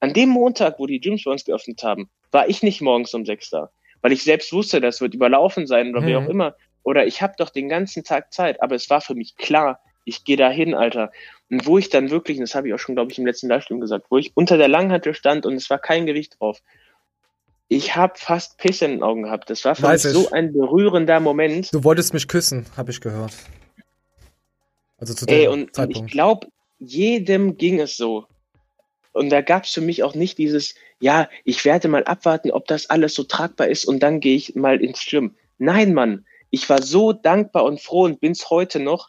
An 0.00 0.14
dem 0.14 0.30
Montag, 0.30 0.78
wo 0.78 0.86
die 0.86 1.00
Gyms 1.00 1.24
bei 1.24 1.30
uns 1.30 1.44
geöffnet 1.44 1.82
haben, 1.82 2.08
war 2.30 2.48
ich 2.48 2.62
nicht 2.62 2.80
morgens 2.80 3.12
um 3.12 3.26
sechs 3.26 3.50
da, 3.50 3.70
weil 4.00 4.12
ich 4.12 4.22
selbst 4.22 4.52
wusste, 4.52 4.80
das 4.80 5.00
wird 5.00 5.14
überlaufen 5.14 5.66
sein 5.66 5.90
oder 5.90 6.06
wie 6.06 6.12
Mhm. 6.12 6.16
auch 6.16 6.28
immer. 6.28 6.56
Oder 6.82 7.06
ich 7.06 7.20
habe 7.20 7.34
doch 7.36 7.50
den 7.50 7.68
ganzen 7.68 8.02
Tag 8.02 8.32
Zeit, 8.32 8.62
aber 8.62 8.74
es 8.74 8.88
war 8.88 9.02
für 9.02 9.14
mich 9.14 9.36
klar, 9.36 9.80
ich 10.04 10.24
gehe 10.24 10.36
da 10.36 10.50
hin, 10.50 10.74
Alter. 10.74 11.12
Und 11.50 11.66
wo 11.66 11.78
ich 11.78 11.88
dann 11.90 12.10
wirklich, 12.10 12.38
und 12.38 12.42
das 12.42 12.54
habe 12.54 12.68
ich 12.68 12.74
auch 12.74 12.78
schon, 12.78 12.94
glaube 12.94 13.12
ich, 13.12 13.18
im 13.18 13.26
letzten 13.26 13.48
Livestream 13.48 13.80
gesagt, 13.80 14.06
wo 14.10 14.18
ich 14.18 14.32
unter 14.34 14.56
der 14.56 14.68
Langhantel 14.68 15.14
stand 15.14 15.46
und 15.46 15.54
es 15.54 15.68
war 15.70 15.78
kein 15.78 16.06
Gewicht 16.06 16.36
drauf. 16.38 16.60
Ich 17.68 17.94
habe 17.96 18.14
fast 18.16 18.58
Pisse 18.58 18.84
in 18.84 18.92
den 18.92 19.02
Augen 19.02 19.22
gehabt. 19.22 19.48
Das 19.50 19.64
war 19.64 19.76
für 19.76 19.84
Weiß 19.84 20.04
mich 20.04 20.14
ich. 20.14 20.18
so 20.18 20.30
ein 20.30 20.52
berührender 20.52 21.20
Moment. 21.20 21.72
Du 21.72 21.84
wolltest 21.84 22.14
mich 22.14 22.26
küssen, 22.26 22.66
habe 22.76 22.90
ich 22.90 23.00
gehört. 23.00 23.32
Also 24.98 25.14
zu 25.14 25.26
dem 25.26 25.36
Ey, 25.36 25.46
und, 25.48 25.54
und 25.54 25.62
ich 25.68 25.72
Zeitpunkt. 25.72 26.10
glaube, 26.10 26.46
jedem 26.78 27.56
ging 27.56 27.80
es 27.80 27.96
so. 27.96 28.26
Und 29.12 29.30
da 29.30 29.40
gab 29.40 29.64
es 29.64 29.70
für 29.70 29.80
mich 29.80 30.02
auch 30.02 30.14
nicht 30.14 30.38
dieses, 30.38 30.74
ja, 31.00 31.28
ich 31.44 31.64
werde 31.64 31.88
mal 31.88 32.04
abwarten, 32.04 32.50
ob 32.50 32.66
das 32.66 32.90
alles 32.90 33.14
so 33.14 33.24
tragbar 33.24 33.68
ist 33.68 33.84
und 33.84 34.00
dann 34.00 34.20
gehe 34.20 34.36
ich 34.36 34.54
mal 34.54 34.80
ins 34.80 35.04
Gym. 35.04 35.34
Nein, 35.58 35.94
Mann, 35.94 36.24
ich 36.50 36.68
war 36.68 36.82
so 36.82 37.12
dankbar 37.12 37.64
und 37.64 37.80
froh 37.80 38.04
und 38.04 38.20
bin's 38.20 38.50
heute 38.50 38.80
noch. 38.80 39.08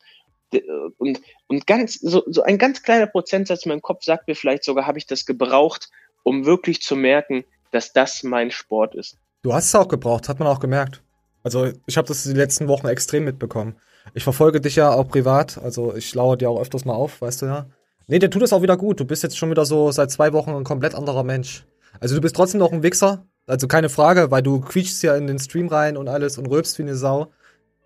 D- 0.54 0.64
Und, 0.98 1.22
und 1.48 1.68
ganz, 1.68 1.96
so, 1.96 2.24
so 2.28 2.44
ein 2.44 2.58
ganz 2.58 2.84
kleiner 2.84 3.08
Prozentsatz 3.08 3.66
in 3.66 3.70
meinem 3.70 3.82
Kopf 3.82 4.04
sagt 4.04 4.28
mir 4.28 4.36
vielleicht 4.36 4.64
sogar, 4.64 4.88
habe 4.88 4.98
ich 4.98 5.08
das 5.08 5.26
gebraucht, 5.26 5.90
um 6.24 6.46
wirklich 6.46 6.82
zu 6.82 6.96
merken, 6.96 7.44
dass 7.72 7.94
das 7.94 8.24
mein 8.24 8.52
Sport 8.52 8.96
ist. 8.96 9.18
Du 9.44 9.54
hast 9.54 9.66
es 9.66 9.76
auch 9.76 9.88
gebraucht, 9.88 10.30
hat 10.30 10.40
man 10.40 10.48
auch 10.48 10.60
gemerkt. 10.60 11.02
Also 11.44 11.70
ich 11.88 11.98
habe 11.98 12.08
das 12.08 12.24
die 12.24 12.34
letzten 12.34 12.68
Wochen 12.68 12.88
extrem 12.88 13.24
mitbekommen. 13.24 13.76
Ich 14.14 14.24
verfolge 14.24 14.62
dich 14.62 14.76
ja 14.76 14.92
auch 14.92 15.08
privat, 15.08 15.58
also 15.58 15.96
ich 15.96 16.14
lauere 16.14 16.38
dir 16.38 16.50
auch 16.50 16.60
öfters 16.60 16.86
mal 16.86 16.94
auf, 16.94 17.22
weißt 17.22 17.42
du 17.42 17.46
ja. 17.48 17.66
Nee, 18.08 18.20
der 18.20 18.30
tut 18.30 18.42
es 18.42 18.54
auch 18.54 18.62
wieder 18.62 18.78
gut. 18.78 19.00
Du 19.00 19.06
bist 19.06 19.24
jetzt 19.24 19.38
schon 19.38 19.50
wieder 19.50 19.66
so 19.66 19.92
seit 19.92 20.12
zwei 20.12 20.34
Wochen 20.34 20.52
ein 20.52 20.64
komplett 20.64 20.96
anderer 20.96 21.24
Mensch. 21.24 21.66
Also 22.00 22.16
du 22.16 22.22
bist 22.22 22.36
trotzdem 22.36 22.60
noch 22.60 22.72
ein 22.72 22.84
Wichser, 22.84 23.26
also 23.48 23.68
keine 23.68 23.90
Frage, 23.90 24.32
weil 24.32 24.44
du 24.44 24.60
quietschst 24.60 25.04
ja 25.04 25.16
in 25.16 25.28
den 25.28 25.40
Stream 25.40 25.68
rein 25.68 25.98
und 25.98 26.08
alles 26.08 26.38
und 26.38 26.48
rülpst 26.48 26.78
wie 26.78 26.84
eine 26.84 26.96
Sau. 26.96 27.32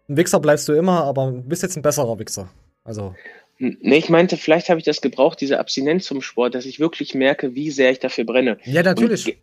Ein 0.08 0.18
Wichser 0.18 0.40
bleibst 0.40 0.68
du 0.68 0.74
immer, 0.74 1.04
aber 1.04 1.32
du 1.32 1.42
bist 1.42 1.64
jetzt 1.64 1.76
ein 1.76 1.82
besserer 1.82 2.18
Wichser. 2.20 2.50
Also, 2.84 3.16
Nee, 3.58 3.98
ich 3.98 4.10
meinte, 4.10 4.36
vielleicht 4.36 4.68
habe 4.68 4.80
ich 4.80 4.86
das 4.86 5.00
gebraucht, 5.00 5.40
diese 5.40 5.60
Abstinenz 5.60 6.08
vom 6.08 6.22
Sport, 6.22 6.56
dass 6.56 6.66
ich 6.66 6.82
wirklich 6.82 7.16
merke, 7.16 7.56
wie 7.56 7.72
sehr 7.72 7.90
ich 7.90 8.00
dafür 8.00 8.26
brenne. 8.26 8.58
ja, 8.66 8.84
natürlich. 8.84 9.28
Und, 9.28 9.36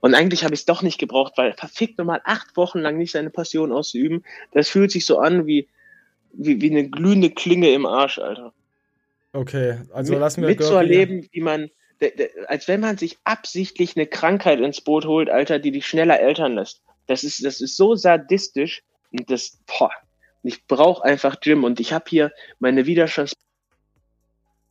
und 0.00 0.14
eigentlich 0.16 0.42
habe 0.42 0.52
ich 0.52 0.60
es 0.60 0.66
doch 0.66 0.82
nicht 0.82 0.98
gebraucht, 0.98 1.34
weil 1.36 1.52
verfickt 1.52 1.96
nochmal 1.96 2.20
acht 2.24 2.56
Wochen 2.56 2.80
lang 2.80 2.98
nicht 2.98 3.12
seine 3.12 3.30
Passion 3.30 3.70
auszuüben, 3.70 4.24
das 4.52 4.68
fühlt 4.68 4.90
sich 4.90 5.06
so 5.06 5.18
an 5.20 5.46
wie, 5.46 5.68
wie, 6.32 6.60
wie 6.60 6.70
eine 6.72 6.88
glühende 6.88 7.30
Klinge 7.30 7.72
im 7.72 7.86
Arsch, 7.86 8.18
Alter. 8.18 8.52
Okay, 9.32 9.78
also 9.92 10.12
Mit- 10.12 10.20
lassen 10.20 10.42
wir 10.42 10.48
mitzuerleben, 10.48 11.28
wie 11.30 11.40
man, 11.40 11.70
als 12.48 12.66
wenn 12.66 12.80
man 12.80 12.98
sich 12.98 13.16
absichtlich 13.22 13.96
eine 13.96 14.06
Krankheit 14.08 14.58
ins 14.58 14.80
Boot 14.80 15.06
holt, 15.06 15.30
Alter, 15.30 15.60
die 15.60 15.70
dich 15.70 15.86
schneller 15.86 16.18
eltern 16.18 16.56
lässt. 16.56 16.82
Das 17.06 17.22
ist, 17.22 17.44
das 17.44 17.60
ist 17.60 17.76
so 17.76 17.94
sadistisch 17.94 18.82
und 19.12 19.30
das, 19.30 19.58
boah, 19.66 19.90
ich 20.42 20.66
brauche 20.66 21.04
einfach 21.04 21.40
Gym 21.40 21.64
und 21.64 21.80
ich 21.80 21.92
habe 21.92 22.04
hier 22.08 22.32
meine 22.58 22.86
Widerstands 22.86 23.34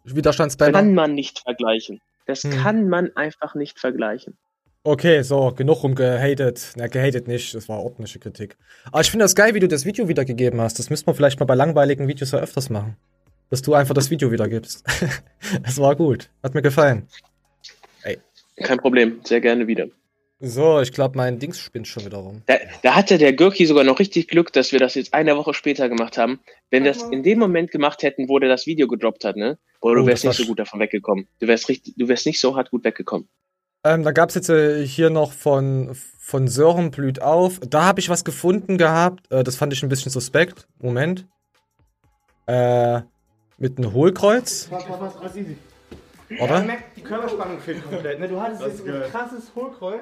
Widerstandsbänder. 0.03 0.79
kann 0.79 0.93
man 0.95 1.13
nicht 1.13 1.39
vergleichen. 1.39 2.01
Das 2.25 2.43
Hm. 2.43 2.51
kann 2.51 2.89
man 2.89 3.15
einfach 3.15 3.55
nicht 3.55 3.79
vergleichen. 3.79 4.37
Okay, 4.83 5.21
so, 5.21 5.51
genug 5.51 5.83
rumgehatet. 5.83 6.73
Na, 6.75 6.87
gehatet 6.87 7.27
nicht, 7.27 7.53
das 7.53 7.69
war 7.69 7.83
ordentliche 7.83 8.17
Kritik. 8.17 8.57
Aber 8.85 9.01
ich 9.01 9.11
finde 9.11 9.25
das 9.25 9.35
geil, 9.35 9.53
wie 9.53 9.59
du 9.59 9.67
das 9.67 9.85
Video 9.85 10.07
wiedergegeben 10.07 10.59
hast. 10.59 10.79
Das 10.79 10.89
müsste 10.89 11.05
man 11.05 11.15
vielleicht 11.15 11.39
mal 11.39 11.45
bei 11.45 11.53
langweiligen 11.53 12.07
Videos 12.07 12.31
ja 12.31 12.39
öfters 12.39 12.71
machen. 12.71 12.97
Dass 13.51 13.61
du 13.61 13.75
einfach 13.75 13.93
das 13.93 14.09
Video 14.09 14.31
wiedergibst. 14.31 14.83
das 15.63 15.77
war 15.77 15.95
gut. 15.95 16.31
Hat 16.41 16.55
mir 16.55 16.63
gefallen. 16.63 17.07
Kein 18.57 18.79
Problem, 18.79 19.21
sehr 19.23 19.41
gerne 19.41 19.67
wieder. 19.67 19.87
So, 20.43 20.81
ich 20.81 20.91
glaube, 20.91 21.17
mein 21.17 21.37
Dings 21.37 21.59
spinnt 21.59 21.87
schon 21.87 22.03
wieder 22.03 22.17
rum. 22.17 22.41
Da, 22.47 22.55
da 22.81 22.95
hatte 22.95 23.19
der 23.19 23.31
Gürki 23.33 23.67
sogar 23.67 23.83
noch 23.83 23.99
richtig 23.99 24.27
Glück, 24.27 24.51
dass 24.51 24.71
wir 24.71 24.79
das 24.79 24.95
jetzt 24.95 25.13
eine 25.13 25.37
Woche 25.37 25.53
später 25.53 25.87
gemacht 25.87 26.17
haben. 26.17 26.39
Wenn 26.71 26.83
das 26.83 27.03
in 27.03 27.21
dem 27.21 27.37
Moment 27.37 27.69
gemacht 27.69 28.01
hätten, 28.01 28.27
wo 28.27 28.39
der 28.39 28.49
das 28.49 28.65
Video 28.65 28.87
gedroppt 28.87 29.23
hat, 29.23 29.35
ne? 29.35 29.59
Boah, 29.81 29.93
du 29.95 30.01
Oh, 30.01 30.07
wärst 30.07 30.25
nicht 30.25 30.37
so 30.37 30.45
gut 30.45 30.57
davon 30.57 30.79
weggekommen. 30.79 31.27
Du 31.39 31.47
wärst 31.47 31.69
richtig, 31.69 31.93
du 31.95 32.07
wärst 32.07 32.25
nicht 32.25 32.39
so 32.41 32.55
hart 32.55 32.71
gut 32.71 32.83
weggekommen. 32.83 33.29
Ähm, 33.83 34.03
da 34.03 34.11
gab's 34.11 34.33
jetzt 34.33 34.49
äh, 34.49 34.83
hier 34.85 35.11
noch 35.11 35.31
von, 35.31 35.91
von 36.19 36.47
Sören 36.47 36.89
blüht 36.89 37.21
auf. 37.21 37.59
Da 37.59 37.83
habe 37.85 37.99
ich 37.99 38.09
was 38.09 38.23
gefunden 38.23 38.79
gehabt. 38.79 39.31
Äh, 39.31 39.43
das 39.43 39.55
fand 39.57 39.73
ich 39.73 39.83
ein 39.83 39.89
bisschen 39.89 40.11
suspekt. 40.11 40.67
Moment. 40.79 41.27
Äh, 42.47 43.01
mit 43.59 43.77
einem 43.77 43.93
Hohlkreuz, 43.93 44.69
Was, 44.71 44.89
was, 44.89 44.99
was, 44.99 45.13
was 45.21 45.35
easy. 45.35 45.55
oder? 46.39 46.53
Man 46.57 46.65
merkt, 46.67 46.97
die 46.97 47.01
Körperspannung 47.01 47.59
fehlt 47.59 47.83
komplett. 47.87 48.19
Ne? 48.19 48.27
Du 48.27 48.41
hattest 48.41 48.63
jetzt 48.63 48.87
ein 48.87 49.01
krasses 49.11 49.51
Hohlkreuz. 49.55 50.01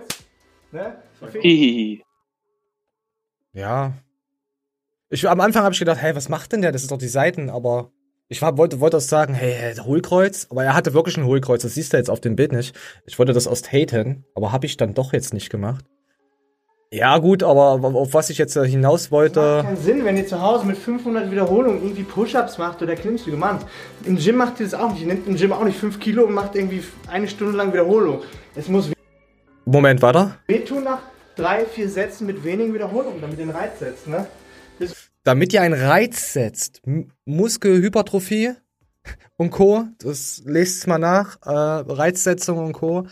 Ne? 0.71 1.01
Hihihi. 1.41 2.03
Ja. 3.53 3.93
Ich, 5.09 5.27
am 5.27 5.39
Anfang 5.39 5.63
habe 5.63 5.73
ich 5.73 5.79
gedacht, 5.79 6.01
hey, 6.01 6.15
was 6.15 6.29
macht 6.29 6.51
denn 6.51 6.61
der? 6.61 6.71
Das 6.71 6.83
ist 6.83 6.91
doch 6.91 6.97
die 6.97 7.07
Seiten, 7.07 7.49
aber 7.49 7.91
ich 8.27 8.41
war, 8.43 8.57
wollte, 8.57 8.79
wollte 8.79 8.97
auch 8.97 9.01
sagen, 9.01 9.33
hey, 9.33 9.53
hey, 9.53 9.75
Hohlkreuz, 9.75 10.47
aber 10.51 10.63
er 10.63 10.75
hatte 10.75 10.93
wirklich 10.93 11.17
ein 11.17 11.25
Hohlkreuz, 11.25 11.63
das 11.63 11.73
siehst 11.73 11.93
du 11.93 11.97
jetzt 11.97 12.11
auf 12.11 12.21
dem 12.21 12.35
Bild 12.35 12.51
nicht. 12.51 12.75
Ich 13.07 13.17
wollte 13.17 13.33
das 13.33 13.47
erst 13.47 13.71
haten, 13.71 14.23
aber 14.35 14.51
habe 14.51 14.67
ich 14.67 14.77
dann 14.77 14.93
doch 14.93 15.13
jetzt 15.13 15.33
nicht 15.33 15.49
gemacht. 15.49 15.83
Ja, 16.91 17.19
gut, 17.19 17.43
aber 17.43 17.83
auf 17.83 18.13
was 18.13 18.31
ich 18.31 18.39
jetzt 18.39 18.55
äh, 18.55 18.67
hinaus 18.67 19.05
Macht 19.05 19.11
wollte. 19.11 19.61
keinen 19.63 19.77
Sinn, 19.77 20.05
wenn 20.05 20.17
ihr 20.17 20.25
zu 20.25 20.41
Hause 20.41 20.65
mit 20.65 20.77
500 20.77 21.29
Wiederholungen 21.29 21.83
irgendwie 21.83 22.03
Push-Ups 22.03 22.57
macht 22.57 22.81
oder 22.81 22.95
klimmzüge. 22.95 23.37
Mann, 23.37 23.59
im 24.05 24.17
Gym 24.17 24.37
macht 24.37 24.59
ihr 24.59 24.65
das 24.65 24.73
auch 24.73 24.91
nicht. 24.91 25.01
Ihr 25.01 25.07
nehmt 25.07 25.27
im 25.27 25.35
Gym 25.35 25.53
auch 25.53 25.63
nicht 25.63 25.77
5 25.77 25.99
Kilo 25.99 26.23
und 26.23 26.33
macht 26.33 26.55
irgendwie 26.55 26.83
eine 27.07 27.27
Stunde 27.27 27.57
lang 27.57 27.73
Wiederholung. 27.73 28.23
Es 28.55 28.67
muss 28.69 28.89
Moment, 29.71 30.01
weiter. 30.01 30.37
wehtun 30.47 30.83
nach 30.83 31.01
drei, 31.35 31.65
vier 31.65 31.89
Sätzen 31.89 32.25
mit 32.25 32.43
wenigen 32.43 32.73
Wiederholungen, 32.73 33.21
damit 33.21 33.37
ihr 33.39 33.45
den 33.45 33.55
Reiz 33.55 33.79
setzt. 33.79 34.07
Ne? 34.07 34.25
Damit 35.23 35.53
ihr 35.53 35.61
einen 35.61 35.79
Reiz 35.79 36.33
setzt, 36.33 36.81
M 36.85 37.11
Muskelhypertrophie 37.25 38.53
und 39.37 39.51
Co., 39.51 39.85
das 39.99 40.41
lest 40.45 40.87
mal 40.87 40.97
nach, 40.97 41.37
äh, 41.45 41.49
Reizsetzung 41.51 42.57
und 42.57 42.73
Co., 42.73 43.05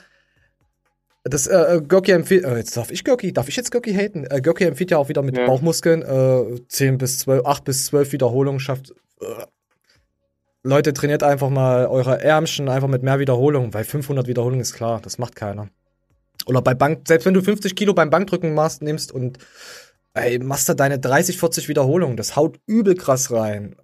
Das 1.23 1.45
äh, 1.45 1.81
Görki 1.85 2.11
empfiehlt, 2.13 2.45
äh, 2.45 2.55
jetzt 2.57 2.75
darf 2.77 2.89
ich 2.89 3.03
Görki, 3.03 3.33
darf 3.33 3.49
ich 3.49 3.55
jetzt 3.57 3.69
Görki 3.71 3.93
haten? 3.93 4.25
Äh, 4.25 4.41
Görki 4.41 4.63
empfiehlt 4.63 4.91
ja 4.91 4.97
auch 4.97 5.09
wieder 5.09 5.21
mit 5.21 5.37
Ja. 5.37 5.45
Bauchmuskeln, 5.45 6.01
äh, 6.01 6.65
10 6.69 6.97
bis 6.97 7.19
12, 7.19 7.45
8 7.45 7.65
bis 7.65 7.85
12 7.87 8.13
Wiederholungen 8.13 8.59
schafft. 8.61 8.91
Äh. 9.21 9.25
Leute, 10.63 10.93
trainiert 10.93 11.23
einfach 11.23 11.49
mal 11.49 11.85
eure 11.87 12.21
Ärmchen 12.21 12.67
einfach 12.69 12.87
mit 12.87 13.03
mehr 13.03 13.19
Wiederholungen, 13.19 13.73
weil 13.73 13.83
500 13.83 14.27
Wiederholungen 14.27 14.61
ist 14.61 14.73
klar, 14.73 14.99
das 15.01 15.17
macht 15.17 15.35
keiner. 15.35 15.67
Oder 16.47 16.61
bei 16.61 16.73
Bank, 16.73 17.07
selbst 17.07 17.25
wenn 17.25 17.33
du 17.33 17.41
50 17.41 17.75
Kilo 17.75 17.93
beim 17.93 18.09
Bankdrücken 18.09 18.53
machst, 18.53 18.81
nimmst 18.81 19.11
und 19.11 19.37
ey, 20.13 20.39
machst 20.39 20.67
da 20.69 20.73
deine 20.73 20.97
30, 20.99 21.37
40 21.37 21.67
Wiederholungen, 21.67 22.17
das 22.17 22.35
haut 22.35 22.59
übel 22.65 22.95
krass 22.95 23.31
rein. 23.31 23.75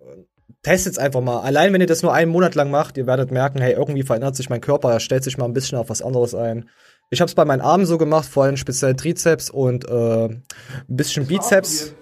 Testet's 0.64 0.98
einfach 0.98 1.22
mal. 1.22 1.42
Allein 1.42 1.74
wenn 1.74 1.82
ihr 1.82 1.88
das 1.88 2.04
nur 2.04 2.14
einen 2.14 2.32
Monat 2.32 2.56
lang 2.56 2.72
macht, 2.72 2.98
ihr 2.98 3.06
werdet 3.06 3.32
merken, 3.32 3.60
hey, 3.60 3.74
irgendwie 3.74 4.04
verändert 4.04 4.36
sich 4.36 4.50
mein 4.50 4.62
Körper, 4.62 4.92
er 4.94 5.00
stellt 5.02 5.24
sich 5.24 5.38
mal 5.38 5.46
ein 5.46 5.54
bisschen 5.54 5.78
auf 5.78 5.90
was 5.90 6.02
anderes 6.02 6.34
ein. 6.34 6.70
Ich 7.10 7.20
habe 7.20 7.28
es 7.28 7.36
bei 7.36 7.46
meinen 7.46 7.62
Armen 7.62 7.86
so 7.86 7.98
gemacht, 7.98 8.28
vor 8.28 8.46
allem 8.46 8.58
speziell 8.58 8.96
Trizeps 8.96 9.50
und 9.50 9.88
äh, 9.88 10.26
ein 10.26 10.44
bisschen 10.88 11.28
Bizeps. 11.28 11.94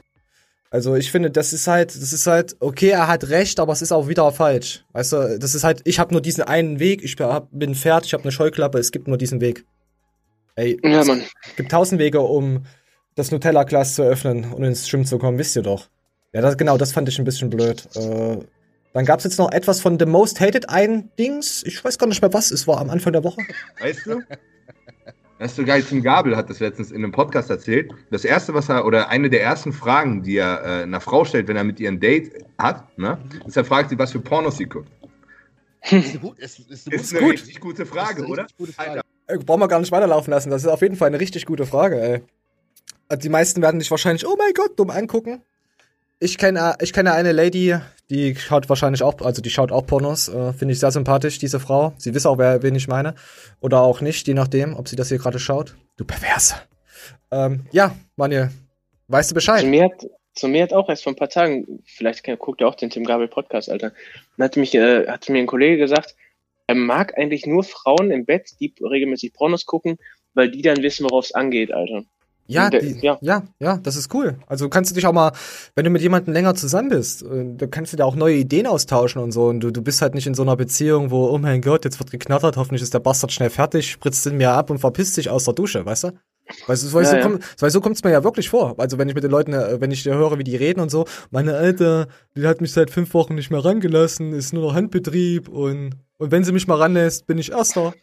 Also 0.70 0.96
ich 0.96 1.12
finde, 1.12 1.32
das 1.32 1.52
ist 1.52 1.68
halt, 1.68 1.90
das 1.94 2.14
ist 2.14 2.28
halt, 2.28 2.56
okay, 2.60 2.90
er 2.90 3.08
hat 3.08 3.28
recht, 3.28 3.60
aber 3.60 3.74
es 3.74 3.82
ist 3.82 3.92
auch 3.92 4.08
wieder 4.08 4.32
falsch. 4.32 4.86
Weißt 4.94 5.12
du, 5.12 5.40
das 5.40 5.54
ist 5.54 5.66
halt, 5.66 5.82
ich 5.84 6.00
habe 6.00 6.14
nur 6.14 6.22
diesen 6.22 6.44
einen 6.44 6.80
Weg, 6.80 7.04
ich 7.04 7.18
hab, 7.20 7.50
bin 7.52 7.76
Pferd, 7.76 8.06
ich 8.06 8.14
habe 8.14 8.24
eine 8.24 8.32
Scheuklappe, 8.32 8.80
es 8.80 8.92
gibt 8.92 9.08
nur 9.10 9.18
diesen 9.18 9.42
Weg. 9.42 9.66
Ey, 10.56 10.80
Ja, 10.84 11.02
es 11.02 11.08
Mann. 11.08 11.24
gibt 11.56 11.72
tausend 11.72 12.00
Wege, 12.00 12.22
um 12.22 12.66
das 13.16 13.32
Nutella-Glas 13.32 13.96
zu 13.96 14.04
öffnen 14.04 14.52
und 14.54 14.64
ins 14.64 14.88
Schwimmen 14.88 15.06
zu 15.06 15.18
kommen, 15.18 15.38
wisst 15.38 15.56
ihr 15.56 15.62
doch. 15.64 15.90
Ja, 16.34 16.42
das, 16.42 16.58
genau, 16.58 16.78
das 16.78 16.94
fand 16.94 17.10
ich 17.10 17.20
ein 17.20 17.26
bisschen 17.26 17.50
blöd. 17.50 17.88
Äh, 17.96 18.38
dann 18.94 19.06
gab's 19.06 19.24
jetzt 19.24 19.38
noch 19.40 19.52
etwas 19.52 19.82
von 19.82 19.98
The 20.00 20.06
Most 20.06 20.40
Hated, 20.40 20.70
ein 20.70 21.10
Dings, 21.18 21.64
ich 21.64 21.84
weiß 21.84 21.98
gar 21.98 22.08
nicht 22.08 22.22
mehr 22.22 22.34
was, 22.34 22.52
es 22.52 22.68
war 22.68 22.80
am 22.80 22.90
Anfang 22.90 23.14
der 23.14 23.24
Woche. 23.24 23.42
Weißt 23.80 24.06
du? 24.06 24.22
Das 25.40 25.52
ist 25.52 25.58
so 25.58 25.66
geil. 25.66 25.82
Tim 25.82 26.04
Gabel 26.04 26.38
hat 26.38 26.50
das 26.52 26.60
letztens 26.60 26.92
in 26.92 26.98
einem 26.98 27.12
Podcast 27.12 27.50
erzählt. 27.50 27.92
Das 28.12 28.24
erste, 28.26 28.54
was 28.54 28.70
er, 28.70 28.86
oder 28.86 29.10
eine 29.10 29.28
der 29.30 29.42
ersten 29.42 29.74
Fragen, 29.74 30.22
die 30.22 30.38
er 30.38 30.62
äh, 30.64 30.84
einer 30.84 31.02
Frau 31.02 31.26
stellt, 31.26 31.48
wenn 31.48 31.56
er 31.58 31.64
mit 31.64 31.80
ihr 31.80 31.90
ein 31.90 32.00
Date 32.00 32.46
hat, 32.60 32.96
ne, 32.98 33.18
ist, 33.48 33.58
er 33.58 33.66
fragt 33.66 33.90
sie, 33.90 33.98
was 33.98 34.12
für 34.12 34.20
Pornos 34.20 34.58
sie 34.58 34.66
guckt. 34.66 34.92
Ist, 35.90 35.92
eine 36.12 36.20
gut, 36.20 36.38
ist, 36.38 36.60
ist, 36.70 36.88
eine 36.88 36.96
Ist 36.96 37.18
gut. 37.18 37.32
richtig 37.32 37.60
gute 37.60 37.86
Frage, 37.88 38.18
ist 38.20 38.24
eine 38.26 38.28
oder? 38.28 38.44
richtig 38.44 38.58
gute 38.58 38.74
Frage. 38.74 39.01
Äh, 39.28 39.38
brauchen 39.38 39.62
wir 39.62 39.68
gar 39.68 39.80
nicht 39.80 39.92
weiterlaufen 39.92 40.32
lassen, 40.32 40.50
das 40.50 40.64
ist 40.64 40.70
auf 40.70 40.82
jeden 40.82 40.96
Fall 40.96 41.08
eine 41.08 41.20
richtig 41.20 41.46
gute 41.46 41.66
Frage, 41.66 42.02
ey. 42.02 42.22
Äh, 43.10 43.18
Die 43.18 43.30
meisten 43.30 43.62
werden 43.62 43.80
dich 43.80 43.92
wahrscheinlich, 43.92 44.26
oh 44.28 44.36
mein 44.38 44.54
Gott, 44.54 44.78
dumm 44.78 44.90
angucken. 44.90 45.42
Ich 46.20 46.38
kenne 46.38 46.76
ich 46.82 46.94
kenne 46.94 47.14
eine 47.14 47.32
Lady, 47.32 47.76
die 48.12 48.36
schaut 48.36 48.70
wahrscheinlich 48.70 49.02
auch, 49.02 49.20
also 49.22 49.42
die 49.42 49.50
schaut 49.50 49.72
auch 49.72 49.88
Pornos, 49.88 50.28
äh, 50.30 50.54
finde 50.54 50.74
ich 50.74 50.80
sehr 50.80 50.92
sympathisch, 50.92 51.40
diese 51.40 51.60
Frau. 51.60 51.94
Sie 51.98 52.14
wissen 52.14 52.28
auch, 52.28 52.38
wer, 52.38 52.62
wen 52.62 52.76
ich 52.76 52.88
meine. 52.88 53.16
Oder 53.60 53.82
auch 53.82 54.02
nicht, 54.02 54.28
je 54.28 54.36
nachdem, 54.36 54.76
ob 54.76 54.88
sie 54.88 54.96
das 54.96 55.08
hier 55.10 55.18
gerade 55.18 55.40
schaut. 55.40 55.76
Du 55.98 56.06
Perverse. 56.06 56.56
Ähm, 57.32 57.66
ja, 57.72 57.96
Manuel, 58.18 58.52
weißt 59.08 59.32
du 59.32 59.34
Zu 59.34 59.36
Bescheid? 59.36 59.66
mir, 59.66 59.86
hat, 59.86 60.06
zu 60.36 60.48
mir 60.48 60.62
hat 60.64 60.74
auch 60.74 60.90
erst 60.90 61.04
vor 61.04 61.14
ein 61.14 61.16
paar 61.16 61.30
Tagen, 61.30 61.80
vielleicht 61.86 62.24
guckt 62.38 62.62
er 62.62 62.68
auch 62.68 62.76
den 62.76 62.92
Tim 62.92 63.04
Gabel 63.04 63.28
Podcast, 63.28 63.70
Alter, 63.70 63.92
dann 64.38 64.46
hat, 64.46 64.58
mich, 64.58 64.76
äh, 64.76 65.08
hat 65.08 65.28
mir 65.28 65.40
ein 65.40 65.48
Kollege 65.48 65.78
gesagt, 65.78 66.16
er 66.72 66.76
mag 66.76 67.18
eigentlich 67.18 67.46
nur 67.46 67.66
Frauen 67.66 68.12
im 68.12 68.26
Bett, 68.26 68.52
die 68.62 68.74
regelmäßig 68.82 69.34
Pornos 69.34 69.66
gucken, 69.66 69.98
weil 70.34 70.50
die 70.50 70.62
dann 70.62 70.82
wissen, 70.82 71.04
worauf 71.04 71.26
es 71.26 71.34
angeht, 71.34 71.74
Alter. 71.74 72.04
Ja, 72.48 72.70
die, 72.70 72.98
ja. 73.02 73.18
ja, 73.22 73.44
ja, 73.60 73.78
das 73.78 73.98
ist 73.98 74.14
cool. 74.14 74.38
Also 74.48 74.70
kannst 74.70 74.92
du 74.92 74.96
dich 74.96 75.06
auch 75.06 75.14
mal, 75.14 75.32
wenn 75.76 75.84
du 75.84 75.90
mit 75.90 76.02
jemandem 76.02 76.34
länger 76.34 76.56
zusammen 76.56 76.90
bist, 76.90 77.24
äh, 77.24 77.46
da 77.56 77.68
kannst 77.68 77.92
du 77.92 77.98
da 77.98 78.06
auch 78.06 78.16
neue 78.16 78.36
Ideen 78.36 78.68
austauschen 78.68 79.22
und 79.22 79.32
so. 79.34 79.48
Und 79.48 79.60
du, 79.60 79.72
du 79.72 79.82
bist 79.82 80.02
halt 80.02 80.16
nicht 80.16 80.28
in 80.28 80.34
so 80.34 80.44
einer 80.44 80.56
Beziehung, 80.56 81.12
wo, 81.12 81.28
oh 81.28 81.38
mein 81.38 81.62
Gott, 81.62 81.84
jetzt 81.84 82.00
wird 82.00 82.12
geknattert, 82.12 82.56
hoffentlich 82.56 82.82
ist 82.82 82.94
der 82.94 83.00
Bastard 83.00 83.34
schnell 83.34 83.50
fertig, 83.50 83.92
spritzt 83.92 84.26
in 84.28 84.38
mir 84.38 84.52
ab 84.52 84.70
und 84.70 84.80
verpisst 84.80 85.16
sich 85.16 85.30
aus 85.30 85.44
der 85.44 85.54
Dusche, 85.54 85.86
weißt 85.86 86.06
du? 86.06 86.12
Weißt 86.68 86.84
du, 86.84 86.94
weil 86.94 87.04
Ja, 87.04 87.10
so, 87.10 87.16
ja. 87.16 87.22
komm, 87.22 87.40
weil 87.60 87.70
so 87.70 87.82
kommt's 87.82 88.04
mir 88.04 88.12
ja 88.12 88.24
wirklich 88.24 88.50
vor. 88.50 88.76
Also 88.78 88.98
wenn 88.98 89.08
ich 89.08 89.16
mit 89.16 89.24
den 89.24 89.32
Leuten, 89.32 89.54
äh, 89.54 89.80
wenn 89.80 89.92
ich 89.92 90.06
höre, 90.06 90.38
wie 90.38 90.44
die 90.44 90.56
reden 90.56 90.82
und 90.82 90.90
so, 90.92 91.06
meine 91.30 91.56
Alte, 91.56 92.08
die 92.36 92.46
hat 92.46 92.62
mich 92.62 92.74
seit 92.74 92.92
fünf 92.92 93.14
Wochen 93.14 93.36
nicht 93.36 93.52
mehr 93.52 93.64
rangelassen, 93.64 94.34
ist 94.34 94.54
nur 94.54 94.64
noch 94.64 94.74
Handbetrieb 94.74 95.50
und, 95.50 95.92
und 96.22 96.32
wenn 96.32 96.44
sie 96.44 96.52
mich 96.52 96.68
mal 96.68 96.76
ranlässt, 96.76 97.26
bin 97.26 97.38
ich 97.40 97.52
Erster. 97.52 97.94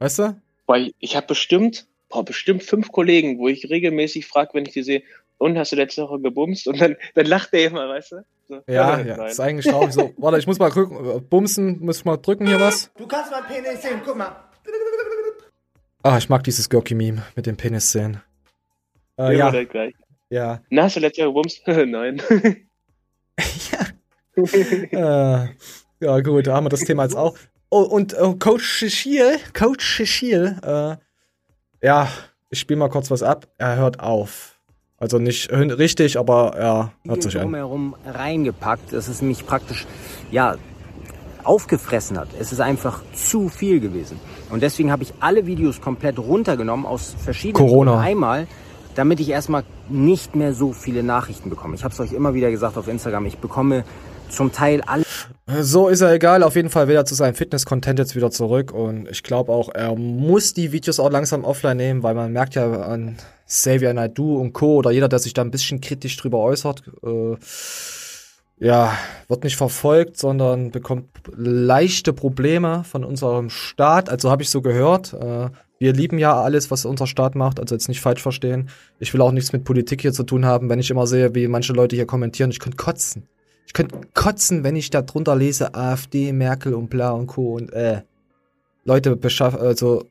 Weißt 0.00 0.18
du? 0.18 0.36
Weil 0.66 0.92
ich 0.98 1.14
habe 1.16 1.28
bestimmt, 1.28 1.86
boah, 2.08 2.24
bestimmt 2.24 2.62
fünf 2.64 2.90
Kollegen, 2.90 3.38
wo 3.38 3.46
ich 3.48 3.70
regelmäßig 3.70 4.26
frage, 4.26 4.50
wenn 4.54 4.66
ich 4.66 4.72
die 4.72 4.82
sehe, 4.82 5.02
und 5.38 5.56
hast 5.56 5.70
du 5.70 5.76
letzte 5.76 6.02
Woche 6.02 6.18
gebumst? 6.20 6.66
Und 6.66 6.80
dann, 6.80 6.96
dann 7.14 7.26
lacht 7.26 7.52
der 7.52 7.66
immer, 7.68 7.88
weißt 7.88 8.12
du? 8.12 8.24
So, 8.48 8.60
Ja, 8.66 8.98
ja, 9.00 9.16
nein. 9.16 9.28
ist 9.28 9.38
eigentlich 9.38 9.66
traurig 9.66 9.92
so. 9.92 10.12
Warte, 10.16 10.38
ich 10.40 10.46
muss 10.48 10.58
mal 10.58 10.70
gucken, 10.70 10.98
äh, 11.18 11.20
bumsen, 11.20 11.78
muss 11.80 11.98
ich 11.98 12.04
mal 12.04 12.16
drücken 12.16 12.48
hier 12.48 12.58
was. 12.58 12.90
Du 12.98 13.06
kannst 13.06 13.30
mal 13.30 13.42
Penis 13.42 13.80
sehen, 13.82 14.00
guck 14.04 14.16
mal. 14.16 14.34
Ah, 16.02 16.18
ich 16.18 16.28
mag 16.28 16.42
dieses 16.42 16.68
Görki-Meme 16.68 17.22
mit 17.36 17.46
den 17.46 17.56
Penis-Szenen. 17.56 18.20
Äh, 19.16 19.22
Immer 19.22 19.32
ja, 19.34 19.50
direkt 19.52 19.70
gleich. 19.72 19.94
ja. 20.30 20.60
Na, 20.70 20.82
hast 20.84 20.96
du 20.96 21.00
letzte 21.00 21.22
Woche 21.22 21.28
gebumst? 21.28 21.62
nein. 21.66 22.20
Äh, 24.92 25.48
ja, 26.00 26.20
gut, 26.20 26.46
da 26.46 26.54
haben 26.54 26.66
wir 26.66 26.70
das 26.70 26.80
Thema 26.84 27.02
jetzt 27.02 27.16
auch. 27.16 27.36
Oh, 27.70 27.82
und 27.82 28.14
äh, 28.14 28.34
Coach 28.38 28.86
Schiel, 28.88 29.38
Coach 29.52 29.84
Schiel, 30.04 30.56
äh, 30.62 30.96
ja, 31.86 32.08
ich 32.50 32.60
spiele 32.60 32.78
mal 32.78 32.88
kurz 32.88 33.10
was 33.10 33.22
ab. 33.22 33.46
Er 33.58 33.76
hört 33.76 34.00
auf. 34.00 34.58
Also 34.96 35.18
nicht 35.18 35.52
richtig, 35.52 36.18
aber 36.18 36.56
er 36.56 36.92
hört 37.06 37.22
sich 37.22 37.36
an. 37.36 37.42
drumherum 37.42 37.94
reingepackt, 38.04 38.92
dass 38.92 39.06
es 39.06 39.22
mich 39.22 39.46
praktisch, 39.46 39.86
ja, 40.30 40.56
aufgefressen 41.44 42.18
hat. 42.18 42.28
Es 42.38 42.52
ist 42.52 42.60
einfach 42.60 43.00
zu 43.14 43.48
viel 43.48 43.80
gewesen. 43.80 44.18
Und 44.50 44.62
deswegen 44.62 44.90
habe 44.90 45.02
ich 45.04 45.14
alle 45.20 45.46
Videos 45.46 45.80
komplett 45.80 46.18
runtergenommen 46.18 46.84
aus 46.84 47.14
verschiedenen 47.22 47.68
Corona. 47.68 47.92
Gründen. 47.92 48.06
Einmal, 48.06 48.46
damit 48.96 49.20
ich 49.20 49.30
erstmal 49.30 49.62
nicht 49.88 50.34
mehr 50.34 50.52
so 50.52 50.72
viele 50.72 51.02
Nachrichten 51.02 51.48
bekomme. 51.48 51.76
Ich 51.76 51.84
habe 51.84 51.94
es 51.94 52.00
euch 52.00 52.12
immer 52.12 52.34
wieder 52.34 52.50
gesagt 52.50 52.76
auf 52.76 52.88
Instagram. 52.88 53.26
Ich 53.26 53.38
bekomme 53.38 53.84
zum 54.30 54.52
Teil 54.52 54.82
alle 54.82 55.04
So 55.60 55.88
ist 55.88 56.00
er 56.00 56.12
egal. 56.12 56.42
Auf 56.42 56.56
jeden 56.56 56.70
Fall 56.70 56.88
will 56.88 56.96
er 56.96 57.04
zu 57.04 57.14
seinem 57.14 57.34
Fitness-Content 57.34 57.98
jetzt 57.98 58.16
wieder 58.16 58.30
zurück. 58.30 58.72
Und 58.72 59.08
ich 59.08 59.22
glaube 59.22 59.52
auch, 59.52 59.68
er 59.74 59.94
muss 59.96 60.54
die 60.54 60.72
Videos 60.72 61.00
auch 61.00 61.10
langsam 61.10 61.44
offline 61.44 61.76
nehmen, 61.76 62.02
weil 62.02 62.14
man 62.14 62.32
merkt 62.32 62.54
ja 62.54 62.70
an 62.82 63.16
Xavier 63.46 63.94
Naidoo 63.94 64.38
und 64.38 64.52
Co. 64.52 64.76
oder 64.76 64.90
jeder, 64.90 65.08
der 65.08 65.18
sich 65.18 65.32
da 65.32 65.42
ein 65.42 65.50
bisschen 65.50 65.80
kritisch 65.80 66.16
drüber 66.16 66.38
äußert, 66.38 66.82
äh, 67.02 67.36
ja, 68.60 68.92
wird 69.28 69.44
nicht 69.44 69.56
verfolgt, 69.56 70.16
sondern 70.18 70.70
bekommt 70.70 71.06
leichte 71.36 72.12
Probleme 72.12 72.84
von 72.84 73.04
unserem 73.04 73.50
Staat. 73.50 74.10
Also 74.10 74.30
habe 74.30 74.42
ich 74.42 74.50
so 74.50 74.62
gehört. 74.62 75.12
Äh, 75.12 75.50
wir 75.78 75.92
lieben 75.92 76.18
ja 76.18 76.40
alles, 76.40 76.70
was 76.70 76.84
unser 76.84 77.06
Staat 77.06 77.36
macht, 77.36 77.60
also 77.60 77.74
jetzt 77.74 77.88
nicht 77.88 78.00
falsch 78.00 78.20
verstehen. 78.20 78.68
Ich 78.98 79.14
will 79.14 79.20
auch 79.20 79.30
nichts 79.30 79.52
mit 79.52 79.64
Politik 79.64 80.02
hier 80.02 80.12
zu 80.12 80.24
tun 80.24 80.44
haben, 80.44 80.68
wenn 80.68 80.80
ich 80.80 80.90
immer 80.90 81.06
sehe, 81.06 81.34
wie 81.36 81.46
manche 81.46 81.72
Leute 81.72 81.94
hier 81.94 82.06
kommentieren. 82.06 82.50
Ich 82.50 82.58
könnte 82.58 82.76
kotzen. 82.76 83.28
Ich 83.68 83.74
könnte 83.74 84.00
kotzen, 84.14 84.64
wenn 84.64 84.76
ich 84.76 84.88
da 84.88 85.02
drunter 85.02 85.36
lese, 85.36 85.74
AfD, 85.74 86.32
Merkel 86.32 86.72
und 86.72 86.88
bla 86.88 87.10
und 87.10 87.26
Co. 87.26 87.54
und 87.54 87.70
äh. 87.70 88.00
Leute, 88.84 89.14
beschaff, 89.14 89.54
also 89.54 90.06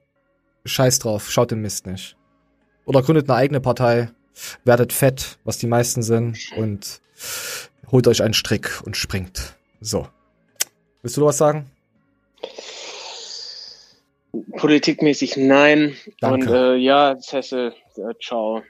scheiß 0.64 1.00
drauf, 1.00 1.32
schaut 1.32 1.50
den 1.50 1.62
Mist 1.62 1.88
nicht. 1.88 2.16
Oder 2.86 3.02
gründet 3.02 3.28
eine 3.28 3.40
eigene 3.40 3.60
Partei, 3.60 4.12
werdet 4.64 4.94
fett, 4.94 5.40
was 5.44 5.58
die 5.58 5.66
meisten 5.66 6.04
sind, 6.04 6.38
und 6.56 7.02
holt 7.92 8.08
euch 8.08 8.22
einen 8.22 8.36
Strick 8.36 8.80
und 8.86 8.96
springt. 8.96 9.56
So. 9.82 10.08
Willst 11.02 11.18
du 11.18 11.22
noch 11.22 11.30
was 11.30 11.40
sagen? 11.40 11.72
Politikmäßig 14.58 15.36
nein. 15.36 15.96
Danke. 16.22 16.48
Und 16.48 16.56
äh, 16.56 16.76
ja, 16.76 17.18
Cecil, 17.20 17.74
äh, 17.96 18.14
ciao. 18.24 18.62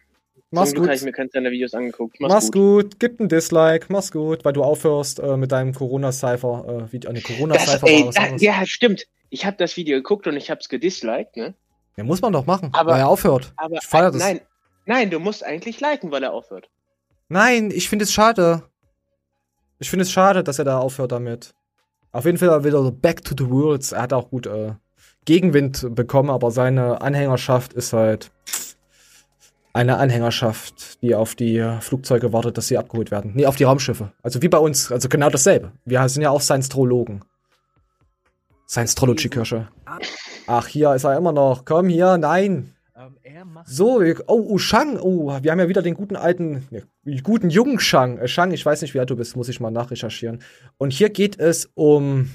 Mach's 0.52 0.74
gut. 0.74 0.90
ich 0.90 1.02
mir 1.04 1.12
keins 1.12 1.34
deiner 1.34 1.52
Videos 1.52 1.74
angeguckt. 1.74 2.20
Mach's, 2.20 2.34
Mach's 2.34 2.52
gut. 2.52 2.84
gut. 2.92 3.00
gib 3.00 3.20
ein 3.20 3.28
Dislike, 3.28 3.88
mach's 3.90 4.12
gut, 4.12 4.46
weil 4.46 4.54
du 4.54 4.64
aufhörst 4.64 5.20
äh, 5.20 5.36
mit 5.36 5.52
deinem 5.52 5.74
Corona-Cypher, 5.74 6.86
äh, 6.88 6.92
Video, 6.94 7.10
eine 7.10 7.22
Corona-Cypher 7.22 8.38
ja, 8.38 8.66
stimmt. 8.66 9.06
Ich 9.30 9.46
habe 9.46 9.58
das 9.58 9.76
Video 9.76 9.98
geguckt 9.98 10.26
und 10.28 10.38
ich 10.38 10.50
habe 10.50 10.62
es 10.62 10.70
gedisliked, 10.70 11.36
ne? 11.36 11.54
Ja, 11.98 12.04
muss 12.06 12.22
man 12.22 12.32
doch 12.32 12.46
machen, 12.46 12.70
Aber- 12.74 12.92
weil 12.92 13.00
er 13.00 13.10
aufhört. 13.10 13.52
Aber 13.58 13.76
ich 13.76 13.84
feier 13.86 14.12
das. 14.12 14.22
nein, 14.22 14.40
nein, 14.86 15.10
du 15.10 15.20
musst 15.20 15.44
eigentlich 15.44 15.82
liken, 15.82 16.12
weil 16.12 16.24
er 16.24 16.32
aufhört. 16.34 16.70
Nein, 17.28 17.72
ich 17.72 17.90
finde 17.90 18.04
es 18.04 18.14
schade. 18.14 18.64
Ich 19.80 19.90
finde 19.90 20.04
es 20.04 20.12
schade, 20.12 20.44
dass 20.44 20.60
er 20.60 20.66
da 20.66 20.80
aufhört 20.80 21.12
damit. 21.12 21.54
Auf 22.14 22.26
jeden 22.26 22.38
Fall 22.38 22.64
wieder 22.64 22.82
so 22.82 22.92
back 22.92 23.24
to 23.26 23.36
the 23.38 23.44
rules. 23.44 23.92
Er 23.92 24.04
hat 24.04 24.14
auch 24.14 24.30
gut 24.30 24.46
äh, 24.48 24.74
Gegenwind 25.26 25.94
bekommen, 25.94 26.30
aber 26.30 26.52
seine 26.52 27.02
Anhängerschaft 27.02 27.74
ist 27.74 27.92
halt 27.92 28.32
eine 29.78 29.98
Anhängerschaft, 29.98 31.02
die 31.04 31.14
auf 31.14 31.36
die 31.36 31.64
Flugzeuge 31.82 32.34
wartet, 32.34 32.58
dass 32.58 32.68
sie 32.68 32.80
abgeholt 32.80 33.12
werden. 33.12 33.34
Nee, 33.36 33.46
auf 33.46 33.56
die 33.56 33.64
Raumschiffe. 33.64 34.12
Also 34.24 34.42
wie 34.42 34.50
bei 34.50 34.58
uns, 34.58 34.92
also 34.92 35.08
genau 35.08 35.30
dasselbe. 35.30 35.72
Wir 35.86 36.10
sind 36.10 36.24
ja 36.24 36.32
auch 36.32 36.42
Science-Trologen. 36.42 37.24
Science-Trology-Kirsche. 38.68 39.68
Ach, 40.48 40.68
hier 40.68 40.96
ist 40.96 41.04
er 41.04 41.16
immer 41.16 41.32
noch. 41.32 41.64
Komm 41.64 41.90
hier, 41.90 42.18
nein. 42.18 42.74
So, 43.66 44.02
oh, 44.26 44.46
oh, 44.50 44.58
Shang, 44.58 44.98
oh, 45.00 45.38
wir 45.44 45.52
haben 45.52 45.60
ja 45.60 45.70
wieder 45.70 45.84
den 45.84 45.94
guten 45.94 46.16
alten, 46.16 46.68
ne, 46.72 47.22
guten 47.22 47.52
jungen 47.52 47.80
Shang. 47.80 48.18
Äh, 48.18 48.28
Shang, 48.28 48.52
ich 48.52 48.66
weiß 48.66 48.82
nicht, 48.82 48.96
wie 48.96 49.00
alt 49.00 49.12
du 49.12 49.16
bist, 49.16 49.36
muss 49.36 49.50
ich 49.50 49.60
mal 49.60 49.70
nachrecherchieren. 49.70 50.42
Und 50.80 50.92
hier 50.92 51.10
geht 51.10 51.40
es 51.40 51.70
um, 51.76 52.32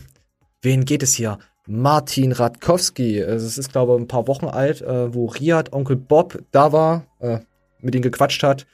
wen 0.61 0.85
geht 0.85 1.03
es 1.03 1.15
hier? 1.15 1.39
Martin 1.67 2.33
Radkowski. 2.33 3.23
Also, 3.23 3.47
Es 3.47 3.59
ist, 3.59 3.73
glaube 3.73 3.95
ich, 3.95 4.01
ein 4.01 4.09
paar 4.09 4.27
Wochen 4.29 4.47
alt, 4.47 4.83
äh, 4.83 5.15
wo 5.15 5.27
Riyad, 5.27 5.73
Onkel 5.73 5.97
Bob 5.97 6.43
da 6.51 6.73
war, 6.73 7.05
äh, 7.21 7.39
mit 7.81 7.95
ihm 7.95 8.03
gequatscht 8.03 8.43
hat. 8.43 8.67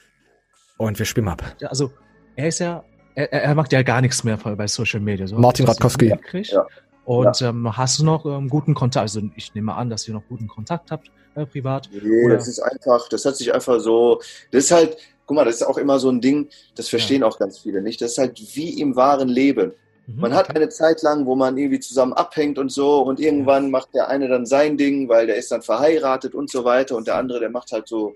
Und 0.78 0.98
wir 0.98 1.06
spielen 1.06 1.28
ab. 1.28 1.42
Ja, 1.60 1.68
also, 1.68 1.90
er 2.36 2.48
ist 2.48 2.60
ja, 2.60 2.84
er, 3.14 3.32
er 3.32 3.54
macht 3.54 3.72
ja 3.72 3.82
gar 3.82 4.00
nichts 4.00 4.22
mehr 4.24 4.36
bei 4.36 4.66
Social 4.66 5.00
Media. 5.00 5.26
So, 5.26 5.36
Martin 5.36 5.66
Radkowski. 5.66 6.06
mitgekriegt. 6.10 6.52
Ja. 6.52 6.66
Und 7.04 7.40
Ähm, 7.40 7.74
hast 7.76 7.98
du 7.98 8.04
noch 8.04 8.26
ähm, 8.26 8.48
guten 8.48 8.74
Kontakt? 8.74 9.02
Also 9.02 9.22
ich 9.34 9.54
nehme 9.54 9.74
an, 9.74 9.88
dass 9.88 10.06
ihr 10.06 10.12
noch 10.14 10.24
guten 10.28 10.46
Kontakt 10.46 10.90
habt, 10.90 11.10
äh, 11.36 11.46
privat. 11.46 11.88
Nee, 11.90 12.26
Oder- 12.26 12.34
das 12.36 12.48
ist 12.48 12.60
einfach, 12.60 13.08
das 13.08 13.24
hat 13.24 13.34
sich 13.36 13.52
einfach 13.54 13.80
so, 13.80 14.20
das 14.50 14.64
ist 14.64 14.70
halt, 14.70 14.98
guck 15.24 15.36
mal, 15.36 15.44
das 15.46 15.54
ist 15.56 15.62
auch 15.62 15.78
immer 15.78 15.98
so 15.98 16.10
ein 16.10 16.20
Ding, 16.20 16.48
das 16.76 16.88
verstehen 16.90 17.22
auch 17.22 17.38
ganz 17.38 17.58
viele 17.60 17.80
nicht. 17.80 18.00
Das 18.02 18.12
ist 18.12 18.18
halt 18.18 18.38
wie 18.54 18.78
im 18.80 18.94
wahren 18.94 19.28
Leben. 19.28 19.72
Mhm. 20.08 20.20
Man 20.20 20.34
hat 20.34 20.54
eine 20.54 20.68
Zeit 20.70 21.02
lang, 21.02 21.26
wo 21.26 21.36
man 21.36 21.56
irgendwie 21.58 21.80
zusammen 21.80 22.14
abhängt 22.14 22.58
und 22.58 22.70
so 22.70 23.02
und 23.02 23.20
irgendwann 23.20 23.70
macht 23.70 23.94
der 23.94 24.08
eine 24.08 24.28
dann 24.28 24.46
sein 24.46 24.76
Ding, 24.76 25.08
weil 25.08 25.26
der 25.26 25.36
ist 25.36 25.52
dann 25.52 25.62
verheiratet 25.62 26.34
und 26.34 26.50
so 26.50 26.64
weiter 26.64 26.96
und 26.96 27.06
der 27.06 27.16
andere, 27.16 27.40
der 27.40 27.50
macht 27.50 27.72
halt 27.72 27.88
so 27.88 28.14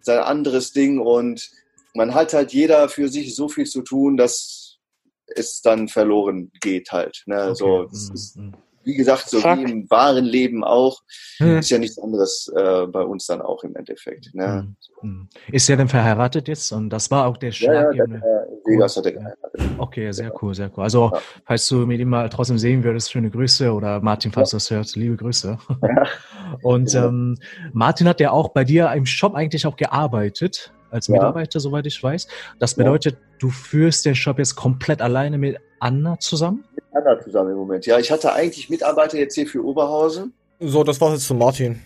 sein 0.00 0.18
anderes 0.18 0.72
Ding 0.72 0.98
und 0.98 1.50
man 1.94 2.14
hat 2.14 2.34
halt 2.34 2.52
jeder 2.52 2.88
für 2.88 3.08
sich 3.08 3.34
so 3.34 3.48
viel 3.48 3.66
zu 3.66 3.82
tun, 3.82 4.16
dass 4.16 4.78
es 5.26 5.62
dann 5.62 5.88
verloren 5.88 6.50
geht 6.60 6.92
halt. 6.92 7.22
Ne? 7.26 7.54
So, 7.54 7.84
es 7.90 8.10
ist, 8.10 8.38
wie 8.84 8.94
gesagt, 8.94 9.28
so 9.28 9.40
Fuck. 9.40 9.58
wie 9.58 9.70
im 9.70 9.90
wahren 9.90 10.24
Leben 10.24 10.64
auch, 10.64 11.00
Hm. 11.38 11.58
ist 11.58 11.70
ja 11.70 11.78
nichts 11.78 11.98
anderes 11.98 12.52
äh, 12.56 12.86
bei 12.86 13.02
uns 13.02 13.26
dann 13.26 13.40
auch 13.42 13.64
im 13.64 13.74
Endeffekt. 13.76 14.34
Ne? 14.34 14.74
Hm. 15.00 15.28
Ist 15.50 15.68
er 15.70 15.76
denn 15.76 15.88
verheiratet 15.88 16.48
jetzt? 16.48 16.70
Und 16.72 16.90
das 16.90 17.10
war 17.10 17.26
auch 17.26 17.36
der 17.36 17.50
Ja, 17.50 17.72
ja, 17.72 17.92
Schlag. 17.92 18.08
der, 18.10 18.16
äh, 18.18 18.46
Vegas 18.64 18.96
hat 18.96 19.06
er 19.06 19.12
geheiratet. 19.12 19.60
Okay, 19.78 20.12
sehr 20.12 20.32
cool, 20.42 20.54
sehr 20.54 20.70
cool. 20.76 20.84
Also, 20.84 21.10
falls 21.44 21.66
du 21.68 21.86
mit 21.86 22.00
ihm 22.00 22.08
mal 22.10 22.28
trotzdem 22.28 22.58
sehen 22.58 22.84
würdest, 22.84 23.10
schöne 23.10 23.30
Grüße 23.30 23.72
oder 23.72 24.00
Martin, 24.00 24.30
falls 24.32 24.50
du 24.50 24.56
das 24.56 24.70
hörst, 24.70 24.96
liebe 24.96 25.16
Grüße. 25.16 25.58
Und 26.62 26.94
ähm, 26.94 27.38
Martin 27.72 28.08
hat 28.08 28.20
ja 28.20 28.30
auch 28.30 28.50
bei 28.50 28.64
dir 28.64 28.90
im 28.92 29.06
Shop 29.06 29.34
eigentlich 29.34 29.66
auch 29.66 29.76
gearbeitet, 29.76 30.72
als 30.90 31.06
Ja. 31.08 31.14
Mitarbeiter, 31.14 31.58
soweit 31.60 31.86
ich 31.86 32.02
weiß. 32.02 32.28
Das 32.58 32.74
bedeutet, 32.74 33.16
du 33.38 33.48
führst 33.50 34.04
den 34.04 34.14
Shop 34.14 34.38
jetzt 34.38 34.54
komplett 34.54 35.00
alleine 35.00 35.38
mit 35.38 35.56
Anna 35.82 36.18
zusammen? 36.20 36.64
Mit 36.76 36.84
Anna 36.92 37.20
zusammen 37.20 37.50
im 37.50 37.56
Moment. 37.56 37.86
Ja, 37.86 37.98
ich 37.98 38.10
hatte 38.12 38.32
eigentlich 38.32 38.70
Mitarbeiter 38.70 39.18
jetzt 39.18 39.34
hier 39.34 39.48
für 39.48 39.64
Oberhausen. 39.64 40.32
So, 40.60 40.84
das 40.84 41.00
war's 41.00 41.14
jetzt 41.14 41.26
zu 41.26 41.34
Martin. 41.34 41.82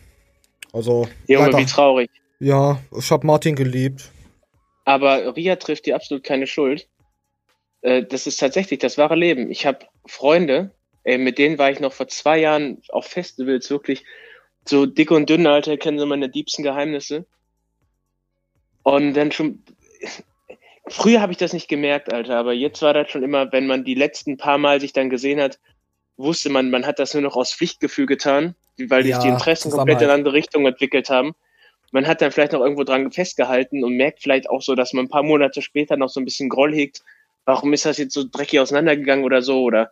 Also, 0.72 1.08
Junge, 1.26 1.46
weiter. 1.46 1.58
wie 1.58 1.64
traurig. 1.64 2.10
Ja, 2.38 2.78
ich 2.96 3.10
hab 3.10 3.24
Martin 3.24 3.56
geliebt. 3.56 4.10
Aber 4.84 5.34
Ria 5.34 5.56
trifft 5.56 5.86
dir 5.86 5.96
absolut 5.96 6.24
keine 6.24 6.46
Schuld. 6.46 6.88
Äh, 7.80 8.04
das 8.04 8.26
ist 8.26 8.38
tatsächlich 8.38 8.80
das 8.80 8.98
wahre 8.98 9.16
Leben. 9.16 9.50
Ich 9.50 9.64
habe 9.64 9.86
Freunde, 10.06 10.72
ey, 11.04 11.16
mit 11.16 11.38
denen 11.38 11.58
war 11.58 11.70
ich 11.70 11.80
noch 11.80 11.94
vor 11.94 12.08
zwei 12.08 12.38
Jahren 12.38 12.82
auf 12.90 13.06
Festivals 13.06 13.70
wirklich 13.70 14.04
so 14.68 14.84
dick 14.84 15.10
und 15.10 15.30
dünn, 15.30 15.46
Alter, 15.46 15.78
kennen 15.78 15.98
sie 15.98 16.04
meine 16.04 16.28
diebsten 16.28 16.62
Geheimnisse. 16.62 17.24
Und 18.82 19.14
dann 19.14 19.32
schon. 19.32 19.62
Früher 20.88 21.20
habe 21.20 21.32
ich 21.32 21.38
das 21.38 21.52
nicht 21.52 21.68
gemerkt, 21.68 22.12
Alter, 22.12 22.36
aber 22.36 22.52
jetzt 22.52 22.80
war 22.82 22.94
das 22.94 23.10
schon 23.10 23.24
immer, 23.24 23.50
wenn 23.52 23.66
man 23.66 23.84
die 23.84 23.94
letzten 23.94 24.36
paar 24.36 24.58
Mal 24.58 24.80
sich 24.80 24.92
dann 24.92 25.10
gesehen 25.10 25.40
hat, 25.40 25.58
wusste 26.16 26.48
man, 26.48 26.70
man 26.70 26.86
hat 26.86 26.98
das 26.98 27.12
nur 27.12 27.22
noch 27.22 27.36
aus 27.36 27.52
Pflichtgefühl 27.52 28.06
getan, 28.06 28.54
weil 28.88 29.02
sich 29.02 29.12
Ja, 29.12 29.20
die 29.20 29.28
Interessen 29.28 29.70
komplett 29.70 30.00
in 30.00 30.10
andere 30.10 30.34
Richtung 30.34 30.64
entwickelt 30.66 31.10
haben. 31.10 31.34
Man 31.92 32.06
hat 32.06 32.20
dann 32.20 32.30
vielleicht 32.30 32.52
noch 32.52 32.60
irgendwo 32.60 32.84
dran 32.84 33.10
festgehalten 33.10 33.84
und 33.84 33.96
merkt 33.96 34.22
vielleicht 34.22 34.48
auch 34.48 34.62
so, 34.62 34.74
dass 34.74 34.92
man 34.92 35.06
ein 35.06 35.08
paar 35.08 35.22
Monate 35.22 35.60
später 35.62 35.96
noch 35.96 36.08
so 36.08 36.20
ein 36.20 36.24
bisschen 36.24 36.48
Groll 36.48 36.74
hegt. 36.74 37.02
Warum 37.44 37.72
ist 37.72 37.84
das 37.86 37.98
jetzt 37.98 38.14
so 38.14 38.24
dreckig 38.24 38.60
auseinandergegangen 38.60 39.24
oder 39.24 39.42
so? 39.42 39.62
Oder 39.62 39.90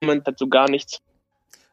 man 0.00 0.22
hat 0.24 0.38
so 0.38 0.48
gar 0.48 0.68
nichts. 0.70 1.00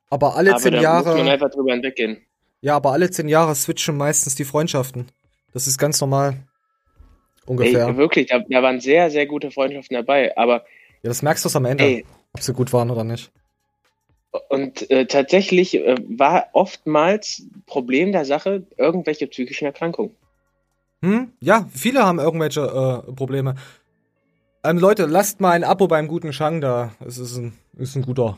Aber 0.10 0.36
alle 0.36 0.52
Aber 0.52 0.60
zehn 0.60 0.74
da 0.74 0.78
muss 0.78 1.06
man 1.06 1.18
Jahre. 1.18 1.32
einfach 1.32 1.50
drüber 1.50 1.74
hinweggehen. 1.74 2.22
Ja, 2.62 2.76
aber 2.76 2.92
alle 2.92 3.10
zehn 3.10 3.30
Jahre 3.30 3.56
switchen 3.56 3.98
meistens 3.98 4.36
die 4.36 4.46
Freundschaften. 4.46 5.08
Das 5.58 5.66
ist 5.66 5.80
ganz 5.80 6.00
normal. 6.00 6.36
Ungefähr. 7.48 7.88
Ey, 7.88 7.98
wirklich, 7.98 8.28
da, 8.28 8.44
da 8.48 8.62
waren 8.62 8.80
sehr, 8.80 9.10
sehr 9.10 9.26
gute 9.26 9.50
Freundschaften 9.50 9.96
dabei. 9.96 10.38
Aber 10.38 10.66
ja, 11.02 11.10
das 11.10 11.24
merkst 11.24 11.44
du 11.44 11.58
am 11.58 11.66
Ende, 11.66 11.84
Ey. 11.84 12.06
ob 12.34 12.42
sie 12.44 12.54
gut 12.54 12.72
waren 12.74 12.92
oder 12.92 13.04
nicht. 13.04 13.32
Und 14.50 14.88
äh, 14.92 15.08
tatsächlich 15.08 15.74
äh, 15.74 15.96
war 16.10 16.50
oftmals 16.54 17.48
Problem 17.66 18.12
der 18.12 18.24
Sache 18.24 18.68
irgendwelche 18.78 19.26
psychischen 19.26 19.66
Erkrankungen. 19.66 20.12
Hm? 21.02 21.32
Ja, 21.42 21.68
viele 21.74 22.06
haben 22.06 22.20
irgendwelche 22.20 22.62
äh, 23.08 23.12
Probleme. 23.14 23.56
Ähm, 24.64 24.78
Leute, 24.78 25.08
lasst 25.08 25.42
mal 25.42 25.54
ein 25.54 25.64
Abo 25.64 25.88
beim 25.88 26.08
guten 26.08 26.34
Shang 26.34 26.62
da. 26.62 26.92
Es 27.04 27.18
ist 27.18 27.36
ein, 27.36 27.54
ist 27.80 27.96
ein 27.96 28.04
guter. 28.04 28.38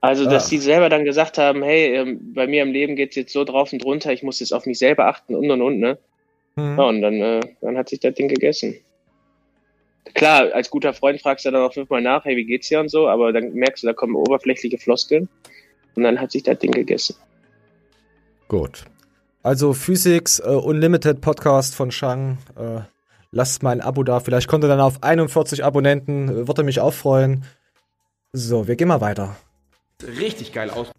Also, 0.00 0.24
dass 0.24 0.44
Ah. 0.44 0.48
sie 0.50 0.58
selber 0.58 0.88
dann 0.88 1.04
gesagt 1.04 1.36
haben, 1.38 1.64
hey, 1.64 1.96
ähm, 1.96 2.32
bei 2.32 2.46
mir 2.46 2.62
im 2.62 2.72
Leben 2.72 2.94
geht's 2.94 3.16
jetzt 3.16 3.32
so 3.32 3.42
drauf 3.42 3.72
und 3.72 3.82
drunter, 3.82 4.12
ich 4.12 4.22
muss 4.22 4.38
jetzt 4.38 4.52
auf 4.52 4.66
mich 4.66 4.78
selber 4.78 5.06
achten 5.06 5.34
und 5.34 5.50
und 5.50 5.62
und, 5.62 5.80
ne? 5.80 5.98
Hm. 6.56 6.78
Ja, 6.78 6.84
und 6.84 7.02
dann, 7.02 7.14
äh, 7.14 7.40
dann 7.60 7.76
hat 7.76 7.88
sich 7.88 8.00
das 8.00 8.14
Ding 8.14 8.28
gegessen. 8.28 8.76
Klar, 10.14 10.52
als 10.52 10.70
guter 10.70 10.92
Freund 10.92 11.20
fragst 11.20 11.44
du 11.44 11.50
dann 11.50 11.62
auch 11.62 11.72
fünfmal 11.72 12.02
nach, 12.02 12.24
hey, 12.24 12.36
wie 12.36 12.44
geht's 12.44 12.68
dir 12.68 12.80
und 12.80 12.90
so, 12.90 13.08
aber 13.08 13.32
dann 13.32 13.52
merkst 13.54 13.82
du, 13.82 13.86
da 13.86 13.92
kommen 13.92 14.14
oberflächliche 14.14 14.78
Floskeln 14.78 15.28
und 15.94 16.02
dann 16.02 16.20
hat 16.20 16.32
sich 16.32 16.42
das 16.42 16.58
Ding 16.58 16.72
gegessen. 16.72 17.16
Gut. 18.48 18.84
Also 19.42 19.72
Physics 19.72 20.38
äh, 20.40 20.48
Unlimited 20.48 21.20
Podcast 21.20 21.74
von 21.74 21.90
Shang. 21.90 22.38
Äh, 22.56 22.82
lasst 23.30 23.62
mal 23.62 23.70
ein 23.70 23.80
Abo 23.80 24.02
da. 24.02 24.20
Vielleicht 24.20 24.46
kommt 24.46 24.64
er 24.64 24.68
dann 24.68 24.80
auf 24.80 25.02
41 25.02 25.64
Abonnenten. 25.64 26.28
Äh, 26.28 26.48
Würde 26.48 26.62
mich 26.62 26.80
auch 26.80 26.92
freuen. 26.92 27.44
So, 28.32 28.68
wir 28.68 28.76
gehen 28.76 28.88
mal 28.88 29.00
weiter. 29.00 29.36
Richtig 30.02 30.52
geil 30.52 30.70
aus. 30.70 30.92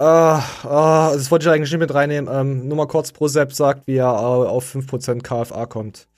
Ah, 0.00 0.42
ah, 0.62 1.10
das 1.12 1.30
wollte 1.30 1.46
ich 1.46 1.52
eigentlich 1.52 1.70
nicht 1.70 1.78
mit 1.78 1.92
reinnehmen. 1.92 2.34
Ähm, 2.34 2.66
nur 2.66 2.78
mal 2.78 2.86
kurz, 2.86 3.12
Prosep 3.12 3.52
sagt, 3.52 3.86
wie 3.86 3.96
er 3.96 4.06
äh, 4.06 4.48
auf 4.48 4.74
5% 4.74 5.20
KFA 5.20 5.66
kommt. 5.66 6.08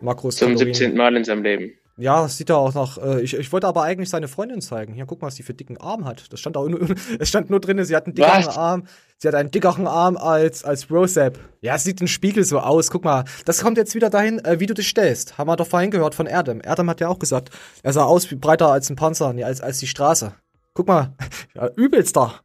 Makros 0.00 0.36
Zum 0.36 0.50
Kalorien. 0.50 0.74
17. 0.74 0.96
Mal 0.96 1.16
in 1.16 1.24
seinem 1.24 1.42
Leben. 1.42 1.72
Ja, 1.96 2.22
das 2.22 2.36
sieht 2.36 2.50
er 2.50 2.58
auch 2.58 2.72
noch. 2.72 2.98
Äh, 3.02 3.20
ich, 3.20 3.34
ich 3.34 3.52
wollte 3.52 3.66
aber 3.66 3.82
eigentlich 3.82 4.10
seine 4.10 4.28
Freundin 4.28 4.60
zeigen. 4.60 4.94
Hier, 4.94 5.06
guck 5.06 5.20
mal, 5.20 5.26
was 5.26 5.34
die 5.34 5.42
für 5.42 5.54
dicken 5.54 5.76
Arm 5.76 6.04
hat. 6.04 6.32
Das 6.32 6.38
stand 6.38 6.56
auch 6.56 6.68
nur, 6.68 6.86
es 7.18 7.28
stand 7.28 7.50
nur 7.50 7.58
drin, 7.58 7.84
sie 7.84 7.96
hat 7.96 8.06
einen 8.06 8.14
dickeren 8.14 8.46
Was? 8.46 8.56
Arm. 8.56 8.84
Sie 9.18 9.26
hat 9.26 9.34
einen 9.34 9.50
dickeren 9.50 9.88
Arm 9.88 10.16
als, 10.16 10.62
als 10.62 10.88
Rosep. 10.88 11.36
Ja, 11.62 11.74
es 11.74 11.82
sieht 11.82 12.00
im 12.00 12.06
Spiegel 12.06 12.44
so 12.44 12.60
aus. 12.60 12.92
Guck 12.92 13.02
mal, 13.02 13.24
das 13.44 13.60
kommt 13.60 13.76
jetzt 13.76 13.96
wieder 13.96 14.08
dahin, 14.08 14.38
äh, 14.44 14.60
wie 14.60 14.66
du 14.66 14.74
dich 14.74 14.86
stellst. 14.86 15.36
Haben 15.36 15.48
wir 15.48 15.56
doch 15.56 15.66
vorhin 15.66 15.90
gehört 15.90 16.14
von 16.14 16.26
Erdem. 16.26 16.60
Erdem 16.60 16.88
hat 16.88 17.00
ja 17.00 17.08
auch 17.08 17.18
gesagt, 17.18 17.50
er 17.82 17.92
sah 17.92 18.04
aus 18.04 18.30
wie 18.30 18.36
breiter 18.36 18.68
als 18.68 18.88
ein 18.88 18.94
Panzer, 18.94 19.32
nee, 19.32 19.42
als, 19.42 19.60
als 19.60 19.78
die 19.78 19.88
Straße. 19.88 20.32
Guck 20.74 20.86
mal, 20.86 21.12
ja, 21.56 21.68
übelster. 21.74 22.40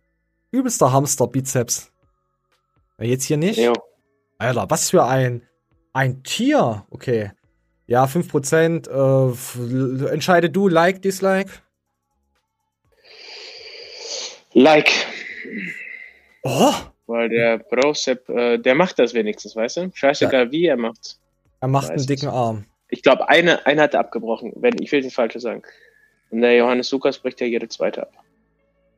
Übelster 0.57 0.91
Hamster-Bizeps. 0.91 1.91
Ja, 2.99 3.05
Jetzt 3.05 3.25
hier 3.25 3.38
nicht? 3.38 3.57
Jo. 3.57 3.73
Alter, 4.39 4.69
was 4.69 4.89
für 4.89 5.05
ein, 5.05 5.41
ein 5.93 6.23
Tier. 6.23 6.85
Okay. 6.89 7.31
Ja, 7.85 8.05
5%. 8.05 8.89
Äh, 8.89 10.09
entscheide 10.13 10.49
du, 10.49 10.67
Like, 10.67 11.01
Dislike. 11.01 11.51
Like. 14.53 14.91
Oh, 16.43 16.73
Weil 17.05 17.29
der 17.29 17.59
Brosep, 17.59 18.27
äh, 18.29 18.57
der 18.57 18.75
macht 18.75 18.99
das 18.99 19.13
wenigstens, 19.13 19.55
weißt 19.55 19.77
du? 19.77 19.91
Scheißegal 19.93 20.51
wie, 20.51 20.65
er 20.65 20.77
macht's. 20.77 21.19
Er 21.59 21.67
macht 21.67 21.89
einen 21.89 22.05
dicken 22.05 22.29
Arm. 22.29 22.65
Ich 22.89 23.03
glaube, 23.03 23.29
eine, 23.29 23.65
eine 23.65 23.84
hat 23.84 23.93
er 23.93 23.99
abgebrochen, 23.99 24.53
wenn 24.55 24.81
ich 24.81 24.91
will 24.91 25.01
das 25.01 25.13
Falsche 25.13 25.39
sagen. 25.39 25.63
Und 26.29 26.41
der 26.41 26.55
Johannes 26.55 26.91
Lukas 26.91 27.19
bricht 27.19 27.39
ja 27.41 27.47
jede 27.47 27.67
zweite 27.67 28.03
ab. 28.03 28.13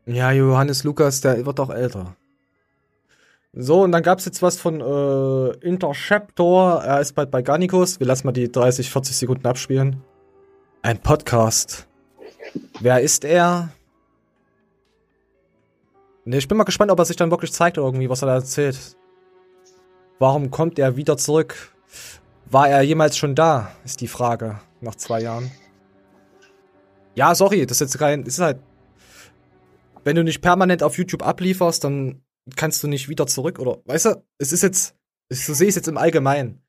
Ja, 0.10 0.32
Johannes 0.32 0.84
Lukas, 0.84 1.22
der 1.22 1.46
wird 1.46 1.60
auch 1.60 1.70
älter. 1.70 2.16
So, 3.54 3.84
und 3.84 3.92
dann 3.92 4.02
gab's 4.02 4.26
jetzt 4.26 4.42
was 4.42 4.60
von 4.60 4.82
äh, 4.82 5.52
Interceptor. 5.64 6.84
Er 6.84 7.00
ist 7.00 7.14
bald 7.14 7.30
bei 7.30 7.44
Garnicus. 7.44 8.00
Wir 8.00 8.08
lassen 8.08 8.26
mal 8.26 8.32
die 8.32 8.52
30, 8.52 8.90
40 8.90 9.16
Sekunden 9.16 9.46
abspielen. 9.46 10.02
Ein 10.82 10.98
Podcast. 10.98 11.88
Wer 12.80 13.02
ist 13.02 13.24
er? 13.24 13.70
Ne, 16.26 16.38
ich 16.38 16.48
bin 16.48 16.58
mal 16.58 16.64
gespannt, 16.64 16.90
ob 16.90 16.98
er 16.98 17.06
sich 17.06 17.16
dann 17.16 17.30
wirklich 17.30 17.54
zeigt 17.54 17.78
irgendwie, 17.78 18.10
was 18.10 18.24
er 18.24 18.30
da 18.30 18.34
erzählt. 18.34 18.98
Warum 20.18 20.50
kommt 20.50 20.80
er 20.80 20.96
wieder 20.96 21.18
zurück? 21.18 21.72
War 22.50 22.68
er 22.68 22.82
jemals 22.82 23.16
schon 23.16 23.36
da? 23.36 23.72
Ist 23.86 24.02
die 24.02 24.08
Frage. 24.08 24.60
Nach 24.82 24.96
zwei 24.96 25.22
Jahren. 25.22 25.52
Ja, 27.14 27.36
sorry, 27.36 27.68
das 27.68 27.80
ist 27.80 27.94
jetzt 27.94 28.00
kein. 28.00 28.24
Ist 28.24 28.40
halt. 28.40 28.58
Wenn 30.04 30.16
du 30.16 30.24
nicht 30.24 30.42
permanent 30.42 30.84
auf 30.84 30.98
YouTube 30.98 31.26
ablieferst, 31.26 31.84
dann 31.84 32.24
kannst 32.56 32.82
du 32.84 32.88
nicht 32.88 33.10
wieder 33.10 33.28
zurück, 33.28 33.60
oder? 33.60 33.80
Weißt 33.86 34.06
du, 34.06 34.24
es 34.38 34.52
ist 34.52 34.64
jetzt. 34.64 34.96
So 35.32 35.54
sehe 35.54 35.68
ich 35.68 35.72
es 35.72 35.76
jetzt 35.76 35.88
im 35.88 35.98
Allgemeinen. 35.98 36.62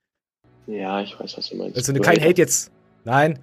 Ja, 0.67 1.01
ich 1.01 1.19
weiß, 1.19 1.39
was 1.39 1.49
du 1.49 1.57
meinst. 1.57 1.77
Also 1.77 1.93
Du 1.93 2.01
kein. 2.01 2.21
Hate 2.21 2.41
jetzt. 2.41 2.71
Nein. 3.05 3.39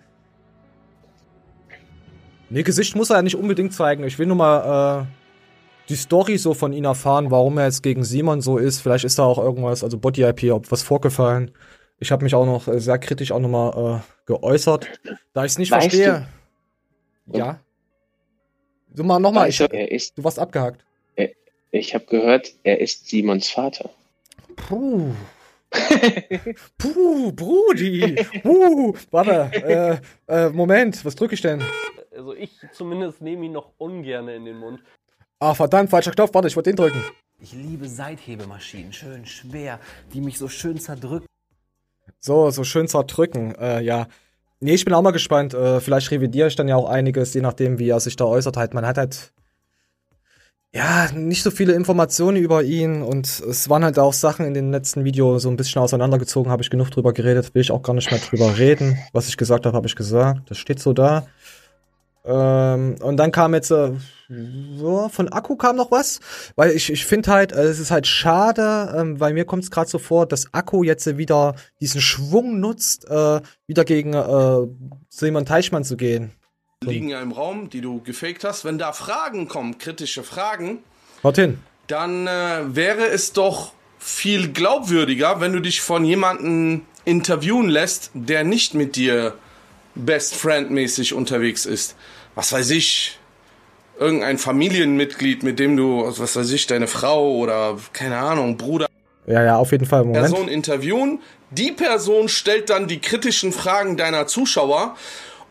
Nee, 2.50 2.64
Gesicht 2.64 2.96
muss 2.96 3.10
er 3.10 3.18
ja 3.18 3.22
nicht 3.24 3.36
unbedingt 3.36 3.74
zeigen. 3.74 4.04
Ich 4.04 4.20
will 4.20 4.28
nur 4.28 4.38
mal 4.38 5.02
äh, 5.02 5.06
die 5.90 5.96
Story 5.96 6.38
so 6.38 6.54
von 6.54 6.72
ihm 6.72 6.86
erfahren, 6.86 7.32
warum 7.32 7.58
er 7.58 7.66
jetzt 7.66 7.84
gegen 7.84 8.04
Simon 8.04 8.42
so 8.42 8.58
ist. 8.58 8.80
Vielleicht 8.82 9.04
ist 9.04 9.20
da 9.20 9.24
auch 9.24 9.38
irgendwas, 9.38 9.84
also 9.84 9.98
Body 9.98 10.24
IP, 10.24 10.52
ob 10.52 10.72
was 10.72 10.84
vorgefallen. 10.84 11.52
Ich 12.00 12.12
habe 12.12 12.24
mich 12.24 12.36
auch 12.36 12.46
noch 12.46 12.68
äh, 12.68 12.80
sehr 12.80 13.00
kritisch 13.00 13.32
auch 13.32 13.40
nochmal 13.40 13.98
äh, 13.98 14.00
geäußert, 14.28 14.88
da 15.34 15.44
ich 15.44 15.54
es 15.54 15.58
nicht 15.58 15.72
Weißt 15.72 15.90
verstehe. 15.90 16.28
Ja. 17.34 17.60
Du 18.90 19.04
mal 19.04 19.20
nochmal, 19.20 19.50
er 19.50 19.92
ist, 19.92 20.18
du 20.18 20.24
warst 20.24 20.40
abgehakt. 20.40 20.84
er, 21.16 21.30
ich 21.72 21.94
habe 21.94 22.06
gehört, 22.06 22.54
er 22.64 22.80
ist 22.80 23.08
Simons 23.08 23.50
Vater. 23.50 23.90
Puh. 24.56 25.14
Puh, 26.78 27.32
Brudi. 27.34 28.16
Puh. 28.42 28.94
Warte, 29.12 30.02
äh, 30.28 30.36
äh, 30.46 30.50
Moment, 30.50 31.04
was 31.06 31.16
drücke 31.16 31.36
ich 31.36 31.42
denn? 31.42 31.62
Also 32.16 32.34
ich 32.34 32.52
zumindest 32.74 33.22
nehme 33.22 33.46
ihn 33.46 33.52
noch 33.52 33.74
ungern 33.78 34.28
in 34.30 34.46
den 34.46 34.58
Mund. 34.58 34.82
Ah, 35.40 35.54
verdammt, 35.54 35.90
falscher 35.90 36.12
Knopf. 36.12 36.34
Warte, 36.34 36.48
ich 36.48 36.56
wollte 36.56 36.72
den 36.72 36.78
drücken. 36.78 37.04
Ich 37.40 37.54
liebe 37.54 37.88
Seithebemaschinen, 37.88 38.92
schön 38.92 39.26
schwer, 39.28 39.80
die 40.14 40.22
mich 40.22 40.40
so 40.40 40.48
schön 40.48 40.80
zerdrücken. 40.80 41.28
So, 42.20 42.50
so 42.50 42.64
schön 42.64 42.88
zerdrücken, 42.88 43.54
äh, 43.56 43.82
ja. 43.82 44.08
Nee, 44.60 44.74
ich 44.74 44.86
bin 44.86 44.94
auch 44.94 45.02
mal 45.02 45.12
gespannt. 45.12 45.54
Äh, 45.54 45.80
vielleicht 45.80 46.10
revidiere 46.12 46.48
ich 46.48 46.56
dann 46.56 46.68
ja 46.68 46.76
auch 46.76 46.90
einiges, 46.90 47.34
je 47.34 47.42
nachdem, 47.42 47.78
wie 47.80 47.90
er 47.90 48.00
sich 48.00 48.16
da 48.16 48.26
äußert. 48.26 48.58
Halt, 48.58 48.74
man 48.74 48.86
hat 48.86 48.98
halt, 48.98 49.34
ja, 50.74 51.12
nicht 51.14 51.44
so 51.44 51.52
viele 51.52 51.74
Informationen 51.74 52.38
über 52.38 52.64
ihn 52.64 53.02
und 53.02 53.28
es 53.28 53.70
waren 53.70 53.84
halt 53.84 54.00
auch 54.00 54.14
Sachen 54.14 54.46
in 54.46 54.54
dem 54.54 54.72
letzten 54.72 55.06
Video 55.06 55.38
so 55.40 55.50
ein 55.50 55.58
bisschen 55.58 55.82
auseinandergezogen, 55.82 56.52
habe 56.52 56.64
ich 56.64 56.70
genug 56.70 56.90
drüber 56.90 57.14
geredet, 57.14 57.54
will 57.54 57.62
ich 57.62 57.72
auch 57.72 57.84
gar 57.84 57.94
nicht 57.94 58.12
mehr 58.12 58.20
drüber 58.20 58.58
reden. 58.58 58.98
Was 59.14 59.28
ich 59.28 59.38
gesagt 59.38 59.66
habe, 59.66 59.76
habe 59.76 59.88
ich 59.88 59.96
gesagt. 59.96 60.50
Das 60.50 60.58
steht 60.58 60.80
so 60.80 60.94
da. 60.94 61.28
Ähm, 62.26 62.96
und 63.02 63.18
dann 63.18 63.32
kam 63.32 63.54
jetzt, 63.54 63.72
äh, 63.72 63.92
so, 64.30 65.10
von 65.10 65.30
Akku 65.30 65.56
kam 65.56 65.78
noch 65.78 65.92
was, 65.92 66.20
weil 66.56 66.72
ich, 66.72 66.92
ich 66.92 67.06
finde 67.06 67.32
halt, 67.32 67.54
äh, 67.54 67.64
es 67.64 67.80
ist 67.80 67.92
halt 67.92 68.08
schade, 68.08 68.94
ähm, 68.98 69.20
weil 69.20 69.34
mir 69.34 69.46
kommt 69.46 69.64
es 69.64 69.72
gerade 69.72 69.90
so 69.90 70.00
vor, 70.00 70.26
dass 70.26 70.54
Akku 70.54 70.84
jetzt 70.84 71.18
wieder 71.18 71.56
diesen 71.80 72.02
Schwung 72.02 72.60
nutzt, 72.60 73.10
äh, 73.10 73.42
wieder 73.68 73.86
gegen 73.86 74.14
äh, 74.14 74.68
Simon 75.10 75.46
Teichmann 75.46 75.86
zu 75.86 75.96
gehen. 75.96 76.32
liegen 76.84 77.10
ja 77.10 77.22
im 77.22 77.32
Raum, 77.32 77.70
die 77.70 77.82
du 77.82 78.02
gefaked 78.02 78.44
hast. 78.44 78.66
Wenn 78.66 78.78
da 78.78 78.92
Fragen 78.92 79.48
kommen, 79.48 79.78
kritische 79.78 80.24
Fragen, 80.24 80.80
Haut 81.24 81.38
hin. 81.38 81.60
dann 81.88 82.28
äh, 82.28 82.76
wäre 82.76 83.08
es 83.08 83.32
doch 83.32 83.72
viel 83.98 84.52
glaubwürdiger, 84.52 85.40
wenn 85.40 85.54
du 85.54 85.62
dich 85.62 85.82
von 85.82 86.04
jemandem 86.04 86.82
interviewen 87.06 87.70
lässt, 87.70 88.12
der 88.14 88.44
nicht 88.44 88.74
mit 88.74 88.98
dir 88.98 89.36
Best 89.96 90.36
Friend 90.36 90.70
mäßig 90.70 91.14
unterwegs 91.14 91.66
ist. 91.66 91.96
Was 92.36 92.52
weiß 92.52 92.70
ich, 92.72 93.17
irgendein 94.00 94.38
Familienmitglied, 94.38 95.44
mit 95.44 95.60
dem 95.60 95.78
du, 95.78 96.04
was 96.06 96.36
weiß 96.36 96.52
ich, 96.52 96.68
deine 96.68 96.88
Frau 96.88 97.36
oder 97.36 97.78
keine 97.94 98.18
Ahnung, 98.18 98.58
Bruder, 98.58 98.88
Ja, 99.26 99.44
ja, 99.44 99.58
auf 99.58 99.72
jeden 99.72 99.86
Fall. 99.86 100.04
Moment. 100.06 100.26
Person 100.26 100.48
interviewen. 100.48 101.20
Die 101.52 101.72
Person 101.72 102.28
stellt 102.30 102.70
dann 102.70 102.88
die 102.88 103.00
kritischen 103.00 103.52
Fragen 103.52 103.98
deiner 103.98 104.28
Zuschauer 104.28 104.96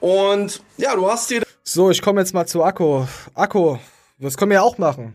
und 0.01 0.63
ja, 0.77 0.95
du 0.95 1.11
hast 1.11 1.31
dir 1.31 1.43
So, 1.65 1.91
ich 1.91 2.03
komme 2.03 2.21
jetzt 2.21 2.35
mal 2.35 2.47
zu 2.47 2.63
Akku. 2.63 3.05
Akku, 3.35 3.79
das 4.19 4.37
können 4.37 4.51
wir 4.51 4.57
ja 4.57 4.63
auch 4.63 4.79
machen. 4.79 5.15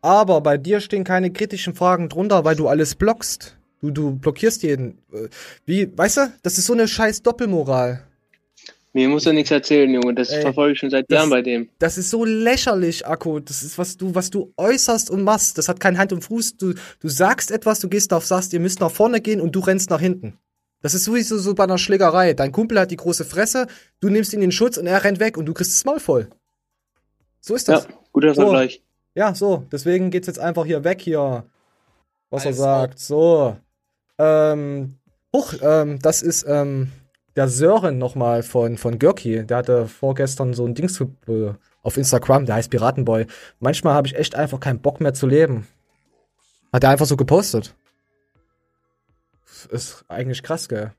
Aber 0.00 0.40
bei 0.40 0.56
dir 0.56 0.80
stehen 0.80 1.04
keine 1.04 1.32
kritischen 1.32 1.74
Fragen 1.74 2.08
drunter, 2.08 2.44
weil 2.44 2.56
du 2.56 2.68
alles 2.68 2.94
blockst. 2.94 3.56
Du, 3.80 3.90
du 3.90 4.16
blockierst 4.16 4.62
jeden. 4.62 4.98
Äh, 5.12 5.28
Wie, 5.66 5.96
weißt 5.96 6.16
du, 6.18 6.32
das 6.42 6.58
ist 6.58 6.66
so 6.66 6.72
eine 6.72 6.88
scheiß 6.88 7.22
Doppelmoral. 7.22 8.04
Mir 8.98 9.08
muss 9.08 9.26
er 9.26 9.32
nichts 9.32 9.52
erzählen, 9.52 9.88
Junge. 9.94 10.12
Das 10.12 10.30
Ey, 10.30 10.42
verfolge 10.42 10.72
ich 10.72 10.80
schon 10.80 10.90
seit 10.90 11.08
das- 11.08 11.14
Jahren 11.14 11.30
bei 11.30 11.40
dem. 11.40 11.68
Das 11.78 11.98
ist 11.98 12.10
so 12.10 12.24
lächerlich, 12.24 13.06
Akku. 13.06 13.38
Das 13.38 13.62
ist, 13.62 13.78
was 13.78 13.96
du, 13.96 14.12
was 14.12 14.28
du 14.28 14.52
äußerst 14.56 15.08
und 15.08 15.22
machst. 15.22 15.56
Das 15.56 15.68
hat 15.68 15.78
kein 15.78 15.98
Hand 15.98 16.12
und 16.12 16.22
Fuß. 16.22 16.56
Du, 16.56 16.74
du 16.98 17.08
sagst 17.08 17.52
etwas, 17.52 17.78
du 17.78 17.88
gehst 17.88 18.12
auf, 18.12 18.26
sagst, 18.26 18.52
ihr 18.52 18.58
müsst 18.58 18.80
nach 18.80 18.90
vorne 18.90 19.20
gehen 19.20 19.40
und 19.40 19.52
du 19.54 19.60
rennst 19.60 19.88
nach 19.90 20.00
hinten. 20.00 20.36
Das 20.82 20.94
ist 20.94 21.04
sowieso 21.04 21.38
so 21.38 21.54
bei 21.54 21.62
einer 21.62 21.78
Schlägerei. 21.78 22.34
Dein 22.34 22.50
Kumpel 22.50 22.80
hat 22.80 22.90
die 22.90 22.96
große 22.96 23.24
Fresse, 23.24 23.68
du 24.00 24.08
nimmst 24.08 24.32
ihn 24.32 24.38
in 24.42 24.48
den 24.48 24.52
Schutz 24.52 24.76
und 24.78 24.88
er 24.88 25.04
rennt 25.04 25.20
weg 25.20 25.36
und 25.36 25.46
du 25.46 25.54
kriegst 25.54 25.72
das 25.74 25.84
Maul 25.84 26.00
voll. 26.00 26.28
So 27.40 27.54
ist 27.54 27.68
das. 27.68 27.84
Ja, 27.84 27.90
guter 28.12 28.34
so. 28.34 28.42
Vergleich. 28.42 28.82
Ja, 29.14 29.32
so. 29.32 29.64
Deswegen 29.70 30.10
geht's 30.10 30.26
jetzt 30.26 30.40
einfach 30.40 30.66
hier 30.66 30.82
weg 30.82 31.00
hier. 31.00 31.44
Was 32.30 32.44
er 32.44 32.52
sagt. 32.52 32.98
So. 32.98 33.56
Ähm, 34.18 34.96
huch, 35.32 35.54
ähm, 35.62 36.00
das 36.02 36.22
ist, 36.22 36.44
ähm, 36.48 36.90
der 37.38 37.48
Sören 37.48 37.98
nochmal 37.98 38.42
von, 38.42 38.76
von 38.76 38.98
Görki. 38.98 39.46
Der 39.46 39.58
hatte 39.58 39.86
vorgestern 39.86 40.54
so 40.54 40.66
ein 40.66 40.74
Dings 40.74 41.00
äh, 41.00 41.52
auf 41.82 41.96
Instagram, 41.96 42.46
der 42.46 42.56
heißt 42.56 42.68
Piratenboy. 42.68 43.26
Manchmal 43.60 43.94
habe 43.94 44.08
ich 44.08 44.16
echt 44.16 44.34
einfach 44.34 44.58
keinen 44.58 44.80
Bock 44.80 45.00
mehr 45.00 45.14
zu 45.14 45.28
leben. 45.28 45.68
Hat 46.72 46.82
er 46.82 46.90
einfach 46.90 47.06
so 47.06 47.16
gepostet. 47.16 47.74
Ist 49.70 50.04
eigentlich 50.08 50.42
krass, 50.42 50.68
gell? 50.68 50.92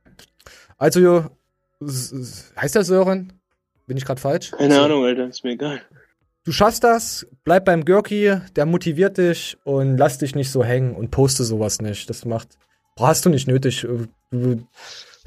Also, 0.78 1.02
jo, 1.02 1.26
heißt 1.82 2.76
der 2.76 2.86
Sören? 2.86 3.34
Bin 3.86 3.98
ich 3.98 4.06
gerade 4.06 4.22
falsch? 4.22 4.52
Keine 4.52 4.76
So. 4.76 4.82
Ahnung, 4.82 5.04
Alter. 5.04 5.28
Ist 5.28 5.44
mir 5.44 5.52
egal. 5.52 5.82
Du 6.46 6.54
schaffst 6.54 6.86
das, 6.86 7.28
bleib 7.44 7.66
beim 7.66 7.84
Görki, 7.84 8.34
der 8.56 8.66
motiviert 8.66 9.18
dich 9.18 9.58
und 9.66 9.98
lass 9.98 10.20
dich 10.20 10.36
nicht 10.36 10.52
so 10.52 10.64
hängen 10.64 10.96
und 10.96 11.12
poste 11.12 11.44
sowas 11.44 11.82
nicht. 11.82 12.10
Das 12.10 12.24
macht, 12.24 12.58
hast 12.98 13.26
du 13.26 13.30
nicht 13.30 13.48
nötig. 13.48 13.86
Du, 14.32 14.64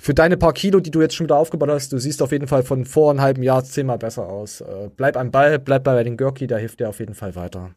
für 0.03 0.15
deine 0.15 0.37
paar 0.37 0.53
Kilo, 0.53 0.81
die 0.81 0.91
du 0.91 1.01
jetzt 1.01 1.15
schon 1.15 1.27
wieder 1.27 1.37
aufgebaut 1.37 1.69
hast, 1.71 1.93
du 1.93 1.99
siehst 1.99 2.23
auf 2.23 2.33
jeden 2.33 2.49
Fall 2.49 2.65
von 2.65 2.85
vor 2.85 3.13
einem 3.13 3.21
halben 3.21 3.45
Jahr 3.45 3.63
zehnmal 3.63 3.99
besser 3.99 4.29
aus. 4.29 4.61
Äh, 4.61 4.91
bleib 4.97 5.17
am 5.17 5.31
Ball, 5.31 5.61
bleib 5.61 5.85
bei 5.85 6.03
den 6.03 6.17
Görki, 6.17 6.49
der 6.49 6.59
hilft 6.59 6.81
dir 6.81 6.89
auf 6.89 6.99
jeden 6.99 7.15
Fall 7.15 7.37
weiter. 7.37 7.71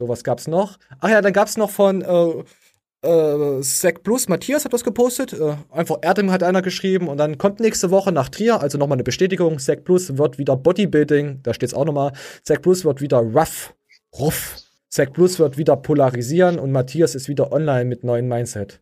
So, 0.00 0.08
was 0.08 0.24
gab's 0.24 0.48
noch? 0.48 0.76
Ach 0.98 1.08
ja, 1.08 1.22
dann 1.22 1.32
gab's 1.32 1.56
noch 1.56 1.70
von 1.70 2.02
äh, 2.02 3.08
äh, 3.08 3.62
Sec 3.62 4.02
Plus, 4.02 4.28
Matthias 4.28 4.64
hat 4.64 4.72
was 4.72 4.82
gepostet. 4.82 5.34
Äh, 5.34 5.54
einfach 5.70 5.98
Erdem 6.02 6.32
hat 6.32 6.42
einer 6.42 6.62
geschrieben 6.62 7.06
und 7.06 7.18
dann 7.18 7.38
kommt 7.38 7.60
nächste 7.60 7.92
Woche 7.92 8.10
nach 8.10 8.28
Trier, 8.28 8.60
also 8.60 8.76
nochmal 8.76 8.96
eine 8.96 9.04
Bestätigung. 9.04 9.60
Sec 9.60 9.84
Plus 9.84 10.18
wird 10.18 10.38
wieder 10.38 10.56
Bodybuilding, 10.56 11.44
da 11.44 11.54
steht's 11.54 11.74
auch 11.74 11.84
nochmal. 11.84 12.10
Sec 12.42 12.60
Plus 12.60 12.84
wird 12.84 13.00
wieder 13.00 13.18
rough, 13.18 13.72
rough. 14.18 14.56
Sec 14.88 15.12
Plus 15.12 15.38
wird 15.38 15.58
wieder 15.58 15.76
polarisieren 15.76 16.58
und 16.58 16.72
Matthias 16.72 17.14
ist 17.14 17.28
wieder 17.28 17.52
online 17.52 17.84
mit 17.84 18.02
neuen 18.02 18.26
Mindset. 18.26 18.80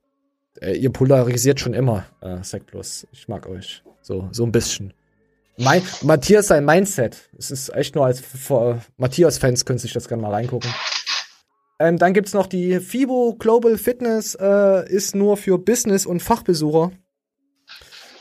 Äh, 0.61 0.77
ihr 0.77 0.91
polarisiert 0.91 1.61
schon 1.61 1.75
immer, 1.75 2.07
äh, 2.21 2.43
Sec 2.43 2.67
Plus. 2.67 3.07
Ich 3.13 3.29
mag 3.29 3.47
euch. 3.47 3.83
So, 4.03 4.29
so 4.33 4.45
ein 4.45 4.53
bisschen. 4.53 4.93
Mein, 5.57 5.83
Matthias 6.03 6.49
sein 6.49 6.65
Mindset. 6.65 7.31
Es 7.39 7.51
ist 7.51 7.75
echt 7.75 7.95
nur 7.95 8.07
als 8.07 8.23
Matthias-Fans 8.97 9.65
können 9.65 9.79
sich 9.79 9.93
das 9.93 10.09
gerne 10.09 10.23
mal 10.23 10.33
reingucken. 10.33 10.71
Ähm, 11.79 11.99
dann 11.99 12.13
gibt's 12.13 12.35
noch 12.35 12.47
die 12.47 12.81
FIBO 12.81 13.37
Global 13.39 13.79
Fitness, 13.79 14.37
äh, 14.41 14.89
ist 14.89 15.15
nur 15.15 15.37
für 15.37 15.59
Business- 15.59 16.07
und 16.07 16.21
Fachbesucher. 16.21 16.93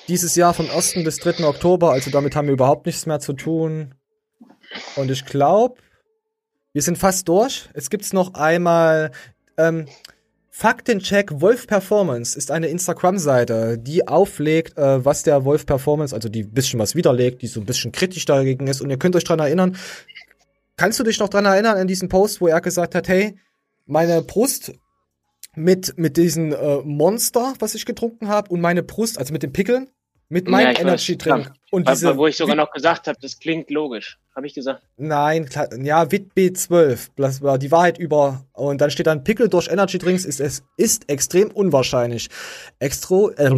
Dieses 0.07 0.35
Jahr 0.35 0.53
vom 0.53 0.69
1. 0.69 1.03
bis 1.03 1.17
3. 1.17 1.45
Oktober, 1.45 1.91
also 1.91 2.11
damit 2.11 2.35
haben 2.35 2.47
wir 2.47 2.53
überhaupt 2.53 2.85
nichts 2.85 3.05
mehr 3.05 3.19
zu 3.19 3.33
tun. 3.33 3.95
Und 4.95 5.11
ich 5.11 5.25
glaube, 5.25 5.75
wir 6.73 6.81
sind 6.81 6.97
fast 6.97 7.27
durch. 7.29 7.69
Es 7.73 7.89
gibt's 7.89 8.11
noch 8.13 8.33
einmal 8.33 9.11
ähm, 9.57 9.85
Faktencheck 10.55 11.41
Wolf 11.41 11.65
Performance 11.65 12.37
ist 12.37 12.51
eine 12.51 12.67
Instagram-Seite, 12.67 13.79
die 13.79 14.07
auflegt, 14.07 14.77
äh, 14.77 15.03
was 15.03 15.23
der 15.23 15.45
Wolf 15.45 15.65
Performance, 15.65 16.13
also 16.13 16.29
die 16.29 16.43
ein 16.43 16.51
bisschen 16.51 16.79
was 16.79 16.93
widerlegt, 16.93 17.41
die 17.41 17.47
so 17.47 17.59
ein 17.59 17.65
bisschen 17.65 17.91
kritisch 17.91 18.25
dagegen 18.25 18.67
ist. 18.67 18.79
Und 18.79 18.91
ihr 18.91 18.97
könnt 18.97 19.15
euch 19.15 19.23
dran 19.23 19.39
erinnern, 19.39 19.75
Kannst 20.75 20.99
du 20.99 21.03
dich 21.03 21.19
noch 21.19 21.29
dran 21.29 21.45
erinnern 21.45 21.77
an 21.77 21.87
diesen 21.87 22.09
Post, 22.09 22.41
wo 22.41 22.47
er 22.47 22.61
gesagt 22.61 22.95
hat, 22.95 23.07
hey, 23.07 23.37
meine 23.85 24.21
Brust 24.21 24.73
mit, 25.55 25.97
mit 25.97 26.17
diesem 26.17 26.51
äh, 26.51 26.77
Monster, 26.83 27.53
was 27.59 27.75
ich 27.75 27.85
getrunken 27.85 28.27
habe, 28.27 28.49
und 28.49 28.59
meine 28.59 28.81
Brust, 28.81 29.19
also 29.19 29.33
mit 29.33 29.43
den 29.43 29.53
Pickeln, 29.53 29.89
mit 30.29 30.47
meinem 30.47 30.65
Ja, 30.65 30.71
ich 30.71 30.79
Und 31.73 31.87
Wo- 31.87 31.91
diese, 31.91 32.17
wo 32.17 32.27
ich 32.27 32.37
sogar 32.37 32.55
noch 32.55 32.69
gesagt 32.69 33.07
habe, 33.07 33.17
das 33.19 33.39
klingt 33.39 33.71
logisch. 33.71 34.19
Habe 34.35 34.45
ich 34.45 34.53
gesagt. 34.53 34.83
Nein, 34.95 35.49
ja, 35.81 36.11
Vit 36.11 36.33
B12. 36.37 37.07
Das 37.15 37.41
war 37.41 37.57
die 37.57 37.71
Wahrheit 37.71 37.97
über. 37.97 38.45
Und 38.53 38.79
dann 38.79 38.91
steht 38.91 39.07
dann 39.07 39.23
Pickel 39.23 39.49
durch 39.49 39.69
Energy 39.69 39.97
Drinks 39.97 40.23
ist 40.23 40.39
es 40.39 40.61
ist 40.77 41.09
extrem 41.09 41.49
unwahrscheinlich. 41.49 42.29
Extro, 42.77 43.31
äh, 43.31 43.49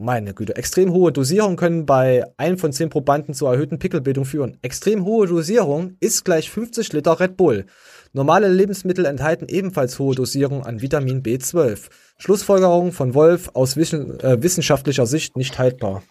meine 0.00 0.34
Güte, 0.34 0.56
extrem 0.56 0.92
hohe 0.92 1.12
Dosierungen 1.12 1.56
können 1.56 1.86
bei 1.86 2.24
einem 2.38 2.58
von 2.58 2.72
zehn 2.72 2.90
Probanden 2.90 3.34
zur 3.34 3.52
erhöhten 3.52 3.78
Pickelbildung 3.78 4.24
führen. 4.24 4.58
Extrem 4.62 5.04
hohe 5.04 5.28
Dosierung 5.28 5.96
ist 6.00 6.24
gleich 6.24 6.50
50 6.50 6.92
Liter 6.92 7.20
Red 7.20 7.36
Bull. 7.36 7.66
Normale 8.12 8.48
Lebensmittel 8.48 9.04
enthalten 9.04 9.46
ebenfalls 9.48 9.96
hohe 10.00 10.16
Dosierungen 10.16 10.64
an 10.64 10.82
Vitamin 10.82 11.22
B12. 11.22 11.88
Schlussfolgerung 12.18 12.90
von 12.90 13.14
Wolf 13.14 13.50
aus 13.54 13.76
äh, 13.76 14.42
wissenschaftlicher 14.42 15.06
Sicht 15.06 15.36
nicht 15.36 15.56
haltbar. 15.60 16.02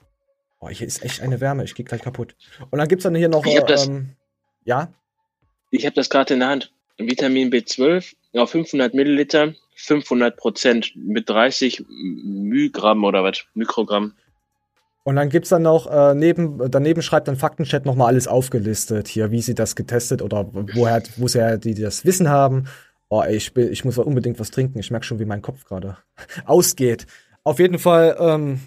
Boah, 0.60 0.70
hier 0.72 0.88
ist 0.88 1.04
echt 1.04 1.22
eine 1.22 1.40
Wärme, 1.40 1.64
ich 1.64 1.74
gehe 1.76 1.86
gleich 1.86 2.02
kaputt. 2.02 2.36
Und 2.70 2.80
dann 2.80 2.88
gibt's 2.88 3.04
dann 3.04 3.16
hier 3.16 3.30
noch, 3.30 3.46
Ich 3.46 3.60
das- 3.62 3.88
ähm, 3.88 4.10
ja, 4.66 4.90
Ich 5.72 5.86
habe 5.86 5.96
das 5.96 6.10
gerade 6.10 6.34
in 6.34 6.40
der 6.42 6.50
Hand. 6.50 6.74
Vitamin 6.98 7.50
B12 7.52 8.16
auf 8.34 8.50
500 8.52 8.94
Milliliter, 8.94 9.54
500 9.76 10.36
Prozent 10.36 10.92
mit 10.96 11.30
30 11.30 11.86
Mygramm 11.88 13.04
oder 13.04 13.24
was? 13.24 13.46
Mikrogramm. 13.54 14.14
Und 15.04 15.16
dann 15.16 15.30
gibt's 15.30 15.50
dann 15.50 15.62
noch, 15.62 15.88
äh, 15.90 16.14
neben, 16.14 16.70
daneben 16.70 17.02
schreibt 17.02 17.28
dann 17.30 17.38
Faktenchat 17.38 17.86
nochmal 17.86 18.08
alles 18.08 18.28
aufgelistet, 18.28 19.08
hier, 19.08 19.32
wie 19.32 19.42
sie 19.42 19.56
das 19.56 19.76
getestet 19.76 20.22
oder 20.22 20.50
woher, 20.52 21.02
woher 21.16 21.58
die 21.58 21.74
das 21.74 22.04
Wissen 22.04 22.30
haben. 22.30 22.66
Oh, 23.08 23.22
ey, 23.24 23.36
ich, 23.38 23.54
bin, 23.54 23.72
ich 23.72 23.86
muss 23.86 23.98
unbedingt 23.98 24.40
was 24.40 24.52
trinken. 24.52 24.78
Ich 24.80 24.92
merke 24.92 25.06
schon, 25.06 25.20
wie 25.20 25.26
mein 25.26 25.42
Kopf 25.42 25.64
gerade 25.66 25.98
ausgeht. 26.46 27.08
Auf 27.44 27.60
jeden 27.60 27.80
Fall, 27.80 28.18
ähm, 28.20 28.60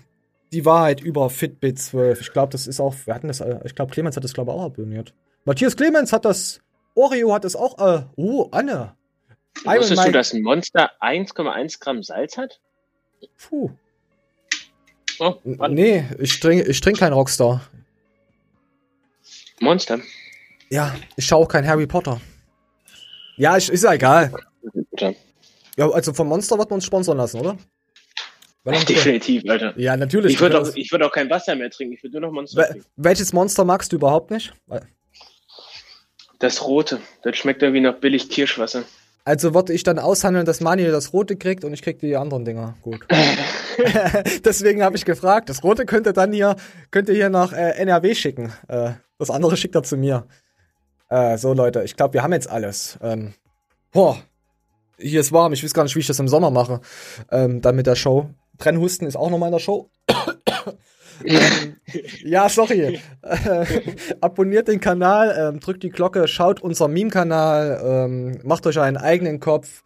die 0.53 0.65
Wahrheit 0.65 1.01
über 1.01 1.31
Fitbit 1.31 1.79
12. 1.79 2.21
Ich 2.21 2.33
glaube, 2.33 2.53
das 2.53 2.67
ist 2.67 2.81
auch, 2.81 2.95
wir 3.05 3.15
hatten 3.15 3.29
das, 3.29 3.41
äh, 3.41 3.59
ich 3.65 3.75
glaube, 3.75 3.93
Clemens 3.93 4.17
hat 4.17 4.25
das, 4.25 4.35
glaube 4.35 4.51
ich, 4.51 4.57
auch 4.57 4.65
abonniert. 4.65 5.15
Matthias 5.45 5.77
Clemens 5.77 6.13
hat 6.13 6.25
das, 6.25 6.61
Oreo 6.95 7.33
hat 7.33 7.45
das 7.45 7.57
auch, 7.57 7.79
äh, 7.79 8.05
oh, 8.17 8.49
Anne. 8.53 8.95
Wusstest 9.65 10.07
du, 10.07 10.13
dass 10.13 10.33
ein 10.33 10.43
Monster 10.43 10.91
1,1 11.01 11.81
Gramm 11.81 12.03
Salz 12.03 12.37
hat? 12.37 12.61
Puh. 13.39 13.71
Oh, 15.19 15.35
Nee, 15.45 16.05
ich 16.19 16.41
trinke 16.41 16.65
ich 16.65 16.81
trink 16.81 16.99
keinen 16.99 17.13
Rockstar. 17.13 17.61
Monster. 19.61 20.01
Ja, 20.71 20.95
ich 21.17 21.27
schaue 21.27 21.45
auch 21.45 21.49
kein 21.49 21.67
Harry 21.67 21.87
Potter. 21.87 22.21
Ja, 23.37 23.57
ich, 23.57 23.69
ist 23.69 23.85
ja 23.85 23.93
egal. 23.93 24.33
Ja, 25.77 25.89
also 25.91 26.13
vom 26.13 26.29
Monster 26.29 26.59
wird 26.59 26.71
man 26.71 26.79
uns 26.79 26.85
sponsern 26.85 27.19
lassen, 27.19 27.41
oder? 27.41 27.57
Weil 28.65 28.75
dann- 28.75 28.85
Definitiv, 28.87 29.43
Alter. 29.49 29.75
Ja, 29.77 29.97
natürlich. 29.97 30.35
Ich 30.35 30.41
würde 30.41 30.61
auch, 30.61 30.75
ich 30.75 30.93
würd 30.93 31.03
auch 31.03 31.13
kein 31.13 31.29
Wasser 31.29 31.57
mehr 31.57 31.71
trinken. 31.71 31.95
Ich 31.95 32.03
würde 32.03 32.21
nur 32.21 32.29
noch 32.29 32.35
Monster 32.35 32.65
trinken. 32.67 32.87
welches 32.97 33.33
Monster 33.33 33.65
magst 33.65 33.93
du 33.93 33.97
überhaupt 33.97 34.31
nicht? 34.31 34.53
Das 36.39 36.65
rote. 36.65 37.01
Das 37.23 37.37
schmeckt 37.37 37.63
irgendwie 37.63 37.81
nach 37.81 37.95
billig 37.97 38.29
Kirschwasser. 38.29 38.85
Also 39.25 39.55
würde 39.55 39.73
ich 39.73 39.85
dann 39.85 39.99
aushandeln, 40.01 40.47
dass 40.47 40.61
Manuel 40.61 40.91
das 40.91 41.13
rote 41.13 41.37
kriegt 41.37 41.65
und 41.65 41.73
ich 41.73 41.83
krieg 41.83 42.01
die 42.01 42.17
anderen 42.17 42.45
Dinger. 42.45 42.77
Gut. 42.83 43.01
Deswegen 44.45 44.83
habe 44.83 44.97
ich 44.97 45.05
gefragt. 45.05 45.49
Das 45.49 45.63
rote 45.63 45.87
könnte 45.87 46.13
dann 46.13 46.33
hier, 46.33 46.57
könnte 46.91 47.13
hier 47.13 47.31
nach 47.31 47.53
äh, 47.53 47.71
NRW 47.79 48.15
schicken. 48.15 48.53
Äh, 48.69 48.93
das 49.19 49.31
andere 49.31 49.57
schickt 49.57 49.75
er 49.75 49.83
zu 49.83 49.97
mir. 49.97 50.27
Äh, 51.09 51.39
so, 51.39 51.53
Leute, 51.53 51.83
ich 51.85 51.97
glaube, 51.97 52.15
wir 52.15 52.23
haben 52.23 52.33
jetzt 52.33 52.51
alles. 52.51 52.99
Ähm, 53.03 53.35
boah, 53.93 54.19
hier 54.99 55.21
ist 55.21 55.33
warm. 55.33 55.53
Ich 55.53 55.63
weiß 55.63 55.75
gar 55.75 55.85
nicht, 55.85 55.95
wie 55.95 56.01
ich 56.01 56.07
das 56.07 56.19
im 56.19 56.29
Sommer 56.29 56.51
mache. 56.51 56.81
Ähm, 57.31 57.61
dann 57.61 57.77
mit 57.77 57.87
der 57.87 57.97
Show. 57.97 58.31
Brennhusten 58.63 59.09
ist 59.09 59.17
auch 59.17 59.29
nochmal 59.29 59.49
in 59.49 59.55
der 59.55 59.59
Show. 59.59 59.91
ähm, 61.25 61.77
ja, 62.23 62.49
sorry. 62.49 63.01
Äh, 63.23 63.67
abonniert 64.21 64.69
den 64.69 64.81
Kanal, 64.81 65.35
ähm, 65.37 65.59
drückt 65.59 65.83
die 65.83 65.91
Glocke, 65.91 66.29
schaut 66.29 66.61
unser 66.61 66.87
Meme-Kanal, 66.87 67.81
ähm, 67.85 68.41
macht 68.45 68.65
euch 68.69 68.79
einen 68.79 68.97
eigenen 68.97 69.41
Kopf. 69.41 69.83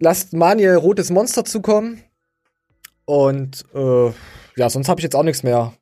Lasst 0.00 0.32
Maniel 0.32 0.74
rotes 0.74 1.10
Monster 1.10 1.44
zukommen. 1.44 2.02
Und 3.04 3.64
äh, 3.72 4.10
ja, 4.56 4.68
sonst 4.68 4.88
habe 4.88 4.98
ich 4.98 5.04
jetzt 5.04 5.14
auch 5.14 5.22
nichts 5.22 5.44
mehr. 5.44 5.72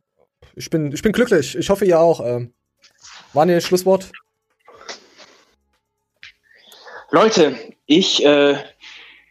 Ich 0.56 0.69
bin, 0.69 0.93
ich 0.93 1.01
bin 1.01 1.12
glücklich. 1.12 1.56
Ich 1.56 1.70
hoffe, 1.70 1.86
ihr 1.86 2.01
auch. 2.01 2.20
Ähm, 2.23 2.52
Maniel, 3.32 3.62
Schlusswort. 3.62 4.10
Leute, 7.10 7.56
ich 7.86 8.23
äh, 8.27 8.59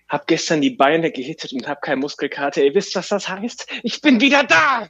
habe 0.07 0.23
gestern 0.27 0.61
die 0.61 0.69
Beine 0.69 1.11
gehittet 1.11 1.53
und 1.53 1.67
habe 1.67 1.79
keine 1.81 1.97
Muskelkater. 1.97 2.63
Ihr 2.63 2.73
wisst, 2.73 2.95
was 2.95 3.09
das 3.09 3.27
heißt? 3.27 3.67
Ich 3.83 4.01
bin 4.01 4.21
wieder 4.21 4.43
da! 4.43 4.87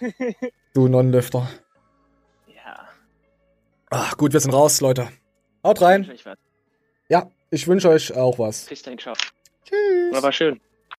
Du 0.74 0.86
Non-Lifter. 0.86 1.48
Ja. 2.54 2.88
Ach, 3.90 4.16
gut, 4.16 4.32
wir 4.32 4.38
sind 4.38 4.52
raus, 4.52 4.80
Leute. 4.80 5.08
Haut 5.64 5.80
rein. 5.80 6.08
Ich. 6.14 6.24
Ja, 7.08 7.30
ich 7.50 7.66
wünsche 7.66 7.88
euch 7.88 8.12
auch 8.14 8.38
was. 8.38 8.66
Bis 8.66 8.82
dahin, 8.82 8.98
ciao. 8.98 9.14
Tschüss. 9.64 10.22
War 10.22 10.32
schön. 10.32 10.60